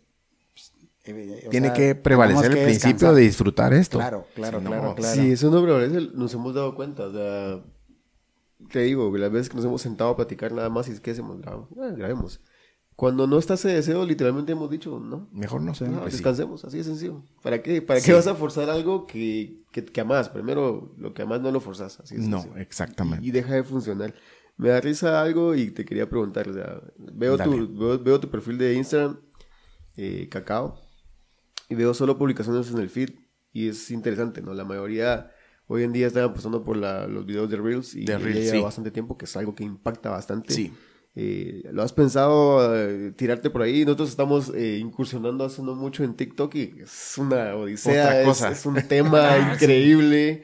eh, 1.04 1.44
o 1.46 1.50
Tiene 1.50 1.68
sea, 1.68 1.74
que 1.76 1.94
prevalecer 1.94 2.46
el 2.50 2.56
que 2.58 2.64
principio 2.64 2.92
descansar. 2.92 3.14
de 3.14 3.20
disfrutar 3.22 3.72
esto. 3.74 3.98
Claro, 3.98 4.26
claro, 4.34 4.58
Sí, 4.58 4.64
no, 4.64 4.70
claro, 4.70 4.94
claro. 4.94 5.14
Sí, 5.22 5.32
eso 5.32 5.50
no 5.50 5.62
prevalece, 5.62 6.08
nos 6.14 6.32
hemos 6.34 6.54
dado 6.54 6.74
cuenta. 6.74 7.04
O 7.04 7.12
sea, 7.12 7.62
te 8.70 8.80
digo, 8.80 9.16
las 9.16 9.30
veces 9.32 9.48
que 9.48 9.56
nos 9.56 9.64
hemos 9.64 9.82
sentado 9.82 10.10
a 10.10 10.16
platicar 10.16 10.52
nada 10.52 10.68
más 10.68 10.88
y 10.88 10.92
es 10.92 11.00
que 11.00 11.10
hacemos, 11.12 11.40
Grabamos. 11.40 11.68
Grabemos. 11.96 12.40
Cuando 12.96 13.26
no 13.26 13.38
está 13.38 13.54
ese 13.54 13.68
deseo, 13.70 14.04
literalmente 14.04 14.52
hemos 14.52 14.68
dicho, 14.70 15.00
no, 15.00 15.28
Mejor 15.32 15.62
no. 15.62 15.72
no, 15.72 15.76
Pues 16.00 16.12
sí. 16.12 16.18
descansemos, 16.18 16.64
así 16.66 16.76
de 16.78 16.84
sencillo. 16.84 17.24
¿Para 17.42 17.62
qué? 17.62 17.80
¿Para 17.80 17.98
Sí. 18.00 18.06
qué 18.06 18.12
vas 18.12 18.26
a 18.26 18.34
forzar 18.34 18.68
algo 18.68 19.06
que, 19.06 19.62
que, 19.72 19.84
que 19.86 20.00
amás? 20.02 20.28
Primero, 20.28 20.94
lo 20.98 21.14
que 21.14 21.22
amás 21.22 21.40
no 21.40 21.50
lo 21.50 21.60
forzas, 21.60 21.98
así 22.00 22.16
de 22.16 22.28
No, 22.28 22.42
sencillo. 22.42 22.60
exactamente. 22.60 23.24
Y 23.26 23.30
deja 23.30 23.54
de 23.54 23.64
funcionar. 23.64 24.14
Me 24.58 24.68
da 24.68 24.80
risa 24.82 25.22
algo 25.22 25.54
y 25.54 25.70
te 25.70 25.86
quería 25.86 26.10
preguntar, 26.10 26.46
o 26.50 26.52
sea, 26.52 26.82
veo, 26.98 27.38
Dale. 27.38 27.56
tu, 27.56 27.78
veo, 27.78 27.98
veo 27.98 28.20
tu 28.20 28.28
perfil 28.28 28.58
de 28.58 28.74
Instagram, 28.74 29.18
eh, 29.96 30.28
Cacao, 30.30 30.78
y 31.70 31.74
veo 31.76 31.94
solo 31.94 32.18
publicaciones 32.18 32.70
en 32.70 32.78
el 32.78 32.90
feed, 32.90 33.10
y 33.52 33.68
es 33.68 33.90
interesante, 33.90 34.42
¿no? 34.42 34.52
La 34.52 34.64
mayoría 34.66 35.30
hoy 35.72 35.84
en 35.84 35.92
día 35.92 36.08
están 36.08 36.24
apostando 36.24 36.64
por 36.64 36.76
la- 36.76 37.06
los 37.06 37.24
videos 37.24 37.48
de 37.48 37.56
Reels, 37.56 37.94
y 37.94 38.00
De 38.00 38.06
ya 38.12 38.18
Reels, 38.18 38.40
lleva 38.40 38.56
sí. 38.58 38.62
bastante 38.62 38.90
tiempo, 38.90 39.16
que 39.16 39.24
es 39.26 39.36
algo 39.36 39.54
que 39.54 39.62
impacta 39.64 40.10
bastante. 40.10 40.52
Sí. 40.52 40.72
Eh, 41.16 41.62
¿Lo 41.72 41.82
has 41.82 41.92
pensado 41.92 42.76
eh, 42.76 43.12
tirarte 43.16 43.50
por 43.50 43.62
ahí? 43.62 43.84
Nosotros 43.84 44.10
estamos 44.10 44.52
eh, 44.54 44.78
incursionando 44.80 45.44
hace 45.44 45.62
no 45.62 45.74
mucho 45.74 46.04
en 46.04 46.14
TikTok 46.14 46.54
y 46.54 46.74
es 46.82 47.14
una 47.18 47.54
odisea, 47.56 48.20
es, 48.20 48.26
cosa. 48.26 48.50
es 48.50 48.64
un 48.66 48.76
tema 48.88 49.36
increíble. 49.54 50.42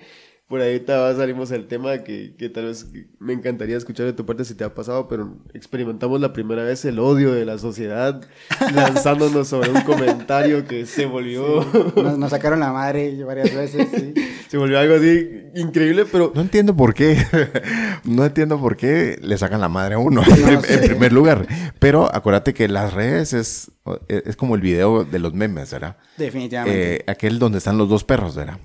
Por 0.49 0.61
va- 0.95 1.15
salimos 1.17 1.51
al 1.51 1.67
tema 1.67 2.05
que, 2.05 2.35
que 2.39 2.49
tal 2.49 2.67
vez 2.67 2.87
me 3.19 3.33
encantaría 3.33 3.77
escuchar 3.77 4.07
de 4.07 4.13
tu 4.13 4.25
parte 4.25 4.45
si 4.45 4.55
te 4.55 4.63
ha 4.63 4.73
pasado, 4.75 5.09
pero 5.09 5.37
experimentamos 5.55 6.21
la 6.21 6.33
primera 6.33 6.63
vez 6.63 6.85
el 6.85 7.01
odio 7.01 7.33
de 7.33 7.45
la 7.45 7.59
sociedad 7.59 8.21
lanzándonos 8.75 9.49
sobre 9.49 9.71
un 9.71 9.81
comentario 9.81 10.65
que 10.65 10.87
se 10.87 11.07
volvió, 11.07 11.67
Nos, 11.97 12.17
nos 12.19 12.31
sacaron 12.31 12.61
la 12.61 12.73
madre 12.73 13.25
varias 13.25 13.53
veces, 13.55 13.89
sí. 13.93 14.15
se 14.49 14.57
volvió 14.57 14.79
algo 14.79 14.95
así 14.95 15.29
increíble, 15.57 16.05
pero 16.11 16.31
No 16.33 16.43
entiendo 16.43 16.77
por 16.77 16.95
qué. 16.95 17.17
no 18.05 18.25
entiendo 18.25 18.61
por 18.61 18.77
qué 18.77 19.19
le 19.21 19.37
sacan 19.39 19.61
la 19.61 19.69
madre 19.69 19.97
a 19.97 19.99
uno 19.99 20.23
No 20.23 20.49
en, 20.49 20.63
sé. 20.63 20.75
en 20.75 20.81
primer 20.91 21.13
lugar. 21.13 21.47
Pero 21.81 22.15
acuérdate 22.15 22.55
que 22.55 22.69
las 22.69 22.93
redes 22.95 23.33
es, 23.33 23.73
es 24.09 24.37
como 24.37 24.55
el 24.55 24.61
video 24.61 25.03
de 25.05 25.19
los 25.19 25.35
memes, 25.35 25.73
¿verdad? 25.73 25.97
Definitivamente. 26.17 26.97
Eh, 26.99 27.05
aquel 27.09 27.41
donde 27.41 27.59
están 27.59 27.79
los 27.79 27.89
dos 27.89 28.05
perros, 28.05 28.37
¿verdad? 28.37 28.59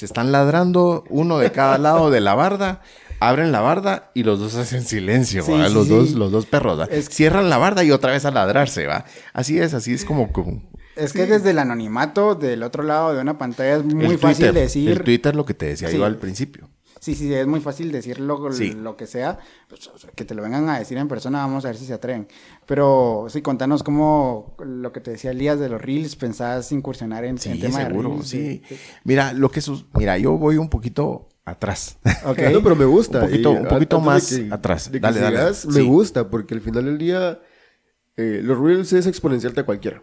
Se 0.00 0.06
están 0.06 0.32
ladrando, 0.32 1.04
uno 1.10 1.36
de 1.36 1.52
cada 1.52 1.76
lado 1.76 2.10
de 2.10 2.22
la 2.22 2.34
barda, 2.34 2.80
abren 3.20 3.52
la 3.52 3.60
barda 3.60 4.10
y 4.14 4.22
los 4.22 4.40
dos 4.40 4.54
hacen 4.54 4.82
silencio, 4.82 5.42
Sí, 5.42 5.52
¿va? 5.52 5.68
sí, 5.68 5.74
los, 5.74 5.84
sí. 5.88 5.90
Dos, 5.92 6.10
los 6.12 6.32
dos 6.32 6.46
perros, 6.46 6.88
Cierran 7.10 7.50
la 7.50 7.58
barda 7.58 7.84
y 7.84 7.90
otra 7.90 8.12
vez 8.12 8.24
a 8.24 8.30
ladrarse, 8.30 8.86
¿va? 8.86 9.04
Así 9.34 9.58
es, 9.58 9.74
así 9.74 9.92
es 9.92 10.06
como... 10.06 10.32
como 10.32 10.62
Es 10.96 11.12
que 11.12 11.26
desde 11.26 11.50
el 11.50 11.58
anonimato 11.58 12.34
del 12.34 12.62
otro 12.62 12.82
lado 12.82 13.12
de 13.12 13.20
una 13.20 13.36
pantalla 13.36 13.76
es 13.76 13.84
muy 13.84 14.06
el 14.06 14.18
fácil 14.18 14.46
Twitter, 14.46 14.54
decir. 14.54 14.90
El 14.90 15.02
Twitter, 15.02 15.36
lo 15.36 15.44
que 15.44 15.52
te 15.52 15.66
decía 15.66 15.90
Sí. 15.90 15.98
yo 15.98 16.06
al 16.06 16.16
principio. 16.16 16.69
Sí, 17.00 17.14
sí, 17.16 17.32
es 17.34 17.46
muy 17.46 17.60
fácil 17.60 17.90
decir 17.90 18.20
lo, 18.20 18.52
Sí. 18.52 18.72
lo 18.72 18.96
que 18.96 19.06
sea. 19.06 19.38
pues, 19.68 19.88
o 19.88 19.98
sea, 19.98 20.10
que 20.10 20.24
te 20.24 20.34
lo 20.34 20.42
vengan 20.42 20.68
a 20.68 20.78
decir 20.78 20.98
en 20.98 21.08
persona, 21.08 21.38
vamos 21.38 21.64
a 21.64 21.68
ver 21.68 21.76
si 21.76 21.86
se 21.86 21.94
atreven. 21.94 22.28
Pero 22.66 23.26
sí, 23.30 23.40
contanos 23.42 23.82
cómo 23.82 24.54
lo 24.64 24.92
que 24.92 25.00
te 25.00 25.10
decía 25.12 25.30
Elías 25.32 25.58
de 25.58 25.68
los 25.70 25.80
Reels, 25.80 26.14
pensabas 26.16 26.70
incursionar 26.72 27.24
en, 27.24 27.38
Sí, 27.38 27.48
en 27.50 27.60
tema 27.60 27.78
seguro, 27.84 28.08
de 28.10 28.14
Reels. 28.16 28.28
sí. 28.28 28.38
de- 28.38 28.62
Mira, 29.04 29.32
lo 29.32 29.50
que 29.50 29.60
sus... 29.60 29.86
Mira, 29.94 30.18
yo 30.18 30.36
voy 30.36 30.56
un 30.58 30.68
poquito 30.68 31.28
atrás. 31.44 31.98
Ok. 32.26 32.38
No, 32.52 32.62
pero 32.62 32.76
me 32.76 32.84
gusta. 32.84 33.20
Un 33.24 33.30
poquito- 33.30 33.50
un 33.52 33.66
poquito 33.68 34.00
más 34.00 34.30
de 34.30 34.48
que- 34.48 34.54
atrás. 34.54 34.92
de 34.92 34.98
que 34.98 35.02
Dale, 35.02 35.20
dale. 35.20 35.38
Me 35.42 35.54
Sí. 35.54 35.86
gusta, 35.86 36.28
porque 36.28 36.54
al 36.54 36.60
final 36.60 36.84
del 36.84 36.98
día, 36.98 37.40
eh, 38.16 38.40
los 38.44 38.58
Reels 38.58 38.92
es 38.92 39.06
exponenciarte 39.06 39.60
a 39.60 39.64
cualquiera. 39.64 40.02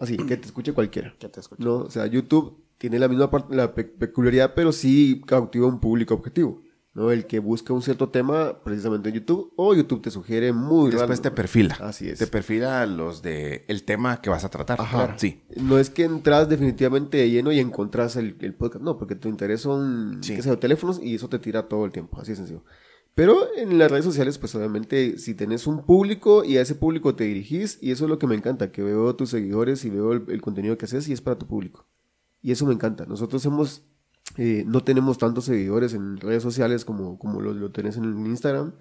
Así, 0.00 0.16
que 0.16 0.36
te 0.36 0.46
escuche 0.46 0.72
cualquiera. 0.72 1.14
Que 1.18 1.28
te 1.28 1.40
escuche. 1.40 1.62
No, 1.64 1.78
o 1.78 1.90
sea, 1.90 2.06
YouTube 2.06 2.62
tiene 2.78 2.98
la 2.98 3.08
misma 3.08 3.30
la 3.50 3.74
pe- 3.74 3.84
peculiaridad, 3.84 4.54
pero 4.54 4.72
sí 4.72 5.20
cautiva 5.26 5.66
un 5.66 5.80
público 5.80 6.14
objetivo. 6.14 6.62
¿no? 6.94 7.12
El 7.12 7.26
que 7.26 7.38
busca 7.38 7.72
un 7.72 7.82
cierto 7.82 8.08
tema 8.08 8.60
precisamente 8.64 9.10
en 9.10 9.16
YouTube, 9.16 9.52
o 9.56 9.72
YouTube 9.72 10.02
te 10.02 10.10
sugiere 10.10 10.52
muy 10.52 10.90
Después 10.90 11.22
te 11.22 11.30
perfila. 11.30 11.76
Así 11.80 12.08
es. 12.08 12.18
Te 12.18 12.26
perfila 12.26 12.84
los 12.86 13.22
de 13.22 13.64
el 13.68 13.84
tema 13.84 14.20
que 14.20 14.30
vas 14.30 14.44
a 14.44 14.48
tratar. 14.48 14.80
Ajá. 14.80 14.96
Claro. 15.04 15.14
Sí. 15.16 15.40
No 15.56 15.78
es 15.78 15.90
que 15.90 16.02
entras 16.04 16.48
definitivamente 16.48 17.18
de 17.18 17.30
lleno 17.30 17.52
y 17.52 17.60
encontrás 17.60 18.16
el, 18.16 18.36
el 18.40 18.52
podcast, 18.54 18.84
no, 18.84 18.98
porque 18.98 19.14
tu 19.14 19.28
interés 19.28 19.60
son, 19.60 20.18
Sí. 20.22 20.36
teléfonos 20.58 21.00
y 21.00 21.14
eso 21.14 21.28
te 21.28 21.38
tira 21.38 21.68
todo 21.68 21.84
el 21.84 21.92
tiempo, 21.92 22.20
así 22.20 22.32
de 22.32 22.36
sencillo. 22.36 22.64
Pero 23.14 23.36
en 23.56 23.78
las 23.78 23.90
redes 23.92 24.04
sociales, 24.04 24.38
pues 24.38 24.54
obviamente, 24.56 25.18
si 25.18 25.34
tenés 25.34 25.66
un 25.68 25.84
público 25.84 26.42
y 26.44 26.56
a 26.56 26.62
ese 26.62 26.74
público 26.74 27.14
te 27.14 27.24
dirigís, 27.24 27.78
y 27.80 27.92
eso 27.92 28.04
es 28.06 28.10
lo 28.10 28.18
que 28.18 28.26
me 28.26 28.34
encanta, 28.34 28.72
que 28.72 28.82
veo 28.82 29.14
tus 29.14 29.30
seguidores 29.30 29.84
y 29.84 29.90
veo 29.90 30.12
el, 30.14 30.24
el 30.28 30.40
contenido 30.40 30.76
que 30.78 30.86
haces 30.86 31.08
y 31.08 31.12
es 31.12 31.20
para 31.20 31.38
tu 31.38 31.46
público. 31.46 31.86
Y 32.42 32.52
eso 32.52 32.66
me 32.66 32.74
encanta. 32.74 33.06
Nosotros 33.06 33.44
hemos, 33.46 33.84
eh, 34.36 34.64
no 34.66 34.82
tenemos 34.82 35.18
tantos 35.18 35.44
seguidores 35.44 35.94
en 35.94 36.18
redes 36.18 36.42
sociales 36.42 36.84
como, 36.84 37.18
como 37.18 37.40
lo, 37.40 37.52
lo 37.52 37.70
tenés 37.72 37.96
en 37.96 38.26
Instagram. 38.26 38.74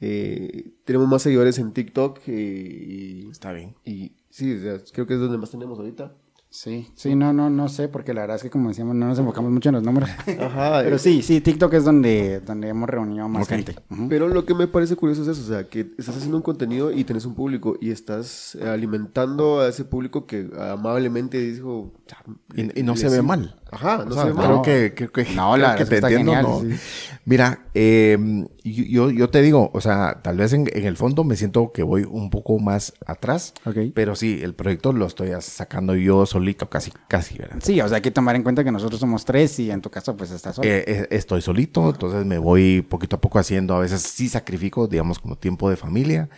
Eh, 0.00 0.72
tenemos 0.84 1.08
más 1.08 1.22
seguidores 1.22 1.58
en 1.58 1.72
TikTok 1.72 2.20
eh, 2.26 3.22
y, 3.22 3.28
Está 3.30 3.52
bien. 3.52 3.76
y 3.84 4.16
sí, 4.30 4.58
creo 4.92 5.06
que 5.06 5.14
es 5.14 5.20
donde 5.20 5.38
más 5.38 5.50
tenemos 5.50 5.78
ahorita. 5.78 6.16
Sí, 6.52 6.90
sí, 6.96 7.14
no, 7.14 7.32
no, 7.32 7.48
no 7.48 7.68
sé, 7.68 7.86
porque 7.88 8.12
la 8.12 8.22
verdad 8.22 8.36
es 8.36 8.42
que 8.42 8.50
como 8.50 8.70
decíamos, 8.70 8.96
no 8.96 9.06
nos 9.06 9.16
enfocamos 9.20 9.52
mucho 9.52 9.68
en 9.68 9.76
los 9.76 9.84
números. 9.84 10.10
Ajá. 10.40 10.80
Pero 10.82 10.96
eh, 10.96 10.98
sí, 10.98 11.22
sí, 11.22 11.40
TikTok 11.40 11.72
es 11.74 11.84
donde, 11.84 12.40
donde 12.40 12.68
hemos 12.68 12.88
reunido 12.90 13.28
más 13.28 13.46
gente. 13.46 13.76
Pero 14.08 14.26
lo 14.26 14.44
que 14.44 14.54
me 14.54 14.66
parece 14.66 14.96
curioso 14.96 15.22
es 15.22 15.28
eso, 15.28 15.42
o 15.42 15.46
sea, 15.46 15.68
que 15.68 15.92
estás 15.96 16.16
haciendo 16.16 16.36
un 16.36 16.42
contenido 16.42 16.90
y 16.90 17.04
tenés 17.04 17.24
un 17.24 17.36
público 17.36 17.76
y 17.80 17.92
estás 17.92 18.56
eh, 18.56 18.68
alimentando 18.68 19.60
a 19.60 19.68
ese 19.68 19.84
público 19.84 20.26
que 20.26 20.50
amablemente 20.58 21.38
dijo... 21.38 21.92
"Ya, 22.08 22.16
Y, 22.56 22.80
y 22.80 22.82
no 22.82 22.96
se 22.96 23.08
ve 23.08 23.18
sí". 23.18 23.22
mal. 23.22 23.59
Ajá, 23.72 24.04
no 24.04 24.10
O 24.10 24.12
sea, 24.14 24.32
creo 24.32 24.62
que, 24.62 24.94
creo 24.94 25.12
que, 25.12 25.24
No, 25.34 25.52
creo 25.54 25.56
la 25.68 25.76
que 25.76 25.84
te 25.84 25.98
entiendo. 25.98 26.32
genial, 26.32 26.42
¿no? 26.42 26.60
sí. 26.60 26.80
Mira, 27.24 27.66
eh, 27.74 28.18
yo, 28.64 29.10
yo- 29.10 29.30
te 29.30 29.42
digo, 29.42 29.70
o 29.72 29.80
sea, 29.80 30.20
tal 30.22 30.38
vez 30.38 30.52
en, 30.52 30.68
en 30.72 30.84
el 30.86 30.96
fondo 30.96 31.22
me 31.22 31.36
siento 31.36 31.70
que 31.72 31.82
voy 31.84 32.02
un 32.02 32.30
poco 32.30 32.58
más 32.58 32.92
atrás, 33.06 33.54
Ok. 33.64 33.76
pero 33.94 34.16
sí, 34.16 34.40
el 34.42 34.54
proyecto 34.54 34.92
lo 34.92 35.06
estoy 35.06 35.30
sacando 35.40 35.94
yo 35.94 36.26
solito, 36.26 36.68
casi, 36.68 36.92
casi, 37.08 37.38
¿verdad? 37.38 37.58
Sí, 37.62 37.80
o 37.80 37.86
sea, 37.88 37.96
hay 37.96 38.02
que 38.02 38.10
tomar 38.10 38.34
en 38.36 38.42
cuenta 38.42 38.64
que 38.64 38.72
nosotros 38.72 38.98
somos 38.98 39.24
tres 39.24 39.58
y 39.60 39.70
en 39.70 39.80
tu 39.80 39.90
caso 39.90 40.16
pues 40.16 40.30
estás 40.32 40.56
solo. 40.56 40.68
Eh, 40.68 40.84
eh, 40.86 41.06
estoy 41.10 41.40
solito, 41.42 41.88
entonces 41.90 42.24
me 42.26 42.38
voy 42.38 42.82
poquito 42.82 43.16
a 43.16 43.20
poco 43.20 43.38
haciendo, 43.38 43.76
a 43.76 43.80
veces 43.80 44.02
sí 44.02 44.28
sacrifico, 44.28 44.88
digamos, 44.88 45.18
como 45.20 45.36
tiempo 45.36 45.70
de 45.70 45.76
familia 45.76 46.28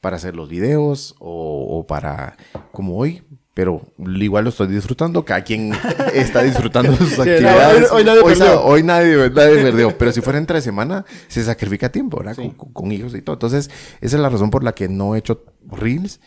para 0.00 0.16
hacer 0.16 0.34
los 0.34 0.48
videos 0.48 1.14
o, 1.20 1.66
o 1.78 1.86
para, 1.86 2.36
como 2.72 2.96
hoy, 2.96 3.22
pero 3.60 3.82
igual 3.98 4.44
lo 4.44 4.48
estoy 4.48 4.68
disfrutando, 4.68 5.22
cada 5.22 5.44
quien 5.44 5.72
está 6.14 6.40
disfrutando 6.42 6.96
sus 6.96 7.18
actividades. 7.18 7.90
hoy- 7.92 7.98
hoy 7.98 8.04
nadie 8.04 8.22
perdió. 8.24 8.62
hoy 8.64 8.82
nadie, 8.82 9.16
nadie 9.28 9.62
perdió, 9.62 9.98
pero 9.98 10.12
si 10.12 10.22
fuera 10.22 10.38
entre 10.38 10.62
semana, 10.62 11.04
se 11.28 11.44
sacrifica 11.44 11.92
tiempo, 11.92 12.16
¿verdad? 12.16 12.36
Sí. 12.36 12.54
Con, 12.56 12.72
con- 12.72 12.90
hijos 12.92 13.14
y 13.14 13.20
todo. 13.20 13.34
Entonces, 13.34 13.68
esa 14.00 14.16
es 14.16 14.22
la 14.22 14.30
razón 14.30 14.48
por 14.50 14.64
la 14.64 14.72
que 14.72 14.88
no 14.88 15.14
he 15.14 15.18
hecho 15.18 15.44
reels. 15.70 16.20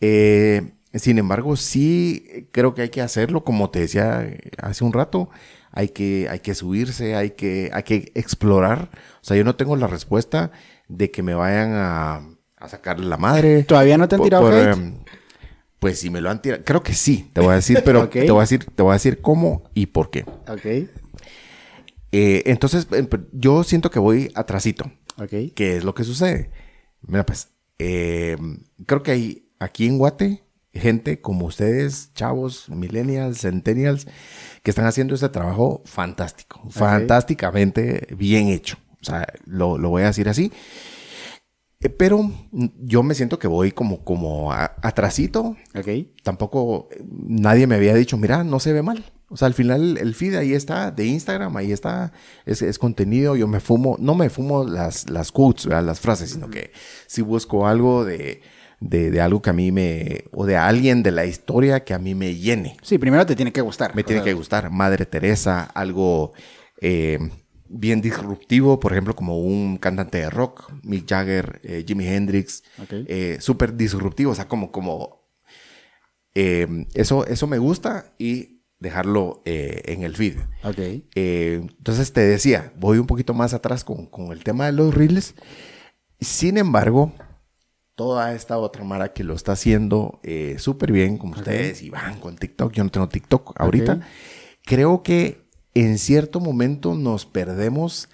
Eh, 0.00 0.70
sin 0.94 1.18
embargo, 1.18 1.56
sí 1.56 2.48
creo 2.52 2.72
que 2.72 2.82
hay 2.82 2.88
que 2.90 3.02
hacerlo, 3.02 3.42
como 3.42 3.70
te 3.70 3.80
decía 3.80 4.24
hace 4.62 4.84
un 4.84 4.92
rato, 4.92 5.28
hay 5.72 5.88
que, 5.88 6.28
hay 6.30 6.38
que 6.38 6.54
subirse, 6.54 7.16
hay 7.16 7.30
que, 7.30 7.70
hay 7.72 7.82
que 7.82 8.12
explorar. 8.14 8.90
O 9.20 9.24
sea, 9.24 9.36
yo 9.36 9.42
no 9.42 9.56
tengo 9.56 9.74
la 9.74 9.88
respuesta 9.88 10.52
de 10.86 11.10
que 11.10 11.24
me 11.24 11.34
vayan 11.34 11.72
a, 11.74 12.22
a 12.56 12.68
sacar 12.68 13.00
la 13.00 13.16
madre. 13.16 13.64
¿Todavía 13.64 13.98
no 13.98 14.06
te 14.06 14.14
han 14.14 14.20
Por- 14.20 14.26
tirado 14.28 14.44
por, 14.44 14.54
hate? 14.54 14.72
em, 14.72 14.94
pues 15.78 15.98
si 16.00 16.10
me 16.10 16.20
lo 16.20 16.30
han 16.30 16.42
tirado, 16.42 16.64
creo 16.64 16.82
que 16.82 16.94
sí, 16.94 17.30
te 17.32 17.40
voy 17.40 17.52
a 17.52 17.56
decir, 17.56 17.82
pero 17.84 18.08
te 18.08 18.30
voy 18.30 18.38
a 18.38 18.42
decir, 18.42 18.64
te 18.64 18.82
voy 18.82 18.90
a 18.90 18.94
decir 18.94 19.20
cómo 19.20 19.64
y 19.74 19.86
por 19.86 20.10
qué. 20.10 20.24
Ok, 20.48 20.66
Eh, 22.12 22.42
entonces, 22.46 22.86
em, 22.92 23.08
yo 23.32 23.64
siento 23.64 23.90
que 23.90 23.98
voy 23.98 24.30
atrasito. 24.34 24.90
ok. 25.18 25.52
¿Qué 25.54 25.76
es 25.76 25.84
lo 25.84 25.94
que 25.94 26.04
sucede? 26.04 26.50
Mira, 27.02 27.26
pues, 27.26 27.48
eh, 27.78 28.36
creo 28.86 29.02
que 29.02 29.10
hay 29.12 29.48
aquí 29.58 29.86
en 29.86 29.98
Guate 29.98 30.42
gente 30.72 31.20
como 31.22 31.46
ustedes, 31.46 32.12
chavos, 32.14 32.68
millennials, 32.68 33.40
centennials, 33.40 34.06
que 34.62 34.70
están 34.70 34.84
haciendo 34.86 35.14
este 35.14 35.28
trabajo 35.30 35.82
fantástico, 35.86 36.60
fantásticamente 36.70 38.08
bien 38.16 38.48
hecho. 38.48 38.76
O 39.00 39.04
sea, 39.04 39.26
lo, 39.46 39.78
lo 39.78 39.88
voy 39.90 40.02
a 40.02 40.06
decir 40.06 40.28
así. 40.28 40.52
Eh, 41.86 41.88
pero 41.88 42.32
yo 42.52 43.04
me 43.04 43.14
siento 43.14 43.38
que 43.38 43.46
voy 43.46 43.70
como, 43.70 44.02
como 44.02 44.52
atrasito. 44.52 45.56
Ok. 45.72 45.88
Tampoco 46.24 46.88
eh, 46.90 47.00
nadie 47.28 47.68
me 47.68 47.76
había 47.76 47.94
dicho, 47.94 48.16
mira, 48.16 48.42
no 48.42 48.58
se 48.58 48.72
ve 48.72 48.82
mal. 48.82 49.04
O 49.28 49.36
sea, 49.36 49.46
al 49.46 49.54
final 49.54 49.96
el 49.98 50.14
feed 50.14 50.34
ahí 50.34 50.52
está, 50.52 50.90
de 50.90 51.06
Instagram, 51.06 51.56
ahí 51.56 51.72
está, 51.72 52.12
es, 52.44 52.62
es 52.62 52.78
contenido, 52.78 53.34
yo 53.34 53.48
me 53.48 53.58
fumo, 53.58 53.96
no 53.98 54.14
me 54.14 54.30
fumo 54.30 54.64
las, 54.64 55.10
las 55.10 55.32
quotes, 55.32 55.66
las 55.66 55.98
frases, 55.98 56.30
sino 56.30 56.48
que 56.48 56.70
si 57.08 57.22
busco 57.22 57.66
algo 57.66 58.04
de, 58.04 58.40
de, 58.78 59.10
de, 59.10 59.20
algo 59.20 59.42
que 59.42 59.50
a 59.50 59.52
mí 59.52 59.72
me, 59.72 60.24
o 60.32 60.46
de 60.46 60.56
alguien 60.56 61.02
de 61.02 61.10
la 61.10 61.26
historia 61.26 61.82
que 61.82 61.92
a 61.92 61.98
mí 61.98 62.14
me 62.14 62.36
llene. 62.36 62.76
Sí, 62.82 62.98
primero 62.98 63.26
te 63.26 63.34
tiene 63.34 63.52
que 63.52 63.62
gustar. 63.62 63.96
Me 63.96 64.04
tiene 64.04 64.22
que 64.22 64.32
gustar. 64.32 64.70
Madre 64.70 65.06
Teresa, 65.06 65.64
algo 65.64 66.32
eh, 66.80 67.18
bien 67.68 68.00
disruptivo, 68.00 68.80
por 68.80 68.92
ejemplo, 68.92 69.14
como 69.16 69.38
un 69.38 69.76
cantante 69.78 70.18
de 70.18 70.30
rock, 70.30 70.72
Mick 70.82 71.08
Jagger, 71.08 71.60
eh, 71.62 71.84
Jimi 71.86 72.06
Hendrix, 72.06 72.62
eh, 72.90 73.38
súper 73.40 73.76
disruptivo, 73.76 74.32
o 74.32 74.34
sea, 74.34 74.48
como, 74.48 74.70
como, 74.70 75.26
eso, 76.34 77.26
eso 77.26 77.46
me 77.46 77.58
gusta 77.58 78.12
y 78.18 78.56
dejarlo 78.78 79.42
eh, 79.44 79.82
en 79.86 80.02
el 80.02 80.16
feed. 80.16 80.36
Ok. 80.64 80.78
Eh, 81.14 81.60
entonces 81.62 82.12
te 82.12 82.20
decía, 82.20 82.72
voy 82.76 82.98
un 82.98 83.06
poquito 83.06 83.34
más 83.34 83.54
atrás 83.54 83.84
con, 83.84 84.06
con 84.06 84.32
el 84.32 84.44
tema 84.44 84.66
de 84.66 84.72
los 84.72 84.94
reels. 84.94 85.34
Sin 86.20 86.58
embargo, 86.58 87.12
toda 87.94 88.34
esta 88.34 88.58
otra 88.58 88.84
Mara 88.84 89.12
que 89.12 89.24
lo 89.24 89.34
está 89.34 89.52
haciendo 89.52 90.20
eh, 90.22 90.56
súper 90.58 90.92
bien, 90.92 91.18
como 91.18 91.34
ustedes, 91.34 91.82
y 91.82 91.90
van 91.90 92.20
con 92.20 92.36
TikTok. 92.36 92.72
Yo 92.72 92.84
no 92.84 92.90
tengo 92.90 93.08
TikTok 93.08 93.54
ahorita. 93.60 94.00
Creo 94.64 95.02
que 95.02 95.45
en 95.76 95.98
cierto 95.98 96.40
momento 96.40 96.94
nos 96.94 97.26
perdemos 97.26 98.08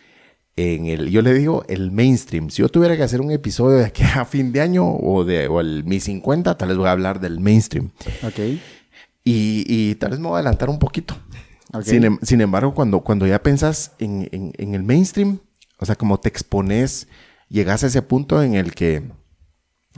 en 0.57 0.87
el, 0.87 1.11
yo 1.11 1.23
le 1.23 1.33
digo, 1.33 1.65
el 1.69 1.91
mainstream. 1.91 2.51
Si 2.51 2.61
yo 2.61 2.69
tuviera 2.69 2.97
que 2.97 3.03
hacer 3.03 3.21
un 3.21 3.31
episodio 3.31 3.79
de 3.79 3.87
aquí 3.87 4.03
a 4.15 4.25
fin 4.25 4.53
de 4.53 4.61
año 4.61 4.87
o 4.87 5.25
de 5.25 5.49
o 5.49 5.61
el 5.61 5.85
Mi 5.85 6.01
50, 6.01 6.57
tal 6.57 6.69
vez 6.69 6.77
voy 6.77 6.89
a 6.89 6.93
hablar 6.93 7.21
del 7.21 7.41
mainstream. 7.41 7.91
Ok. 8.23 8.39
Y, 9.25 9.95
tal 9.97 10.11
vez 10.11 10.19
me 10.19 10.27
voy 10.27 10.37
a 10.37 10.39
adelantar 10.41 10.69
un 10.69 10.81
poquito. 10.81 11.17
Em, 11.87 12.19
sin, 12.23 12.41
embargo, 12.41 12.75
cuando, 12.75 13.01
cuando 13.01 13.27
ya 13.27 13.41
pensas 13.43 13.93
en, 13.99 14.53
el 14.59 14.83
mainstream, 14.83 15.39
o 15.79 15.87
sea, 15.87 15.95
como 15.95 16.19
te 16.19 16.29
expones, 16.29 17.07
llegas 17.49 17.85
a 17.85 17.87
ese 17.87 18.03
punto 18.03 18.43
en 18.43 18.55
el 18.55 18.75
que 18.75 19.05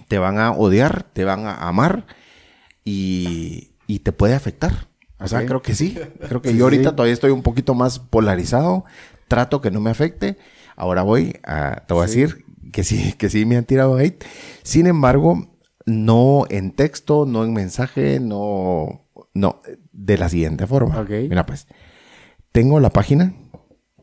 te 0.08 0.18
van 0.18 0.38
a 0.38 0.52
odiar, 0.52 1.04
te 1.14 1.24
van 1.24 1.46
a 1.46 1.54
amar 1.54 2.06
y, 2.84 3.70
te 4.02 4.12
puede 4.12 4.34
afectar. 4.34 4.88
O 5.18 5.28
sea, 5.28 5.46
creo 5.46 5.62
que 5.62 5.74
sí. 5.74 5.98
Creo 6.28 6.42
que 6.42 6.54
yo 6.54 6.64
ahorita 6.64 6.92
todavía 6.92 7.14
estoy 7.14 7.30
un 7.30 7.42
poquito 7.42 7.74
más 7.74 7.98
polarizado. 7.98 8.84
Trato 9.28 9.60
que 9.60 9.70
no 9.70 9.80
me 9.80 9.90
afecte. 9.90 10.36
Ahora 10.76 11.02
voy 11.02 11.38
a, 11.44 11.84
te 11.86 11.94
voy 11.94 12.02
a 12.02 12.06
decir 12.06 12.44
que 12.72 12.84
sí, 12.84 13.14
que 13.14 13.30
sí 13.30 13.46
me 13.46 13.56
han 13.56 13.64
tirado 13.64 13.98
hate. 13.98 14.24
Sin 14.62 14.86
embargo, 14.86 15.56
no 15.86 16.44
en 16.50 16.72
texto, 16.72 17.26
no 17.26 17.44
en 17.44 17.52
mensaje, 17.52 18.20
no 18.20 19.04
no, 19.34 19.60
de 19.92 20.16
la 20.16 20.28
siguiente 20.28 20.66
forma. 20.66 21.04
Mira, 21.08 21.44
pues, 21.44 21.66
tengo 22.52 22.80
la 22.80 22.90
página 22.90 23.34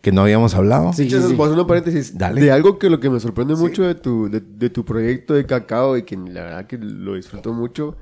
que 0.01 0.11
no 0.11 0.21
habíamos 0.21 0.53
hablado. 0.55 0.93
Sí, 0.93 1.09
sí, 1.09 1.17
sí. 1.21 1.35
un 1.35 1.67
paréntesis. 1.67 2.17
Dale. 2.17 2.41
De 2.41 2.51
algo 2.51 2.77
que 2.77 2.89
lo 2.89 2.99
que 2.99 3.09
me 3.09 3.19
sorprende 3.19 3.55
mucho 3.55 3.83
de 3.83 3.95
tu, 3.95 4.29
de, 4.29 4.69
tu 4.69 4.83
proyecto 4.83 5.33
de 5.33 5.45
cacao 5.45 5.97
y 5.97 6.03
que 6.03 6.17
la 6.17 6.43
verdad 6.43 6.67
que 6.67 6.77
lo 6.77 7.15
disfruto 7.15 7.53
mucho 7.53 7.97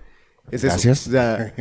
es 0.51 0.63
Gracias. 0.63 1.01
eso. 1.01 1.09
O 1.09 1.13
sea, 1.13 1.53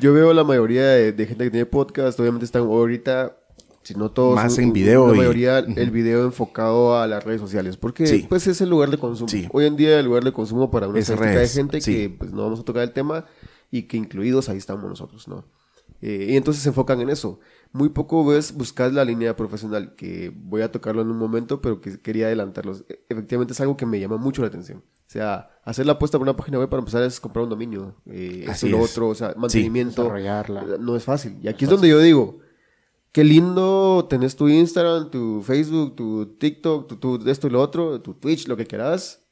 yo 0.00 0.12
veo 0.12 0.32
la 0.32 0.44
mayoría 0.44 0.86
de, 0.86 1.26
gente 1.26 1.44
que 1.44 1.50
tiene 1.50 1.66
podcast, 1.66 2.18
obviamente 2.20 2.44
están 2.44 2.62
ahorita, 2.62 3.36
si 3.82 3.94
no 3.94 4.10
todos. 4.10 4.34
Más 4.34 4.58
en 4.58 4.72
video. 4.72 5.08
La 5.08 5.14
mayoría 5.14 5.58
el 5.58 5.90
video 5.90 6.24
enfocado 6.24 6.98
a 6.98 7.06
las 7.06 7.24
redes 7.24 7.40
sociales. 7.40 7.76
Porque 7.76 8.26
pues 8.28 8.46
es 8.46 8.60
el 8.60 8.70
lugar 8.70 8.90
de 8.90 8.98
consumo. 8.98 9.30
Hoy 9.52 9.66
en 9.66 9.76
día 9.76 9.98
el 9.98 10.06
lugar 10.06 10.24
de 10.24 10.32
consumo 10.32 10.70
para 10.70 10.88
una 10.88 11.02
cantidad 11.02 11.40
de 11.40 11.48
gente 11.48 11.80
que 11.80 12.10
pues 12.10 12.32
no 12.32 12.42
vamos 12.42 12.60
a 12.60 12.64
tocar 12.64 12.82
el 12.82 12.92
tema 12.92 13.26
y 13.70 13.84
que 13.84 13.96
incluidos 13.96 14.48
ahí 14.48 14.58
estamos 14.58 14.88
nosotros, 14.88 15.28
¿no? 15.28 15.44
Eh, 16.02 16.30
y 16.30 16.36
entonces 16.36 16.62
se 16.62 16.68
enfocan 16.68 17.00
en 17.00 17.10
eso. 17.10 17.38
Muy 17.72 17.88
poco 17.88 18.26
ves 18.26 18.52
buscar 18.52 18.92
la 18.92 19.04
línea 19.04 19.36
profesional, 19.36 19.94
que 19.94 20.32
voy 20.34 20.62
a 20.62 20.70
tocarlo 20.70 21.00
en 21.00 21.10
un 21.10 21.16
momento, 21.16 21.62
pero 21.62 21.80
que 21.80 22.00
quería 22.00 22.26
adelantarlos. 22.26 22.84
E, 22.88 23.04
efectivamente 23.08 23.54
es 23.54 23.60
algo 23.60 23.76
que 23.76 23.86
me 23.86 24.00
llama 24.00 24.16
mucho 24.16 24.42
la 24.42 24.48
atención. 24.48 24.82
O 25.06 25.10
sea, 25.12 25.50
hacer 25.64 25.86
la 25.86 25.92
apuesta 25.92 26.18
por 26.18 26.24
una 26.26 26.36
página 26.36 26.58
web 26.58 26.68
para 26.68 26.80
empezar 26.80 27.02
es 27.02 27.20
comprar 27.20 27.44
un 27.44 27.50
dominio. 27.50 27.94
Eh, 28.06 28.46
Así 28.48 28.68
lo 28.68 28.80
otro, 28.80 29.08
o 29.08 29.14
sea, 29.14 29.34
mantenimiento. 29.36 30.02
desarrollarla. 30.02 30.62
Eh, 30.62 30.76
no 30.80 30.96
es 30.96 31.04
fácil. 31.04 31.38
Y 31.42 31.48
aquí 31.48 31.64
es 31.64 31.70
donde 31.70 31.88
yo 31.88 31.98
digo, 31.98 32.38
qué 33.12 33.24
lindo 33.24 34.06
tenés 34.08 34.36
tu 34.36 34.48
Instagram, 34.48 35.10
tu 35.10 35.42
Facebook, 35.42 35.96
tu 35.96 36.26
TikTok, 36.38 36.88
tu, 36.88 36.96
tu 36.96 37.30
esto 37.30 37.46
y 37.46 37.50
lo 37.50 37.60
otro, 37.60 38.00
tu 38.00 38.14
Twitch, 38.14 38.48
lo 38.48 38.56
que 38.56 38.66
quieras. 38.66 39.22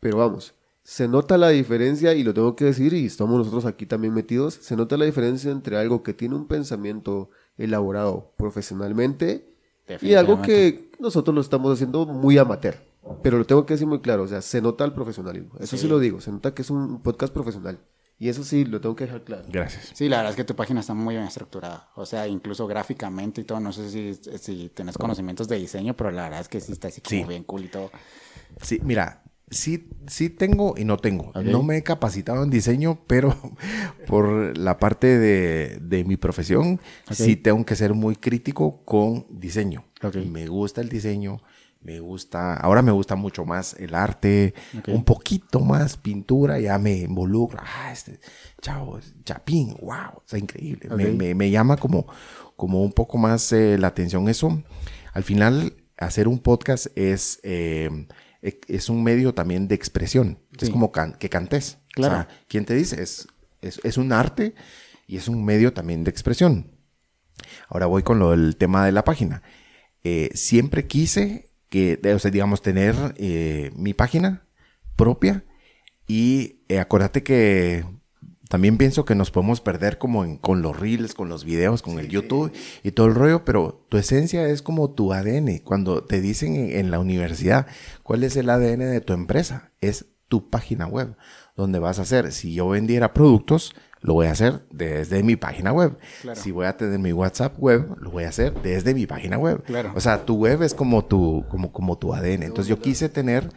Pero 0.00 0.18
vamos, 0.18 0.54
se 0.82 1.08
nota 1.08 1.38
la 1.38 1.50
diferencia, 1.50 2.14
y 2.14 2.24
lo 2.24 2.34
tengo 2.34 2.56
que 2.56 2.64
decir, 2.64 2.92
y 2.94 3.06
estamos 3.06 3.38
nosotros 3.38 3.64
aquí 3.64 3.86
también 3.86 4.14
metidos, 4.14 4.54
se 4.54 4.76
nota 4.76 4.96
la 4.96 5.04
diferencia 5.04 5.50
entre 5.50 5.76
algo 5.76 6.02
que 6.02 6.14
tiene 6.14 6.34
un 6.34 6.48
pensamiento 6.48 7.30
elaborado 7.56 8.32
profesionalmente 8.36 9.54
y 10.00 10.14
algo 10.14 10.40
que 10.42 10.90
nosotros 10.98 11.34
lo 11.34 11.40
estamos 11.40 11.72
haciendo 11.72 12.06
muy 12.06 12.38
amateur. 12.38 12.76
Pero 13.22 13.38
lo 13.38 13.44
tengo 13.44 13.66
que 13.66 13.74
decir 13.74 13.86
muy 13.86 14.00
claro, 14.00 14.24
o 14.24 14.28
sea, 14.28 14.42
se 14.42 14.60
nota 14.60 14.84
el 14.84 14.92
profesionalismo. 14.92 15.52
Eso 15.58 15.76
sí, 15.76 15.88
lo 15.88 15.98
digo, 15.98 16.20
se 16.20 16.30
nota 16.30 16.54
que 16.54 16.62
es 16.62 16.70
un 16.70 17.02
podcast 17.02 17.32
profesional. 17.32 17.80
Y 18.18 18.28
eso 18.28 18.44
sí, 18.44 18.66
lo 18.66 18.82
tengo 18.82 18.94
que 18.94 19.04
dejar 19.04 19.24
claro. 19.24 19.44
Gracias. 19.48 19.92
Sí, 19.94 20.06
la 20.06 20.18
verdad 20.18 20.32
es 20.32 20.36
que 20.36 20.44
tu 20.44 20.54
página 20.54 20.80
está 20.80 20.92
muy 20.92 21.14
bien 21.14 21.26
estructurada. 21.26 21.88
O 21.96 22.04
sea, 22.04 22.28
incluso 22.28 22.66
gráficamente 22.66 23.40
y 23.40 23.44
todo. 23.44 23.60
No 23.60 23.72
sé 23.72 23.88
si, 23.88 24.14
si 24.38 24.68
tienes 24.68 24.98
conocimientos 24.98 25.48
de 25.48 25.56
diseño, 25.56 25.96
pero 25.96 26.10
la 26.10 26.24
verdad 26.24 26.40
es 26.42 26.48
que 26.48 26.60
sí 26.60 26.72
está 26.72 26.88
así 26.88 27.00
como 27.00 27.26
bien 27.26 27.44
cool 27.44 27.64
y 27.64 27.68
todo. 27.68 27.90
Sí, 28.60 28.78
mira, 28.84 29.22
sí, 29.50 29.88
sí 30.06 30.30
tengo 30.30 30.74
y 30.76 30.84
no 30.84 30.96
tengo. 30.96 31.32
No 31.42 31.62
me 31.62 31.78
he 31.78 31.82
capacitado 31.82 32.42
en 32.42 32.50
diseño, 32.50 33.00
pero 33.06 33.36
por 34.06 34.56
la 34.56 34.78
parte 34.78 35.18
de, 35.18 36.04
mi 36.04 36.16
profesión, 36.16 36.80
sí 37.10 37.36
tengo 37.36 37.64
que 37.64 37.76
ser 37.76 37.94
muy 37.94 38.16
crítico 38.16 38.84
con 38.84 39.26
diseño. 39.30 39.84
Me 40.30 40.46
gusta 40.46 40.80
el 40.80 40.88
diseño, 40.88 41.42
me 41.82 41.98
gusta, 42.00 42.54
ahora 42.54 42.82
me 42.82 42.92
gusta 42.92 43.16
mucho 43.16 43.44
más 43.44 43.74
el 43.74 43.94
arte, 43.94 44.54
un 44.86 45.04
poquito 45.04 45.60
más 45.60 45.96
pintura, 45.96 46.58
ya 46.60 46.78
me 46.78 46.98
involucra. 46.98 47.62
Ah, 47.64 47.90
este, 47.90 48.20
chao, 48.60 49.00
chapín, 49.24 49.76
wow, 49.80 50.20
está 50.24 50.38
increíble. 50.38 50.88
Me, 51.34 51.50
llama 51.50 51.76
como, 51.76 52.06
como 52.56 52.82
un 52.82 52.92
poco 52.92 53.16
más 53.16 53.52
eh, 53.52 53.78
la 53.78 53.88
atención 53.88 54.28
eso. 54.28 54.62
Al 55.14 55.24
final, 55.24 55.74
hacer 55.96 56.28
un 56.28 56.38
podcast 56.38 56.86
es... 56.96 57.40
Eh, 57.42 57.88
e, 58.42 58.60
es 58.68 58.88
un 58.88 59.02
medio 59.02 59.34
también 59.34 59.68
de 59.68 59.74
expresión. 59.74 60.38
Es 60.58 60.70
como 60.70 60.92
que 60.92 61.28
cantes. 61.28 61.78
Claro. 61.92 62.14
O 62.14 62.16
sea, 62.16 62.28
¿quién 62.48 62.64
te 62.64 62.74
dice? 62.74 63.02
Es, 63.02 63.28
es, 63.60 63.98
un 63.98 64.12
arte 64.12 64.54
y 65.06 65.16
es 65.16 65.28
un 65.28 65.44
medio 65.44 65.72
también 65.72 66.04
de 66.04 66.10
expresión. 66.10 66.70
Ahora 67.68 67.86
voy 67.86 68.02
con 68.02 68.18
lo 68.18 68.30
del 68.30 68.56
tema 68.56 68.86
de 68.86 68.92
la 68.92 69.04
página. 69.04 69.42
Eh, 70.04 70.30
siempre 70.34 70.86
quise 70.86 71.49
que, 71.70 71.98
o 72.14 72.18
sea, 72.18 72.30
digamos, 72.30 72.60
tener 72.60 72.94
eh, 73.16 73.70
mi 73.74 73.94
página 73.94 74.46
propia 74.96 75.44
y 76.06 76.64
eh, 76.68 76.80
acuérdate 76.80 77.22
que 77.22 77.84
también 78.50 78.78
pienso 78.78 79.04
que 79.04 79.14
nos 79.14 79.30
podemos 79.30 79.60
perder 79.60 79.96
como 79.96 80.40
con 80.40 80.60
los 80.60 80.78
reels, 80.78 81.14
con 81.14 81.28
los 81.28 81.44
videos, 81.44 81.82
con 81.82 82.00
el 82.00 82.08
YouTube 82.08 82.52
y 82.82 82.90
todo 82.90 83.06
el 83.06 83.14
rollo, 83.14 83.44
pero 83.44 83.86
tu 83.88 83.96
esencia 83.96 84.48
es 84.48 84.60
como 84.60 84.90
tu 84.90 85.12
ADN. 85.12 85.58
Cuando 85.58 86.02
te 86.02 86.20
dicen 86.20 86.56
en, 86.56 86.90
la 86.90 86.98
universidad 86.98 87.68
cuál 88.02 88.24
es 88.24 88.36
el 88.36 88.50
ADN 88.50 88.80
de 88.90 89.00
tu 89.00 89.12
empresa, 89.12 89.70
es 89.80 90.06
tu 90.26 90.50
página 90.50 90.88
web, 90.88 91.16
donde 91.56 91.78
vas 91.78 92.00
a 92.00 92.02
hacer, 92.02 92.32
si 92.32 92.52
yo 92.52 92.68
vendiera 92.68 93.14
productos, 93.14 93.72
lo 94.00 94.14
voy 94.14 94.26
a 94.26 94.32
hacer 94.32 94.62
desde 94.70 95.22
mi 95.22 95.36
página 95.36 95.72
web. 95.72 95.98
Si 96.34 96.50
voy 96.50 96.66
a 96.66 96.76
tener 96.76 96.98
mi 96.98 97.12
WhatsApp 97.12 97.58
web, 97.58 97.96
lo 98.00 98.10
voy 98.10 98.24
a 98.24 98.28
hacer 98.28 98.54
desde 98.62 98.94
mi 98.94 99.06
página 99.06 99.38
web. 99.38 99.62
O 99.94 100.00
sea, 100.00 100.24
tu 100.24 100.36
web 100.36 100.62
es 100.62 100.74
como 100.74 101.04
tu, 101.04 101.44
como, 101.48 101.72
como 101.72 101.98
tu 101.98 102.14
ADN. 102.14 102.44
Entonces 102.44 102.68
yo 102.68 102.80
quise 102.80 103.08
tener 103.08 103.50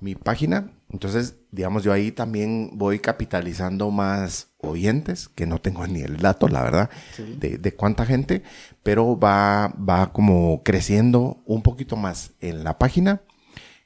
mi 0.00 0.14
página. 0.14 0.70
Entonces, 0.90 1.36
digamos, 1.50 1.84
yo 1.84 1.92
ahí 1.92 2.10
también 2.12 2.70
voy 2.74 2.98
capitalizando 2.98 3.90
más 3.90 4.48
oyentes, 4.58 5.28
que 5.28 5.46
no 5.46 5.60
tengo 5.60 5.86
ni 5.86 6.00
el 6.00 6.18
dato, 6.18 6.48
la 6.48 6.62
verdad, 6.62 6.90
de, 7.18 7.74
cuánta 7.74 8.06
gente, 8.06 8.42
pero 8.82 9.18
va, 9.18 9.72
va 9.76 10.12
como 10.12 10.62
creciendo 10.62 11.38
un 11.46 11.62
poquito 11.62 11.96
más 11.96 12.32
en 12.40 12.64
la 12.64 12.78
página 12.78 13.22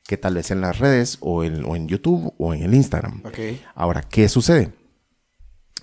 que 0.06 0.16
tal 0.16 0.34
vez 0.34 0.50
en 0.50 0.60
las 0.60 0.78
redes 0.78 1.18
o 1.20 1.44
en, 1.44 1.64
o 1.64 1.76
en 1.76 1.86
YouTube 1.86 2.32
o 2.38 2.54
en 2.54 2.62
el 2.62 2.74
Instagram. 2.74 3.22
Ahora, 3.74 4.02
¿qué 4.02 4.28
sucede? 4.28 4.72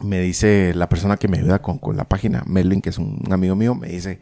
Me 0.02 0.20
dice 0.20 0.74
la 0.76 0.90
persona 0.90 1.18
que 1.18 1.28
me 1.28 1.38
ayuda 1.38 1.62
con, 1.62 1.78
con 1.78 1.96
la 1.96 2.06
página, 2.06 2.44
Merlin, 2.46 2.82
que 2.82 2.90
es 2.90 2.98
un 2.98 3.22
amigo 3.32 3.56
mío, 3.56 3.76
me 3.76 3.88
dice, 3.88 4.20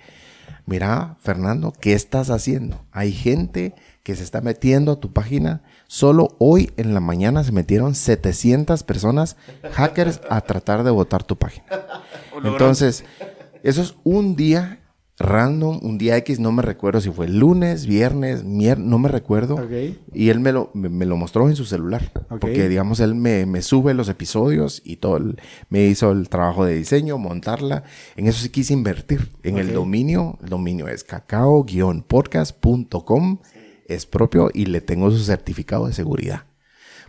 mira, 0.66 1.18
Fernando, 1.20 1.74
¿qué 1.80 1.94
estás 1.94 2.30
haciendo? 2.30 2.86
Hay 2.92 3.12
gente 3.12 3.74
que 4.04 4.16
se 4.16 4.24
está 4.24 4.42
metiendo 4.42 4.92
a 4.92 5.00
tu 5.00 5.14
página. 5.14 5.64
Solo 5.88 6.36
hoy 6.38 6.72
en 6.78 6.94
la 6.94 7.00
mañana 7.00 7.44
se 7.44 7.52
metieron 7.52 7.96
700 7.96 8.84
personas, 8.84 9.38
hackers, 9.72 10.22
a 10.30 10.42
tratar 10.42 10.84
de 10.84 10.92
votar 10.92 11.24
tu 11.24 11.38
página. 11.38 11.66
Entonces, 12.44 13.04
eso 13.64 13.82
es 13.82 13.96
un 14.04 14.36
día 14.36 14.80
random, 15.20 15.80
un 15.84 16.00
día 16.00 16.18
X, 16.18 16.40
no 16.40 16.52
me 16.52 16.64
recuerdo 16.64 17.00
si 17.00 17.12
fue 17.12 17.28
lunes, 17.28 17.86
viernes, 17.86 18.44
mier 18.44 18.80
no 18.80 18.98
me 18.98 19.10
recuerdo. 19.10 19.56
Y 20.14 20.30
él 20.30 20.40
me 20.40 20.52
lo, 20.52 20.72
me, 20.74 20.90
me 20.90 21.06
lo 21.06 21.16
mostró 21.18 21.48
en 21.50 21.56
su 21.56 21.66
celular. 21.66 22.12
Porque, 22.30 22.68
digamos, 22.68 23.00
él 23.00 23.14
me, 23.14 23.46
me 23.46 23.62
sube 23.62 23.94
los 23.94 24.10
episodios 24.10 24.82
y 24.84 24.96
todo. 24.98 25.18
el- 25.18 25.40
me 25.70 25.86
hizo 25.86 26.12
el 26.12 26.30
trabajo 26.30 26.66
de 26.66 26.76
diseño, 26.76 27.18
montarla. 27.20 27.84
En 28.16 28.26
eso 28.28 28.42
sí 28.42 28.50
quise 28.50 28.74
invertir. 28.74 29.32
En 29.44 29.58
el 29.60 29.72
dominio, 29.74 30.40
el 30.42 30.50
dominio 30.50 30.88
es 30.88 31.04
cacao-podcast.com. 31.04 33.40
Es 33.88 34.06
propio 34.06 34.50
y 34.54 34.66
le 34.66 34.82
tengo 34.82 35.12
su 35.12 35.20
certificado 35.24 35.88
de 35.88 35.94
seguridad. 35.94 36.46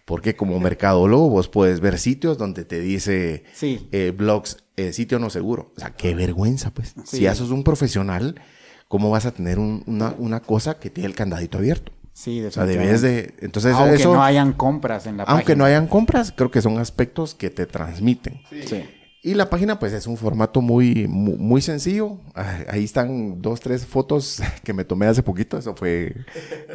Porque 0.04 0.36
como 0.36 0.60
mercadólogo 0.60 1.30
vos 1.30 1.48
puedes 1.48 1.80
ver 1.80 1.98
sitios 1.98 2.36
donde 2.36 2.64
te 2.66 2.80
dice 2.80 3.44
Sí. 3.54 3.88
eh, 3.92 4.12
blogs, 4.14 4.58
eh, 4.76 4.92
sitio 4.92 5.18
no 5.18 5.30
seguro. 5.30 5.72
O 5.76 5.80
sea, 5.80 5.90
qué 5.90 6.14
vergüenza, 6.14 6.70
pues. 6.70 6.94
Sí. 7.04 7.16
Si 7.18 7.20
ya 7.22 7.34
sos 7.34 7.50
un 7.50 7.64
profesional, 7.64 8.40
¿cómo 8.88 9.10
vas 9.10 9.26
a 9.26 9.30
tener 9.32 9.58
un- 9.58 9.82
una, 9.86 10.14
una 10.18 10.40
cosa 10.40 10.78
que 10.78 10.90
tiene 10.90 11.06
el 11.08 11.14
candadito 11.14 11.58
abierto? 11.58 11.92
Sí, 12.12 12.40
O 12.44 12.50
sea, 12.52 12.64
definitivamente. 12.64 13.08
debes 13.08 13.36
de... 13.40 13.44
Entonces, 13.44 13.74
Aunque 13.74 13.96
eso, 13.96 14.14
no 14.14 14.22
hayan 14.22 14.52
compras 14.52 15.06
en 15.06 15.16
la 15.16 15.24
aunque 15.24 15.44
página. 15.46 15.58
no 15.58 15.64
hayan 15.64 15.86
compras, 15.88 16.32
creo 16.36 16.48
que 16.50 16.62
son 16.62 16.78
aspectos 16.78 17.34
que 17.34 17.50
te 17.50 17.66
transmiten. 17.66 18.40
Sí. 18.66 18.84
Y 19.26 19.32
la 19.32 19.48
página, 19.48 19.78
pues, 19.78 19.94
es 19.94 20.06
un 20.06 20.18
formato 20.18 20.60
muy, 20.60 21.06
muy, 21.08 21.36
muy 21.38 21.62
sencillo. 21.62 22.18
Ah, 22.34 22.58
Ahí 22.68 22.84
están 22.84 23.40
dos, 23.40 23.58
tres 23.58 23.86
fotos 23.86 24.42
que 24.62 24.74
me 24.74 24.84
tomé 24.84 25.06
hace 25.06 25.22
poquito. 25.22 25.56
Eso 25.56 25.74
fue, 25.74 26.14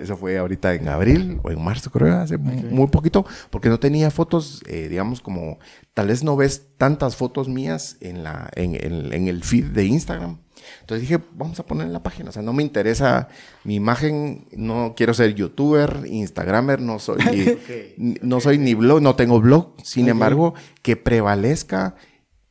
eso 0.02 0.18
fue 0.18 0.36
ahorita 0.40 0.74
en 0.74 0.88
abril 0.88 1.40
o 1.44 1.52
en 1.52 1.64
marzo, 1.64 1.92
creo, 1.92 2.18
hace 2.18 2.38
mu- 2.40 2.64
muy 2.72 2.88
poquito. 2.88 3.24
Porque 3.52 3.70
no 3.70 3.80
tenía 3.80 4.10
fotos, 4.10 4.64
eh, 4.66 4.88
digamos, 4.90 5.22
como... 5.22 5.60
Tal 5.94 6.08
vez 6.08 6.24
no 6.24 6.36
ves 6.36 6.70
tantas 6.78 7.16
fotos 7.16 7.48
mías 7.48 7.98
en, 8.02 8.24
la, 8.24 8.50
en, 8.56 8.74
en- 8.74 9.14
en 9.14 9.28
el 9.28 9.44
feed 9.44 9.66
de 9.66 9.86
Instagram. 9.86 10.40
Entonces 10.82 11.08
dije, 11.08 11.24
vamos 11.36 11.60
a 11.60 11.66
poner 11.68 11.86
en 11.86 11.94
la 11.94 12.02
página. 12.02 12.30
O 12.30 12.34
sea, 12.34 12.42
no 12.42 12.52
me 12.54 12.64
interesa 12.64 13.28
mi 13.64 13.76
imagen. 13.76 14.48
No 14.58 14.96
quiero 14.98 15.14
ser 15.14 15.36
youtuber, 15.36 16.02
instagramer. 16.08 16.82
No 16.82 16.98
soy, 16.98 17.20
ni- 17.98 18.16
no 18.24 18.40
soy 18.40 18.58
ni 18.58 18.74
blog, 18.74 19.04
no 19.04 19.16
tengo 19.16 19.40
blog. 19.40 19.76
Sin 19.84 20.06
Ok. 20.06 20.10
embargo, 20.10 20.54
que 20.82 20.96
prevalezca 20.96 21.96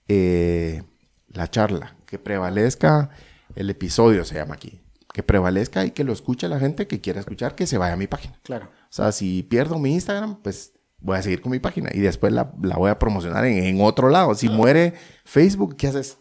eh, 0.09 0.83
la 1.29 1.49
charla, 1.51 1.97
que 2.07 2.19
prevalezca 2.19 3.11
el 3.55 3.71
episodio, 3.71 4.25
se 4.25 4.35
llama 4.37 4.55
aquí. 4.55 4.81
Que 5.13 5.23
prevalezca 5.23 5.85
y 5.85 5.91
que 5.91 6.05
lo 6.05 6.13
escuche 6.13 6.49
la 6.49 6.59
gente 6.61 6.87
que 6.87 7.01
quiera 7.01 7.21
escuchar, 7.21 7.55
que 7.55 7.67
se 7.67 7.79
vaya 7.79 7.95
a 7.95 7.97
mi 7.97 8.07
página. 8.07 8.39
Claro. 8.43 8.67
O 8.67 8.93
sea, 8.93 9.11
si 9.13 9.43
pierdo 9.43 9.79
mi 9.79 9.93
Instagram, 9.95 10.41
pues 10.43 10.73
voy 11.01 11.17
a 11.19 11.23
seguir 11.23 11.41
con 11.41 11.53
mi 11.53 11.59
página 11.59 11.91
y 11.93 12.01
después 12.01 12.33
la, 12.33 12.53
la 12.63 12.77
voy 12.77 12.91
a 12.91 12.99
promocionar 12.99 13.45
en, 13.47 13.63
en 13.65 13.81
otro 13.81 14.11
lado. 14.11 14.35
Si 14.35 14.49
muere 14.49 14.95
Facebook, 15.25 15.77
¿qué 15.77 15.89
haces? 15.89 16.19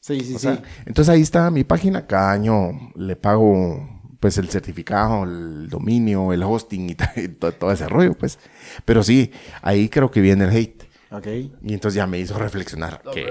Sí, 0.00 0.20
sí, 0.20 0.34
O 0.34 0.38
sí. 0.38 0.48
entonces 0.86 1.08
ahí 1.10 1.20
está 1.22 1.50
mi 1.50 1.64
página. 1.64 2.06
Cada 2.06 2.32
año 2.32 2.70
le 2.96 3.16
pago 3.16 3.96
pues 4.20 4.36
el 4.38 4.48
certificado, 4.48 5.24
el 5.24 5.68
dominio, 5.68 6.32
el 6.32 6.42
hosting 6.42 6.90
y, 6.90 6.94
ta- 6.94 7.12
y 7.16 7.28
to- 7.28 7.52
todo 7.52 7.70
ese 7.72 7.88
rollo, 7.88 8.14
pues. 8.14 8.38
Pero 8.84 9.02
sí, 9.02 9.32
ahí 9.62 9.88
creo 9.88 10.10
que 10.10 10.20
viene 10.20 10.44
el 10.44 10.50
hate. 10.50 10.87
Ok. 11.10 11.26
Y 11.26 11.72
entonces 11.74 11.94
ya 11.94 12.06
me 12.06 12.18
hizo 12.18 12.38
reflexionar. 12.38 13.02
que, 13.14 13.24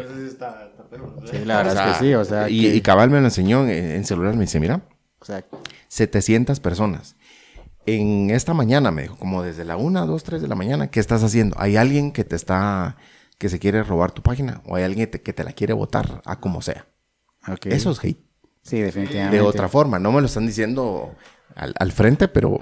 Sí, 1.31 1.45
la 1.45 1.57
verdad 1.57 1.73
o 1.73 1.75
sea, 1.77 1.91
es 1.91 1.97
que 1.97 2.03
sí. 2.05 2.13
O 2.15 2.25
sea, 2.25 2.49
y, 2.49 2.61
que- 2.61 2.75
y 2.75 2.81
cabal 2.81 3.09
me 3.09 3.19
lo 3.19 3.25
enseñó 3.25 3.63
en, 3.67 3.69
en 3.69 4.05
celular. 4.05 4.33
Me 4.35 4.41
dice, 4.41 4.59
mira, 4.59 4.81
o 5.19 5.25
sea, 5.25 5.43
700 5.87 6.59
personas. 6.59 7.15
En 7.85 8.29
esta 8.31 8.53
mañana, 8.53 8.91
me 8.91 9.03
dijo, 9.03 9.15
como 9.17 9.43
desde 9.43 9.63
la 9.63 9.77
1, 9.77 10.05
2, 10.07 10.23
3 10.23 10.41
de 10.41 10.47
la 10.47 10.55
mañana, 10.55 10.87
¿qué 10.89 10.99
estás 10.99 11.23
haciendo? 11.23 11.55
¿Hay 11.59 11.77
alguien 11.77 12.11
que 12.11 12.23
te 12.25 12.35
está, 12.35 12.97
que 13.37 13.47
se 13.49 13.59
quiere 13.59 13.83
robar 13.83 14.11
tu 14.11 14.21
página? 14.21 14.61
¿O 14.65 14.75
hay 14.75 14.83
alguien 14.83 15.05
que 15.05 15.11
te, 15.17 15.21
que 15.21 15.33
te 15.33 15.43
la 15.43 15.53
quiere 15.53 15.73
votar 15.73 16.21
a 16.25 16.39
como 16.39 16.61
sea? 16.61 16.87
ok. 17.47 17.67
Eso 17.67 17.91
es 17.91 18.03
hate. 18.03 18.19
Sí, 18.61 18.81
definitivamente. 18.81 19.37
De 19.37 19.41
otra 19.41 19.69
forma, 19.69 19.99
no 19.99 20.11
me 20.11 20.19
lo 20.19 20.27
están 20.27 20.45
diciendo 20.45 21.15
al, 21.55 21.73
al 21.79 21.91
frente, 21.93 22.27
pero, 22.27 22.59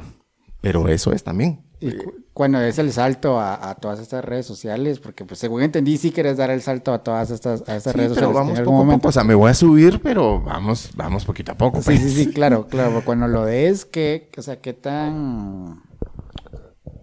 pero 0.62 0.88
eso 0.90 1.12
es 1.12 1.24
también. 1.24 1.66
Y 1.88 1.92
cu- 1.94 2.14
cuando 2.34 2.60
es 2.62 2.78
el 2.80 2.92
salto 2.92 3.40
a, 3.40 3.70
a 3.70 3.76
todas 3.76 4.00
estas 4.00 4.24
redes 4.26 4.46
sociales, 4.46 5.00
porque 5.00 5.26
pues 5.26 5.40
según 5.40 5.62
entendí, 5.62 5.98
sí 5.98 6.12
quieres 6.12 6.38
dar 6.38 6.50
el 6.52 6.62
salto 6.62 6.94
a 6.94 7.04
todas 7.04 7.32
estas, 7.32 7.62
a 7.70 7.76
estas 7.78 7.94
Sí, 7.94 7.98
redes 8.00 8.12
pero 8.14 8.28
sociales. 8.28 8.36
vamos 8.36 8.60
en 8.60 8.66
poco 8.66 8.82
a 8.82 8.98
poco. 8.98 9.08
O 9.10 9.12
sea, 9.12 9.24
me 9.24 9.36
voy 9.36 9.50
a 9.52 9.54
subir, 9.54 10.02
pero 10.02 10.42
vamos, 10.42 10.90
vamos 10.96 11.26
poquito 11.26 11.52
a 11.54 11.56
poco. 11.56 11.82
Sí, 11.82 11.86
pues. 11.86 12.02
sí, 12.02 12.10
sí, 12.12 12.34
claro, 12.34 12.68
claro. 12.70 13.04
Cuando 13.06 13.28
lo 13.28 13.46
des, 13.46 13.86
que, 13.86 14.30
o 14.38 14.42
sea, 14.42 14.60
qué 14.62 14.74
tan... 14.74 15.82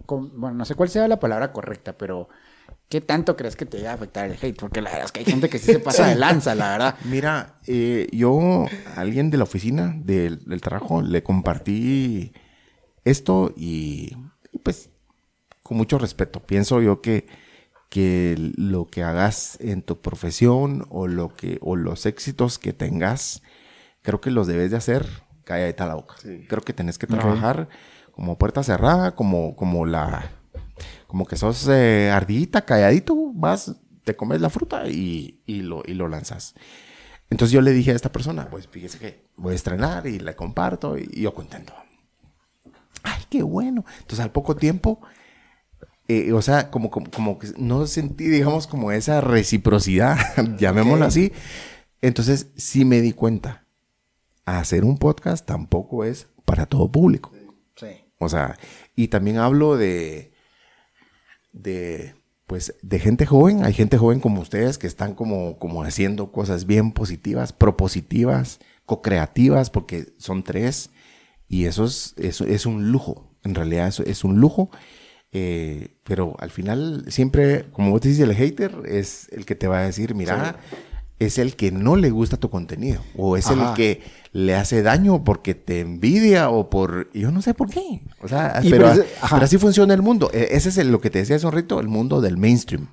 con- 0.05 0.39
bueno, 0.39 0.57
no 0.57 0.65
sé 0.65 0.75
cuál 0.75 0.89
sea 0.89 1.07
la 1.07 1.19
palabra 1.19 1.51
correcta, 1.51 1.97
pero 1.97 2.29
¿qué 2.89 3.01
tanto 3.01 3.35
crees 3.35 3.55
que 3.55 3.65
te 3.65 3.79
iba 3.79 3.91
a 3.91 3.95
afectar 3.95 4.25
el 4.29 4.37
hate? 4.41 4.59
Porque 4.59 4.81
la 4.81 4.91
verdad 4.91 5.05
es 5.07 5.11
que 5.11 5.21
hay 5.21 5.25
gente 5.25 5.49
que 5.49 5.59
sí 5.59 5.69
se 5.69 5.79
pasa 5.79 6.07
de 6.07 6.15
lanza, 6.15 6.55
la 6.55 6.71
verdad. 6.71 6.95
Mira, 7.05 7.59
eh, 7.67 8.07
yo 8.11 8.65
a 8.95 9.01
alguien 9.01 9.29
de 9.31 9.37
la 9.37 9.43
oficina 9.45 9.93
del, 9.97 10.43
del 10.45 10.61
trabajo 10.61 11.01
le 11.01 11.23
compartí 11.23 12.33
esto 13.05 13.53
y, 13.57 14.15
con 15.63 15.77
mucho 15.77 15.97
respeto. 15.97 16.41
Pienso 16.41 16.81
yo 16.81 17.01
que, 17.01 17.25
que 17.89 18.35
lo 18.57 18.87
que 18.87 19.03
hagas 19.03 19.57
en 19.61 19.81
tu 19.81 20.01
profesión 20.01 20.85
o 20.89 21.07
lo 21.07 21.33
que 21.33 21.57
o 21.61 21.75
los 21.75 22.05
éxitos 22.05 22.59
que 22.59 22.73
tengas, 22.73 23.41
creo 24.01 24.21
que 24.21 24.31
los 24.31 24.47
debes 24.47 24.71
de 24.71 24.77
hacer 24.77 25.07
calladita 25.43 25.87
la 25.87 25.95
boca. 25.95 26.15
Creo 26.47 26.61
que 26.61 26.73
tenés 26.73 26.97
que 26.97 27.07
trabajar 27.07 27.69
como 28.11 28.37
puerta 28.37 28.63
cerrada, 28.63 29.15
como, 29.15 29.55
como 29.55 29.85
la 29.85 30.31
como 31.07 31.25
que 31.25 31.35
sos 31.35 31.67
eh, 31.67 32.09
ardillita, 32.11 32.65
calladito, 32.65 33.15
vas, 33.33 33.75
te 34.03 34.15
comes 34.15 34.41
la 34.41 34.49
fruta 34.49 34.87
y, 34.87 35.41
y 35.45 35.61
lo, 35.61 35.83
y 35.85 35.93
lo 35.93 36.07
lanzas. 36.07 36.55
Entonces 37.29 37.53
yo 37.53 37.61
le 37.61 37.71
dije 37.71 37.91
a 37.91 37.95
esta 37.95 38.11
persona, 38.11 38.49
pues 38.49 38.67
fíjese 38.67 38.99
que 38.99 39.27
voy 39.35 39.53
a 39.53 39.55
estrenar 39.55 40.07
y 40.07 40.19
le 40.19 40.35
comparto 40.35 40.97
y, 40.97 41.09
y 41.11 41.21
yo 41.21 41.33
contento. 41.33 41.73
Ay, 43.03 43.23
qué 43.29 43.43
bueno. 43.43 43.85
Entonces 43.99 44.21
al 44.21 44.31
poco 44.31 44.55
tiempo, 44.55 45.01
eh, 46.07 46.33
o 46.33 46.41
sea, 46.41 46.69
como, 46.69 46.89
como, 46.89 47.09
como 47.09 47.39
que 47.39 47.47
no 47.57 47.87
sentí, 47.87 48.27
digamos, 48.27 48.67
como 48.67 48.91
esa 48.91 49.21
reciprocidad, 49.21 50.17
llamémoslo 50.57 51.05
así. 51.05 51.31
Entonces 52.01 52.47
sí 52.57 52.83
me 52.83 53.01
di 53.01 53.13
cuenta, 53.13 53.65
hacer 54.45 54.83
un 54.83 54.97
podcast 54.97 55.45
tampoco 55.45 56.03
es 56.03 56.27
para 56.45 56.65
todo 56.65 56.91
público. 56.91 57.31
Sí. 57.75 57.87
O 58.19 58.27
sea, 58.27 58.57
y 58.95 59.07
también 59.07 59.37
hablo 59.37 59.77
de, 59.77 60.33
de, 61.53 62.15
pues, 62.47 62.75
de 62.81 62.99
gente 62.99 63.25
joven. 63.25 63.63
Hay 63.63 63.73
gente 63.73 63.97
joven 63.97 64.19
como 64.19 64.41
ustedes 64.41 64.77
que 64.77 64.87
están 64.87 65.15
como, 65.15 65.57
como 65.57 65.83
haciendo 65.83 66.31
cosas 66.31 66.65
bien 66.65 66.91
positivas, 66.91 67.53
propositivas, 67.53 68.59
co-creativas, 68.85 69.69
porque 69.69 70.13
son 70.17 70.43
tres. 70.43 70.89
Y 71.47 71.65
eso 71.65 71.85
es, 71.85 72.13
eso 72.17 72.45
es 72.45 72.65
un 72.65 72.91
lujo. 72.91 73.31
En 73.43 73.55
realidad 73.55 73.87
eso 73.87 74.03
es 74.03 74.25
un 74.25 74.39
lujo. 74.39 74.69
Eh, 75.33 75.87
pero 76.03 76.35
al 76.39 76.51
final, 76.51 77.05
siempre, 77.07 77.65
como 77.71 77.91
vos 77.91 78.01
dices, 78.01 78.19
el 78.19 78.35
hater 78.35 78.75
es 78.85 79.27
el 79.31 79.45
que 79.45 79.55
te 79.55 79.67
va 79.67 79.79
a 79.79 79.83
decir, 79.83 80.13
mira, 80.15 80.57
es 81.19 81.37
el 81.39 81.55
que 81.55 81.71
no 81.71 81.95
le 81.95 82.11
gusta 82.11 82.37
tu 82.37 82.49
contenido. 82.49 83.01
O 83.17 83.35
es 83.37 83.47
Ajá. 83.47 83.69
el 83.69 83.75
que 83.75 84.01
le 84.31 84.55
hace 84.55 84.81
daño 84.83 85.23
porque 85.23 85.55
te 85.55 85.79
envidia 85.79 86.49
o 86.49 86.69
por... 86.69 87.09
Yo 87.13 87.31
no 87.31 87.41
sé 87.41 87.53
por 87.53 87.69
qué. 87.69 88.01
O 88.21 88.27
sea, 88.27 88.59
pero, 88.69 88.91
pero 88.93 89.43
así 89.43 89.57
funciona 89.57 89.93
el 89.93 90.01
mundo. 90.01 90.29
E- 90.33 90.49
Ese 90.51 90.69
es 90.69 90.77
el- 90.77 90.91
lo 90.91 90.99
que 91.01 91.09
te 91.09 91.19
decía 91.19 91.35
hace 91.37 91.45
un 91.47 91.53
rito, 91.53 91.79
el 91.79 91.87
mundo 91.87 92.19
del 92.21 92.37
mainstream. 92.37 92.87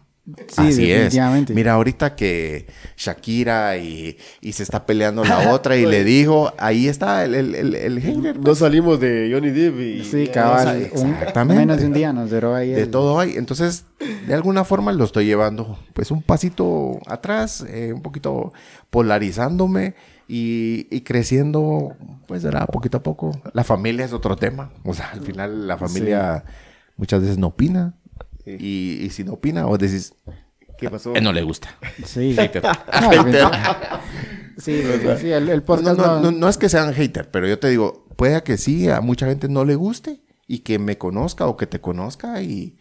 Sí, 0.48 0.54
Así 0.58 0.92
es. 0.92 1.16
Mira, 1.50 1.72
ahorita 1.72 2.14
que 2.14 2.66
Shakira 2.96 3.78
y, 3.78 4.16
y 4.40 4.52
se 4.52 4.62
está 4.62 4.86
peleando 4.86 5.24
la 5.24 5.50
otra 5.54 5.76
y 5.76 5.86
le 5.86 6.04
dijo, 6.04 6.52
ahí 6.58 6.86
está 6.88 7.24
el, 7.24 7.34
el, 7.34 7.54
el, 7.54 7.74
el 7.74 8.00
hater. 8.00 8.38
No 8.38 8.54
salimos 8.54 9.00
de 9.00 9.30
Johnny 9.32 9.50
Depp 9.50 9.80
y... 9.80 10.04
Sí, 10.04 10.28
cabal. 10.28 10.88
un- 10.94 11.10
exactamente. 11.14 11.58
menos 11.60 11.80
de 11.80 11.86
un 11.86 11.92
día 11.94 12.12
nos 12.12 12.30
duró 12.30 12.54
ahí. 12.54 12.70
De 12.70 12.82
el- 12.82 12.90
todo 12.90 13.18
hay. 13.18 13.32
Entonces, 13.36 13.86
de 14.26 14.34
alguna 14.34 14.62
forma 14.64 14.92
lo 14.92 15.04
estoy 15.04 15.24
llevando, 15.26 15.78
pues, 15.94 16.10
un 16.12 16.22
pasito 16.22 17.00
atrás, 17.06 17.64
eh, 17.68 17.92
un 17.92 18.02
poquito 18.02 18.52
polarizándome 18.90 19.94
y, 20.28 20.86
y 20.94 21.00
creciendo, 21.00 21.96
pues, 22.28 22.42
será 22.42 22.66
poquito 22.66 22.98
a 22.98 23.02
poco. 23.02 23.32
La 23.52 23.64
familia 23.64 24.04
es 24.04 24.12
otro 24.12 24.36
tema. 24.36 24.70
O 24.84 24.94
sea, 24.94 25.10
al 25.12 25.22
final 25.22 25.66
la 25.66 25.76
familia 25.76 26.44
muchas 26.96 27.22
veces 27.22 27.38
no 27.38 27.48
opina. 27.48 27.94
Y, 28.58 29.04
y 29.04 29.10
si 29.10 29.24
no 29.24 29.34
opina, 29.34 29.66
o 29.66 29.76
decís, 29.78 30.14
¿Qué 30.78 30.88
pasó? 30.88 31.14
"Eh, 31.14 31.20
no 31.20 31.32
le 31.32 31.42
gusta. 31.42 31.68
Sí. 32.06 32.34
No, 33.00 33.10
definitivamente. 33.10 33.68
sí, 34.58 34.82
sí, 35.20 35.30
el, 35.30 35.48
el 35.48 35.58
no, 35.58 35.64
podcast 35.64 35.98
no, 35.98 36.06
no- 36.06 36.20
no, 36.20 36.30
no 36.32 36.48
es 36.48 36.58
que 36.58 36.68
sean 36.68 36.92
hater, 36.94 37.30
pero 37.30 37.46
yo 37.46 37.58
te 37.58 37.68
digo, 37.68 38.06
puede 38.16 38.42
que 38.42 38.56
sí, 38.58 38.88
a 38.88 39.00
mucha 39.00 39.26
gente 39.26 39.48
no 39.48 39.64
le 39.64 39.74
guste 39.74 40.20
y 40.46 40.60
que 40.60 40.78
me 40.78 40.98
conozca 40.98 41.46
o 41.46 41.56
que 41.56 41.66
te 41.66 41.80
conozca 41.80 42.42
y, 42.42 42.78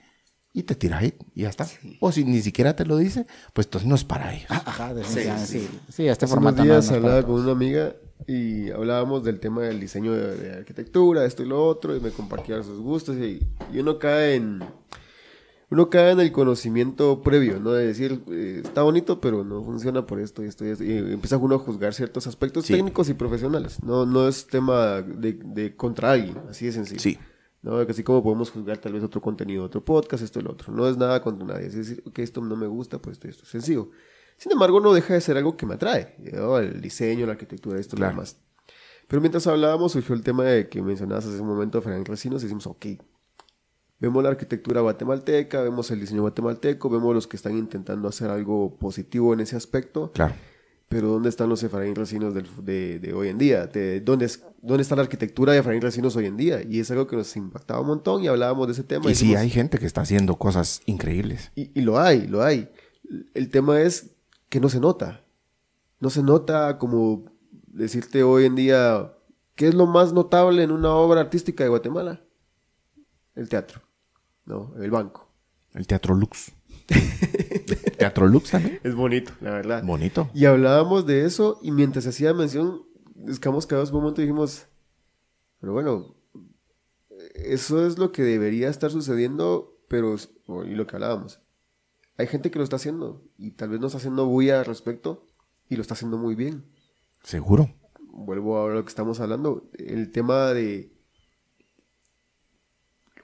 y 0.54 0.64
te 0.64 0.76
tira 0.76 1.00
hate 1.00 1.22
y 1.36 1.44
ya 1.44 1.50
está. 1.50 1.68
O 2.00 2.12
si 2.12 2.24
ni 2.26 2.42
siquiera 2.42 2.76
te 2.76 2.86
lo 2.86 2.98
dice, 2.98 3.26
pues 3.54 3.68
entonces 3.68 3.88
no 3.88 3.96
es 3.96 4.04
para 4.04 4.34
ellos. 4.34 4.48
Ajá, 4.50 4.94
definitivamente, 4.94 5.48
sí. 5.48 5.70
Sí, 5.90 6.08
este 6.08 6.26
Hace 6.26 6.34
formato 6.34 6.58
no- 6.58 6.64
días 6.64 6.76
no 6.78 6.80
es 6.80 6.88
para 6.88 6.98
hablaba 6.98 7.24
con 7.28 7.42
una 7.42 7.52
amiga 7.52 7.94
y 8.28 8.70
hablábamos 8.72 9.24
del 9.24 9.40
tema 9.40 9.62
del 9.64 9.80
diseño 9.80 10.14
de, 10.14 10.36
de 10.36 10.54
arquitectura, 10.58 11.26
esto 11.26 11.44
y 11.44 11.48
lo 11.48 11.66
otro, 11.66 11.96
y 11.96 12.00
me 12.00 12.12
compartía 12.12 12.62
sus 12.64 12.80
gustos, 12.80 13.16
y, 13.18 13.40
y 13.74 13.80
uno 13.80 13.98
cae 14.00 14.36
en 14.36 14.62
uno 15.72 15.90
cae 15.90 16.12
en 16.12 16.20
el 16.20 16.32
conocimiento 16.32 17.22
previo, 17.22 17.60
¿no? 17.60 17.72
De 17.74 17.86
decir, 17.88 18.22
eh, 18.32 18.62
está 18.64 18.82
bonito, 18.84 19.22
pero 19.22 19.44
no 19.44 19.64
funciona 19.64 20.06
por 20.06 20.20
esto 20.20 20.44
y 20.44 20.48
esto 20.48 20.66
y 20.66 20.70
esto. 20.70 20.84
Y 20.84 20.98
empieza 20.98 21.38
uno 21.38 21.56
a 21.56 21.60
juzgar 21.60 21.94
ciertos 21.94 22.26
aspectos 22.28 22.66
Sí. 22.66 22.74
técnicos 22.74 23.08
y 23.10 23.14
profesionales. 23.14 23.82
No, 23.84 24.06
no 24.06 24.28
es 24.28 24.48
tema 24.48 25.02
de, 25.02 25.34
de 25.34 25.76
contra 25.76 26.12
alguien, 26.14 26.38
así 26.50 26.66
de 26.66 26.72
sencillo. 26.72 27.00
Sí. 27.00 27.20
¿no? 27.62 27.76
Así 27.78 28.04
como 28.04 28.24
podemos 28.24 28.50
juzgar 28.52 28.78
tal 28.78 28.94
vez 28.94 29.04
otro 29.04 29.22
contenido, 29.22 29.64
otro 29.66 29.84
podcast, 29.84 30.24
esto 30.24 30.40
y 30.40 30.44
lo 30.44 30.52
otro. 30.52 30.74
No 30.74 30.88
es 30.88 30.98
nada 30.98 31.22
contra 31.22 31.46
nadie. 31.46 31.68
Es 31.68 31.76
decir, 31.76 32.02
ok, 32.08 32.20
esto 32.20 32.42
no 32.42 32.56
me 32.56 32.68
gusta, 32.68 33.00
pues 33.00 33.18
esto, 33.18 33.28
esto. 33.28 33.46
Sencillo. 33.46 33.90
Sin 34.38 34.52
embargo, 34.54 34.80
no 34.80 34.94
deja 34.94 35.14
de 35.14 35.20
ser 35.22 35.36
algo 35.38 35.58
que 35.58 35.66
me 35.66 35.74
atrae. 35.76 36.16
¿no? 36.34 36.58
El 36.58 36.80
diseño, 36.82 37.26
la 37.26 37.34
arquitectura, 37.34 37.78
esto 37.80 37.96
y 37.96 37.98
Claro. 37.98 38.14
demás. 38.14 38.38
Pero 39.10 39.22
mientras 39.22 39.46
hablábamos, 39.48 39.92
surgió 39.92 40.16
el 40.16 40.22
tema 40.24 40.46
de 40.46 40.70
que 40.70 40.82
mencionabas 40.82 41.26
hace 41.26 41.42
un 41.42 41.48
momento, 41.48 41.82
Fernando 41.82 42.10
Recinos, 42.12 42.42
y 42.42 42.46
decimos, 42.46 42.66
ok, 42.68 42.86
vemos 44.00 44.24
la 44.24 44.30
arquitectura 44.30 44.82
guatemalteca, 44.82 45.62
vemos 45.62 45.92
el 45.92 46.00
diseño 46.00 46.22
guatemalteco, 46.22 46.90
vemos 46.90 47.14
los 47.14 47.28
que 47.28 47.38
están 47.38 47.58
intentando 47.58 48.08
hacer 48.08 48.30
algo 48.30 48.76
positivo 48.78 49.34
en 49.34 49.42
ese 49.42 49.56
aspecto, 49.56 50.12
Claro. 50.14 50.34
pero 50.88 51.10
¿dónde 51.10 51.30
están 51.30 51.50
los 51.50 51.62
Efraín 51.64 51.96
Recinos 51.96 52.34
del- 52.34 52.48
de, 52.64 53.00
de 53.00 53.14
hoy 53.14 53.28
en 53.30 53.38
día? 53.38 53.68
De- 53.68 54.02
¿dónde, 54.02 54.26
es- 54.26 54.44
¿Dónde 54.62 54.82
está 54.84 54.96
la 54.96 55.02
arquitectura 55.04 55.54
de 55.54 55.60
Efraín 55.60 55.82
Recinos 55.82 56.16
hoy 56.16 56.26
en 56.26 56.38
día? 56.38 56.62
Y 56.64 56.80
es 56.80 56.90
algo 56.92 57.08
que 57.08 57.16
nos 57.16 57.36
impactaba 57.38 57.80
un 57.82 57.88
montón 57.88 58.24
y 58.24 58.28
hablábamos 58.28 58.68
de 58.68 58.74
ese 58.74 58.84
tema. 58.84 59.06
Y 59.10 59.16
sí, 59.16 59.26
decimos, 59.26 59.42
hay 59.42 59.50
gente 59.50 59.78
que 59.80 59.86
está 59.86 60.02
haciendo 60.02 60.38
cosas 60.38 60.82
increíbles. 60.86 61.52
y, 61.56 61.72
y 61.78 61.82
lo 61.84 62.00
hay, 62.00 62.28
lo 62.28 62.42
hay. 62.44 62.70
El 63.34 63.50
tema 63.50 63.82
es 63.82 64.12
que 64.50 64.60
no 64.60 64.70
se 64.70 64.80
nota. 64.80 65.24
No 66.00 66.10
se 66.10 66.24
nota 66.24 66.78
como 66.78 67.26
decirte 67.68 68.24
hoy 68.24 68.46
en 68.46 68.56
día, 68.56 69.14
¿qué 69.56 69.68
es 69.68 69.74
lo 69.76 69.86
más 69.86 70.12
notable 70.14 70.64
en 70.64 70.72
una 70.72 70.94
obra 70.96 71.22
artística 71.22 71.64
de 71.64 71.70
Guatemala? 71.70 72.22
El 73.36 73.48
teatro, 73.48 73.82
¿no? 74.50 74.74
El 74.82 74.92
banco. 74.92 75.32
El 75.74 75.88
Teatro 75.88 76.16
Lux. 76.16 76.52
Teatro 77.98 78.28
Lux 78.28 78.50
también. 78.50 78.80
Es 78.84 78.96
bonito, 78.96 79.32
la 79.40 79.52
verdad. 79.52 79.84
Bonito. 79.84 80.30
Y 80.34 80.46
hablábamos 80.46 81.06
de 81.06 81.26
eso 81.26 81.60
y 81.62 81.72
mientras 81.72 82.08
hacía 82.08 82.34
mención, 82.34 82.82
escamos 83.28 83.68
quedados 83.68 83.92
por 83.92 83.98
un 83.98 84.04
momento 84.06 84.22
y 84.22 84.26
dijimos, 84.26 84.66
pero 85.62 85.74
bueno, 85.74 86.16
eso 87.36 87.86
es 87.86 88.00
lo 88.00 88.12
que 88.12 88.24
debería 88.24 88.70
estar 88.70 88.90
sucediendo, 88.90 89.78
pero, 89.88 90.16
y 90.66 90.72
lo 90.72 90.88
que 90.88 90.96
hablábamos, 90.96 91.42
hay 92.18 92.26
gente 92.28 92.50
que 92.50 92.58
lo 92.58 92.64
está 92.64 92.78
haciendo 92.78 93.24
y 93.38 93.52
tal 93.52 93.70
vez 93.70 93.80
no 93.80 93.88
está 93.88 94.00
haciendo 94.00 94.26
bulla 94.26 94.60
al 94.60 94.66
respecto 94.66 95.28
y 95.70 95.76
lo 95.76 95.84
está 95.84 95.94
haciendo 95.94 96.18
muy 96.18 96.34
bien. 96.34 96.66
Seguro. 97.24 97.70
Vuelvo 98.00 98.66
a 98.66 98.74
lo 98.74 98.84
que 98.84 98.90
estamos 98.90 99.20
hablando, 99.20 99.70
el 99.78 100.12
tema 100.12 100.48
de... 100.48 100.99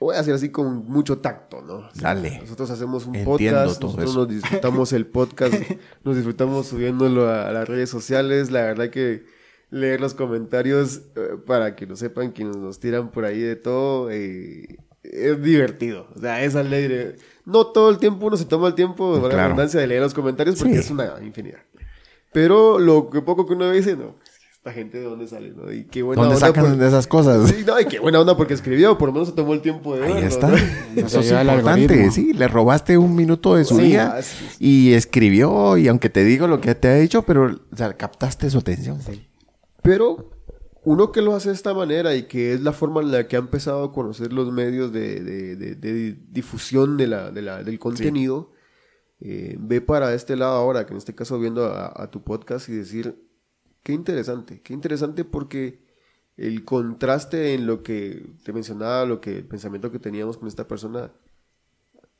Lo 0.00 0.06
voy 0.08 0.16
a 0.16 0.20
hacer 0.20 0.34
así 0.34 0.50
con 0.50 0.84
mucho 0.84 1.18
tacto, 1.18 1.62
¿no? 1.62 1.88
Dale. 1.94 2.38
Nosotros 2.40 2.70
hacemos 2.70 3.06
un 3.06 3.16
Entiendo 3.16 3.32
podcast, 3.62 3.80
todo 3.80 3.90
nosotros 3.92 4.10
eso. 4.10 4.18
nos 4.20 4.28
disfrutamos 4.28 4.92
el 4.92 5.06
podcast, 5.06 5.54
nos 6.04 6.16
disfrutamos 6.16 6.66
subiéndolo 6.66 7.28
a, 7.28 7.48
a 7.48 7.52
las 7.52 7.66
redes 7.68 7.88
sociales. 7.88 8.50
La 8.50 8.62
verdad 8.62 8.90
que 8.90 9.24
leer 9.70 10.00
los 10.00 10.12
comentarios 10.14 11.00
eh, 11.16 11.36
para 11.46 11.74
que 11.76 11.86
lo 11.86 11.96
sepan 11.96 12.30
quienes 12.32 12.56
nos 12.56 12.78
tiran 12.78 13.10
por 13.10 13.24
ahí 13.24 13.40
de 13.40 13.56
todo 13.56 14.10
eh, 14.10 14.78
es 15.02 15.42
divertido. 15.42 16.08
O 16.14 16.20
sea, 16.20 16.44
es 16.44 16.54
alegre. 16.56 17.16
No 17.46 17.66
todo 17.68 17.88
el 17.90 17.98
tiempo 17.98 18.26
uno 18.26 18.36
se 18.36 18.44
toma 18.44 18.68
el 18.68 18.74
tiempo, 18.74 19.16
de 19.16 19.22
la 19.22 19.28
Claro. 19.30 19.44
abundancia 19.44 19.80
de 19.80 19.86
leer 19.86 20.02
los 20.02 20.12
comentarios 20.14 20.56
porque 20.58 20.74
Sí. 20.74 20.80
es 20.80 20.90
una 20.90 21.14
infinidad. 21.22 21.60
Pero 22.32 22.78
lo 22.78 23.08
que 23.08 23.22
poco 23.22 23.46
que 23.46 23.54
uno 23.54 23.70
dice, 23.70 23.96
no, 23.96 24.14
esta 24.66 24.72
gente 24.72 24.98
de 24.98 25.04
dónde 25.04 25.28
sale, 25.28 25.52
¿no? 25.52 25.72
Y 25.72 25.84
qué 25.84 26.02
buena 26.02 26.22
¿Dónde 26.22 26.34
onda 26.36 26.46
sacan 26.48 26.64
por- 26.66 26.76
de 26.76 26.88
esas 26.88 27.06
cosas? 27.06 27.48
Sí, 27.50 27.62
no, 27.64 27.78
y 27.80 27.84
qué 27.86 28.00
buena 28.00 28.20
onda 28.20 28.36
porque 28.36 28.54
escribió, 28.54 28.98
por 28.98 29.08
lo 29.08 29.12
menos 29.12 29.28
se 29.28 29.34
tomó 29.34 29.54
el 29.54 29.60
tiempo 29.60 29.94
de 29.94 30.04
Ahí 30.04 30.12
verlo, 30.14 30.28
está. 30.28 30.48
¿no? 30.48 30.56
Eso 30.56 31.20
es 31.20 31.30
importante. 31.30 32.10
Sí, 32.10 32.32
le 32.32 32.48
robaste 32.48 32.98
un 32.98 33.14
minuto 33.14 33.54
de 33.54 33.64
su 33.64 33.76
Sí, 33.76 33.82
día 33.82 34.14
así 34.16 34.44
es. 34.44 34.56
y 34.60 34.92
escribió. 34.94 35.76
Y 35.76 35.86
aunque 35.88 36.10
te 36.10 36.24
digo 36.24 36.48
lo 36.48 36.60
que 36.60 36.74
te 36.74 36.88
ha 36.88 36.94
dicho, 36.96 37.22
pero 37.22 37.46
o 37.72 37.76
sea, 37.76 37.96
captaste 37.96 38.50
su 38.50 38.58
atención. 38.58 38.98
Pero 39.82 40.30
uno 40.82 41.12
que 41.12 41.22
lo 41.22 41.34
hace 41.36 41.50
de 41.50 41.54
esta 41.54 41.72
manera 41.74 42.14
y 42.16 42.24
que 42.24 42.52
es 42.54 42.60
la 42.60 42.72
forma 42.72 43.00
en 43.02 43.12
la 43.12 43.28
que 43.28 43.36
ha 43.36 43.40
empezado 43.40 43.84
a 43.84 43.92
conocer 43.92 44.32
los 44.32 44.52
medios 44.52 44.92
de, 44.92 45.20
de- 45.20 45.56
de- 45.56 45.74
de 45.76 46.16
difusión 46.30 46.96
de 46.96 47.06
la, 47.06 47.30
de 47.30 47.42
la- 47.42 47.62
del 47.62 47.78
contenido, 47.78 48.52
eh, 49.20 49.56
ve 49.60 49.80
para 49.80 50.12
este 50.14 50.36
lado 50.36 50.54
ahora, 50.56 50.86
que 50.86 50.92
en 50.92 50.98
este 50.98 51.14
caso 51.14 51.38
viendo 51.38 51.66
a, 51.66 51.92
a 52.02 52.10
tu 52.10 52.22
podcast 52.22 52.68
y 52.68 52.72
decir, 52.72 53.16
qué 53.86 53.92
interesante, 53.92 54.60
qué 54.62 54.74
interesante 54.74 55.24
porque 55.24 55.78
el 56.36 56.64
contraste 56.64 57.54
en 57.54 57.68
lo 57.68 57.84
que 57.84 58.34
te 58.42 58.52
mencionaba, 58.52 59.04
lo 59.06 59.20
que 59.20 59.38
el 59.38 59.46
pensamiento 59.46 59.92
que 59.92 60.00
teníamos 60.00 60.38
con 60.38 60.48
esta 60.48 60.66
persona, 60.66 61.12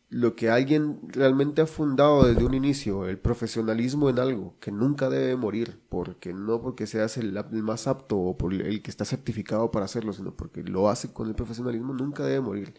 lo 0.09 0.37
que 0.37 0.49
alguien 0.49 1.01
realmente 1.09 1.63
ha 1.63 1.67
fundado 1.67 2.23
desde 2.23 2.45
un 2.45 2.55
inicio, 2.55 3.09
el 3.09 3.19
profesionalismo 3.19 4.09
en 4.09 4.21
algo 4.21 4.55
que 4.61 4.71
nunca 4.71 5.11
debe 5.11 5.35
morir, 5.35 5.81
porque 5.89 6.33
no 6.33 6.63
porque 6.63 6.87
seas 6.87 7.17
el, 7.17 7.37
el 7.37 7.63
más 7.65 7.89
apto 7.89 8.17
o 8.17 8.39
por 8.39 8.55
el 8.55 8.81
que 8.81 8.91
está 8.93 9.05
certificado 9.05 9.73
para 9.73 9.87
hacerlo, 9.87 10.13
sino 10.13 10.37
porque 10.37 10.63
lo 10.63 10.89
hace 10.89 11.13
con 11.13 11.27
el 11.27 11.35
profesionalismo, 11.35 11.95
nunca 11.95 12.25
debe 12.25 12.43
morir. 12.43 12.75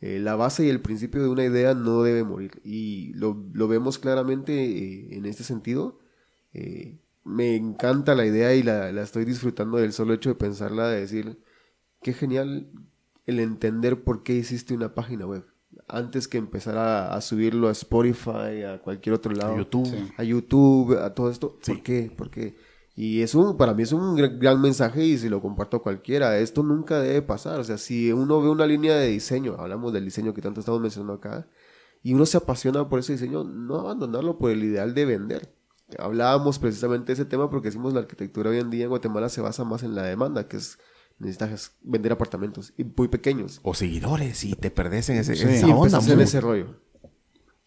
Eh, 0.00 0.20
la 0.20 0.36
base 0.36 0.64
y 0.64 0.70
el 0.70 0.80
principio 0.80 1.22
de 1.22 1.28
una 1.28 1.44
idea 1.44 1.74
no 1.74 2.02
debe 2.02 2.24
morir. 2.24 2.62
Y 2.64 3.12
lo, 3.12 3.34
vemos 3.68 3.98
claramente 3.98 4.54
eh, 4.54 5.16
en 5.16 5.26
este 5.26 5.44
sentido. 5.44 6.00
Eh, 6.54 7.01
me 7.24 7.56
encanta 7.56 8.14
la 8.14 8.26
idea 8.26 8.54
y 8.54 8.62
la, 8.62 8.92
la 8.92 9.02
estoy 9.02 9.24
disfrutando 9.24 9.78
del 9.78 9.92
solo 9.92 10.14
hecho 10.14 10.30
de 10.30 10.34
pensarla, 10.34 10.88
de 10.88 11.00
decir, 11.00 11.38
qué 12.02 12.12
genial 12.12 12.70
el 13.26 13.40
entender 13.40 14.02
por 14.02 14.22
qué 14.22 14.34
hiciste 14.34 14.74
una 14.74 14.94
página 14.94 15.26
web. 15.26 15.46
Antes 15.88 16.28
que 16.28 16.38
empezar 16.38 16.76
a, 16.76 17.14
a 17.14 17.20
subirlo 17.20 17.68
a 17.68 17.72
Spotify, 17.72 18.62
a 18.66 18.80
cualquier 18.82 19.14
otro 19.14 19.32
lado. 19.32 19.56
YouTube. 19.56 19.86
Sí. 19.86 20.12
A 20.16 20.24
YouTube, 20.24 20.98
a 20.98 21.14
todo 21.14 21.30
esto. 21.30 21.58
Sí. 21.62 21.72
¿Por 21.72 21.82
qué? 21.82 22.12
¿Por 22.16 22.30
qué? 22.30 22.56
Y 22.94 23.22
es 23.22 23.34
un, 23.34 23.56
para 23.56 23.72
mí 23.72 23.84
es 23.84 23.92
un 23.92 24.14
gran, 24.16 24.38
gran 24.38 24.60
mensaje 24.60 25.04
y 25.04 25.16
si 25.16 25.30
lo 25.30 25.40
comparto 25.40 25.78
a 25.78 25.82
cualquiera, 25.82 26.38
esto 26.38 26.62
nunca 26.62 27.00
debe 27.00 27.22
pasar. 27.22 27.58
O 27.58 27.64
sea, 27.64 27.78
si 27.78 28.12
uno 28.12 28.42
ve 28.42 28.50
una 28.50 28.66
línea 28.66 28.96
de 28.96 29.08
diseño, 29.08 29.56
hablamos 29.58 29.92
del 29.92 30.04
diseño 30.04 30.34
que 30.34 30.42
tanto 30.42 30.60
estamos 30.60 30.80
mencionando 30.80 31.14
acá, 31.14 31.48
y 32.02 32.12
uno 32.12 32.26
se 32.26 32.36
apasiona 32.36 32.88
por 32.88 32.98
ese 32.98 33.12
diseño, 33.12 33.44
no 33.44 33.78
abandonarlo 33.78 34.36
por 34.36 34.50
el 34.50 34.62
ideal 34.62 34.92
de 34.92 35.04
vender. 35.06 35.54
Hablábamos 35.98 36.58
precisamente 36.58 37.06
de 37.08 37.12
ese 37.14 37.24
tema 37.24 37.50
porque 37.50 37.68
decimos 37.68 37.92
la 37.94 38.00
arquitectura 38.00 38.50
hoy 38.50 38.58
en 38.58 38.70
día 38.70 38.84
en 38.84 38.90
Guatemala 38.90 39.28
se 39.28 39.40
basa 39.40 39.64
más 39.64 39.82
en 39.82 39.94
la 39.94 40.02
demanda, 40.04 40.48
que 40.48 40.56
es 40.56 40.78
necesitas 41.18 41.76
vender 41.82 42.10
apartamentos 42.12 42.72
y 42.76 42.84
muy 42.84 43.06
pequeños. 43.08 43.60
O 43.62 43.74
seguidores 43.74 44.42
y 44.44 44.54
te 44.54 44.70
perdés 44.70 45.08
en 45.10 45.18
ese, 45.18 45.36
Sí. 45.36 45.42
en 45.42 45.48
esa 45.50 45.58
Sí, 45.66 45.72
onda. 45.72 45.76
empezás 45.86 46.08
en 46.08 46.14
muy- 46.16 46.24
ese 46.24 46.40
rollo. 46.40 46.66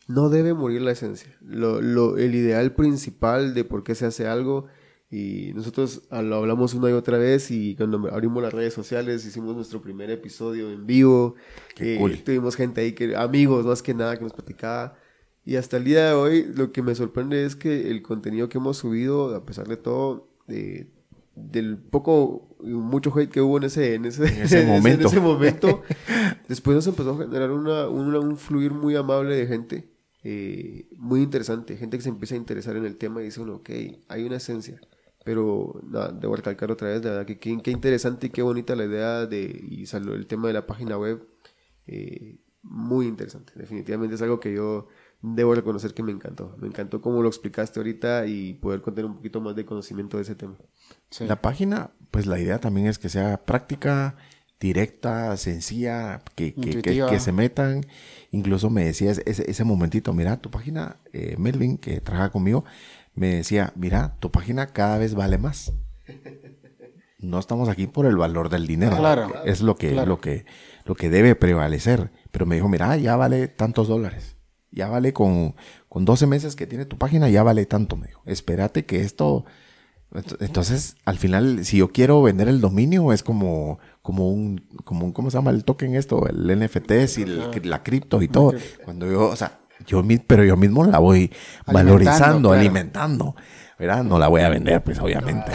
No 0.07 0.29
debe 0.29 0.53
morir 0.53 0.81
la 0.81 0.91
esencia. 0.91 1.35
Lo, 1.41 1.81
lo- 1.81 2.17
el 2.17 2.35
ideal 2.35 2.73
principal 2.75 3.53
de 3.53 3.63
por 3.63 3.83
qué 3.83 3.95
se 3.95 4.05
hace 4.05 4.27
algo, 4.27 4.65
y 5.09 5.51
nosotros 5.53 6.03
lo 6.11 6.35
hablamos 6.35 6.73
una 6.73 6.89
y 6.89 6.93
otra 6.93 7.17
vez, 7.17 7.49
y 7.49 7.75
cuando 7.75 8.09
abrimos 8.11 8.43
las 8.43 8.53
redes 8.53 8.73
sociales, 8.73 9.25
hicimos 9.25 9.55
nuestro 9.55 9.81
primer 9.81 10.09
episodio 10.11 10.69
en 10.71 10.85
vivo. 10.85 11.35
Qué 11.75 11.95
eh, 11.95 11.97
cool. 11.97 12.21
Tuvimos 12.23 12.55
gente 12.55 12.81
ahí, 12.81 12.91
que 12.93 13.15
amigos 13.15 13.65
más 13.65 13.81
que 13.81 13.93
nada, 13.93 14.17
que 14.17 14.23
nos 14.23 14.33
platicaba. 14.33 14.97
Y 15.45 15.57
hasta 15.57 15.77
el 15.77 15.83
día 15.83 16.07
de 16.07 16.13
hoy, 16.13 16.51
lo 16.55 16.71
que 16.71 16.81
me 16.81 16.95
sorprende 16.95 17.45
es 17.45 17.55
que 17.55 17.91
el 17.91 18.01
contenido 18.01 18.49
que 18.49 18.57
hemos 18.57 18.77
subido, 18.77 19.35
a 19.35 19.45
pesar 19.45 19.67
de 19.67 19.77
todo, 19.77 20.27
eh, 20.47 20.87
del 21.35 21.77
poco, 21.77 22.57
mucho 22.61 23.13
hate 23.15 23.29
que 23.29 23.41
hubo 23.41 23.57
en 23.57 23.65
ese, 23.65 23.93
en 23.93 24.05
ese, 24.05 24.25
En 24.27 24.41
ese 24.41 24.65
momento. 24.65 25.01
en 25.01 25.07
ese 25.07 25.19
momento, 25.19 25.81
después 26.49 26.75
nos 26.75 26.87
empezó 26.87 27.11
a 27.11 27.17
generar 27.17 27.51
una, 27.51 27.87
una- 27.87 28.19
un 28.19 28.37
fluir 28.37 28.71
muy 28.71 28.95
amable 28.95 29.35
de 29.35 29.45
gente, 29.45 29.89
eh, 30.23 30.87
muy 30.97 31.21
interesante, 31.21 31.77
gente 31.77 31.97
que 31.97 32.03
se 32.03 32.09
empieza 32.09 32.33
a 32.33 32.37
interesar 32.39 32.75
en 32.77 32.85
el 32.85 32.95
tema 32.97 33.21
y 33.21 33.25
dice 33.25 33.41
uno, 33.41 33.55
ok, 33.57 33.69
hay 34.07 34.23
una 34.23 34.37
esencia. 34.37 34.79
Pero 35.23 35.79
nada, 35.83 36.11
debo 36.11 36.35
recalcar 36.35 36.71
otra 36.71 36.87
vez, 36.89 37.03
la 37.03 37.11
verdad 37.11 37.25
que 37.25 37.37
qué, 37.39 37.55
qué 37.61 37.71
interesante 37.71 38.27
y 38.27 38.29
qué 38.29 38.41
bonita 38.41 38.75
la 38.75 38.85
idea 38.85 39.25
de, 39.25 39.59
y 39.69 39.85
salió 39.87 40.13
el 40.15 40.25
tema 40.27 40.47
de 40.47 40.53
la 40.53 40.65
página 40.67 40.97
web, 40.97 41.27
eh, 41.87 42.37
muy 42.63 43.07
interesante. 43.07 43.51
Definitivamente 43.55 44.15
es 44.15 44.21
algo 44.21 44.39
que 44.39 44.53
yo 44.53 44.87
debo 45.33 45.55
reconocer 45.55 45.93
que 45.93 46.03
me 46.03 46.11
encantó. 46.11 46.55
Me 46.59 46.67
encantó 46.67 47.01
cómo 47.01 47.21
lo 47.21 47.27
explicaste 47.27 47.79
ahorita 47.79 48.25
y 48.27 48.53
poder 48.53 48.81
contener 48.81 49.09
un 49.09 49.17
poquito 49.17 49.41
más 49.41 49.55
de 49.55 49.65
conocimiento 49.65 50.17
de 50.17 50.23
ese 50.23 50.35
tema. 50.35 50.55
Sí. 51.09 51.25
La 51.25 51.41
página, 51.41 51.91
pues 52.11 52.25
la 52.27 52.39
idea 52.39 52.59
también 52.59 52.87
es 52.87 52.99
que 52.99 53.09
sea 53.09 53.43
práctica, 53.45 54.15
directa, 54.59 55.35
sencilla, 55.37 56.21
que, 56.35 56.53
que, 56.53 56.81
que- 56.81 57.19
se 57.19 57.31
metan. 57.31 57.85
Incluso 58.31 58.69
me 58.69 58.85
decía 58.85 59.11
ese, 59.11 59.23
ese- 59.25 59.49
ese 59.49 59.63
momentito, 59.63 60.13
mira, 60.13 60.37
tu 60.37 60.49
página, 60.51 60.97
eh, 61.13 61.35
Melvin, 61.37 61.77
que 61.77 62.01
trabaja 62.01 62.29
conmigo, 62.31 62.63
me 63.15 63.35
decía, 63.35 63.71
mira, 63.75 64.15
tu 64.19 64.31
página 64.31 64.67
cada 64.67 64.97
vez 64.97 65.15
vale 65.15 65.37
más. 65.37 65.73
No 67.17 67.39
estamos 67.39 67.69
aquí 67.69 67.87
por 67.87 68.05
el 68.05 68.17
valor 68.17 68.49
del 68.49 68.67
dinero. 68.67 68.97
Claro, 68.97 69.31
Es 69.45 69.61
lo 69.61 69.75
que, 69.75 69.91
claro. 69.93 70.09
lo 70.09 70.21
que, 70.21 70.45
lo 70.83 70.93
que 70.93 71.09
debe 71.09 71.33
prevalecer. 71.33 72.11
Pero 72.29 72.45
me 72.45 72.55
dijo, 72.55 72.69
mira, 72.69 72.95
ya 72.97 73.15
vale 73.15 73.47
tantos 73.47 73.87
dólares. 73.87 74.34
Ya 74.71 74.87
vale 74.89 75.13
con, 75.13 75.55
con 75.89 76.03
12 76.05 76.27
meses 76.27 76.55
que 76.55 76.67
tiene 76.67 76.85
tu 76.85 76.97
página, 76.97 77.29
ya 77.29 77.43
vale 77.43 77.65
tanto, 77.65 77.95
me 77.95 78.07
dijo. 78.07 78.21
Espérate 78.25 78.85
que 78.85 79.01
esto 79.01 79.45
Ent- 80.13 80.37
Entonces, 80.39 80.95
al 81.03 81.17
final, 81.17 81.65
si 81.65 81.77
yo 81.77 81.91
quiero 81.91 82.21
vender 82.21 82.47
el 82.47 82.61
dominio, 82.61 83.11
es 83.11 83.21
como, 83.23 83.79
como 84.01 84.29
un, 84.29 84.65
como 84.85 85.05
un, 85.05 85.11
¿cómo 85.11 85.29
se 85.29 85.37
llama 85.37 85.51
el 85.51 85.65
token 85.65 85.93
esto? 85.95 86.25
El 86.27 86.49
NFT, 86.57 86.91
y 87.17 87.23
el- 87.23 87.69
la 87.69 87.83
cripto 87.83 88.21
y 88.21 88.27
todo. 88.29 88.51
Cuando 88.85 89.11
yo, 89.11 89.27
o 89.29 89.35
sea, 89.35 89.59
yo 89.85 90.01
pero 90.25 90.45
yo 90.45 90.55
mismo 90.55 90.85
la 90.85 90.99
voy 90.99 91.31
valorizando, 91.73 92.49
alimentando. 92.59 93.35
¿Verdad? 93.77 94.05
No 94.05 94.17
la 94.19 94.29
voy 94.29 94.41
a 94.41 94.47
vender, 94.49 94.81
pues 94.83 94.99
obviamente. 94.99 95.51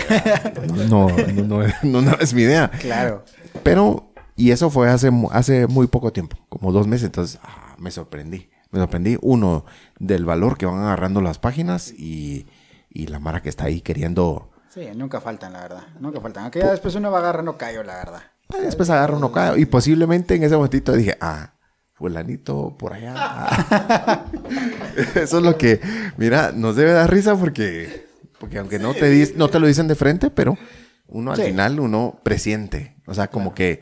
No, 0.88 1.08
no, 1.08 1.42
no, 1.42 1.62
no, 1.82 2.02
no 2.02 2.16
es 2.20 2.34
mi 2.34 2.42
idea. 2.42 2.70
Claro. 2.80 3.24
Pero, 3.62 4.12
y 4.36 4.50
eso 4.50 4.68
fue 4.68 4.90
hace, 4.90 5.10
hace 5.30 5.66
muy 5.68 5.86
poco 5.86 6.12
tiempo, 6.12 6.36
como 6.50 6.70
dos 6.70 6.86
meses. 6.86 7.06
Entonces, 7.06 7.40
ah, 7.42 7.76
me 7.78 7.90
sorprendí. 7.90 8.50
Me 8.70 8.78
sorprendí, 8.78 9.18
uno, 9.20 9.64
del 9.98 10.24
valor 10.24 10.56
que 10.56 10.66
van 10.66 10.78
agarrando 10.80 11.20
las 11.20 11.38
páginas 11.38 11.92
y, 11.96 12.46
y 12.88 13.08
la 13.08 13.18
Mara 13.18 13.42
que 13.42 13.48
está 13.48 13.64
ahí 13.64 13.80
queriendo. 13.80 14.50
Sí, 14.72 14.86
nunca 14.94 15.20
faltan, 15.20 15.52
la 15.52 15.60
verdad. 15.62 15.82
Nunca 15.98 16.20
faltan. 16.20 16.44
Aunque 16.44 16.60
ya 16.60 16.70
después 16.70 16.94
uno 16.94 17.10
va 17.10 17.18
agarrando 17.18 17.56
callo, 17.58 17.82
la 17.82 17.96
verdad. 17.96 18.22
Ah, 18.52 18.58
Después 18.62 18.88
agarro 18.90 19.16
uno 19.16 19.32
cae. 19.32 19.58
Y 19.60 19.66
posiblemente 19.66 20.34
en 20.36 20.44
ese 20.44 20.54
momentito 20.56 20.92
dije, 20.92 21.16
ah, 21.20 21.54
fulanito 21.94 22.76
por 22.78 22.92
allá. 22.92 24.24
Eso 25.14 25.38
es 25.38 25.42
lo 25.44 25.56
que, 25.58 25.80
mira, 26.16 26.52
nos 26.52 26.76
debe 26.76 26.92
dar 26.92 27.10
risa 27.10 27.36
porque, 27.36 28.06
porque 28.38 28.58
aunque 28.58 28.78
no 28.78 28.94
te, 28.94 29.12
dis- 29.12 29.34
no 29.34 29.48
te 29.48 29.58
lo 29.58 29.66
dicen 29.66 29.88
de 29.88 29.94
frente, 29.94 30.30
pero 30.30 30.56
uno 31.08 31.32
al 31.32 31.38
Sí. 31.38 31.44
final 31.44 31.80
uno 31.80 32.20
presiente. 32.22 32.96
O 33.06 33.14
sea, 33.14 33.28
como 33.28 33.54
que 33.54 33.80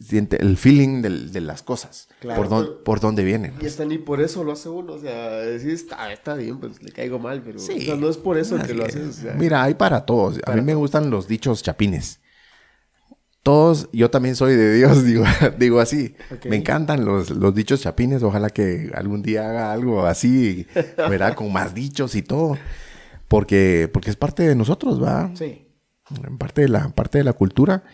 siente 0.00 0.40
el 0.42 0.56
feeling 0.56 1.02
del- 1.02 1.32
de 1.32 1.40
las 1.40 1.62
cosas. 1.62 2.08
Claro. 2.20 2.42
Por, 2.42 2.50
dón- 2.50 2.82
por 2.84 3.00
dónde 3.00 3.22
vienen. 3.24 3.54
Y 3.60 3.66
hasta 3.66 3.84
ni 3.84 3.98
por 3.98 4.20
eso 4.20 4.42
lo 4.44 4.52
hace 4.52 4.68
uno, 4.68 4.94
o 4.94 4.98
sea, 4.98 5.30
decir 5.36 5.70
está, 5.70 6.12
está 6.12 6.34
bien, 6.34 6.58
pues 6.58 6.82
le 6.82 6.90
caigo 6.92 7.18
mal, 7.18 7.42
pero 7.42 7.58
Sí. 7.58 7.74
o 7.78 7.80
sea, 7.82 7.94
no 7.96 8.08
es 8.08 8.16
por 8.16 8.36
eso 8.38 8.58
que 8.62 8.74
lo 8.74 8.84
es. 8.86 8.96
haces. 8.96 9.18
o 9.18 9.22
sea. 9.22 9.34
Mira, 9.34 9.62
hay 9.62 9.74
para 9.74 10.04
todos. 10.04 10.40
A 10.46 10.52
mí 10.52 10.60
me 10.62 10.74
gustan 10.74 11.10
los 11.10 11.28
dichos 11.28 11.62
chapines. 11.62 12.20
Todos, 13.42 13.90
yo 13.92 14.10
también 14.10 14.36
soy 14.36 14.56
de 14.56 14.74
Dios, 14.74 15.04
digo, 15.04 15.24
digo 15.58 15.80
así. 15.80 16.14
Ok. 16.34 16.46
Me 16.46 16.56
encantan 16.56 17.04
los, 17.04 17.30
los 17.30 17.54
dichos 17.54 17.80
chapines. 17.82 18.22
Ojalá 18.22 18.48
que 18.48 18.90
algún 18.94 19.22
día 19.22 19.48
haga 19.50 19.72
algo 19.72 20.06
así, 20.06 20.66
¿verdad? 20.96 21.34
Con 21.34 21.52
más 21.52 21.74
dichos 21.74 22.14
y 22.14 22.22
todo. 22.22 22.56
Porque, 23.28 23.90
porque 23.92 24.10
es 24.10 24.16
parte 24.16 24.44
de 24.48 24.54
nosotros, 24.54 25.02
¿va? 25.02 25.30
Sí. 25.34 25.68
Parte 26.38 26.62
de 26.62 26.68
la, 26.68 26.88
parte 26.90 27.18
de 27.18 27.24
la 27.24 27.32
cultura. 27.34 27.84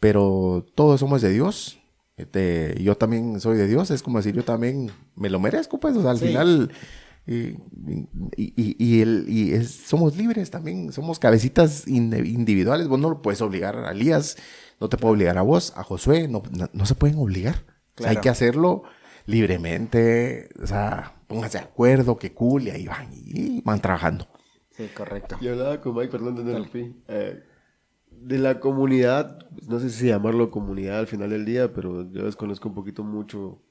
Pero 0.00 0.64
todos 0.74 1.00
somos 1.00 1.22
de 1.22 1.30
Dios. 1.32 1.78
Este, 2.16 2.74
yo 2.82 2.96
también 2.96 3.40
soy 3.40 3.56
de 3.58 3.66
Dios. 3.66 3.90
Es 3.90 4.02
como 4.02 4.18
decir, 4.18 4.34
yo 4.34 4.44
también 4.44 4.90
me 5.16 5.28
lo 5.30 5.38
merezco, 5.40 5.78
pues. 5.78 5.96
O 5.96 6.02
sea, 6.02 6.10
al 6.12 6.18
Sí. 6.18 6.28
final. 6.28 6.70
Y, 7.26 7.56
y, 8.36 8.54
y- 8.56 8.76
y 8.78 9.00
el- 9.00 9.26
y 9.28 9.52
es- 9.52 9.70
somos 9.70 10.16
libres 10.16 10.50
también. 10.50 10.92
Somos 10.92 11.18
cabecitas 11.18 11.86
inde- 11.88 12.24
individuales. 12.26 12.86
Vos 12.88 13.00
no 13.00 13.10
lo 13.10 13.20
puedes 13.22 13.40
obligar 13.42 13.76
a 13.78 13.90
Elías. 13.92 14.36
No 14.80 14.88
te 14.88 14.96
puedo 14.96 15.12
obligar 15.14 15.36
a 15.36 15.42
vos, 15.42 15.72
a 15.76 15.82
Josué. 15.82 16.28
No, 16.28 16.42
no, 16.52 16.68
no 16.72 16.86
se 16.86 16.94
pueden 16.94 17.18
obligar. 17.18 17.64
O 17.98 18.02
sea, 18.02 18.10
hay 18.10 18.16
Claro. 18.16 18.20
que 18.22 18.28
hacerlo 18.28 18.82
libremente. 19.50 20.48
O 20.62 20.66
sea, 20.66 21.14
pónganse 21.26 21.58
de 21.58 21.64
acuerdo, 21.64 22.18
que 22.18 22.32
cool. 22.32 22.64
Y 22.68 22.70
ahí 22.70 22.86
van. 22.86 23.08
Y 23.12 23.60
van 23.62 23.80
trabajando. 23.80 24.28
Sí, 24.76 24.88
correcto. 24.94 25.36
Yo 25.40 25.52
hablaba 25.52 25.80
con 25.80 25.94
Mike, 25.94 26.08
perdón, 26.08 26.36
interrumpí. 26.38 26.94
eh, 27.08 27.42
de 28.26 28.38
la 28.38 28.60
comunidad, 28.60 29.38
no 29.68 29.78
sé 29.80 29.90
si 29.90 30.06
llamarlo 30.08 30.50
comunidad 30.50 30.98
al 30.98 31.06
final 31.06 31.30
del 31.30 31.44
día, 31.44 31.72
pero 31.72 32.10
yo 32.10 32.24
desconozco 32.24 32.68
un 32.68 32.74
poquito 32.74 33.04
mucho, 33.04 33.62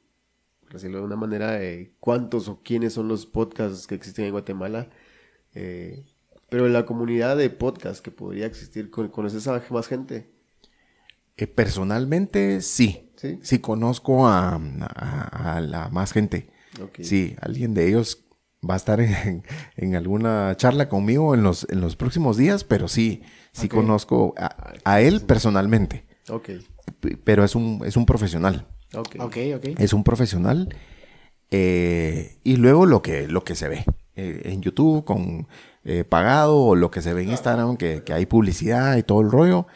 por 0.61 0.73
decirlo 0.73 0.99
de 0.99 1.05
una 1.05 1.15
manera, 1.15 1.51
de 1.51 1.93
cuántos 1.99 2.47
o 2.47 2.61
quiénes 2.63 2.93
son 2.93 3.07
los 3.07 3.25
podcasts 3.25 3.87
que 3.87 3.95
existen 3.95 4.25
en 4.25 4.31
Guatemala. 4.31 4.89
eh, 5.53 6.05
pero 6.49 6.67
la 6.69 6.85
comunidad 6.85 7.37
de 7.37 7.49
podcasts 7.49 8.01
que 8.01 8.11
podría 8.11 8.45
existir, 8.45 8.89
¿con- 8.91 9.09
¿conoces 9.09 9.47
a 9.47 9.63
más 9.71 9.87
gente? 9.87 10.29
Eh, 11.37 11.47
personalmente, 11.47 12.61
sí. 12.61 13.09
¿Sí? 13.15 13.39
Sí, 13.41 13.59
conozco 13.59 14.27
a, 14.27 14.55
a- 14.55 15.55
a 15.57 15.61
la 15.61 15.89
más 15.89 16.11
gente. 16.13 16.49
Sí, 17.01 17.35
alguien 17.41 17.73
de 17.73 17.87
ellos 17.87 18.24
va 18.69 18.73
a 18.75 18.77
estar 18.77 18.99
en, 19.01 19.43
en 19.77 19.95
alguna 19.95 20.53
charla 20.57 20.89
conmigo 20.89 21.33
en 21.35 21.43
los, 21.43 21.67
en 21.69 21.81
los 21.81 21.95
próximos 21.95 22.37
días, 22.37 22.63
pero 22.63 22.87
sí, 22.87 23.21
sí 23.51 23.67
conozco 23.69 24.33
a, 24.37 24.73
a 24.83 25.01
él 25.01 25.21
personalmente. 25.21 26.05
Ok, 26.29 26.49
Pero 27.23 27.43
es 27.43 27.55
un, 27.55 27.81
es 27.85 27.95
un 27.97 28.05
profesional. 28.05 28.67
ok. 28.95 29.15
Ok, 29.19 29.37
ok. 29.55 29.65
Es 29.79 29.93
un 29.93 30.03
profesional. 30.03 30.69
eh, 31.51 32.37
y 32.43 32.55
luego 32.57 32.85
lo 32.85 33.01
que, 33.01 33.27
lo 33.27 33.43
que 33.43 33.55
se 33.55 33.67
ve 33.67 33.85
eh, 34.15 34.41
en 34.45 34.61
YouTube 34.61 35.03
con 35.05 35.47
eh, 35.83 36.03
pagado 36.03 36.57
o 36.57 36.75
lo 36.75 36.89
que 36.91 37.01
se 37.01 37.13
ve 37.13 37.23
en 37.23 37.29
Instagram, 37.31 37.77
que, 37.77 38.03
que 38.03 38.13
hay 38.13 38.25
publicidad 38.25 38.97
y 38.97 39.03
todo 39.03 39.21
el 39.21 39.31
rollo. 39.31 39.67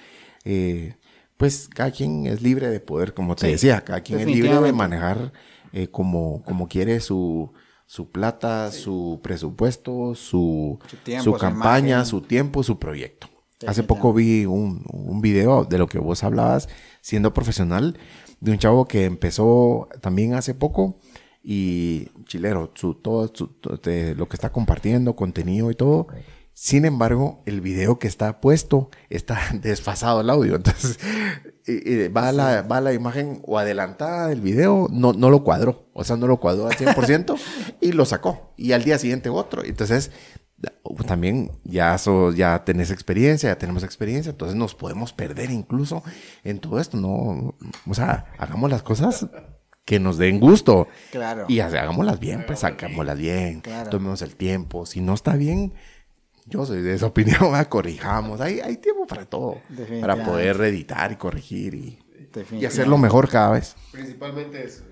eh, 0.45 0.95
pues 1.37 1.69
cada 1.73 1.91
quien 1.91 2.25
es 2.25 2.41
libre 2.41 2.69
de 2.69 2.81
poder, 2.81 3.13
como 3.13 3.33
te 3.35 3.45
Sí, 3.45 3.51
decía, 3.53 3.79
cada 3.81 4.01
quien 4.01 4.19
es 4.19 4.25
libre 4.27 4.59
de 4.59 4.73
manejar 4.73 5.31
eh, 5.71 5.87
como, 5.87 6.43
como 6.43 6.67
quiere 6.67 6.99
su, 6.99 7.53
su 7.91 8.11
plata, 8.11 8.71
su 8.71 9.19
presupuesto, 9.23 10.13
su, 10.13 10.77
Su 10.87 10.97
tiempo, 10.97 11.23
su 11.23 11.33
campaña, 11.33 11.87
imagen. 11.87 12.05
su 12.05 12.21
tiempo, 12.21 12.61
su 12.61 12.77
proyecto. 12.77 13.27
Hace 13.65 13.81
poco 13.81 14.13
vi 14.13 14.45
un, 14.45 14.83
un 14.93 15.21
video 15.21 15.65
de 15.65 15.79
lo 15.79 15.87
que 15.87 15.97
vos 15.97 16.23
hablabas, 16.23 16.69
siendo 17.01 17.33
profesional, 17.33 17.97
de 18.41 18.51
un 18.51 18.59
chavo 18.59 18.85
que 18.85 19.05
empezó 19.05 19.87
también 20.01 20.35
hace 20.35 20.53
poco 20.53 20.99
y 21.43 22.09
chilero, 22.25 22.71
su, 22.75 22.93
todo 22.93 23.31
su- 23.33 23.47
to- 23.47 23.77
de 23.77 24.13
lo 24.13 24.27
que 24.29 24.35
está 24.35 24.51
compartiendo, 24.51 25.15
contenido 25.15 25.71
y 25.71 25.75
todo. 25.75 26.05
Sin 26.61 26.83
embargo, 26.83 27.41
el 27.45 27.61
video 27.61 27.99
que 27.99 28.09
está 28.09 28.41
puesto 28.41 28.89
está 29.09 29.39
desfasado 29.61 30.19
el 30.19 30.29
audio. 30.29 30.57
Entonces, 30.57 30.99
va, 32.13 32.33
la, 32.33 32.63
va 32.63 32.81
la 32.81 32.91
imagen 32.91 33.41
o 33.45 33.57
adelantada 33.57 34.27
del 34.27 34.41
video, 34.41 34.87
no, 34.91 35.13
no 35.13 35.29
lo 35.29 35.45
cuadró. 35.45 35.89
O 35.93 36.03
sea, 36.03 36.17
no 36.17 36.27
lo 36.27 36.41
cuadró 36.41 36.67
al 36.67 36.73
100% 36.75 37.39
y 37.81 37.93
lo 37.93 38.03
sacó. 38.05 38.53
Y 38.57 38.73
al 38.73 38.83
día 38.83 38.97
siguiente 38.99 39.29
otro. 39.29 39.63
Entonces, 39.63 40.11
uh, 40.83 40.95
también 41.05 41.49
ya, 41.63 41.97
so- 41.97 42.33
ya 42.33 42.65
tenés 42.65 42.91
experiencia, 42.91 43.51
ya 43.51 43.57
tenemos 43.57 43.83
experiencia, 43.83 44.31
entonces 44.31 44.57
nos 44.57 44.75
podemos 44.75 45.13
perder 45.13 45.51
incluso 45.51 46.03
en 46.43 46.59
todo 46.59 46.81
esto, 46.81 46.97
¿no? 46.97 47.55
O 47.87 47.93
sea, 47.93 48.25
hagamos 48.37 48.69
las 48.69 48.83
cosas 48.83 49.27
que 49.85 49.97
nos 50.01 50.17
den 50.17 50.41
gusto. 50.41 50.87
Claro. 51.11 51.45
Y 51.47 51.61
hagámoslas 51.61 52.19
bien, 52.19 52.43
pues 52.45 52.65
hagámoslas 52.65 53.17
bien, 53.17 53.61
Claro. 53.61 53.89
tomemos 53.89 54.21
el 54.21 54.35
tiempo. 54.35 54.85
Si 54.85 54.99
no 54.99 55.13
está 55.13 55.37
bien, 55.37 55.73
yo 56.49 56.65
soy 56.65 56.81
de 56.81 56.93
esa 56.95 57.05
opinión, 57.05 57.39
¿verdad? 57.41 57.67
corrijamos. 57.69 58.41
Hay, 58.41 58.59
hay 58.59 58.77
tiempo 58.77 59.05
para 59.07 59.25
todo, 59.25 59.57
para 60.01 60.23
poder 60.23 60.57
reeditar 60.57 61.11
y 61.11 61.15
corregir 61.15 61.75
y, 61.75 61.99
y 62.51 62.65
hacerlo 62.65 62.97
mejor 62.97 63.29
cada 63.29 63.51
vez. 63.51 63.75
Principalmente 63.91 64.65
eso. 64.65 64.83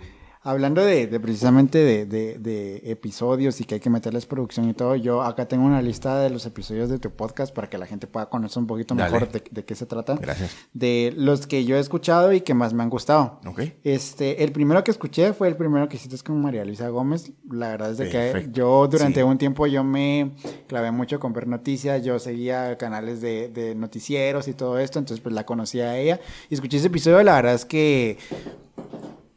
Hablando 0.49 0.81
de, 0.85 1.07
de 1.07 1.19
precisamente 1.19 1.77
de, 1.79 2.05
de- 2.05 2.37
de 2.39 2.81
episodios 2.91 3.59
y 3.59 3.65
que 3.65 3.75
hay 3.75 3.79
que 3.81 3.89
meterles 3.89 4.25
producción 4.25 4.69
y 4.69 4.73
todo, 4.73 4.95
yo 4.95 5.21
acá 5.21 5.45
tengo 5.47 5.65
una 5.65 5.81
lista 5.81 6.19
de 6.19 6.29
los 6.29 6.45
episodios 6.45 6.87
de 6.89 6.99
tu 6.99 7.11
podcast 7.11 7.53
para 7.53 7.69
que 7.69 7.77
la 7.77 7.85
gente 7.85 8.07
pueda 8.07 8.27
conocer 8.29 8.61
un 8.61 8.67
poquito 8.67 8.95
Dale. 8.95 9.11
mejor 9.11 9.29
de, 9.29 9.65
qué 9.65 9.75
se 9.75 9.85
trata. 9.85 10.15
Gracias. 10.15 10.55
De 10.73 11.13
los 11.17 11.47
que 11.47 11.65
yo 11.65 11.75
he 11.75 11.79
escuchado 11.79 12.31
y 12.31 12.41
que 12.41 12.53
más 12.53 12.73
me 12.73 12.81
han 12.83 12.89
gustado. 12.89 13.41
Ok. 13.45 13.61
Este, 13.83 14.43
el 14.43 14.53
primero 14.53 14.83
que 14.85 14.91
escuché 14.91 15.33
fue 15.33 15.49
el 15.49 15.57
primero 15.57 15.89
que 15.89 15.97
hiciste 15.97 16.17
con 16.25 16.41
María 16.41 16.63
Luisa 16.63 16.87
Gómez. 16.89 17.31
La 17.51 17.67
verdad 17.69 17.91
es 17.91 17.97
de 17.97 18.09
que 18.09 18.47
yo 18.53 18.87
durante 18.87 19.19
Sí. 19.19 19.23
un 19.23 19.37
tiempo 19.37 19.67
yo 19.67 19.83
me 19.83 20.31
clavé 20.67 20.91
mucho 20.91 21.19
con 21.19 21.33
ver 21.33 21.47
noticias, 21.47 22.05
yo 22.05 22.19
seguía 22.19 22.77
canales 22.77 23.19
de, 23.19 23.49
de 23.49 23.75
noticieros 23.75 24.47
y 24.47 24.53
todo 24.53 24.79
esto, 24.79 24.97
entonces 24.99 25.21
pues 25.21 25.35
la 25.35 25.45
conocía 25.45 25.89
a 25.89 25.97
ella 25.97 26.19
y 26.49 26.53
escuché 26.53 26.77
ese 26.77 26.87
episodio, 26.87 27.21
la 27.23 27.35
verdad 27.35 27.53
es 27.55 27.65
que 27.65 28.17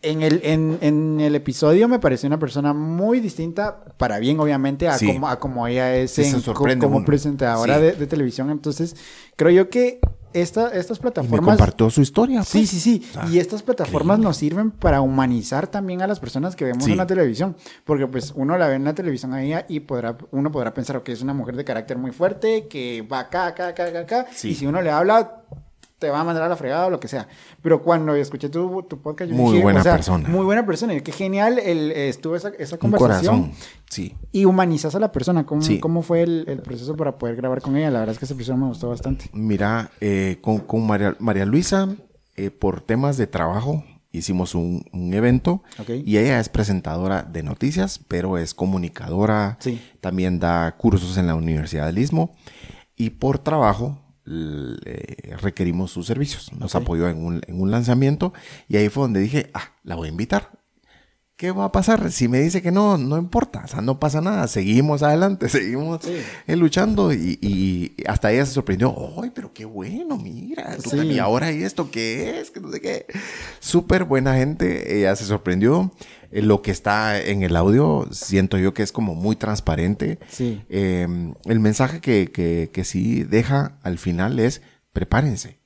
en 0.02 0.22
el, 0.22 0.40
en, 0.44 0.78
en 0.80 1.20
el 1.20 1.34
episodio 1.34 1.86
me 1.88 1.98
pareció 1.98 2.26
una 2.26 2.38
persona 2.38 2.72
muy 2.72 3.20
distinta, 3.20 3.84
para 3.98 4.18
bien 4.18 4.40
obviamente, 4.40 4.88
a, 4.88 4.96
Sí. 4.96 5.06
como, 5.06 5.28
a 5.28 5.38
como 5.38 5.66
ella 5.66 5.94
es 5.96 6.12
Sí, 6.12 6.22
en- 6.24 6.78
como 6.80 6.96
uno. 6.98 7.06
presentadora 7.06 7.76
Sí. 7.76 7.82
de, 7.82 7.92
de 7.92 8.06
televisión. 8.06 8.50
Entonces, 8.50 8.96
creo 9.36 9.50
yo 9.50 9.68
que 9.70 10.00
esta, 10.32 10.68
estas 10.68 10.98
Y 10.98 11.00
me 11.00 11.10
plataformas... 11.10 11.40
compartió 11.56 11.90
su 11.90 12.00
historia. 12.02 12.44
Sí, 12.44 12.58
pues. 12.60 12.70
sí, 12.70 12.78
sí. 12.80 13.02
Y 13.30 13.38
estas 13.40 13.62
plataformas 13.62 14.18
increíble. 14.18 14.24
nos 14.28 14.36
sirven 14.36 14.70
para 14.70 15.00
humanizar 15.00 15.66
también 15.66 16.02
a 16.02 16.06
las 16.06 16.20
personas 16.20 16.54
que 16.54 16.64
vemos 16.64 16.86
en 16.86 16.96
la 16.96 17.06
televisión. 17.06 17.56
Porque 17.84 18.06
pues 18.06 18.32
uno 18.36 18.56
la 18.56 18.68
ve 18.68 18.76
en 18.76 18.84
la 18.84 18.94
televisión 18.94 19.34
a 19.34 19.42
ella 19.42 19.66
y 19.68 19.80
podrá, 19.80 20.16
uno 20.30 20.50
podrá 20.52 20.72
pensar 20.72 21.02
que 21.02 21.10
es 21.12 21.20
una 21.20 21.34
mujer 21.34 21.56
de 21.56 21.64
carácter 21.64 21.98
muy 21.98 22.12
fuerte, 22.12 22.68
que 22.68 23.02
va 23.02 23.18
acá, 23.20 23.48
acá, 23.48 23.68
acá, 23.68 23.86
acá, 23.86 23.98
acá. 24.00 24.26
Y 24.44 24.54
si 24.54 24.66
uno 24.66 24.80
le 24.80 24.90
habla, 24.90 25.42
te 26.00 26.10
va 26.10 26.20
a 26.20 26.24
mandar 26.24 26.42
a 26.44 26.48
la 26.48 26.56
fregada 26.56 26.86
o 26.86 26.90
lo 26.90 26.98
que 26.98 27.06
sea. 27.06 27.28
Pero 27.62 27.82
cuando 27.82 28.14
escuché 28.16 28.48
tu, 28.48 28.82
tu 28.82 28.98
podcast, 29.00 29.30
yo 29.30 29.36
Muy 29.36 29.52
dije, 29.52 29.62
buena 29.62 29.80
o 29.80 29.82
sea, 29.84 29.92
persona. 29.94 30.28
Muy 30.28 30.44
buena 30.44 30.66
persona. 30.66 30.94
Y 30.94 31.02
qué 31.02 31.12
genial 31.12 31.60
el, 31.60 31.92
estuvo 31.92 32.34
esa, 32.34 32.48
esa 32.58 32.74
Un 32.76 32.80
conversación. 32.80 33.40
corazón. 33.42 33.58
Sí. 33.88 34.16
Y 34.32 34.46
humanizas 34.46 34.94
a 34.94 34.98
la 34.98 35.12
persona. 35.12 35.46
¿Cómo, 35.46 35.62
Sí. 35.62 35.78
cómo 35.78 36.02
fue 36.02 36.22
el, 36.22 36.44
el 36.48 36.62
proceso 36.62 36.96
para 36.96 37.18
poder 37.18 37.36
grabar 37.36 37.60
con 37.60 37.76
ella? 37.76 37.90
La 37.90 38.00
verdad 38.00 38.14
es 38.14 38.18
que 38.18 38.24
ese 38.24 38.34
episodio 38.34 38.58
me 38.58 38.66
gustó 38.66 38.88
bastante. 38.88 39.26
Mira, 39.32 39.90
eh, 40.00 40.38
con, 40.40 40.58
con 40.58 40.86
María, 40.86 41.14
María 41.20 41.44
Luisa, 41.44 41.88
eh, 42.36 42.50
por 42.50 42.80
temas 42.80 43.16
de 43.18 43.26
trabajo, 43.26 43.84
hicimos 44.12 44.54
un, 44.54 44.82
un 44.92 45.14
evento 45.14 45.62
y 46.04 46.16
ella 46.16 46.40
es 46.40 46.48
presentadora 46.48 47.22
de 47.22 47.42
noticias, 47.44 48.00
pero 48.08 48.38
es 48.38 48.54
comunicadora, 48.54 49.56
Sí. 49.60 49.80
también 50.00 50.40
da 50.40 50.74
cursos 50.76 51.16
en 51.18 51.26
la 51.28 51.34
Universidad 51.36 51.86
del 51.86 51.98
Istmo 51.98 52.32
y 52.96 53.10
por 53.10 53.38
trabajo 53.38 53.98
requerimos 54.24 55.90
sus 55.90 56.06
servicios. 56.06 56.52
Nos 56.52 56.74
apoyó 56.74 57.08
en 57.08 57.24
un, 57.24 57.40
en 57.46 57.60
un 57.60 57.70
lanzamiento 57.70 58.32
y 58.68 58.76
ahí 58.76 58.88
fue 58.88 59.02
donde 59.02 59.20
dije, 59.20 59.50
ah, 59.54 59.72
la 59.82 59.94
voy 59.94 60.08
a 60.08 60.10
invitar. 60.10 60.59
¿Qué 61.40 61.52
va 61.52 61.64
a 61.64 61.72
pasar? 61.72 62.12
Si 62.12 62.28
me 62.28 62.38
dice 62.38 62.60
que 62.60 62.70
no, 62.70 62.98
no 62.98 63.16
importa, 63.16 63.62
o 63.64 63.66
sea, 63.66 63.80
no 63.80 63.98
pasa 63.98 64.20
nada, 64.20 64.46
seguimos 64.46 65.02
adelante, 65.02 65.48
seguimos 65.48 66.00
eh, 66.04 66.54
luchando 66.54 67.14
y, 67.14 67.38
y, 67.40 67.94
hasta 68.06 68.30
ella 68.30 68.44
se 68.44 68.52
sorprendió, 68.52 68.94
¡ay, 69.22 69.30
pero 69.34 69.50
qué 69.54 69.64
bueno, 69.64 70.18
mira! 70.18 70.76
Y 71.02 71.18
ahora 71.18 71.50
¿y 71.50 71.62
esto 71.62 71.90
qué 71.90 72.40
es? 72.40 72.50
Que 72.50 72.60
no 72.60 72.70
sé 72.70 72.82
qué. 72.82 73.06
Súper 73.58 74.04
buena 74.04 74.34
gente, 74.34 74.98
ella 74.98 75.16
se 75.16 75.24
sorprendió. 75.24 75.90
Eh, 76.30 76.42
lo 76.42 76.60
que 76.60 76.72
está 76.72 77.18
en 77.18 77.42
el 77.42 77.56
audio 77.56 78.06
siento 78.10 78.58
yo 78.58 78.74
que 78.74 78.82
es 78.82 78.92
como 78.92 79.14
muy 79.14 79.34
transparente. 79.34 80.18
Sí. 80.28 80.60
Em, 80.68 81.32
el 81.46 81.58
mensaje 81.58 82.02
que, 82.02 82.30
que, 82.30 82.68
que 82.70 82.84
sí 82.84 83.22
deja 83.22 83.78
al 83.82 83.96
final 83.96 84.38
es, 84.40 84.60
prepárense 84.92 85.59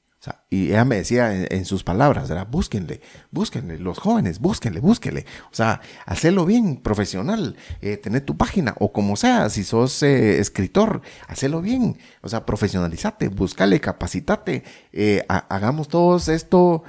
y 0.48 0.68
ella 0.68 0.84
me 0.84 0.96
decía 0.96 1.34
en, 1.34 1.64
sus 1.64 1.84
palabras, 1.84 2.30
era 2.30 2.44
búsquenle, 2.44 3.01
búsquenle, 3.30 3.78
los 3.78 3.98
jóvenes, 3.98 4.38
búsquenle, 4.38 4.80
búsquenle. 4.80 5.26
O 5.51 5.55
sea, 5.55 5.80
hacerlo 6.06 6.46
bien, 6.46 6.76
profesional, 6.76 7.56
eh, 7.80 7.96
tener 7.96 8.22
tu 8.22 8.36
página, 8.36 8.74
o 8.78 8.92
como 8.92 9.16
sea, 9.16 9.48
si 9.51 9.64
sos 9.64 10.02
eh, 10.02 10.38
escritor, 10.38 11.02
hacerlo 11.28 11.60
bien. 11.60 11.98
O 12.22 12.28
sea, 12.28 12.46
profesionalizate, 12.46 13.28
búscale, 13.28 13.80
capacitate. 13.80 14.64
Eh, 14.92 15.24
hagamos 15.28 15.88
todos 15.88 16.28
esto 16.28 16.84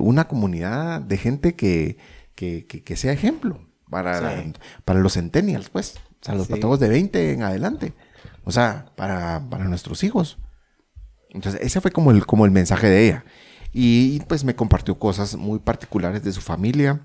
una 0.00 0.28
comunidad 0.28 1.00
de 1.00 1.16
gente 1.16 1.54
que, 1.54 1.98
que, 2.34 2.66
que, 2.66 2.96
sea 2.96 3.12
ejemplo 3.12 3.60
para, 3.88 4.44
para 4.84 5.00
los 5.00 5.14
centennials, 5.14 5.70
pues. 5.70 5.96
O 6.20 6.24
sea, 6.26 6.34
los 6.34 6.48
patagos 6.48 6.80
de 6.80 6.88
20 6.88 7.32
en 7.32 7.42
adelante. 7.42 7.92
O 8.44 8.50
sea, 8.50 8.86
para, 8.96 9.42
para 9.48 9.64
nuestros 9.64 10.02
hijos. 10.04 10.38
Entonces, 11.36 11.60
ese 11.62 11.80
fue 11.80 11.90
como 11.90 12.10
el, 12.10 12.26
como 12.26 12.46
el 12.46 12.50
mensaje 12.50 12.88
de 12.88 13.06
ella. 13.06 13.24
Y 13.72 14.20
pues 14.20 14.42
me 14.42 14.56
compartió 14.56 14.98
cosas 14.98 15.36
muy 15.36 15.58
particulares 15.58 16.24
de 16.24 16.32
su 16.32 16.40
familia, 16.40 17.02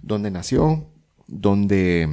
donde 0.00 0.30
nació, 0.30 0.86
donde, 1.26 2.08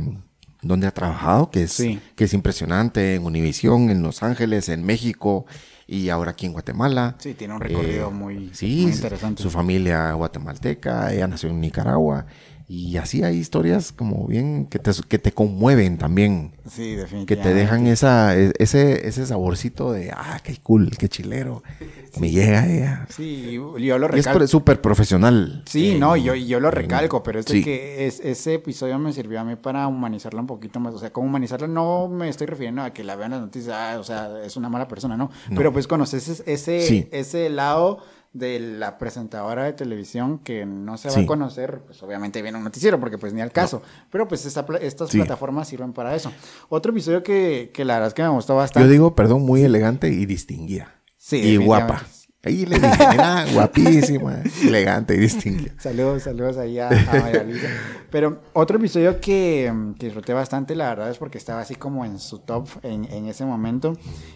donde 0.61 0.87
ha 0.87 0.91
trabajado, 0.91 1.49
que 1.49 1.63
es, 1.63 1.81
que 2.15 2.23
es 2.25 2.33
impresionante, 2.33 3.15
en 3.15 3.25
Univisión, 3.25 3.89
en 3.89 4.03
Los 4.03 4.21
Ángeles, 4.21 4.67
en 4.67 4.83
México 4.83 5.45
y 5.87 6.09
ahora 6.09 6.31
aquí 6.31 6.45
en 6.45 6.51
Guatemala. 6.51 7.15
Sí, 7.19 7.33
tiene 7.35 7.53
un 7.53 7.61
recorrido 7.61 8.09
eh, 8.09 8.11
muy, 8.11 8.49
sí, 8.53 8.83
muy 8.83 8.91
interesante. 8.91 9.41
Su 9.41 9.49
familia 9.49 10.11
guatemalteca, 10.11 11.13
ella 11.13 11.27
nació 11.27 11.49
en 11.49 11.61
Nicaragua 11.61 12.25
y 12.73 12.95
así 12.95 13.21
hay 13.21 13.35
historias 13.35 13.91
como 13.91 14.25
bien 14.27 14.65
que 14.65 14.79
te, 14.79 14.91
que 15.09 15.19
te 15.19 15.33
conmueven 15.33 15.97
también. 15.97 16.53
Sí, 16.69 16.95
definitivamente. 16.95 17.35
Que 17.35 17.35
te 17.35 17.53
dejan 17.53 17.85
esa, 17.85 18.37
e, 18.37 18.53
ese, 18.59 19.09
ese 19.09 19.25
saborcito 19.25 19.91
de, 19.91 20.11
ah, 20.11 20.39
qué 20.41 20.55
cool, 20.63 20.89
qué 20.97 21.09
chilero. 21.09 21.63
Me 22.17 22.31
llega 22.31 22.65
ella. 22.65 23.07
Sí, 23.09 23.51
yo 23.51 23.97
lo 23.97 24.07
recalco. 24.07 24.41
es 24.41 24.49
súper 24.49 24.79
profesional. 24.79 25.63
Sí, 25.65 25.97
no, 25.99 26.15
yo, 26.15 26.33
yo 26.33 26.61
lo 26.61 26.71
recalco, 26.71 27.23
pero 27.23 27.41
es 27.41 27.45
que 27.45 28.07
es, 28.07 28.21
ese 28.21 28.53
episodio 28.53 28.97
me 28.99 29.11
sirvió 29.11 29.41
a 29.41 29.43
mí 29.43 29.57
para 29.57 29.85
humanizarla 29.89 30.39
un 30.39 30.47
poquito 30.47 30.79
más. 30.79 30.93
O 30.93 30.97
sea, 30.97 31.11
como 31.11 31.27
humanizarla 31.27 31.67
no 31.67 32.07
me 32.07 32.29
estoy 32.29 32.47
refiriendo 32.47 32.83
a 32.83 32.93
que 32.93 33.03
la 33.03 33.17
vean 33.17 33.31
las 33.31 33.41
noticias, 33.41 33.75
ah, 33.77 33.97
o 33.99 34.03
sea, 34.05 34.41
es 34.45 34.55
una 34.55 34.69
mala 34.69 34.87
persona, 34.87 35.17
¿no? 35.17 35.29
Pero 35.53 35.73
pues 35.73 35.87
conoces 35.87 36.25
ese, 36.29 36.53
ese, 36.53 37.09
ese 37.11 37.49
lado 37.49 37.99
de 38.33 38.59
la 38.59 38.97
presentadora 38.97 39.65
de 39.65 39.73
televisión 39.73 40.39
que 40.39 40.65
no 40.65 40.97
se 40.97 41.09
va 41.09 41.19
a 41.19 41.25
conocer, 41.25 41.81
pues 41.85 42.01
obviamente 42.01 42.41
viene 42.41 42.57
un 42.57 42.63
noticiero, 42.63 42.99
porque 42.99 43.17
pues 43.17 43.33
ni 43.33 43.41
al 43.41 43.51
caso. 43.51 43.81
Pero 44.09 44.27
pues 44.27 44.45
estas 44.45 44.65
plataformas 45.11 45.67
sirven 45.67 45.91
para 45.91 46.15
eso. 46.15 46.31
Otro 46.69 46.91
episodio 46.91 47.23
que, 47.23 47.71
que 47.73 47.83
la 47.83 47.95
verdad 47.95 48.07
es 48.07 48.13
que 48.13 48.23
me 48.23 48.29
gustó 48.29 48.55
bastante. 48.55 48.87
Yo 48.87 48.91
digo, 48.91 49.15
perdón, 49.15 49.41
muy 49.41 49.63
elegante 49.63 50.07
y 50.07 50.25
distinguida. 50.25 50.95
Sí. 51.17 51.37
Y 51.37 51.57
guapa. 51.57 52.03
Ahí 52.43 52.65
le 52.65 52.79
dije, 52.79 53.07
mira, 53.11 53.45
guapísima, 53.53 54.41
elegante 54.63 55.13
y 55.13 55.19
distinguida. 55.19 55.73
Saludos, 55.77 56.23
saludos 56.23 56.57
ahí 56.57 56.79
a, 56.79 56.89
María 56.89 57.43
Luisa. 57.43 57.67
Pero 58.11 58.41
otro 58.53 58.77
episodio 58.77 59.21
que, 59.21 59.73
que, 59.97 60.07
disfruté 60.07 60.33
bastante, 60.33 60.75
la 60.75 60.89
verdad, 60.89 61.09
es 61.09 61.17
porque 61.17 61.37
estaba 61.37 61.61
así 61.61 61.75
como 61.75 62.03
en 62.03 62.19
su 62.19 62.39
top 62.39 62.67
en, 62.83 63.05
en 63.05 63.27
ese 63.27 63.45
momento. 63.45 63.93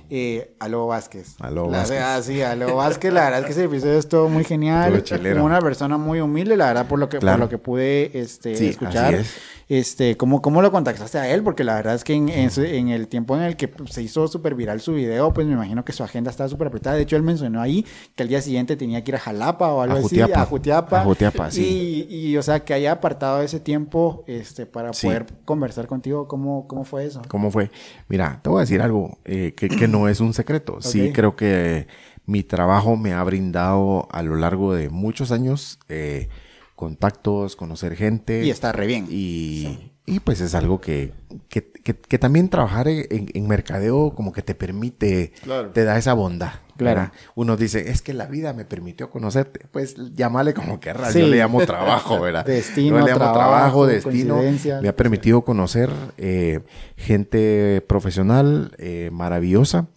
Eh, 0.10 0.56
Aló 0.60 0.88
Vázquez. 0.88 1.36
Aló 1.40 1.68
Vázquez. 1.70 2.00
Ah, 2.02 2.22
sí, 2.24 2.42
Aló 2.42 2.78
Vázquez. 2.78 3.14
La 3.14 3.26
verdad 3.26 3.42
es 3.42 3.46
que 3.48 3.52
ese 3.52 3.66
episodio 3.66 4.00
estuvo 4.00 4.30
muy 4.30 4.46
genial. 4.46 5.04
Una 5.42 5.60
persona 5.60 5.98
muy 5.98 6.22
humilde, 6.22 6.56
la 6.56 6.68
verdad, 6.68 6.88
por 6.88 7.00
lo 7.00 7.10
que, 7.10 7.20
por 7.20 7.38
lo 7.38 7.50
que 7.50 7.58
pude 7.58 8.18
este, 8.18 8.70
escuchar. 8.70 9.24
Este, 9.68 10.16
¿cómo, 10.16 10.44
¿Cómo 10.44 10.62
lo 10.62 10.72
contactaste 10.72 11.18
a 11.18 11.34
él? 11.34 11.44
Porque 11.44 11.64
la 11.64 11.76
verdad 11.76 11.96
es 11.96 12.04
que 12.04 12.14
en, 12.14 12.30
en, 12.30 12.90
el 12.90 13.08
tiempo 13.08 13.36
en 13.36 13.42
el 13.42 13.58
que 13.58 13.72
se 13.90 14.04
hizo 14.04 14.28
súper 14.28 14.54
viral 14.54 14.80
su 14.80 14.94
video, 14.94 15.34
pues 15.34 15.48
me 15.48 15.54
imagino 15.54 15.84
que 15.84 15.92
su 15.92 16.04
agenda 16.04 16.30
estaba 16.30 16.48
súper 16.50 16.68
apretada. 16.68 16.96
De 16.96 17.02
hecho, 17.02 17.16
él 17.16 17.24
mencionó 17.24 17.62
ahí 17.62 17.86
que 18.16 18.24
al 18.24 18.30
día 18.30 18.42
siguiente 18.42 18.76
tenía 18.76 19.04
que 19.04 19.12
ir 19.12 19.16
a 19.16 19.20
Jalapa 19.20 19.74
o 19.74 19.82
algo 19.82 20.06
así, 20.06 20.22
a 20.22 20.46
Jutiapa. 20.46 21.02
A 21.02 21.04
Jutiapa, 21.04 21.50
sí. 21.50 22.06
Y, 22.10 22.30
y, 22.30 22.38
o 22.38 22.44
sea, 22.44 22.60
que 22.64 22.76
haya 22.76 22.92
apartado 22.92 23.42
ese 23.42 23.60
tiempo 23.60 24.24
este, 24.28 24.68
para 24.68 24.92
poder 24.92 25.26
conversar 25.46 25.88
contigo. 25.88 26.28
¿Cómo, 26.28 26.68
¿Cómo 26.68 26.84
fue 26.84 27.06
eso? 27.06 27.24
¿Cómo 27.28 27.50
fue? 27.50 27.72
Mira, 28.08 28.40
te 28.44 28.50
voy 28.50 28.60
a 28.60 28.62
decir 28.62 28.82
algo 28.82 29.18
eh, 29.26 29.54
que, 29.58 29.68
que, 29.70 29.88
no 29.88 30.08
es 30.08 30.20
un 30.20 30.34
secreto. 30.34 30.78
Sí, 30.82 31.12
creo 31.12 31.36
que 31.36 31.88
mi 32.28 32.44
trabajo 32.44 32.98
me 32.98 33.14
ha 33.14 33.24
brindado 33.24 34.08
a 34.12 34.22
lo 34.22 34.36
largo 34.36 34.74
de 34.74 34.90
muchos 34.90 35.32
años 35.32 35.80
eh, 35.90 36.30
contactos, 36.76 37.56
conocer 37.56 37.96
gente. 37.96 38.44
Y 38.44 38.50
está 38.50 38.72
re 38.72 38.88
bien. 38.88 39.08
Y, 39.10 39.92
y 40.06 40.20
pues 40.20 40.42
es 40.42 40.54
algo 40.54 40.82
que, 40.82 41.14
que, 41.50 41.72
que, 41.72 42.20
también 42.20 42.50
trabajar 42.50 42.88
en, 42.88 43.08
en, 43.10 43.48
mercadeo 43.48 44.14
como 44.14 44.32
que 44.32 44.44
te 44.44 44.54
permite, 44.54 45.34
te 45.74 45.84
da 45.84 45.98
esa 45.98 46.14
bondad. 46.14 46.54
Claro. 46.78 47.12
Uno 47.36 47.58
dice, 47.58 47.90
es 47.90 48.02
que 48.02 48.14
la 48.14 48.26
vida 48.28 48.54
me 48.54 48.66
permitió 48.66 49.10
conocerte. 49.10 49.66
Pues 49.72 49.96
llámale 50.14 50.54
como 50.54 50.80
que 50.80 50.94
Yo 51.14 51.28
le 51.28 51.38
llamo 51.38 51.66
trabajo, 51.66 52.20
¿verdad? 52.22 52.46
destino, 52.46 53.00
Yo 53.00 53.06
le 53.06 53.12
llamo 53.14 53.34
trabajo, 53.34 53.88
destino. 53.88 54.42
Me 54.82 54.90
ha 54.90 54.96
permitido 54.96 55.44
conocer 55.44 55.90
eh, 56.18 56.62
gente 56.98 57.84
profesional 57.88 58.76
eh, 58.78 59.10
maravillosa. 59.12 59.88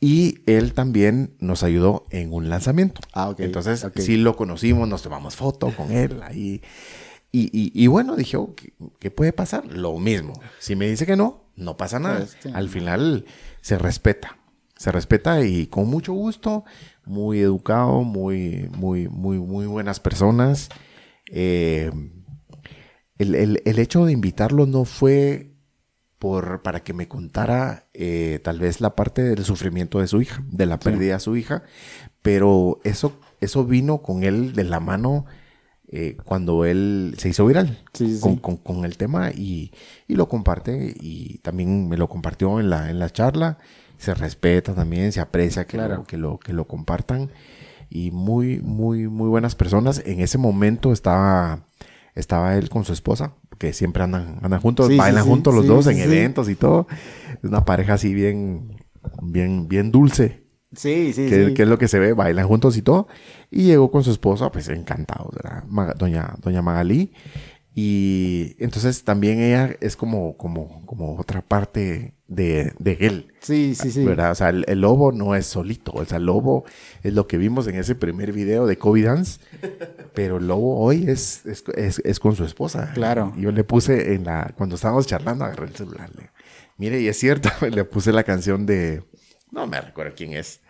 Y 0.00 0.40
él 0.46 0.74
también 0.74 1.34
nos 1.38 1.62
ayudó 1.62 2.04
en 2.10 2.32
un 2.32 2.48
lanzamiento. 2.48 3.00
Ah, 3.12 3.30
ok. 3.30 3.40
Entonces, 3.40 3.86
sí 3.96 4.16
lo 4.16 4.36
conocimos, 4.36 4.88
nos 4.88 5.02
tomamos 5.02 5.36
foto 5.36 5.74
con 5.74 5.90
él 5.90 6.22
ahí. 6.22 6.60
Y, 7.32 7.50
y, 7.52 7.86
bueno, 7.88 8.16
dije, 8.16 8.38
oh, 8.38 8.54
¿qué, 8.98 9.10
puede 9.10 9.32
pasar? 9.32 9.66
Lo 9.66 9.98
mismo. 9.98 10.32
Si 10.58 10.74
me 10.74 10.88
dice 10.88 11.04
que 11.04 11.16
no, 11.16 11.50
no 11.54 11.76
pasa 11.76 11.98
nada. 11.98 12.22
Este, 12.22 12.50
Al 12.50 12.70
final 12.70 13.26
se 13.60 13.76
respeta. 13.76 14.38
Se 14.76 14.90
respeta 14.90 15.42
y 15.44 15.66
con 15.66 15.88
mucho 15.88 16.14
gusto, 16.14 16.64
muy 17.04 17.40
educado, 17.40 18.02
muy, 18.04 18.70
muy, 18.76 19.08
muy, 19.08 19.38
muy 19.38 19.66
buenas 19.66 20.00
personas. 20.00 20.70
Eh, 21.30 21.90
el, 23.18 23.34
el, 23.34 23.62
el, 23.64 23.78
hecho 23.78 24.06
de 24.06 24.12
invitarlo 24.12 24.66
no 24.66 24.84
fue 24.84 25.55
por, 26.26 26.60
para 26.62 26.82
que 26.82 26.92
me 26.92 27.06
contara 27.06 27.84
eh, 27.94 28.40
tal 28.42 28.58
vez 28.58 28.80
la 28.80 28.96
parte 28.96 29.22
del 29.22 29.44
sufrimiento 29.44 30.00
de 30.00 30.08
su 30.08 30.20
hija, 30.20 30.42
de 30.50 30.66
la 30.66 30.80
pérdida 30.80 31.14
de 31.14 31.20
su 31.20 31.36
hija, 31.36 31.62
pero 32.20 32.80
eso, 32.82 33.12
eso 33.40 33.64
vino 33.64 33.98
con 33.98 34.24
él 34.24 34.52
de 34.54 34.64
la 34.64 34.80
mano 34.80 35.24
eh, 35.86 36.16
cuando 36.24 36.64
él 36.64 37.14
se 37.16 37.28
hizo 37.28 37.46
viral 37.46 37.78
con, 38.64 38.84
el 38.84 38.96
tema 38.96 39.30
y, 39.30 39.70
lo 40.08 40.28
comparte 40.28 40.92
y 41.00 41.38
también 41.38 41.88
me 41.88 41.96
lo 41.96 42.08
compartió 42.08 42.58
en 42.58 42.70
la, 42.70 42.90
en 42.90 42.98
la 42.98 43.08
charla. 43.10 43.58
Se 43.96 44.12
respeta 44.12 44.74
también, 44.74 45.12
se 45.12 45.20
aprecia 45.20 45.68
que, 45.68 45.78
lo, 45.78 46.02
que, 46.02 46.16
lo, 46.16 46.38
que 46.38 46.52
lo 46.52 46.66
compartan. 46.66 47.30
Y 47.88 48.10
muy, 48.10 48.58
muy, 48.58 49.06
muy 49.06 49.28
buenas 49.28 49.54
personas. 49.54 50.02
En 50.04 50.18
ese 50.18 50.38
momento 50.38 50.92
estaba, 50.92 51.68
estaba 52.16 52.56
él 52.56 52.68
con 52.68 52.84
su 52.84 52.92
esposa, 52.92 53.34
que 53.58 53.72
siempre 53.72 54.02
andan, 54.02 54.38
andan 54.42 54.60
juntos, 54.60 54.94
bailan 54.96 55.24
juntos 55.24 55.54
los 55.54 55.66
dos 55.66 55.86
en 55.86 55.98
eventos 55.98 56.48
y 56.48 56.54
todo. 56.54 56.86
Es 57.42 57.44
una 57.44 57.64
pareja 57.64 57.94
así 57.94 58.14
bien, 58.14 58.76
bien, 59.22 59.68
bien 59.68 59.90
dulce. 59.90 60.44
Sí, 60.74 61.12
sí, 61.12 61.28
que, 61.28 61.54
que, 61.54 61.62
es 61.62 61.68
lo 61.68 61.78
que 61.78 61.88
se 61.88 61.98
ve, 61.98 62.12
bailan 62.12 62.46
juntos 62.46 62.76
y 62.76 62.82
todo. 62.82 63.08
Y 63.50 63.64
llegó 63.64 63.90
con 63.90 64.04
su 64.04 64.10
esposa, 64.10 64.50
pues 64.50 64.68
encantado, 64.68 65.30
doña, 65.96 66.34
doña 66.42 66.62
Magalí. 66.62 67.12
Y 67.78 68.56
entonces 68.58 69.04
también 69.04 69.38
ella 69.38 69.76
es 69.82 69.96
como, 69.96 70.38
como, 70.38 70.86
como 70.86 71.18
otra 71.18 71.42
parte 71.42 72.14
de, 72.26 72.72
de 72.78 72.96
él. 73.00 73.34
Sí, 73.40 73.74
sí, 73.74 73.90
sí. 73.90 74.02
¿verdad? 74.02 74.30
O 74.30 74.34
sea, 74.34 74.48
el, 74.48 74.80
lobo 74.80 75.12
no 75.12 75.34
es 75.34 75.44
solito. 75.44 75.92
O 75.92 76.02
sea, 76.06 76.16
el 76.16 76.24
lobo 76.24 76.64
es 77.02 77.12
lo 77.12 77.26
que 77.26 77.36
vimos 77.36 77.66
en 77.66 77.74
ese 77.74 77.94
primer 77.94 78.32
video 78.32 78.66
de 78.66 78.78
Kobe 78.78 79.02
Dance. 79.02 79.40
Pero 80.14 80.38
el 80.38 80.48
lobo 80.48 80.80
hoy 80.80 81.04
es, 81.06 81.44
es, 81.44 82.00
es, 82.02 82.18
con 82.18 82.34
su 82.34 82.44
esposa. 82.44 82.92
Claro. 82.94 83.34
Yo 83.36 83.52
le 83.52 83.62
puse 83.62 84.14
en 84.14 84.24
la, 84.24 84.54
cuando 84.56 84.76
estábamos 84.76 85.06
charlando, 85.06 85.44
agarré 85.44 85.66
el 85.66 85.76
celular. 85.76 86.10
mire, 86.78 86.98
y 87.02 87.08
es 87.08 87.18
cierto, 87.18 87.50
le 87.70 87.84
puse 87.84 88.10
la 88.10 88.24
canción 88.24 88.64
de, 88.64 89.02
no 89.50 89.66
me 89.66 89.80
recuerdo 89.80 90.12
quién 90.16 90.32
es. 90.32 90.60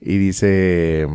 Y 0.00 0.18
dice, 0.18 1.08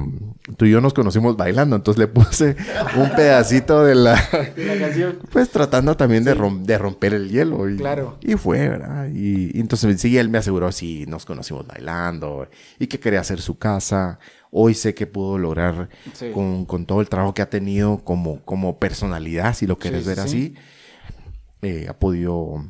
tú 0.58 0.66
y 0.66 0.72
yo 0.72 0.82
nos 0.82 0.94
conocimos 0.94 1.38
bailando, 1.38 1.76
entonces 1.76 2.00
le 2.00 2.08
puse 2.08 2.56
un 2.96 3.10
pedacito 3.12 3.84
de 3.84 3.96
la, 3.96 4.20
Pues 5.32 5.50
tratando 5.50 5.96
también 5.96 6.24
de, 6.24 6.34
de, 6.62 6.78
romper 6.78 7.14
el 7.14 7.30
hielo. 7.30 7.70
Y, 7.70 7.78
claro. 7.78 8.18
Y 8.22 8.34
fue, 8.36 8.68
¿verdad? 8.68 9.10
Y, 9.14 9.56
y, 9.56 9.60
entonces 9.60 10.00
sí, 10.02 10.18
él 10.18 10.30
me 10.30 10.40
aseguró, 10.40 10.72
sí, 10.72 11.06
nos 11.08 11.26
conocimos 11.26 11.68
bailando 11.68 12.48
y 12.80 12.88
que 12.88 13.00
quería 13.00 13.20
hacer 13.20 13.42
su 13.42 13.58
casa. 13.58 14.20
Hoy 14.52 14.74
sé 14.74 14.96
que 14.96 15.06
pudo 15.06 15.38
lograr 15.38 15.90
con, 16.34 16.66
con, 16.66 16.86
todo 16.88 17.02
el 17.02 17.10
trabajo 17.10 17.36
que 17.36 17.44
ha 17.44 17.50
tenido 17.50 18.00
como, 18.04 18.42
como 18.44 18.80
personalidad, 18.80 19.54
si 19.54 19.68
lo 19.68 19.78
quieres 19.78 20.08
ver 20.08 20.20
así. 20.20 20.56
Eh, 21.62 21.86
ha 21.88 21.94
podido 21.94 22.64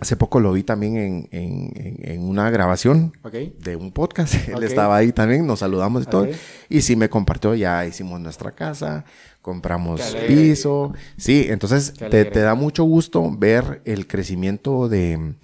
Hace 0.00 0.16
poco 0.16 0.40
lo 0.40 0.52
vi 0.52 0.62
también 0.62 0.96
en, 0.96 1.28
en, 1.32 1.98
en 2.02 2.22
una 2.22 2.50
grabación 2.50 3.12
de 3.58 3.76
un 3.76 3.92
podcast. 3.92 4.34
Él 4.48 4.62
estaba 4.62 4.96
ahí 4.96 5.12
también, 5.12 5.46
nos 5.46 5.60
saludamos 5.60 6.04
y 6.04 6.06
todo. 6.06 6.28
Y 6.68 6.82
sí 6.82 6.96
me 6.96 7.08
compartió, 7.08 7.54
ya 7.54 7.84
hicimos 7.86 8.20
nuestra 8.20 8.52
casa, 8.52 9.04
compramos 9.42 10.00
piso. 10.26 10.92
Sí, 11.16 11.46
entonces 11.48 11.94
te, 11.94 12.24
te, 12.24 12.40
da 12.40 12.54
mucho 12.54 12.84
gusto 12.84 13.30
ver 13.36 13.82
el 13.84 14.06
crecimiento 14.06 14.88
de, 14.88 15.34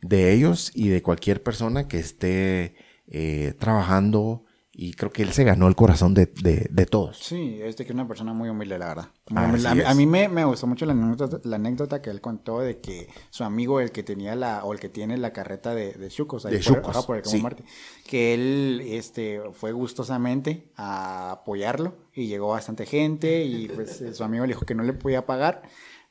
de 0.00 0.32
ellos 0.32 0.70
y 0.74 0.88
de 0.88 1.02
cualquier 1.02 1.42
persona 1.42 1.88
que 1.88 1.98
esté 1.98 2.74
eh, 3.08 3.54
trabajando 3.58 4.44
y 4.82 4.94
creo 4.94 5.12
que 5.12 5.22
él 5.22 5.32
se 5.32 5.44
ganó 5.44 5.68
el 5.68 5.76
corazón 5.76 6.12
de, 6.12 6.26
de, 6.26 6.86
todos. 6.86 7.16
Sí, 7.16 7.60
es 7.62 7.76
de 7.76 7.84
que 7.84 7.92
es 7.92 7.94
una 7.94 8.08
persona 8.08 8.32
muy 8.32 8.48
humilde, 8.48 8.80
la 8.80 8.88
verdad. 8.88 9.08
A, 9.86 9.94
mí 9.94 10.06
me, 10.06 10.28
me, 10.28 10.44
gustó 10.44 10.66
mucho 10.66 10.86
la 10.86 10.92
anécdota, 10.92 11.38
la 11.44 11.54
anécdota 11.54 12.02
que 12.02 12.10
él 12.10 12.20
contó 12.20 12.58
de 12.58 12.80
que 12.80 13.08
su 13.30 13.44
amigo, 13.44 13.78
el 13.78 13.92
que 13.92 14.02
tenía 14.02 14.34
la, 14.34 14.64
o 14.64 14.72
el 14.72 14.80
que 14.80 14.88
tiene 14.88 15.16
la 15.18 15.32
carreta 15.32 15.72
de, 15.72 15.92
de 15.92 16.08
chucos, 16.08 16.46
ahí 16.46 16.58
de 16.58 16.80
por, 16.80 17.06
por 17.06 17.16
el 17.16 17.24
sí. 17.24 17.40
que 18.08 18.34
él 18.34 18.82
este, 18.84 19.40
fue 19.52 19.70
gustosamente 19.70 20.72
a 20.74 21.30
apoyarlo 21.30 21.94
y 22.12 22.26
llegó 22.26 22.48
bastante 22.48 22.84
gente 22.84 23.44
y 23.44 23.68
pues 23.68 24.02
su 24.14 24.24
amigo 24.24 24.44
le 24.46 24.54
dijo 24.54 24.66
que 24.66 24.74
no 24.74 24.82
le 24.82 24.94
podía 24.94 25.26
pagar. 25.26 25.62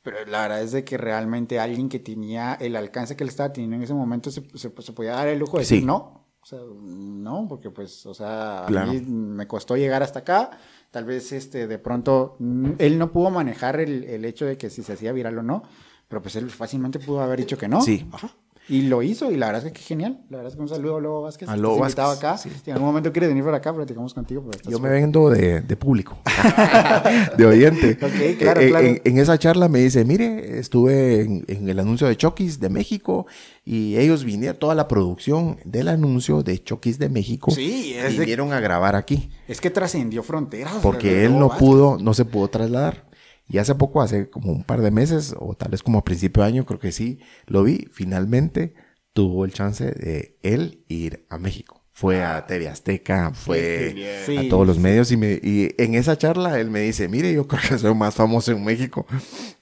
Pero 0.02 0.16
la 0.24 0.42
verdad 0.42 0.62
es 0.62 0.72
de 0.72 0.82
que 0.82 0.96
realmente 0.96 1.60
alguien 1.60 1.90
que 1.90 1.98
tenía 1.98 2.54
el 2.54 2.74
alcance 2.74 3.16
que 3.16 3.22
él 3.22 3.28
estaba 3.28 3.52
teniendo 3.52 3.76
en 3.76 3.82
ese 3.82 3.92
momento 3.92 4.30
se, 4.30 4.40
se, 4.54 4.72
se 4.76 4.92
podía 4.92 5.12
dar 5.12 5.28
el 5.28 5.38
lujo 5.38 5.58
de 5.58 5.64
decir 5.64 5.84
no 5.84 6.21
o 6.42 6.46
sea, 6.46 6.58
no, 6.58 7.46
porque 7.48 7.70
pues, 7.70 8.04
o 8.04 8.14
sea, 8.14 8.66
a 8.66 8.86
mí 8.86 9.00
me 9.00 9.46
costó 9.46 9.76
llegar 9.76 10.02
hasta 10.02 10.20
acá. 10.20 10.50
Tal 10.90 11.04
vez 11.04 11.30
este 11.32 11.68
de 11.68 11.78
pronto 11.78 12.36
mm, 12.40 12.72
él 12.78 12.98
no 12.98 13.12
pudo 13.12 13.30
manejar 13.30 13.78
el, 13.78 14.02
el 14.04 14.24
hecho 14.24 14.44
de 14.44 14.58
que 14.58 14.68
si 14.68 14.82
se 14.82 14.94
hacía 14.94 15.12
viral 15.12 15.38
o 15.38 15.42
no, 15.42 15.62
pero 16.08 16.20
pues 16.20 16.34
él 16.36 16.50
fácilmente 16.50 16.98
pudo 16.98 17.20
haber 17.20 17.38
dicho 17.38 17.56
que 17.56 17.68
no. 17.68 17.80
Sí. 17.80 18.06
Ajá. 18.12 18.34
Y 18.68 18.82
lo 18.82 19.02
hizo, 19.02 19.32
y 19.32 19.36
la 19.36 19.46
verdad 19.46 19.66
es 19.66 19.72
que 19.72 19.80
genial. 19.80 20.20
La 20.30 20.38
verdad 20.38 20.52
es 20.52 20.56
que 20.56 20.62
un 20.62 20.68
saludo 20.68 20.96
a 20.96 21.00
Lobo 21.00 21.22
Vázquez. 21.22 21.48
A 21.48 21.56
Lobo 21.56 21.78
Vázquez. 21.78 22.04
acá. 22.04 22.38
Si 22.38 22.48
en 22.66 22.72
algún 22.74 22.88
momento 22.88 23.12
quieres 23.12 23.28
venir 23.28 23.44
para 23.44 23.56
acá, 23.56 23.74
platicamos 23.74 24.14
contigo. 24.14 24.48
Yo 24.68 24.78
me 24.78 24.88
vendo 24.88 25.30
de, 25.30 25.60
de 25.60 25.76
público, 25.76 26.18
de 27.36 27.44
oyente. 27.44 27.98
ok, 28.00 28.38
claro, 28.38 28.60
eh, 28.60 28.68
claro. 28.68 28.88
En, 29.04 29.18
esa 29.18 29.36
charla 29.38 29.68
me 29.68 29.80
dice, 29.80 30.04
mire, 30.04 30.58
estuve 30.58 31.22
en, 31.22 31.44
en 31.48 31.68
el 31.68 31.80
anuncio 31.80 32.06
de 32.06 32.16
Chokis 32.16 32.60
de 32.60 32.68
México 32.68 33.26
y 33.64 33.96
ellos 33.96 34.24
vinieron, 34.24 34.56
toda 34.58 34.74
la 34.74 34.88
producción 34.88 35.58
del 35.64 35.88
anuncio 35.88 36.42
de 36.42 36.62
Chokis 36.62 36.98
de 36.98 37.08
México. 37.08 37.50
Sí, 37.50 37.94
es 37.94 38.16
vinieron 38.18 38.52
a 38.52 38.60
grabar 38.60 38.96
aquí. 38.96 39.30
Es 39.48 39.60
que 39.60 39.70
trascendió 39.70 40.22
fronteras. 40.22 40.74
Porque 40.82 41.24
él 41.24 41.38
no 41.38 41.56
pudo, 41.56 41.98
no 42.00 42.14
se 42.14 42.24
pudo 42.24 42.48
trasladar. 42.48 43.04
Y 43.52 43.58
hace 43.58 43.74
poco, 43.74 44.00
hace 44.00 44.30
como 44.30 44.50
un 44.50 44.64
par 44.64 44.80
de 44.80 44.90
meses, 44.90 45.34
o 45.38 45.52
tal 45.52 45.70
vez 45.70 45.82
como 45.82 45.98
a 45.98 46.04
principio 46.04 46.42
de 46.42 46.48
año, 46.48 46.64
creo 46.64 46.80
que 46.80 46.90
sí, 46.90 47.20
lo 47.46 47.62
vi, 47.62 47.86
finalmente 47.92 48.72
tuvo 49.12 49.44
el 49.44 49.52
chance 49.52 49.84
de 49.84 50.38
él 50.42 50.86
ir 50.88 51.26
a 51.28 51.36
México. 51.36 51.84
Fue 51.92 52.24
a 52.24 52.46
TV 52.46 52.66
Azteca, 52.70 53.32
fue 53.34 54.24
a 54.38 54.48
todos 54.48 54.66
los 54.66 54.78
medios 54.78 55.12
y, 55.12 55.18
me, 55.18 55.32
y 55.42 55.74
en 55.76 55.94
esa 55.94 56.16
charla 56.16 56.58
él 56.58 56.70
me 56.70 56.80
dice, 56.80 57.08
mire, 57.08 57.30
yo 57.34 57.46
creo 57.46 57.60
que 57.68 57.78
soy 57.78 57.94
más 57.94 58.14
famoso 58.14 58.52
en 58.52 58.64
México 58.64 59.04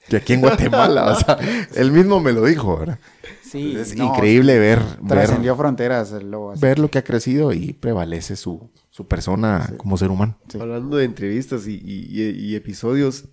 que 0.07 0.15
aquí 0.15 0.33
en 0.33 0.39
Guatemala. 0.39 1.11
o 1.11 1.15
sea, 1.19 1.37
él 1.75 1.91
mismo 1.91 2.21
me 2.21 2.31
lo 2.31 2.45
dijo, 2.45 2.77
¿verdad? 2.77 2.99
Sí, 3.43 3.75
es 3.75 3.93
increíble 3.93 4.57
ver, 4.57 4.79
trascendió 5.05 5.57
fronteras 5.57 6.13
el 6.13 6.31
lobo. 6.31 6.53
Ver 6.55 6.79
lo 6.79 6.89
que 6.89 6.99
ha 6.99 7.03
crecido 7.03 7.51
y 7.51 7.73
prevalece 7.73 8.37
su, 8.37 8.71
su 8.89 9.05
persona 9.05 9.73
como 9.75 9.97
ser 9.97 10.11
humano. 10.11 10.37
Hablando 10.57 10.95
de 10.95 11.03
entrevistas 11.03 11.67
y, 11.67 11.73
y, 11.83 12.21
y 12.21 12.55
episodios, 12.55 13.25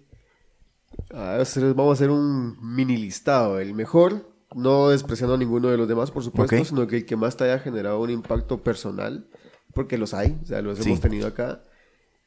vamos 1.10 1.90
a 1.90 1.92
hacer 1.92 2.10
un 2.10 2.56
mini 2.60 2.96
listado. 2.96 3.58
El 3.58 3.74
mejor, 3.74 4.32
no 4.54 4.88
despreciando 4.90 5.34
a 5.34 5.38
ninguno 5.38 5.68
de 5.68 5.76
los 5.76 5.88
demás, 5.88 6.10
por 6.10 6.22
supuesto, 6.22 6.64
sino 6.64 6.86
que 6.86 6.98
el 6.98 7.06
que 7.06 7.16
más 7.16 7.36
te 7.36 7.44
haya 7.44 7.58
generado 7.58 8.00
un 8.00 8.10
impacto 8.10 8.62
personal, 8.62 9.28
porque 9.74 9.98
los 9.98 10.14
hay, 10.14 10.38
o 10.42 10.46
sea, 10.46 10.62
los 10.62 10.84
hemos 10.84 11.00
tenido 11.00 11.26
acá. 11.26 11.62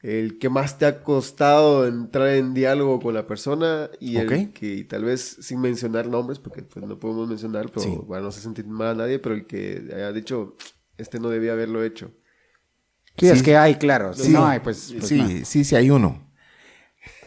El 0.00 0.40
que 0.40 0.48
más 0.48 0.78
te 0.78 0.86
ha 0.86 1.04
costado 1.04 1.86
entrar 1.86 2.30
en 2.30 2.54
diálogo 2.54 2.98
con 2.98 3.14
la 3.14 3.28
persona 3.28 3.88
y 4.00 4.16
el 4.16 4.52
que 4.52 4.82
tal 4.84 5.04
vez 5.04 5.36
sin 5.40 5.60
mencionar 5.60 6.08
nombres, 6.08 6.40
porque 6.40 6.62
pues, 6.62 6.84
no 6.84 6.98
podemos 6.98 7.28
mencionar, 7.28 7.70
pero 7.72 8.02
bueno, 8.02 8.24
no 8.24 8.32
se 8.32 8.40
sentir 8.40 8.66
mal 8.66 8.88
a 8.88 8.94
nadie, 8.94 9.20
pero 9.20 9.36
el 9.36 9.46
que 9.46 9.90
haya 9.94 10.12
dicho, 10.12 10.56
este 10.98 11.20
no 11.20 11.28
debía 11.28 11.52
haberlo 11.52 11.84
hecho. 11.84 12.10
Sí, 13.16 13.28
es 13.28 13.42
que 13.42 13.56
hay, 13.56 13.76
claro. 13.76 14.12
Si 14.14 14.30
no 14.30 14.44
hay, 14.44 14.58
pues. 14.60 14.92
pues 14.98 15.06
sí, 15.06 15.44
sí, 15.44 15.64
sí 15.64 15.76
hay 15.76 15.90
uno. 15.90 16.31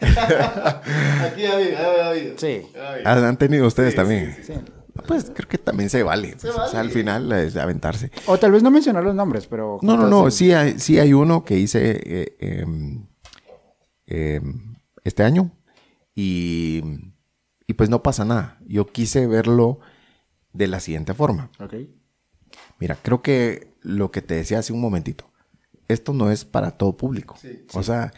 Aquí 0.00 1.44
ha 1.44 1.54
habido, 1.54 1.78
ha 1.78 2.08
habido. 2.10 2.38
Sí. 2.38 2.62
Han 3.04 3.36
tenido 3.36 3.66
ustedes 3.66 3.94
también. 3.94 4.36
Sí, 4.42 4.54
pues 5.06 5.30
creo 5.34 5.48
que 5.48 5.58
también 5.58 5.90
se 5.90 6.02
vale. 6.02 6.34
O 6.34 6.68
sea, 6.68 6.80
al 6.80 6.90
final 6.90 7.30
es 7.32 7.56
aventarse. 7.56 8.10
O 8.26 8.38
tal 8.38 8.52
vez 8.52 8.62
no 8.62 8.70
mencionar 8.70 9.04
los 9.04 9.14
nombres, 9.14 9.46
pero... 9.46 9.78
No, 9.82 9.96
no, 9.96 10.08
no. 10.08 10.30
Sí 10.30 10.52
hay, 10.52 10.78
sí 10.78 10.98
hay 10.98 11.12
uno 11.12 11.44
que 11.44 11.58
hice 11.58 12.00
eh, 12.04 12.36
em, 12.40 13.06
este 15.04 15.22
año 15.22 15.52
y, 16.14 16.82
y 17.66 17.74
pues 17.74 17.90
no 17.90 18.02
pasa 18.02 18.24
nada. 18.24 18.58
Yo 18.66 18.86
quise 18.86 19.26
verlo 19.26 19.80
de 20.52 20.66
la 20.66 20.80
siguiente 20.80 21.14
forma. 21.14 21.50
Ok. 21.60 21.74
Mira, 22.78 22.96
creo 23.00 23.22
que 23.22 23.74
lo 23.82 24.10
que 24.10 24.22
te 24.22 24.34
decía 24.34 24.58
hace 24.58 24.72
un 24.72 24.80
momentito, 24.80 25.30
esto 25.88 26.12
no 26.12 26.30
es 26.30 26.44
para 26.44 26.72
todo 26.72 26.96
público. 26.96 27.36
o 27.74 27.82
sea, 27.82 28.12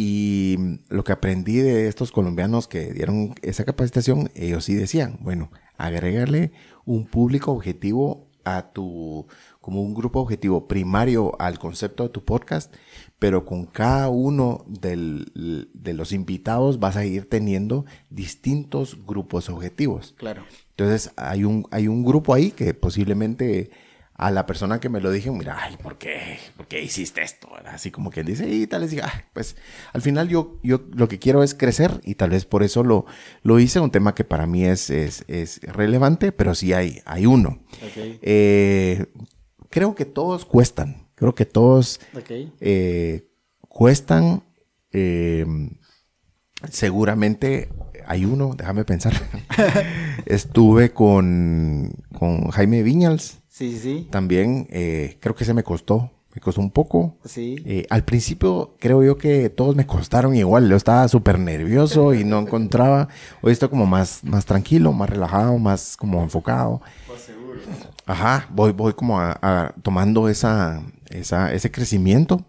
y 0.00 0.78
lo 0.90 1.02
que 1.02 1.10
aprendí 1.10 1.56
de 1.56 1.88
estos 1.88 2.12
colombianos 2.12 2.68
que 2.68 2.92
dieron 2.92 3.34
esa 3.42 3.64
capacitación, 3.64 4.30
ellos 4.36 4.64
sí 4.64 4.76
decían, 4.76 5.18
bueno, 5.22 5.50
agrégale 5.76 6.52
un 6.84 7.04
público 7.04 7.50
objetivo 7.50 8.28
a 8.44 8.70
tu, 8.70 9.26
como 9.60 9.82
un 9.82 9.94
grupo 9.94 10.20
objetivo 10.20 10.68
primario 10.68 11.34
al 11.40 11.58
concepto 11.58 12.04
de 12.04 12.10
tu 12.10 12.24
podcast, 12.24 12.72
pero 13.18 13.44
con 13.44 13.66
cada 13.66 14.08
uno 14.08 14.64
del, 14.68 15.32
de 15.74 15.94
los 15.94 16.12
invitados 16.12 16.78
vas 16.78 16.96
a 16.96 17.04
ir 17.04 17.28
teniendo 17.28 17.84
distintos 18.08 19.04
grupos 19.04 19.50
objetivos. 19.50 20.14
Claro. 20.16 20.44
Entonces 20.70 21.10
hay 21.16 21.42
un, 21.42 21.66
hay 21.72 21.88
un 21.88 22.04
grupo 22.04 22.34
ahí 22.34 22.52
que 22.52 22.72
posiblemente 22.72 23.72
a 24.18 24.32
la 24.32 24.46
persona 24.46 24.80
que 24.80 24.88
me 24.88 25.00
lo 25.00 25.12
dije, 25.12 25.30
mira, 25.30 25.56
ay, 25.60 25.76
¿por 25.76 25.96
qué? 25.96 26.38
¿Por 26.56 26.66
qué 26.66 26.82
hiciste 26.82 27.22
esto? 27.22 27.48
Así 27.66 27.92
como 27.92 28.10
que 28.10 28.24
dice, 28.24 28.48
y 28.48 28.66
tal 28.66 28.80
vez 28.82 28.90
diga, 28.90 29.26
pues 29.32 29.56
al 29.92 30.02
final 30.02 30.28
yo, 30.28 30.58
yo 30.64 30.82
lo 30.92 31.06
que 31.06 31.20
quiero 31.20 31.44
es 31.44 31.54
crecer 31.54 32.00
y 32.02 32.16
tal 32.16 32.30
vez 32.30 32.44
por 32.44 32.64
eso 32.64 32.82
lo, 32.82 33.06
lo 33.44 33.60
hice, 33.60 33.78
un 33.78 33.92
tema 33.92 34.16
que 34.16 34.24
para 34.24 34.48
mí 34.48 34.64
es, 34.64 34.90
es, 34.90 35.24
es 35.28 35.60
relevante, 35.62 36.32
pero 36.32 36.56
sí 36.56 36.72
hay, 36.72 37.00
hay 37.04 37.26
uno. 37.26 37.60
Eh, 37.94 39.06
creo 39.70 39.94
que 39.94 40.04
todos 40.04 40.44
cuestan, 40.44 41.06
creo 41.14 41.36
que 41.36 41.46
todos 41.46 42.00
eh, 42.60 43.28
cuestan, 43.60 44.42
eh, 44.90 45.46
seguramente 46.68 47.68
hay 48.04 48.24
uno, 48.24 48.54
déjame 48.56 48.84
pensar. 48.84 49.12
Estuve 50.26 50.90
con, 50.90 51.92
con 52.18 52.50
Jaime 52.50 52.82
Viñals 52.82 53.38
Sí, 53.58 53.76
sí, 53.76 54.06
También 54.08 54.68
eh, 54.70 55.16
creo 55.18 55.34
que 55.34 55.44
se 55.44 55.52
me 55.52 55.64
costó. 55.64 56.12
Me 56.32 56.40
costó 56.40 56.60
un 56.60 56.70
poco. 56.70 57.16
Sí. 57.24 57.56
Eh, 57.66 57.86
al 57.90 58.04
principio 58.04 58.76
creo 58.78 59.02
yo 59.02 59.18
que 59.18 59.50
todos 59.50 59.74
me 59.74 59.84
costaron 59.84 60.36
igual. 60.36 60.70
Yo 60.70 60.76
estaba 60.76 61.08
súper 61.08 61.40
nervioso 61.40 62.14
y 62.14 62.22
no 62.22 62.38
encontraba. 62.38 63.08
Hoy 63.42 63.50
estoy 63.50 63.68
como 63.68 63.84
más, 63.84 64.22
más 64.22 64.46
tranquilo, 64.46 64.92
más 64.92 65.10
relajado, 65.10 65.58
más 65.58 65.96
como 65.96 66.22
enfocado. 66.22 66.80
Más 67.08 67.20
seguro. 67.20 67.58
Ajá, 68.06 68.46
voy, 68.50 68.70
voy 68.70 68.92
como 68.92 69.18
a, 69.18 69.74
tomando 69.82 70.28
esa, 70.28 70.80
esa, 71.10 71.52
ese 71.52 71.72
crecimiento. 71.72 72.44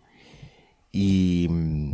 Y 0.92 1.48
mm, 1.50 1.94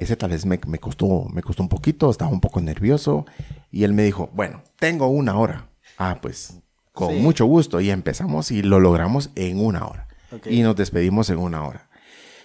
ese 0.00 0.16
tal 0.16 0.30
vez 0.30 0.44
me, 0.44 0.58
me, 0.66 0.80
costó, 0.80 1.28
me 1.32 1.40
costó 1.40 1.62
un 1.62 1.68
poquito, 1.68 2.10
estaba 2.10 2.32
un 2.32 2.40
poco 2.40 2.60
nervioso. 2.60 3.26
Y 3.70 3.84
él 3.84 3.92
me 3.92 4.02
dijo, 4.02 4.28
bueno, 4.34 4.64
tengo 4.80 5.06
una 5.06 5.38
hora. 5.38 5.68
Ah, 5.98 6.18
pues 6.20 6.60
con 6.96 7.20
mucho 7.20 7.44
gusto. 7.44 7.80
Y 7.80 7.90
empezamos 7.90 8.50
y 8.50 8.62
lo 8.62 8.80
logramos 8.80 9.30
en 9.34 9.60
una 9.60 9.86
hora. 9.86 10.08
Y 10.46 10.62
nos 10.62 10.74
despedimos 10.74 11.28
en 11.30 11.38
una 11.38 11.62
hora. 11.62 11.88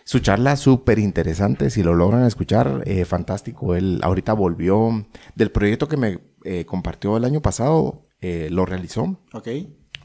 Su 0.03 0.19
charla 0.19 0.57
súper 0.57 0.99
interesante, 0.99 1.69
si 1.69 1.84
lo 1.84 1.94
logran 1.94 2.26
escuchar, 2.26 2.84
eh, 2.86 3.06
fantástico. 3.06 3.76
Él 3.76 4.02
ahorita 4.03 4.34
volvió 4.34 5.07
del 5.36 5.52
proyecto 5.52 5.88
que 5.88 5.95
me 5.95 6.19
eh, 6.44 6.65
compartió 6.65 7.15
el 7.15 7.23
año 7.23 7.41
pasado, 7.41 8.03
eh, 8.19 8.49
lo 8.52 8.65
realizó. 8.65 9.18
Ok. 9.34 9.48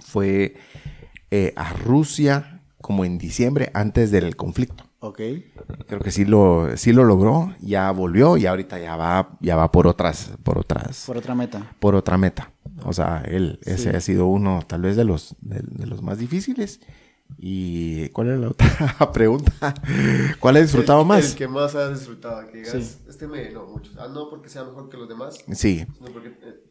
Fue 0.00 0.54
a 1.56 1.72
Rusia 1.74 2.62
como 2.80 3.04
en 3.04 3.18
diciembre, 3.18 3.70
antes 3.74 4.10
del 4.10 4.36
conflicto. 4.36 4.85
Ok. 5.08 5.20
Creo 5.86 6.00
que 6.00 6.10
sí 6.10 6.24
lo, 6.24 6.76
sí 6.76 6.92
lo 6.92 7.04
logró, 7.04 7.54
ya 7.60 7.90
volvió 7.90 8.36
y 8.36 8.46
ahorita 8.46 8.78
ya 8.78 8.96
va, 8.96 9.36
ya 9.40 9.56
va 9.56 9.70
por 9.72 9.86
otras, 9.86 10.32
por 10.42 10.58
otras, 10.58 11.04
Por 11.06 11.16
otra 11.16 11.34
meta. 11.34 11.72
por 11.78 11.94
otra 11.94 12.16
meta. 12.18 12.52
O 12.84 12.92
sea, 12.92 13.22
él, 13.26 13.58
ese 13.64 13.90
ha 13.96 14.00
sido 14.00 14.26
uno 14.26 14.60
tal 14.66 14.82
vez 14.82 14.96
de 14.96 15.04
los, 15.04 15.34
de, 15.40 15.60
de 15.62 15.86
los 15.86 16.02
más 16.02 16.18
difíciles. 16.18 16.80
¿Y 17.38 18.08
cuál 18.10 18.28
es 18.30 18.38
la 18.38 18.48
otra 18.50 19.10
pregunta? 19.12 19.74
¿Cuál 20.38 20.56
he 20.58 20.62
disfrutado 20.62 21.00
El- 21.02 21.06
más? 21.08 21.30
El 21.32 21.36
que 21.36 21.48
más 21.48 21.74
has 21.74 21.98
disfrutado. 21.98 22.46
Que 22.48 22.58
digas, 22.58 22.72
Sí. 22.72 22.98
este 23.08 23.26
me 23.26 23.50
no 23.50 23.66
mucho. 23.66 23.90
Ah, 23.98 24.06
no 24.12 24.28
porque 24.30 24.48
sea 24.48 24.62
mejor 24.64 24.88
que 24.88 24.96
los 24.96 25.08
demás, 25.08 25.36
Sí, 25.52 25.84
sino 25.98 26.12
porque 26.12 26.28
eh, 26.28 26.62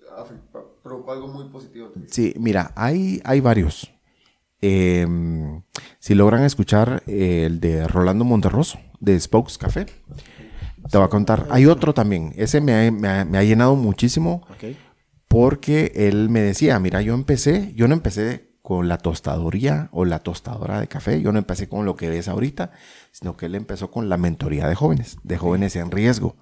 provocó 0.82 1.12
algo 1.12 1.28
muy 1.28 1.50
positivo. 1.50 1.92
Sí, 2.08 2.34
mira, 2.40 2.72
hay, 2.76 3.22
hay 3.26 3.42
varios. 3.42 3.92
Eh, 4.68 5.08
si 6.00 6.16
logran 6.16 6.44
escuchar 6.44 7.04
eh, 7.08 7.44
el 7.46 7.60
de 7.60 7.88
Rolando 7.88 8.26
Monterroso, 8.26 8.80
de 9.00 9.20
Spokes 9.20 9.58
Café, 9.58 9.86
te 10.90 10.98
voy 10.98 11.06
a 11.06 11.10
contar. 11.10 11.48
Hay 11.52 11.66
otro 11.66 11.94
también. 11.94 12.34
Ese 12.36 12.62
me 12.62 12.74
ha, 12.88 12.92
me 12.92 13.08
ha- 13.08 13.26
me 13.26 13.38
ha 13.38 13.44
llenado 13.44 13.76
muchísimo 13.76 14.42
porque 15.28 15.92
él 15.96 16.30
me 16.30 16.42
decía, 16.42 16.80
mira, 16.80 17.02
yo 17.02 17.14
empecé, 17.14 17.74
yo 17.76 17.88
no 17.88 17.94
empecé 17.94 18.50
con 18.62 18.88
la 18.88 18.98
tostadoría 18.98 19.90
o 19.92 20.06
la 20.06 20.20
tostadora 20.20 20.80
de 20.80 20.88
café, 20.88 21.22
yo 21.22 21.32
no 21.32 21.38
empecé 21.38 21.68
con 21.70 21.86
lo 21.86 21.96
que 21.96 22.10
ves 22.10 22.28
ahorita, 22.28 22.72
sino 23.12 23.38
que 23.38 23.46
él 23.46 23.54
empezó 23.56 23.92
con 23.92 24.10
la 24.10 24.18
mentoría 24.18 24.68
de 24.68 24.74
jóvenes, 24.76 25.18
de 25.24 25.38
jóvenes 25.38 25.76
en 25.76 25.92
riesgo 25.92 26.36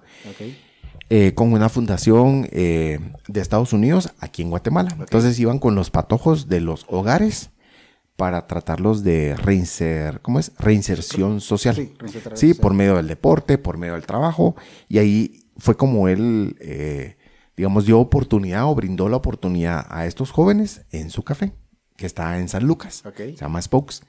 eh, 1.10 1.34
con 1.34 1.52
una 1.52 1.68
fundación 1.68 2.48
eh, 2.50 2.98
de 3.28 3.40
Estados 3.42 3.74
Unidos 3.74 4.10
aquí 4.20 4.40
en 4.42 4.48
Guatemala. 4.50 4.96
Entonces 4.98 5.38
iban 5.38 5.58
con 5.58 5.74
los 5.74 5.90
patojos 5.90 6.48
de 6.48 6.60
los 6.62 6.86
hogares 6.88 7.50
para 8.16 8.46
tratarlos 8.46 9.02
de 9.02 9.34
reinser, 9.36 10.20
¿cómo 10.20 10.38
es? 10.38 10.52
reinserción 10.58 11.40
social. 11.40 11.74
Sí, 12.34 12.54
por 12.54 12.72
medio 12.74 12.96
del 12.96 13.08
deporte, 13.08 13.58
por 13.58 13.76
medio 13.76 13.94
del 13.94 14.06
trabajo. 14.06 14.54
Y 14.88 14.98
ahí 14.98 15.40
fue 15.56 15.76
como 15.76 16.08
él, 16.08 16.56
eh, 16.60 17.16
digamos, 17.56 17.86
dio 17.86 17.98
oportunidad 17.98 18.66
o 18.66 18.74
brindó 18.74 19.08
la 19.08 19.16
oportunidad 19.16 19.84
a 19.88 20.06
estos 20.06 20.30
jóvenes 20.30 20.82
en 20.92 21.10
su 21.10 21.22
café, 21.24 21.52
que 21.96 22.06
está 22.06 22.38
en 22.38 22.48
San 22.48 22.64
Lucas. 22.66 23.04
Ok. 23.04 23.16
Se 23.16 23.36
llama 23.36 23.60
Spokes. 23.60 24.02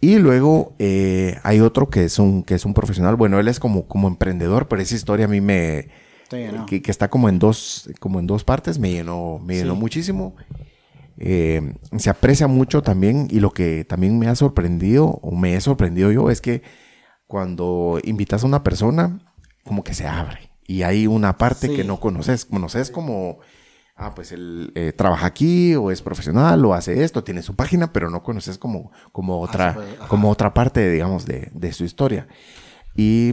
Y 0.00 0.16
luego 0.16 0.74
eh, 0.78 1.38
hay 1.42 1.60
otro 1.60 1.88
que 1.88 2.04
es 2.04 2.18
un 2.18 2.42
que 2.42 2.54
es 2.54 2.64
un 2.66 2.74
profesional. 2.74 3.16
Bueno, 3.16 3.38
él 3.40 3.48
es 3.48 3.58
como, 3.60 3.86
como 3.86 4.08
emprendedor, 4.08 4.68
pero 4.68 4.82
esa 4.82 4.94
historia 4.94 5.24
a 5.26 5.28
mí 5.28 5.40
me 5.40 5.88
que, 6.66 6.82
que 6.82 6.90
está 6.90 7.08
como 7.08 7.28
en 7.28 7.38
dos 7.38 7.88
como 8.00 8.18
en 8.18 8.26
dos 8.26 8.42
partes 8.44 8.78
me 8.78 8.90
llenó 8.90 9.38
me 9.42 9.54
llenó 9.56 9.74
Sí. 9.74 9.80
muchísimo. 9.80 10.34
Eh, 11.18 11.74
se 11.96 12.10
aprecia 12.10 12.46
mucho 12.46 12.82
también 12.82 13.28
y 13.30 13.40
lo 13.40 13.50
que 13.52 13.84
también 13.84 14.18
me 14.18 14.28
ha 14.28 14.34
sorprendido 14.34 15.06
o 15.06 15.34
me 15.34 15.54
he 15.54 15.60
sorprendido 15.60 16.12
yo 16.12 16.30
es 16.30 16.40
que 16.40 16.62
cuando 17.26 17.98
invitas 18.04 18.42
a 18.44 18.46
una 18.46 18.62
persona 18.62 19.18
como 19.64 19.82
que 19.82 19.94
se 19.94 20.06
abre 20.06 20.50
y 20.66 20.82
hay 20.82 21.06
una 21.06 21.38
parte 21.38 21.68
Sí. 21.68 21.74
que 21.76 21.84
no 21.84 22.00
conoces, 22.00 22.44
conoces 22.44 22.90
como 22.90 23.38
ah, 23.96 24.14
pues 24.14 24.30
él 24.30 24.72
eh, 24.74 24.92
trabaja 24.94 25.26
aquí 25.26 25.74
o 25.74 25.90
es 25.90 26.02
profesional 26.02 26.62
o 26.66 26.74
hace 26.74 27.02
esto, 27.02 27.24
tiene 27.24 27.42
su 27.42 27.56
página, 27.56 27.92
pero 27.94 28.10
no 28.10 28.22
conoces 28.22 28.58
como, 28.58 28.92
como 29.10 29.40
otra, 29.40 29.72
pues, 29.74 29.88
ajá. 29.98 30.08
como 30.08 30.30
otra 30.30 30.52
parte, 30.52 30.90
digamos, 30.90 31.24
de, 31.24 31.50
de 31.54 31.72
su 31.72 31.84
historia. 31.84 32.28
Y 32.94 33.32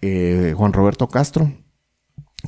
eh, 0.00 0.54
Juan 0.56 0.72
Roberto 0.72 1.06
Castro, 1.08 1.52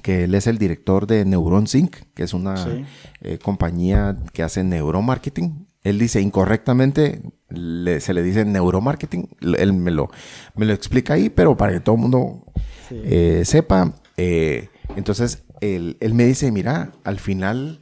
que 0.02 0.24
él 0.24 0.34
es 0.34 0.46
el 0.46 0.58
director 0.58 1.06
de 1.06 1.24
Neuron 1.24 1.66
Sync, 1.66 1.96
que 2.14 2.22
es 2.22 2.32
una 2.34 2.56
Sí. 2.56 2.84
eh, 3.20 3.38
compañía 3.38 4.16
que 4.32 4.42
hace 4.42 4.64
neuromarketing. 4.64 5.66
Él 5.84 5.98
dice 5.98 6.20
incorrectamente, 6.20 7.20
le- 7.48 8.00
se 8.00 8.14
le 8.14 8.22
dice 8.22 8.44
neuromarketing. 8.44 9.28
Él 9.58 9.72
me 9.74 9.90
lo, 9.90 10.10
me 10.54 10.64
lo 10.64 10.72
explica 10.72 11.14
ahí, 11.14 11.28
pero 11.28 11.56
para 11.56 11.72
que 11.72 11.80
todo 11.80 11.96
el 11.96 12.00
mundo 12.00 12.44
Sí. 12.88 13.00
eh, 13.04 13.42
sepa. 13.44 13.92
eh, 14.16 14.68
entonces, 14.96 15.42
él, 15.60 15.96
él 16.00 16.14
me 16.14 16.24
dice, 16.26 16.50
mira, 16.52 16.92
al 17.04 17.18
final 17.18 17.80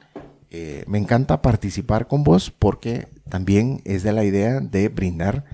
me 0.87 0.99
encanta 0.99 1.43
participar 1.43 2.09
con 2.09 2.25
vos 2.25 2.51
porque 2.51 3.07
también 3.29 3.81
es 3.85 4.03
de 4.03 4.13
la 4.13 4.25
idea 4.25 4.59
de 4.61 4.89
brindar 4.89 5.45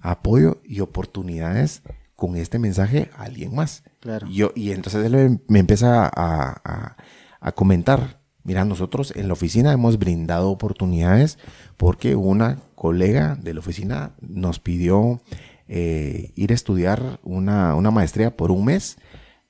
apoyo 0.00 0.60
y 0.64 0.80
oportunidades 0.80 1.82
con 2.16 2.36
este 2.36 2.58
mensaje 2.58 3.10
a 3.16 3.22
alguien 3.24 3.54
más. 3.54 3.82
Claro. 4.06 4.26
Yo, 4.30 4.52
y 4.54 4.70
entonces 4.70 5.04
él 5.04 5.40
me, 5.48 5.58
empieza 5.58 6.04
a, 6.06 6.10
a- 6.64 6.96
a 7.40 7.52
comentar, 7.52 8.20
mira, 8.44 8.64
nosotros 8.64 9.12
en 9.16 9.26
la 9.26 9.32
oficina 9.34 9.72
hemos 9.72 9.98
brindado 9.98 10.50
oportunidades 10.50 11.38
porque 11.76 12.14
una 12.16 12.58
colega 12.74 13.36
de 13.40 13.52
la 13.54 13.60
oficina 13.60 14.12
nos 14.20 14.58
pidió 14.60 15.20
eh, 15.68 16.30
ir 16.36 16.52
a 16.52 16.54
estudiar 16.54 17.18
una, 17.24 17.74
una 17.74 17.90
maestría 17.90 18.36
por 18.36 18.50
un 18.52 18.64
mes 18.66 18.96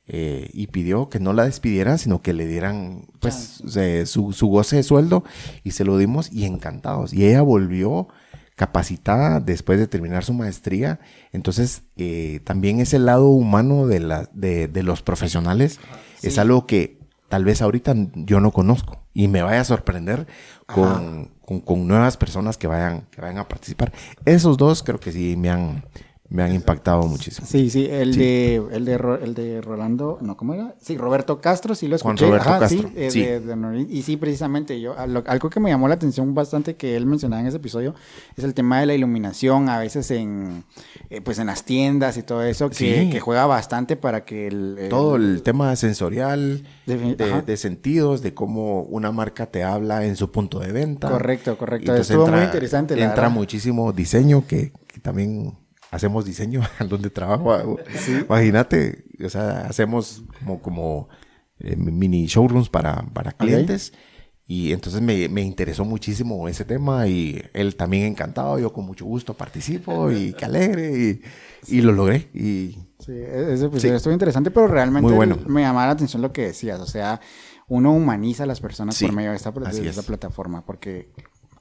eh, 0.09 0.51
y 0.53 0.69
pidió 0.69 1.09
que 1.11 1.21
no 1.21 1.33
la 1.33 1.45
despidieran, 1.45 1.99
sino 1.99 2.23
que 2.23 2.33
le 2.33 2.47
dieran 2.47 3.07
pues 3.21 3.63
se- 3.67 4.07
su, 4.07 4.33
su 4.33 4.47
goce 4.49 4.77
de 4.77 4.83
sueldo 4.83 5.25
y 5.65 5.73
se 5.73 5.85
lo 5.85 5.99
dimos 5.99 6.33
y 6.33 6.45
encantados. 6.45 7.13
Y 7.13 7.27
ella 7.27 7.43
volvió 7.43 8.09
capacitada 8.57 9.39
después 9.39 9.79
de 9.79 9.87
terminar 9.87 10.25
su 10.25 10.33
maestría. 10.35 10.99
Entonces, 11.33 11.83
eh, 11.97 12.41
también 12.45 12.81
ese 12.81 12.99
lado 12.99 13.29
humano 13.29 13.87
de, 13.87 14.01
la, 14.01 14.29
de, 14.33 14.67
de 14.67 14.83
los 14.83 15.03
profesionales 15.03 15.79
es 16.23 16.39
algo 16.39 16.67
que 16.67 16.99
tal 17.29 17.45
vez 17.45 17.61
ahorita 17.61 17.95
yo 18.15 18.41
no 18.41 18.51
conozco 18.51 19.03
y 19.13 19.29
me 19.29 19.43
vaya 19.43 19.61
a 19.61 19.65
sorprender 19.65 20.27
con, 20.67 21.33
con, 21.45 21.61
con 21.61 21.87
nuevas 21.87 22.17
personas 22.17 22.57
que 22.57 22.67
vayan, 22.67 23.03
que 23.11 23.21
vayan 23.21 23.39
a 23.39 23.49
participar. 23.49 23.93
Esos 24.25 24.57
dos 24.57 24.83
creo 24.83 24.99
que 25.01 25.13
sí 25.13 25.37
me 25.37 25.51
han, 25.51 25.85
me 26.29 26.43
han 26.43 26.53
impactado 26.55 27.03
muchísimo. 27.05 27.47
Sí, 27.47 27.71
sí, 27.71 27.87
el 27.89 28.15
Sí. 28.15 28.19
de 28.21 28.63
el 28.73 28.85
de 28.85 28.99
Ro- 28.99 29.15
el 29.23 29.35
de 29.35 29.61
Rolando, 29.61 30.19
no, 30.21 30.37
¿cómo 30.37 30.55
era? 30.55 30.75
Sí, 30.81 30.97
Roberto 30.97 31.41
Castro, 31.41 31.75
sí 31.77 31.87
lo 31.87 31.97
Juan 31.99 32.17
escuché. 32.17 32.27
Roberto 32.31 32.49
Ajá, 32.51 32.59
Castro, 32.61 32.89
Sí, 32.89 32.95
eh, 32.97 33.11
sí. 33.13 33.21
de- 33.23 33.41
de 33.41 33.55
Norin- 33.57 33.87
y 33.89 34.03
sí, 34.03 34.17
precisamente 34.17 34.81
yo 34.81 34.95
algo 34.99 35.51
que 35.51 35.61
me 35.61 35.71
llamó 35.71 35.87
la 35.87 35.95
atención 35.95 36.35
bastante 36.35 36.75
que 36.75 36.97
él 36.97 37.07
mencionaba 37.07 37.41
en 37.43 37.47
ese 37.49 37.59
episodio 37.59 37.95
es 38.37 38.43
el 38.45 38.55
tema 38.55 38.81
de 38.81 38.87
la 38.87 38.95
iluminación, 38.95 39.69
a 39.69 39.79
veces 39.79 40.11
en 40.11 40.65
eh, 41.11 41.21
pues 41.21 41.39
en 41.39 41.47
las 41.47 41.65
tiendas 41.65 42.17
y 42.17 42.23
todo 42.25 42.43
eso 42.43 42.69
que, 42.71 42.75
Sí. 43.05 43.11
que 43.11 43.21
juega 43.21 43.47
bastante 43.47 43.97
para 43.97 44.25
que 44.25 44.49
el, 44.49 44.77
el- 44.79 44.89
Todo 44.89 45.15
el 45.17 45.43
tema 45.43 45.77
sensorial, 45.77 46.65
de, 46.87 47.57
sentidos, 47.57 48.23
de 48.23 48.35
cómo 48.35 48.83
una 48.83 49.13
marca 49.13 49.47
te 49.47 49.63
habla 49.63 50.05
en 50.05 50.17
su 50.17 50.31
punto 50.33 50.59
de 50.59 50.73
venta. 50.73 51.09
Correcto, 51.09 51.57
correcto. 51.57 51.93
Entonces 51.93 52.11
Estuvo 52.11 52.27
muy 52.27 52.43
interesante, 52.45 52.97
la 52.97 53.05
Entra 53.05 53.23
verdad. 53.23 53.35
muchísimo 53.37 53.93
diseño, 53.93 54.45
que, 54.47 54.73
que 54.89 54.99
también 55.01 55.55
hacemos 55.97 56.25
diseño 56.25 56.61
donde 56.89 57.11
trabajo. 57.11 57.77
Imagínate, 58.29 59.05
o 59.25 59.29
sea, 59.29 59.63
hacemos 59.69 60.23
como, 60.41 60.61
como 60.63 61.09
eh, 61.59 61.77
mini 61.77 62.27
showrooms 62.27 62.69
para, 62.69 63.03
para 63.13 63.33
clientes. 63.33 63.93
Y 64.49 64.73
entonces 64.73 65.03
me, 65.03 65.29
me 65.29 65.43
interesó 65.43 65.85
muchísimo 65.85 66.47
ese 66.47 66.65
tema 66.65 67.09
y 67.09 67.43
él 67.53 67.75
también 67.75 68.05
encantado, 68.05 68.61
yo 68.61 68.73
con 68.73 68.87
mucho 68.87 69.05
gusto 69.05 69.35
participo 69.35 70.13
y 70.13 70.35
qué 70.35 70.45
alegre 70.45 70.93
y, 71.69 71.77
y 71.77 71.81
lo 71.81 71.91
logré. 71.91 72.29
Y 72.33 72.79
Sí, 73.01 73.13
ese 73.13 73.67
episodio 73.67 73.81
Sí. 73.81 73.89
estuvo 73.89 74.13
interesante, 74.13 74.51
pero 74.53 74.69
realmente 74.69 75.09
Muy 75.09 75.17
bueno. 75.17 75.37
me 75.49 75.63
llamaba 75.63 75.87
la 75.87 75.93
atención 75.93 76.23
lo 76.23 76.33
que 76.33 76.43
decías. 76.47 76.79
O 76.79 76.87
sea, 76.87 77.21
uno 77.67 77.93
humaniza 77.93 78.45
a 78.45 78.47
las 78.47 78.61
personas 78.61 78.95
Sí, 78.95 79.07
por 79.07 79.17
medio 79.17 79.31
de 79.31 79.37
esta, 79.37 79.51
de 79.51 79.69
es. 79.69 79.79
esta 79.79 80.03
plataforma, 80.03 80.65
porque 80.65 81.11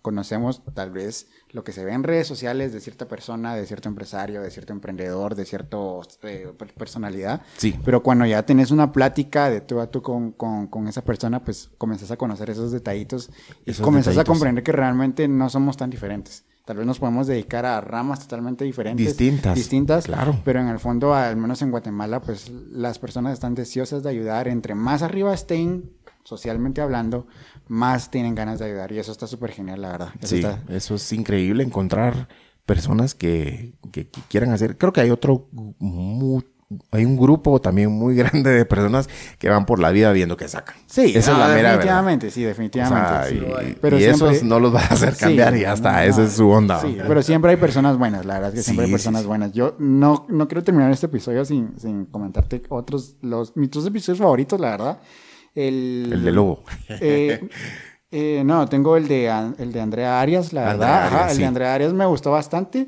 conocemos 0.06 0.62
tal 0.76 0.92
vez 0.92 1.26
lo 1.50 1.64
que 1.64 1.72
se 1.72 1.84
ve 1.84 1.92
en 1.92 2.04
redes 2.04 2.28
sociales 2.28 2.72
de 2.72 2.80
cierta 2.80 3.08
persona, 3.08 3.56
de 3.56 3.66
cierto 3.66 3.90
empresario, 3.90 4.40
de 4.44 4.52
cierto 4.52 4.72
emprendedor, 4.72 5.34
de 5.34 5.46
cierta 5.46 5.78
personalidad. 6.78 7.42
Sí. 7.58 7.76
Pero 7.84 8.04
cuando 8.04 8.24
ya 8.28 8.44
tenés 8.46 8.70
una 8.70 8.92
plática 8.92 9.50
de 9.50 9.62
tú 9.62 9.80
a 9.80 9.90
tú 9.90 10.04
con, 10.04 10.32
con, 10.34 10.68
con 10.68 10.88
esa 10.88 11.04
persona, 11.04 11.44
pues 11.44 11.72
comenzás 11.80 12.12
a 12.12 12.18
conocer 12.18 12.52
esos 12.52 12.72
detallitos 12.72 13.32
y 13.66 13.72
Esos 13.72 13.84
comenzás 13.84 14.16
a 14.20 14.24
comprender 14.24 14.64
que 14.64 14.72
realmente 14.72 15.28
no 15.28 15.50
somos 15.50 15.76
tan 15.76 15.90
diferentes. 15.90 16.44
Tal 16.66 16.78
vez 16.78 16.86
nos 16.86 17.00
podemos 17.00 17.26
dedicar 17.26 17.66
a 17.66 17.82
ramas 17.82 18.20
totalmente 18.20 18.64
diferentes. 18.64 19.08
Distintas, 19.08 19.56
Distintas. 19.56 20.06
claro. 20.06 20.40
Pero 20.46 20.60
en 20.60 20.68
el 20.68 20.78
fondo, 20.78 21.16
al 21.16 21.36
menos 21.36 21.64
en 21.64 21.72
Guatemala, 21.72 22.22
pues 22.22 22.52
las 22.72 23.00
personas 23.00 23.34
están 23.34 23.56
deseosas 23.56 24.04
de 24.04 24.10
ayudar. 24.12 24.48
Entre 24.48 24.76
más 24.76 25.02
arriba 25.02 25.34
estén, 25.34 25.90
socialmente 26.24 26.82
hablando, 26.82 27.28
más 27.68 28.12
tienen 28.12 28.36
ganas 28.36 28.60
de 28.60 28.66
ayudar. 28.66 28.92
Y 28.92 29.00
eso 29.00 29.12
está 29.12 29.28
súper 29.28 29.52
genial, 29.52 29.82
la 29.82 29.90
verdad. 29.92 30.10
Eso 30.20 30.28
Sí, 30.36 30.36
está- 30.42 30.60
eso 30.70 30.96
es 30.96 31.12
increíble 31.14 31.64
encontrar 31.64 32.28
personas 32.66 33.14
que, 33.16 33.74
que- 33.92 34.10
que 34.10 34.22
quieran 34.30 34.52
hacer. 34.52 34.78
Creo 34.78 34.92
que 34.94 35.02
hay 35.02 35.12
otro, 35.12 35.48
hay 36.92 37.06
un 37.06 37.16
grupo 37.16 37.62
también 37.62 37.92
muy 37.92 38.16
grande 38.16 38.50
de 38.50 38.66
personas 38.66 39.08
que 39.38 39.50
van 39.50 39.66
por 39.68 39.80
la 39.80 39.92
vida 39.92 40.12
viendo 40.12 40.36
que 40.36 40.48
sacan. 40.48 40.76
Sí, 40.88 41.14
esa 41.16 41.32
no, 41.34 41.38
es 41.38 41.42
la 41.42 41.48
mera 41.48 41.56
verdad. 41.56 41.72
definitivamente, 41.74 42.32
sí, 42.32 42.42
definitivamente. 42.44 43.06
O 43.06 43.08
sea, 43.08 43.24
sí. 43.26 43.36
y, 43.70 43.74
Pero 43.80 43.98
y 43.98 44.02
siempre- 44.02 44.30
esos 44.32 44.44
no 44.44 44.60
los 44.60 44.74
vas 44.74 44.90
a 44.90 44.94
hacer 44.96 45.14
Sí, 45.14 45.20
cambiar 45.20 45.56
y 45.56 45.62
ya 45.62 45.74
está. 45.74 45.92
no, 45.94 46.00
Esa 46.00 46.24
es 46.24 46.32
su 46.34 46.50
onda. 46.50 46.82
Sí, 46.82 46.98
pero 47.08 47.22
siempre 47.22 47.52
hay 47.52 47.58
personas 47.58 47.98
buenas, 48.00 48.26
la 48.26 48.34
verdad 48.36 48.50
es 48.50 48.56
que 48.56 48.64
siempre 48.64 48.86
Sí, 48.88 48.90
hay 48.90 48.94
personas 48.94 49.22
sí. 49.22 49.28
buenas. 49.28 49.52
Yo 49.52 49.76
no, 49.78 50.26
no 50.28 50.48
quiero 50.48 50.64
terminar 50.64 50.92
este 50.92 51.06
episodio 51.06 51.46
sin, 51.46 51.80
sin 51.80 52.06
comentarte 52.06 52.64
otros, 52.70 53.16
los, 53.22 53.56
mis 53.56 53.70
dos 53.70 53.86
episodios 53.86 54.18
favoritos, 54.20 54.60
la 54.60 54.72
verdad. 54.72 55.00
El, 55.56 56.10
El 56.12 56.24
de 56.24 56.32
Lobo. 56.32 56.64
Eh, 56.90 57.50
eh, 58.12 58.44
no, 58.46 58.68
tengo 58.68 58.98
el 58.98 59.08
de, 59.08 59.28
el 59.58 59.72
de 59.72 59.82
Andrea 59.82 60.22
Arias, 60.22 60.54
la 60.54 60.72
Andrea 60.72 60.88
verdad. 60.88 61.08
Ajá, 61.08 61.32
el 61.32 61.38
de 61.38 61.46
Andrea 61.46 61.74
Arias 61.74 61.94
me 61.94 62.06
gustó 62.06 62.32
bastante 62.32 62.88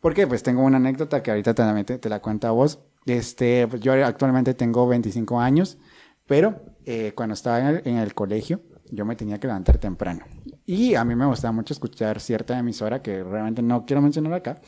Porque 0.00 0.26
pues 0.26 0.42
tengo 0.42 0.62
una 0.62 0.78
anécdota 0.78 1.22
que 1.22 1.30
ahorita 1.30 1.54
también 1.54 1.84
te, 1.84 1.98
te 1.98 2.08
la 2.08 2.20
cuento 2.20 2.46
a 2.46 2.50
vos. 2.52 2.80
Este, 3.06 3.68
pues, 3.68 3.82
yo 3.82 3.92
actualmente 4.04 4.54
tengo 4.54 4.86
25 4.86 5.40
años, 5.40 5.78
pero 6.26 6.60
eh, 6.86 7.12
cuando 7.14 7.34
estaba 7.34 7.60
en 7.60 7.66
el, 7.66 7.82
en 7.84 7.96
el 7.98 8.14
colegio, 8.14 8.62
yo 8.90 9.04
me 9.04 9.16
tenía 9.16 9.38
que 9.38 9.46
levantar 9.46 9.78
temprano. 9.78 10.24
Y 10.66 10.94
a 10.94 11.04
mí 11.04 11.14
me 11.14 11.26
gustaba 11.26 11.52
mucho 11.52 11.74
escuchar 11.74 12.20
cierta 12.20 12.58
emisora 12.58 13.02
que 13.02 13.22
realmente 13.22 13.62
no 13.62 13.84
quiero 13.84 14.00
mencionar 14.00 14.32
acá, 14.32 14.60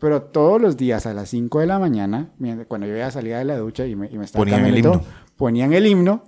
pero 0.00 0.22
todos 0.22 0.60
los 0.60 0.76
días 0.76 1.06
a 1.06 1.14
las 1.14 1.28
5 1.28 1.60
de 1.60 1.66
la 1.66 1.78
mañana, 1.78 2.32
cuando 2.68 2.86
yo 2.86 2.96
ya 2.96 3.10
salía 3.10 3.38
de 3.38 3.44
la 3.44 3.56
ducha 3.56 3.86
y 3.86 3.94
me, 3.94 4.08
y 4.10 4.18
me 4.18 4.24
estaba 4.24 4.44
Ponían 4.44 4.66
el 4.66 4.82
todo, 4.82 4.94
himno. 4.94 5.04
Ponían 5.36 5.72
el 5.72 5.86
himno 5.86 6.24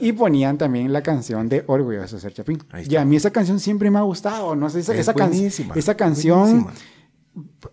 y 0.00 0.12
ponían 0.12 0.58
también 0.58 0.92
la 0.92 1.02
canción 1.02 1.48
de 1.48 1.64
Orgulloso 1.66 2.16
de 2.16 2.22
ser 2.22 2.32
Chapín. 2.34 2.58
Y 2.88 2.96
a 2.96 3.04
mí 3.04 3.16
esa 3.16 3.30
canción 3.30 3.58
siempre 3.60 3.90
me 3.90 3.98
ha 3.98 4.02
gustado, 4.02 4.54
no 4.54 4.68
sé, 4.70 4.80
esa, 4.80 4.92
Es 4.94 5.00
esa, 5.00 5.14
can- 5.14 5.30
buenísima, 5.30 5.74
esa 5.74 5.96
canción 5.96 6.64
buenísima. 6.64 6.72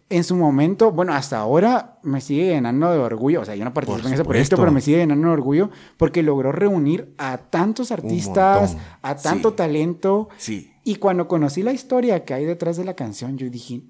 en 0.09 0.23
su 0.23 0.35
momento, 0.35 0.91
bueno, 0.91 1.13
hasta 1.13 1.37
ahora 1.39 1.99
me 2.03 2.21
sigue 2.21 2.47
llenando 2.49 2.91
de 2.91 2.97
orgullo. 2.97 3.41
O 3.41 3.45
sea, 3.45 3.55
yo 3.55 3.63
no 3.65 3.73
participo 3.73 4.01
Por 4.01 4.07
en 4.07 4.13
ese 4.13 4.23
proyecto, 4.23 4.55
pero 4.57 4.71
me 4.71 4.81
sigue 4.81 4.97
llenando 4.97 5.27
de 5.27 5.33
orgullo 5.33 5.69
porque 5.97 6.23
logró 6.23 6.51
reunir 6.51 7.13
a 7.17 7.37
tantos 7.37 7.91
artistas, 7.91 8.77
a 9.01 9.15
tanto 9.15 9.49
sí. 9.51 9.55
talento. 9.57 10.29
Sí. 10.37 10.71
Y 10.83 10.95
cuando 10.95 11.27
conocí 11.27 11.61
la 11.61 11.73
historia 11.73 12.25
que 12.25 12.33
hay 12.33 12.45
detrás 12.45 12.77
de 12.77 12.85
la 12.85 12.95
canción, 12.95 13.37
yo 13.37 13.47
dije, 13.49 13.83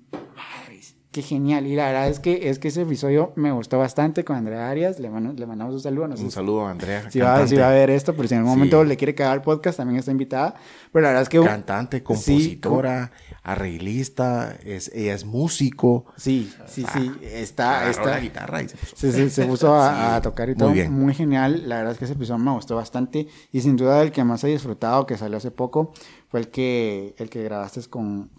qué 1.11 1.21
genial. 1.21 1.67
Y 1.67 1.75
la 1.75 1.88
verdad 1.88 2.07
es 2.07 2.19
que, 2.19 2.49
es 2.49 2.57
que 2.59 2.69
ese 2.69 2.83
episodio 2.83 3.33
me 3.35 3.51
gustó 3.51 3.77
bastante 3.77 4.23
con 4.23 4.38
Andrea 4.38 4.69
Arias. 4.69 4.99
Le, 4.99 5.09
mando- 5.09 5.33
le 5.33 5.45
mandamos 5.45 5.73
un 5.75 5.81
saludo. 5.81 6.07
No 6.07 6.15
sé 6.17 6.23
Un 6.23 6.31
saludo 6.31 6.65
a 6.65 6.71
Andrea. 6.71 7.09
si 7.11 7.19
va, 7.19 7.45
si 7.47 7.55
va 7.57 7.69
a 7.69 7.71
ver 7.73 7.89
esto, 7.89 8.15
pero 8.15 8.27
si 8.27 8.33
en 8.35 8.39
algún 8.39 8.53
Sí. 8.53 8.57
momento 8.59 8.83
le 8.83 8.97
quiere 8.97 9.13
quedar 9.15 9.33
al 9.33 9.41
podcast, 9.41 9.77
también 9.77 9.99
está 9.99 10.11
invitada. 10.11 10.55
Pero 10.91 11.03
la 11.03 11.09
verdad 11.09 11.23
es 11.23 11.29
que... 11.29 11.39
Cantante, 11.41 11.97
Sí, 11.97 12.03
compositora, 12.03 13.11
arreglista, 13.43 14.55
es, 14.65 14.91
ella 14.93 15.13
es 15.13 15.25
músico. 15.25 16.05
Sí, 16.17 16.51
sí, 16.67 16.85
sí. 16.93 17.11
Está, 17.21 17.77
Agarró 17.81 17.91
está, 17.91 18.05
la 18.11 18.19
guitarra 18.19 18.61
y 18.63 18.69
se 18.69 18.77
puso- 18.77 18.95
Se, 19.11 19.29
se- 19.29 19.45
puso 19.45 19.75
a, 19.75 19.89
Sí, 20.11 20.15
a 20.15 20.21
tocar 20.21 20.49
y 20.49 20.51
muy 20.53 20.57
todo. 20.59 20.69
Muy, 20.69 20.77
bien. 21.05 21.13
genial. 21.13 21.63
La 21.69 21.77
verdad 21.77 21.93
es 21.93 21.99
que 21.99 22.05
ese 22.05 22.13
episodio 22.13 22.39
me 22.39 22.51
gustó 22.51 22.75
bastante. 22.75 23.27
Y 23.51 23.61
sin 23.61 23.75
duda 23.75 24.01
el 24.01 24.11
que 24.11 24.23
más 24.23 24.43
he 24.43 24.47
disfrutado, 24.47 25.05
que 25.05 25.17
salió 25.17 25.38
hace 25.38 25.51
poco, 25.51 25.93
fue 26.29 26.39
el 26.39 26.49
que, 26.49 27.15
el 27.17 27.29
que 27.29 27.43
grabaste 27.43 27.81
con... 27.89 28.31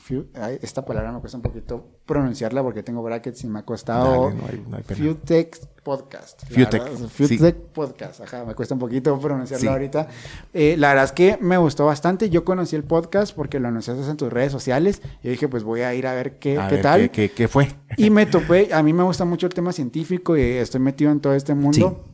Esta 0.62 0.84
palabra 0.84 1.12
me 1.12 1.20
cuesta 1.20 1.36
un 1.38 1.42
poquito 1.42 1.86
pronunciarla 2.12 2.62
porque 2.62 2.82
tengo 2.82 3.02
brackets 3.02 3.44
y 3.44 3.46
me 3.48 3.60
ha 3.60 3.62
costado... 3.64 4.26
Dale, 4.30 4.34
no 4.36 4.46
hay- 4.48 4.64
no 4.70 4.76
hay 4.76 4.82
pena. 4.82 5.00
Futech 5.12 5.58
Podcast. 5.82 6.42
Futech, 6.48 6.70
verdad, 6.84 7.08
sí. 7.16 7.26
Futech 7.36 7.56
Podcast. 7.72 8.20
Ajá, 8.20 8.44
me 8.44 8.54
cuesta 8.54 8.74
un 8.74 8.80
poquito 8.80 9.18
pronunciarlo 9.18 9.62
Sí. 9.62 9.66
ahorita. 9.68 10.08
Eh, 10.52 10.76
la 10.78 10.88
verdad 10.90 11.04
es 11.06 11.12
que 11.12 11.38
me 11.40 11.56
gustó 11.56 11.86
bastante. 11.86 12.30
Yo 12.30 12.44
conocí 12.44 12.76
el 12.76 12.84
podcast 12.84 13.34
porque 13.34 13.58
lo 13.58 13.68
anunciaste 13.68 14.08
en 14.08 14.16
tus 14.16 14.32
redes 14.32 14.52
sociales. 14.52 15.02
Y 15.22 15.30
dije, 15.30 15.48
pues 15.48 15.64
voy 15.64 15.80
a 15.80 15.94
ir 15.94 16.06
a 16.06 16.14
ver 16.14 16.38
qué, 16.38 16.58
A 16.58 16.68
qué 16.68 16.74
ver, 16.76 16.82
tal. 16.82 17.00
¿qué, 17.00 17.10
qué, 17.10 17.30
qué 17.34 17.48
fue? 17.48 17.68
Y 17.96 18.10
me 18.10 18.26
topé, 18.26 18.72
a 18.72 18.82
mí 18.82 18.92
me 18.92 19.02
gusta 19.02 19.24
mucho 19.24 19.46
el 19.46 19.54
tema 19.54 19.72
científico 19.72 20.36
y 20.36 20.42
estoy 20.42 20.80
metido 20.80 21.10
en 21.10 21.20
todo 21.20 21.34
este 21.34 21.54
mundo. 21.54 22.04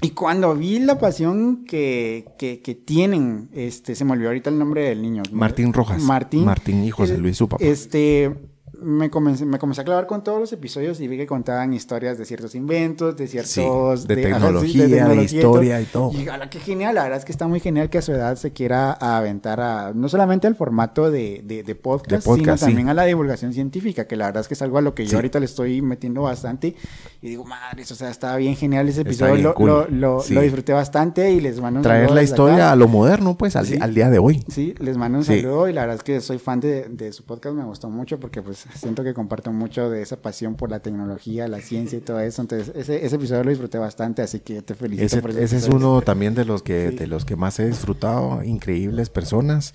Y 0.00 0.10
cuando 0.10 0.54
vi 0.54 0.78
la 0.78 0.96
pasión 1.00 1.64
que, 1.64 2.24
que, 2.38 2.62
que 2.62 2.76
tienen, 2.76 3.48
este, 3.52 3.96
se 3.96 4.04
me 4.04 4.12
olvidó 4.12 4.28
ahorita 4.28 4.48
el 4.48 4.56
nombre 4.60 4.82
del 4.82 5.02
niño. 5.02 5.24
Martín 5.32 5.72
Rojas. 5.72 6.00
Martín. 6.02 6.44
Martín 6.44 6.84
y 6.84 6.90
José 6.90 7.14
Eh, 7.14 7.18
Luis, 7.18 7.36
su 7.36 7.48
papá. 7.48 7.64
Este, 7.64 8.32
me 8.80 9.10
comencé, 9.10 9.44
me 9.44 9.58
comencé 9.58 9.80
a 9.80 9.84
clavar 9.84 10.06
con 10.06 10.22
todos 10.22 10.38
los 10.40 10.52
episodios 10.52 11.00
y 11.00 11.08
vi 11.08 11.16
que 11.16 11.26
contaban 11.26 11.72
historias 11.74 12.16
de 12.18 12.24
ciertos 12.24 12.54
inventos, 12.54 13.16
de 13.16 13.26
ciertos... 13.26 14.06
de 14.06 14.14
sí, 14.14 14.22
tecnología, 14.22 14.82
de 14.86 14.96
tecnología 14.96 15.24
historia 15.24 15.80
y 15.80 15.84
todo. 15.86 16.12
Y 16.12 16.28
ala, 16.28 16.48
qué 16.48 16.60
genial, 16.60 16.94
la 16.94 17.02
verdad 17.04 17.18
es 17.18 17.24
que 17.24 17.32
está 17.32 17.48
muy 17.48 17.60
genial 17.60 17.90
que 17.90 17.98
a 17.98 18.02
su 18.02 18.12
edad 18.12 18.36
se 18.36 18.52
quiera 18.52 18.92
aventar 18.92 19.60
a, 19.60 19.92
no 19.94 20.08
solamente 20.08 20.46
al 20.46 20.54
formato 20.54 21.10
de, 21.10 21.42
de, 21.44 21.62
de 21.62 21.74
podcast, 21.74 22.24
De 22.24 22.30
podcast, 22.30 22.58
sino 22.60 22.68
también 22.70 22.88
a 22.88 22.94
la 22.94 23.04
divulgación 23.04 23.52
científica, 23.52 24.06
que 24.06 24.16
la 24.16 24.26
verdad 24.26 24.42
es 24.42 24.48
que 24.48 24.54
es 24.54 24.62
algo 24.62 24.78
a 24.78 24.80
lo 24.82 24.94
que 24.94 25.04
yo 25.04 25.10
Sí. 25.10 25.16
ahorita 25.16 25.40
le 25.40 25.46
estoy 25.46 25.82
metiendo 25.82 26.22
bastante. 26.22 26.76
Y 27.20 27.30
digo, 27.30 27.44
madre, 27.44 27.82
o 27.82 27.86
sea, 27.86 28.10
está 28.10 28.36
bien 28.36 28.54
genial 28.54 28.88
ese 28.88 29.00
episodio, 29.00 29.36
lo, 29.42 29.54
cool. 29.54 29.66
lo, 29.68 29.88
lo- 29.88 30.24
lo 30.28 30.40
disfruté 30.40 30.72
bastante 30.72 31.32
y 31.32 31.40
les 31.40 31.60
mando 31.60 31.80
un 31.80 31.82
Traer 31.82 32.10
la 32.10 32.22
historia 32.22 32.70
a 32.70 32.76
lo 32.76 32.86
moderno, 32.86 33.36
pues, 33.36 33.56
al, 33.56 33.66
al 33.82 33.94
día 33.94 34.08
de 34.10 34.18
hoy. 34.18 34.44
Sí, 34.48 34.74
les 34.78 34.96
mando 34.96 35.18
un 35.18 35.24
saludo 35.24 35.68
y 35.68 35.72
la 35.72 35.80
verdad 35.80 35.96
es 35.96 36.02
que 36.04 36.20
soy 36.20 36.38
fan 36.38 36.60
de, 36.60 36.84
de 36.88 37.12
su 37.12 37.24
podcast, 37.24 37.56
me 37.56 37.64
gustó 37.64 37.88
mucho 37.90 38.20
porque 38.20 38.40
pues 38.42 38.66
siento 38.74 39.02
que 39.04 39.14
comparto 39.14 39.52
mucho 39.52 39.90
de 39.90 40.02
esa 40.02 40.20
pasión 40.20 40.54
por 40.56 40.70
la 40.70 40.80
tecnología, 40.80 41.48
la 41.48 41.60
ciencia 41.60 41.98
y 41.98 42.00
todo 42.00 42.20
eso. 42.20 42.42
Entonces, 42.42 42.72
ese, 42.74 43.04
ese 43.04 43.16
episodio 43.16 43.44
lo 43.44 43.50
disfruté 43.50 43.78
bastante, 43.78 44.22
así 44.22 44.40
que 44.40 44.62
te 44.62 44.74
felicito 44.74 45.06
Ese, 45.06 45.20
por 45.22 45.30
ese 45.30 45.42
es 45.44 45.52
episodio. 45.52 45.76
uno 45.76 46.02
también 46.02 46.34
de 46.34 46.44
los 46.44 46.62
que 46.62 46.90
Sí. 46.90 46.96
de 46.96 47.06
los 47.06 47.24
que 47.24 47.36
más 47.36 47.58
he 47.60 47.66
disfrutado, 47.66 48.42
increíbles 48.44 49.10
personas. 49.10 49.74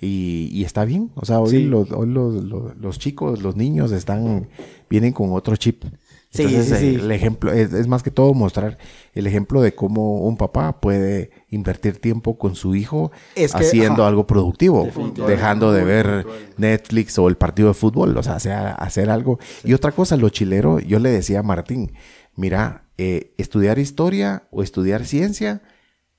Y, 0.00 0.48
y 0.52 0.62
está 0.64 0.84
bien, 0.84 1.10
o 1.16 1.24
sea, 1.24 1.40
hoy, 1.40 1.50
Sí. 1.50 1.64
los, 1.64 1.90
hoy 1.90 2.06
los, 2.08 2.44
los- 2.44 2.76
los 2.76 2.98
chicos, 3.00 3.42
los 3.42 3.56
niños 3.56 3.90
están, 3.90 4.48
vienen 4.88 5.12
con 5.12 5.32
otro 5.32 5.56
chip. 5.56 5.82
Sí, 6.30 6.42
Entonces, 6.44 6.78
sí, 6.78 6.90
sí. 6.90 6.94
el 6.96 7.10
ejemplo 7.10 7.52
es, 7.52 7.72
es 7.72 7.88
más 7.88 8.02
que 8.04 8.10
todo 8.12 8.32
mostrar 8.34 8.78
el 9.18 9.26
ejemplo 9.26 9.60
de 9.60 9.74
cómo 9.74 10.20
un 10.20 10.36
papá 10.36 10.80
puede 10.80 11.32
invertir 11.50 12.00
tiempo 12.00 12.38
con 12.38 12.54
su 12.54 12.76
hijo 12.76 13.10
Es 13.34 13.52
que, 13.52 13.64
haciendo 13.64 14.02
ajá. 14.02 14.06
algo 14.06 14.28
productivo, 14.28 14.88
dejando 15.26 15.72
de 15.72 15.82
ver 15.82 16.24
Netflix 16.56 17.18
o 17.18 17.26
el 17.26 17.36
partido 17.36 17.66
de 17.66 17.74
fútbol, 17.74 18.16
o 18.16 18.22
sea, 18.22 18.38
sea 18.38 18.70
hacer 18.74 19.10
algo. 19.10 19.40
Y 19.64 19.74
otra 19.74 19.90
cosa, 19.90 20.16
lo 20.16 20.28
chilero, 20.28 20.78
yo 20.78 21.00
le 21.00 21.10
decía 21.10 21.40
a 21.40 21.42
Martín, 21.42 21.94
mira, 22.36 22.84
eh, 22.96 23.34
estudiar 23.38 23.80
historia 23.80 24.44
o 24.52 24.62
estudiar 24.62 25.04
ciencia, 25.04 25.62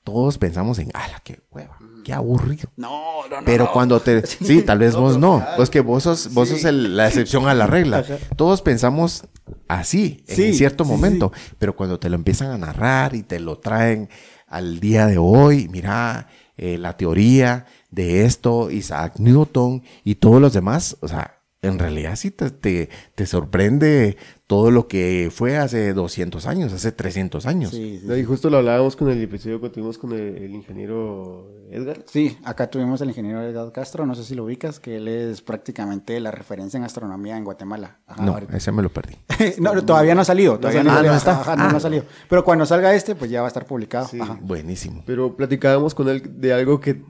todos 0.03 0.37
pensamos 0.37 0.77
en, 0.77 0.89
ala, 0.93 1.21
qué 1.23 1.39
hueva, 1.51 1.77
qué 2.09 2.13
aburrido. 2.15 2.69
No, 2.75 3.27
no, 3.29 3.37
no. 3.37 3.45
Pero 3.45 3.65
no. 3.65 3.71
cuando 3.71 3.99
te... 3.99 4.25
Sí, 4.27 4.63
tal 4.63 4.79
vez 4.79 4.95
vos 4.95 5.17
no. 5.17 5.45
Pues 5.55 5.69
que 5.69 5.81
vos 5.81 6.03
sos, 6.03 6.33
vos 6.33 6.49
Sí. 6.49 6.55
sos 6.55 6.65
el- 6.65 6.97
la 6.97 7.07
excepción 7.07 7.47
a 7.47 7.53
la 7.53 7.67
regla. 7.67 7.99
Ajá. 7.99 8.17
Todos 8.35 8.61
pensamos 8.63 9.23
así, 9.67 10.23
en 10.27 10.53
cierto 10.55 10.83
sí, 10.83 10.89
momento. 10.89 11.31
Pero 11.59 11.75
cuando 11.75 11.99
te 11.99 12.09
lo 12.09 12.15
empiezan 12.15 12.51
a 12.51 12.57
narrar 12.57 13.15
y 13.15 13.21
te 13.23 13.39
lo 13.39 13.59
traen 13.59 14.09
al 14.47 14.79
día 14.79 15.05
de 15.05 15.17
hoy, 15.19 15.67
mira, 15.71 16.27
eh, 16.57 16.77
la 16.79 16.97
teoría 16.97 17.65
de 17.91 18.25
esto, 18.25 18.71
Isaac 18.71 19.13
Newton 19.19 19.83
y 20.03 20.15
todos 20.15 20.41
los 20.41 20.53
demás, 20.53 20.97
o 21.01 21.07
sea, 21.07 21.38
en 21.61 21.77
realidad 21.79 22.15
sí 22.15 22.31
te, 22.31 22.49
te, 22.51 22.89
te 23.15 23.25
sorprende 23.25 24.15
todo 24.47 24.71
lo 24.71 24.87
que 24.87 25.29
fue 25.31 25.57
hace 25.57 25.93
200 25.93 26.47
años, 26.47 26.73
hace 26.73 26.91
300 26.91 27.45
años. 27.45 27.71
Sí, 27.71 27.99
sí, 28.01 28.07
No, 28.07 28.15
y 28.17 28.23
justo 28.23 28.49
lo 28.49 28.57
hablábamos 28.57 28.95
con 28.95 29.09
el 29.09 29.21
episodio 29.21 29.59
que 29.61 29.69
tuvimos 29.69 29.97
con 29.97 30.13
el, 30.13 30.37
el 30.37 30.55
ingeniero 30.55 31.51
Edgar. 31.69 32.03
Sí, 32.07 32.37
acá 32.45 32.69
tuvimos 32.69 33.01
al 33.01 33.09
ingeniero 33.09 33.41
Edgar 33.43 33.71
Castro, 33.71 34.05
no 34.05 34.15
sé 34.15 34.23
si 34.23 34.33
lo 34.35 34.45
ubicas, 34.45 34.79
que 34.79 34.95
él 34.95 35.07
es 35.07 35.41
prácticamente 35.41 36.19
la 36.19 36.31
referencia 36.31 36.77
en 36.77 36.83
astronomía 36.85 37.37
en 37.37 37.43
Guatemala. 37.43 37.99
Ajá, 38.07 38.23
no, 38.25 38.33
ahorita. 38.33 38.57
ese 38.57 38.71
me 38.71 38.81
lo 38.81 38.89
perdí. 38.89 39.15
no, 39.59 39.75
no, 39.75 39.85
todavía 39.85 40.15
no 40.15 40.21
ha 40.21 40.25
salido, 40.25 40.57
todavía 40.57 40.83
no, 40.83 40.91
salido. 40.91 40.97
salió, 40.97 41.11
Ah, 41.11 41.13
no 41.13 41.17
está. 41.17 41.41
ajá, 41.41 41.55
no, 41.57 41.69
no 41.71 41.77
ha 41.77 41.81
salido. 41.81 42.05
Pero 42.29 42.43
cuando 42.43 42.65
salga 42.65 42.95
este, 42.95 43.15
pues 43.15 43.29
ya 43.29 43.41
va 43.41 43.47
a 43.47 43.49
estar 43.49 43.65
publicado. 43.65 44.07
Sí. 44.07 44.19
Ajá. 44.19 44.39
Buenísimo. 44.41 45.03
Pero 45.05 45.35
platicábamos 45.35 45.93
con 45.93 46.07
él 46.09 46.23
de 46.41 46.53
algo 46.53 46.79
que 46.79 47.03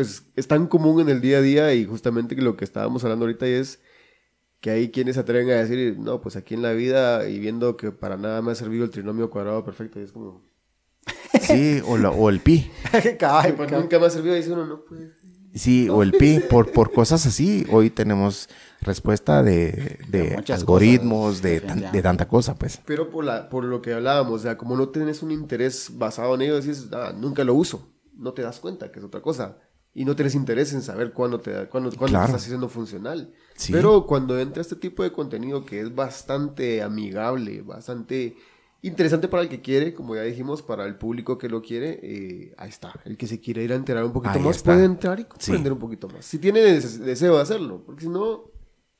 pues 0.00 0.24
es 0.36 0.48
tan 0.48 0.66
común 0.66 1.00
en 1.02 1.08
el 1.10 1.20
día 1.20 1.38
a 1.38 1.42
día 1.42 1.74
y 1.74 1.84
justamente 1.84 2.34
que 2.36 2.42
lo 2.42 2.56
que 2.56 2.64
estábamos 2.64 3.04
hablando 3.04 3.26
ahorita 3.26 3.46
es 3.46 3.80
que 4.60 4.70
hay 4.70 4.90
quienes 4.90 5.14
se 5.16 5.20
atreven 5.20 5.50
a 5.50 5.60
decir, 5.62 5.96
no, 5.98 6.20
pues 6.20 6.36
aquí 6.36 6.54
en 6.54 6.62
la 6.62 6.72
vida 6.72 7.28
y 7.28 7.38
viendo 7.38 7.76
que 7.76 7.92
para 7.92 8.16
nada 8.16 8.40
me 8.42 8.52
ha 8.52 8.54
servido 8.54 8.84
el 8.84 8.90
trinomio 8.90 9.30
cuadrado 9.30 9.64
perfecto, 9.64 10.00
y 10.00 10.04
es 10.04 10.12
como, 10.12 10.42
Sí, 11.40 11.82
o, 11.86 11.96
la- 11.98 12.10
o 12.10 12.28
el 12.30 12.40
pi. 12.40 12.70
Pues 13.56 13.70
nunca 13.72 13.98
me 13.98 14.06
ha 14.06 14.10
servido, 14.10 14.34
dice 14.34 14.52
uno, 14.52 14.66
no, 14.66 14.84
pues. 14.84 15.02
Sí, 15.54 15.88
o 15.88 16.02
el 16.02 16.12
pi, 16.12 16.38
por, 16.48 16.70
por 16.72 16.92
cosas 16.92 17.26
así. 17.26 17.66
Hoy 17.72 17.90
tenemos 17.90 18.48
respuesta 18.82 19.42
de, 19.42 19.98
de 20.08 20.36
algoritmos, 20.54 21.26
cosas, 21.38 21.42
de, 21.42 21.60
tan- 21.60 21.92
de 21.92 22.02
tanta 22.02 22.28
cosa, 22.28 22.54
pues. 22.54 22.80
Pero 22.86 23.10
por, 23.10 23.24
la, 23.24 23.48
por 23.48 23.64
lo 23.64 23.82
que 23.82 23.92
hablábamos, 23.94 24.32
o 24.40 24.42
sea, 24.44 24.56
como 24.56 24.76
no 24.76 24.90
tienes 24.90 25.22
un 25.24 25.32
interés 25.32 25.90
basado 25.94 26.34
en 26.36 26.42
ello, 26.42 26.56
dices, 26.60 26.88
ah, 26.92 27.12
nunca 27.16 27.42
lo 27.44 27.54
uso, 27.54 27.88
no 28.16 28.32
te 28.32 28.42
das 28.42 28.60
cuenta 28.60 28.92
que 28.92 29.00
es 29.00 29.04
otra 29.04 29.22
cosa. 29.22 29.58
Y 29.92 30.04
no 30.04 30.14
tienes 30.14 30.34
interés 30.36 30.72
en 30.72 30.82
saber 30.82 31.12
cuándo 31.12 31.40
te, 31.40 31.50
da- 31.50 31.68
cuándo, 31.68 31.90
cuándo 31.90 32.06
Claro. 32.12 32.26
te 32.26 32.30
estás 32.32 32.44
haciendo 32.44 32.68
funcional. 32.68 33.32
Sí. 33.56 33.72
Pero 33.72 34.06
cuando 34.06 34.38
entra 34.38 34.60
este 34.62 34.76
tipo 34.76 35.02
de 35.02 35.10
contenido 35.12 35.64
que 35.66 35.80
es 35.80 35.94
bastante 35.94 36.80
amigable, 36.82 37.62
bastante 37.62 38.36
interesante 38.82 39.28
para 39.28 39.42
el 39.42 39.48
que 39.48 39.60
quiere, 39.60 39.92
como 39.92 40.14
ya 40.14 40.22
dijimos, 40.22 40.62
para 40.62 40.86
el 40.86 40.94
público 40.96 41.36
que 41.36 41.48
lo 41.48 41.60
quiere, 41.60 41.98
eh, 42.02 42.54
ahí 42.56 42.68
está. 42.70 42.92
El 43.04 43.16
que 43.16 43.26
se 43.26 43.40
quiere 43.40 43.62
ir 43.64 43.72
a 43.72 43.76
enterar 43.76 44.04
un 44.04 44.12
poquito 44.12 44.34
Ahí 44.38 44.40
más 44.44 44.56
está. 44.56 44.72
puede 44.72 44.84
entrar 44.84 45.18
y 45.20 45.22
Sí. 45.24 45.28
comprender 45.28 45.72
un 45.72 45.78
poquito 45.80 46.08
más. 46.08 46.24
Si 46.24 46.38
tiene 46.38 46.60
des- 46.60 47.00
deseo 47.00 47.36
de 47.36 47.42
hacerlo, 47.42 47.82
porque 47.84 48.02
si 48.02 48.08
no, 48.08 48.44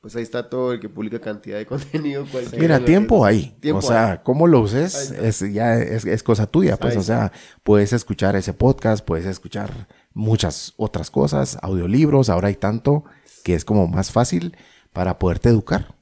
pues 0.01 0.15
ahí 0.15 0.23
está 0.23 0.49
todo 0.49 0.73
el 0.73 0.79
que 0.79 0.89
publica 0.89 1.19
cantidad 1.21 1.57
de 1.57 1.65
contenido. 2.13 2.25
Mira, 2.59 2.83
tiempo. 2.83 3.25
Tiempo 3.59 3.79
o 3.79 3.81
sea, 3.81 4.11
hay. 4.11 4.17
cómo 4.23 4.45
lo 4.45 4.57
Ahí 4.57 4.63
uses 4.65 5.11
es 5.11 5.39
ya 5.53 5.75
es, 5.77 6.05
es 6.05 6.21
cosa 6.21 6.47
tuya, 6.47 6.75
pues. 6.77 6.93
Ahí 6.93 6.99
o 6.99 7.03
sea, 7.03 7.31
puedes 7.63 7.93
escuchar 7.93 8.35
ese 8.35 8.53
podcast, 8.53 9.05
puedes 9.05 9.25
escuchar 9.25 9.87
muchas 10.13 10.73
otras 10.77 11.11
cosas, 11.11 11.57
audiolibros. 11.61 12.29
Ahora 12.29 12.49
hay 12.49 12.55
tanto 12.55 13.03
que 13.43 13.55
es 13.55 13.65
como 13.65 13.87
más 13.87 14.11
fácil 14.11 14.55
para 14.93 15.19
poderte 15.19 15.49
educar. 15.49 15.95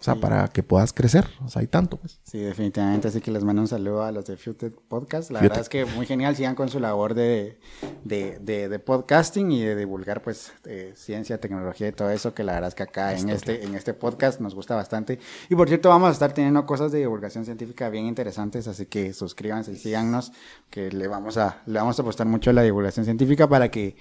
O 0.00 0.02
sea, 0.02 0.14
para 0.14 0.48
que 0.48 0.62
puedas 0.62 0.94
crecer. 0.94 1.26
O 1.44 1.48
sea, 1.48 1.60
hay 1.60 1.66
tanto, 1.66 1.98
pues. 1.98 2.20
Sí, 2.24 2.38
definitivamente. 2.38 3.08
Así 3.08 3.20
que 3.20 3.30
les 3.30 3.44
mando 3.44 3.60
un 3.60 3.68
saludo 3.68 4.02
a 4.02 4.10
los 4.12 4.24
de 4.24 4.38
Futed 4.38 4.72
Podcast. 4.88 5.30
La 5.30 5.40
Futed. 5.40 5.50
verdad 5.50 5.60
es 5.60 5.68
que 5.68 5.84
muy 5.84 6.06
genial. 6.06 6.34
Sigan 6.34 6.54
con 6.54 6.70
su 6.70 6.80
labor 6.80 7.12
de, 7.12 7.60
de, 8.04 8.38
de, 8.40 8.70
de 8.70 8.78
podcasting 8.78 9.52
y 9.52 9.62
de 9.62 9.76
divulgar, 9.76 10.22
pues, 10.22 10.54
eh, 10.64 10.94
ciencia, 10.96 11.38
tecnología 11.38 11.88
y 11.88 11.92
todo 11.92 12.08
eso. 12.08 12.32
Que 12.32 12.44
la 12.44 12.54
verdad 12.54 12.68
es 12.68 12.74
que 12.74 12.82
acá 12.82 13.14
en 13.14 13.28
este, 13.28 13.62
en 13.64 13.74
este 13.74 13.92
podcast 13.92 14.40
nos 14.40 14.54
gusta 14.54 14.74
bastante. 14.74 15.18
Y 15.50 15.54
por 15.54 15.68
cierto, 15.68 15.90
vamos 15.90 16.08
a 16.08 16.12
estar 16.12 16.32
teniendo 16.32 16.64
cosas 16.64 16.90
de 16.92 16.98
divulgación 17.00 17.44
científica 17.44 17.90
bien 17.90 18.06
interesantes. 18.06 18.68
Así 18.68 18.86
que 18.86 19.12
suscríbanse 19.12 19.72
y 19.72 19.76
síganos. 19.76 20.32
Que 20.70 20.90
le 20.90 21.08
vamos 21.08 21.36
a, 21.36 21.60
le 21.66 21.78
vamos 21.78 21.98
a 21.98 22.02
apostar 22.02 22.26
mucho 22.26 22.48
a 22.48 22.52
la 22.54 22.62
divulgación 22.62 23.04
científica 23.04 23.48
para 23.48 23.70
que 23.70 23.96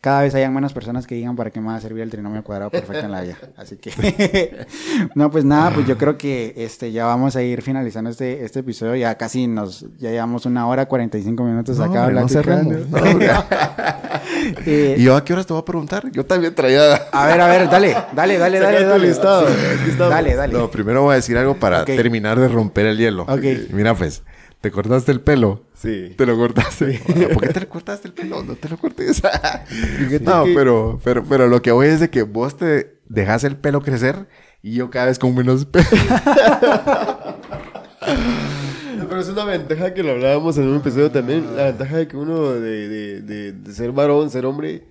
cada 0.00 0.22
vez 0.22 0.34
hayan 0.34 0.54
menos 0.54 0.72
personas 0.72 1.06
que 1.06 1.14
digan 1.14 1.36
para 1.36 1.50
qué 1.50 1.60
me 1.60 1.68
va 1.68 1.76
a 1.76 1.80
servir 1.80 2.02
el 2.02 2.10
trinomio 2.10 2.44
cuadrado 2.44 2.70
perfecto 2.70 3.04
en 3.06 3.12
la 3.12 3.22
vida. 3.22 3.36
Así 3.56 3.76
que, 3.76 4.66
no, 5.14 5.30
pues 5.30 5.44
nada, 5.44 5.72
pues 5.72 5.86
yo 5.86 5.96
creo 5.98 6.16
que 6.16 6.54
este 6.56 6.92
ya 6.92 7.06
vamos 7.06 7.34
a 7.36 7.42
ir 7.42 7.62
finalizando 7.62 8.10
este, 8.10 8.44
este 8.44 8.60
episodio. 8.60 8.94
Ya 8.96 9.16
casi 9.16 9.46
nos, 9.46 9.84
ya 9.98 10.10
llevamos 10.10 10.46
una 10.46 10.66
hora 10.68 10.86
45 10.86 11.42
minutos 11.44 11.80
acá 11.80 12.06
hombre, 12.06 12.20
no 12.20 12.26
platicando. 12.26 12.78
No. 12.90 13.44
Eh, 14.66 14.96
¿Y 14.98 15.04
yo 15.04 15.16
a 15.16 15.24
qué 15.24 15.32
horas 15.32 15.46
te 15.46 15.52
voy 15.52 15.62
a 15.62 15.64
preguntar? 15.64 16.10
Yo 16.12 16.24
también 16.26 16.54
traía... 16.54 16.94
a 17.12 17.26
ver, 17.26 17.40
a 17.40 17.46
ver, 17.46 17.70
dale, 17.70 17.96
dale, 18.14 18.38
dale, 18.38 18.58
dale, 18.58 18.84
dale. 18.84 19.06
listado, 19.08 19.46
Sí. 19.46 19.92
Dale, 19.98 20.34
dale. 20.34 20.52
No, 20.52 20.70
primero 20.70 21.02
voy 21.02 21.12
a 21.12 21.16
decir 21.16 21.38
algo 21.38 21.54
para 21.54 21.82
Ok. 21.82 21.86
terminar 21.86 22.38
de 22.38 22.48
romper 22.48 22.86
el 22.86 22.98
hielo. 22.98 23.22
Ok. 23.22 23.42
Mira, 23.70 23.94
pues, 23.94 24.22
¿te 24.66 24.72
cortaste 24.72 25.12
el 25.12 25.20
pelo? 25.20 25.62
Sí. 25.74 26.12
¿Te 26.16 26.26
lo 26.26 26.36
cortaste? 26.36 27.00
¿Por 27.32 27.46
qué 27.46 27.52
te 27.52 27.60
lo 27.60 27.68
cortaste 27.68 28.08
el 28.08 28.14
pelo? 28.14 28.42
No 28.42 28.56
te 28.56 28.68
lo 28.68 28.76
cortes. 28.76 29.22
no, 30.22 30.42
pero, 30.42 30.98
pero, 31.04 31.24
pero 31.24 31.46
lo 31.46 31.62
que 31.62 31.70
voy 31.70 31.86
es 31.86 32.00
de 32.00 32.10
que 32.10 32.24
vos 32.24 32.56
te 32.56 32.98
dejas 33.08 33.44
el 33.44 33.56
pelo 33.58 33.80
crecer 33.80 34.26
y 34.62 34.74
yo 34.74 34.90
cada 34.90 35.06
vez 35.06 35.20
con 35.20 35.36
menos 35.36 35.66
pelo. 35.66 35.86
Pero 39.08 39.20
es 39.20 39.28
una 39.28 39.44
ventaja 39.44 39.94
que 39.94 40.02
lo 40.02 40.10
hablábamos 40.12 40.58
en 40.58 40.66
un 40.66 40.78
episodio 40.78 41.12
también. 41.12 41.56
La 41.56 41.66
ventaja 41.66 41.98
de 41.98 42.08
que 42.08 42.16
uno 42.16 42.50
de, 42.54 42.88
de, 42.88 43.22
de, 43.22 43.52
de 43.52 43.72
ser 43.72 43.92
varón, 43.92 44.30
ser 44.30 44.44
hombre, 44.46 44.88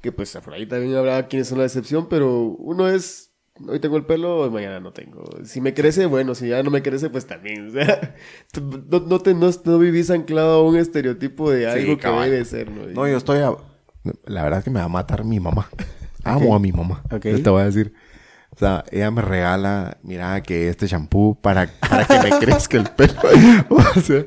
que 0.00 0.12
pues 0.12 0.34
por 0.42 0.54
ahí 0.54 0.64
también 0.64 0.96
habrá 0.96 1.28
quienes 1.28 1.48
son 1.48 1.58
la 1.58 1.66
excepción, 1.66 2.08
pero 2.08 2.40
uno 2.40 2.88
es, 2.88 3.29
hoy 3.68 3.80
tengo 3.80 3.96
el 3.96 4.04
pelo, 4.04 4.38
hoy 4.38 4.50
mañana 4.50 4.80
no 4.80 4.92
tengo. 4.92 5.24
Si 5.44 5.60
me 5.60 5.74
crece, 5.74 6.06
bueno, 6.06 6.34
si 6.34 6.48
ya 6.48 6.62
no 6.62 6.70
me 6.70 6.82
crece, 6.82 7.10
pues 7.10 7.26
también. 7.26 7.68
O 7.70 7.72
sea, 7.72 8.14
no, 8.90 9.00
no, 9.00 9.18
te, 9.20 9.34
no, 9.34 9.50
no 9.64 9.78
vivís 9.78 10.10
anclado 10.10 10.60
a 10.60 10.68
un 10.68 10.76
estereotipo 10.76 11.50
de 11.50 11.68
algo 11.68 11.96
que 11.96 12.02
cabal. 12.02 12.30
debe 12.30 12.44
ser, 12.44 12.70
¿no? 12.70 12.86
No, 12.86 13.06
yo 13.08 13.16
estoy 13.16 13.38
a... 13.40 13.52
La 14.26 14.42
verdad 14.42 14.60
es 14.60 14.64
que 14.64 14.70
me 14.70 14.80
va 14.80 14.86
a 14.86 14.88
matar 14.88 15.24
mi 15.24 15.40
mamá. 15.40 15.68
Amo 16.24 16.54
a 16.54 16.58
mi 16.58 16.72
mamá. 16.72 17.02
Ok. 17.12 17.26
Yo 17.26 17.42
te 17.42 17.50
voy 17.50 17.62
a 17.62 17.66
decir. 17.66 17.92
O 18.52 18.58
sea, 18.58 18.84
ella 18.90 19.10
me 19.12 19.22
regala, 19.22 19.98
mira, 20.02 20.42
que 20.42 20.68
este 20.68 20.86
shampoo 20.86 21.34
para, 21.40 21.68
para 21.88 22.04
que 22.04 22.18
me 22.18 22.38
crezca 22.40 22.78
el 22.78 22.90
pelo. 22.90 23.14
o 23.70 24.00
sea, 24.00 24.24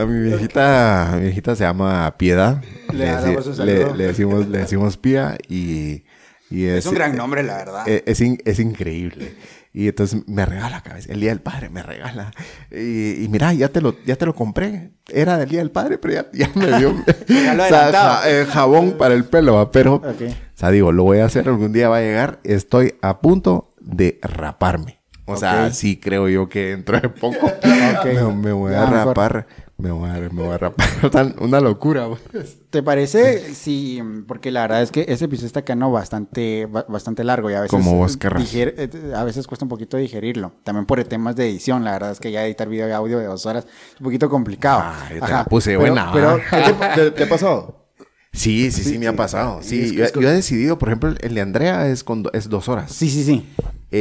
a 0.00 0.06
mi 0.06 0.20
viejita, 0.28 1.12
mi 1.16 1.22
viejita 1.22 1.56
se 1.56 1.64
llama 1.64 2.14
Piedad. 2.16 2.62
Le 2.92 3.04
le- 3.06 3.42
saludo. 3.42 3.94
le 3.96 4.06
decimos, 4.06 4.46
le 4.46 4.58
decimos 4.58 4.96
Pía 4.96 5.36
y, 5.48 6.04
y 6.50 6.64
Es 6.66 6.86
un 6.86 6.94
gran 6.94 7.16
nombre, 7.16 7.42
la 7.42 7.56
verdad. 7.56 7.88
eh, 7.88 8.02
Es, 8.06 8.20
in- 8.20 8.38
es 8.44 8.58
increíble. 8.60 9.34
Y 9.72 9.88
entonces 9.88 10.22
me 10.26 10.46
regala, 10.46 10.82
cabeza. 10.82 11.12
El 11.12 11.20
día 11.20 11.28
del 11.30 11.40
padre 11.42 11.68
me 11.68 11.82
regala. 11.82 12.30
Y, 12.70 13.24
y 13.24 13.28
mira, 13.30 13.52
ya 13.52 13.68
te 13.68 13.82
lo, 13.82 13.94
ya 14.06 14.16
te 14.16 14.24
lo 14.24 14.34
compré. 14.34 14.92
Era 15.08 15.36
del 15.36 15.50
día 15.50 15.58
del 15.58 15.70
padre, 15.70 15.98
pero 15.98 16.14
ya, 16.14 16.26
ya 16.32 16.50
me 16.54 16.78
dio. 16.78 16.90
O 16.96 17.04
sea, 17.26 17.52
adelantado. 17.52 17.92
ja- 17.92 18.30
eh, 18.30 18.46
jabón 18.46 18.92
para 18.96 19.12
el 19.14 19.24
pelo, 19.26 19.54
¿va? 19.54 19.70
pero. 19.70 19.96
O 19.96 20.14
sea, 20.54 20.70
digo, 20.70 20.92
lo 20.92 21.02
voy 21.04 21.18
a 21.18 21.26
hacer, 21.26 21.46
algún 21.48 21.72
día 21.74 21.90
va 21.90 21.98
a 21.98 22.00
llegar. 22.00 22.38
Estoy 22.44 22.94
a 23.02 23.20
punto 23.20 23.74
de 23.80 24.18
raparme. 24.22 25.00
O 25.26 25.36
sea, 25.36 25.72
sí 25.72 25.96
creo 25.98 26.28
yo 26.28 26.48
que 26.48 26.66
dentro 26.70 26.98
de 27.00 27.08
poco 27.10 27.46
Ok. 27.98 28.04
me, 28.06 28.32
me 28.34 28.52
voy 28.52 28.72
Ya, 28.72 28.84
a 28.84 28.90
mejor. 28.90 29.46
Me 29.78 29.90
voy 29.90 30.08
a, 30.08 30.14
me 30.14 30.28
voy 30.28 30.48
a 30.54 30.58
rapar. 30.58 30.86
Tan- 31.12 31.34
Una 31.38 31.60
locura, 31.60 32.08
pues. 32.08 32.56
¿Te 32.70 32.82
parece? 32.82 33.54
Sí, 33.54 34.00
porque 34.26 34.50
la 34.50 34.62
verdad 34.62 34.82
es 34.82 34.90
que 34.90 35.04
ese 35.08 35.26
episodio 35.26 35.48
está 35.48 35.64
quedando 35.64 35.90
bastante, 35.90 36.64
ba- 36.64 36.86
bastante 36.88 37.24
largo 37.24 37.50
y 37.50 37.54
a 37.54 37.60
veces... 37.60 37.70
Como 37.70 37.94
vos 37.94 38.14
eh, 38.14 38.18
diger- 38.18 38.74
eh, 38.78 39.12
a 39.14 39.22
veces 39.24 39.46
cuesta 39.46 39.66
un 39.66 39.68
poquito 39.68 39.98
digerirlo. 39.98 40.52
También 40.64 40.86
por 40.86 41.02
temas 41.04 41.36
de 41.36 41.50
edición. 41.50 41.84
La 41.84 41.92
verdad 41.92 42.12
es 42.12 42.20
que 42.20 42.32
ya 42.32 42.46
editar 42.46 42.68
video 42.70 42.88
y 42.88 42.92
audio 42.92 43.18
de 43.18 43.26
dos 43.26 43.44
horas 43.44 43.66
es 43.66 44.00
un 44.00 44.04
poquito 44.04 44.30
complicado. 44.30 44.80
Ah, 44.82 45.10
yo 45.14 45.20
te 45.20 45.30
la 45.30 45.44
puse 45.44 45.70
pero, 45.76 45.80
buena, 45.80 46.10
Pero. 46.12 46.40
¿Te, 46.94 47.10
te 47.10 47.24
ha 47.24 47.28
pasado? 47.28 47.82
Sí, 48.32 48.70
sí, 48.70 48.82
sí, 48.82 48.98
me 48.98 49.06
ha 49.08 49.16
pasado. 49.16 49.60
Sí, 49.62 49.82
es 49.82 49.90
que 49.92 49.96
yo, 49.98 50.12
con- 50.12 50.22
yo 50.22 50.28
he 50.30 50.32
decidido, 50.32 50.78
por 50.78 50.88
ejemplo, 50.88 51.14
el 51.20 51.34
de 51.34 51.40
Andrea 51.42 51.86
es, 51.88 52.02
con 52.02 52.24
es 52.32 52.48
dos 52.48 52.68
horas. 52.70 52.92
sí, 52.92 53.10
sí, 53.10 53.22
sí. 53.24 53.46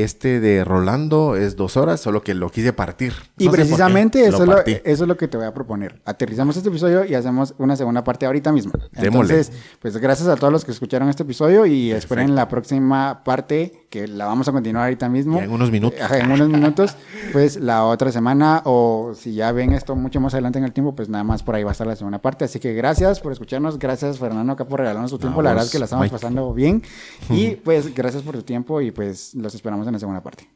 Este 0.03 0.39
de 0.39 0.63
Rolando 0.65 1.35
es 1.35 1.55
dos 1.55 1.77
horas, 1.77 1.99
solo 2.01 2.21
que 2.21 2.33
lo 2.33 2.49
quise 2.49 2.73
partir. 2.73 3.13
Y 3.37 3.45
No 3.45 3.51
qué, 3.51 3.57
precisamente 3.57 4.25
eso, 4.25 4.37
lo 4.39 4.43
es 4.43 4.49
lo, 4.49 4.55
partí. 4.55 4.71
eso 4.83 5.03
es 5.03 5.07
lo 5.07 5.15
que 5.17 5.27
te 5.27 5.37
voy 5.37 5.45
a 5.45 5.53
proponer. 5.53 6.01
Aterrizamos 6.05 6.57
este 6.57 6.69
episodio 6.69 7.05
y 7.05 7.15
hacemos 7.15 7.53
una 7.57 7.75
segunda 7.75 8.03
parte 8.03 8.25
ahorita 8.25 8.51
mismo. 8.51 8.73
Démosle. 8.91 9.35
Entonces, 9.35 9.51
pues 9.81 9.97
gracias 9.97 10.27
a 10.27 10.35
todos 10.35 10.51
los 10.51 10.65
que 10.65 10.71
escucharon 10.71 11.07
este 11.09 11.23
episodio 11.23 11.65
y 11.65 11.91
esperen 11.91 12.35
la 12.35 12.47
próxima 12.47 13.23
parte 13.23 13.85
que 13.89 14.07
la 14.07 14.25
vamos 14.25 14.47
a 14.49 14.51
continuar 14.51 14.83
ahorita 14.85 15.07
mismo. 15.07 15.39
En 15.39 15.49
unos 15.51 15.71
minutos. 15.71 15.99
En 16.11 16.29
unos 16.31 16.49
minutos, 16.49 16.95
pues 17.31 17.55
la 17.57 17.85
otra 17.85 18.11
semana 18.11 18.61
o 18.65 19.13
si 19.15 19.33
ya 19.33 19.51
ven 19.53 19.71
esto 19.71 19.95
mucho 19.95 20.19
más 20.19 20.33
adelante 20.33 20.59
en 20.59 20.65
el 20.65 20.73
tiempo, 20.73 20.93
pues 20.95 21.07
nada 21.07 21.23
más 21.23 21.43
por 21.43 21.55
ahí 21.55 21.63
va 21.63 21.71
a 21.71 21.73
estar 21.73 21.87
la 21.87 21.95
segunda 21.95 22.19
parte. 22.19 22.43
Así 22.45 22.59
que 22.59 22.73
gracias 22.73 23.21
por 23.21 23.31
escucharnos, 23.31 23.79
gracias 23.79 24.19
Fernando 24.19 24.51
acá 24.53 24.65
por 24.65 24.79
regalarnos 24.81 25.11
su 25.11 25.19
tiempo. 25.19 25.41
la 25.41 25.51
verdad 25.51 25.65
es 25.65 25.71
que 25.71 25.79
la 25.79 25.85
estamos 25.85 26.03
Mike. 26.03 26.13
pasando 26.13 26.53
bien 26.53 26.81
y 27.29 27.51
pues 27.63 27.93
gracias 27.95 28.23
por 28.23 28.35
tu 28.35 28.43
tiempo 28.43 28.81
y 28.81 28.91
pues 28.91 29.33
los 29.35 29.55
esperamos 29.55 29.84
en 29.89 29.93
la 29.93 29.99
segunda 29.99 30.23
parte. 30.23 30.49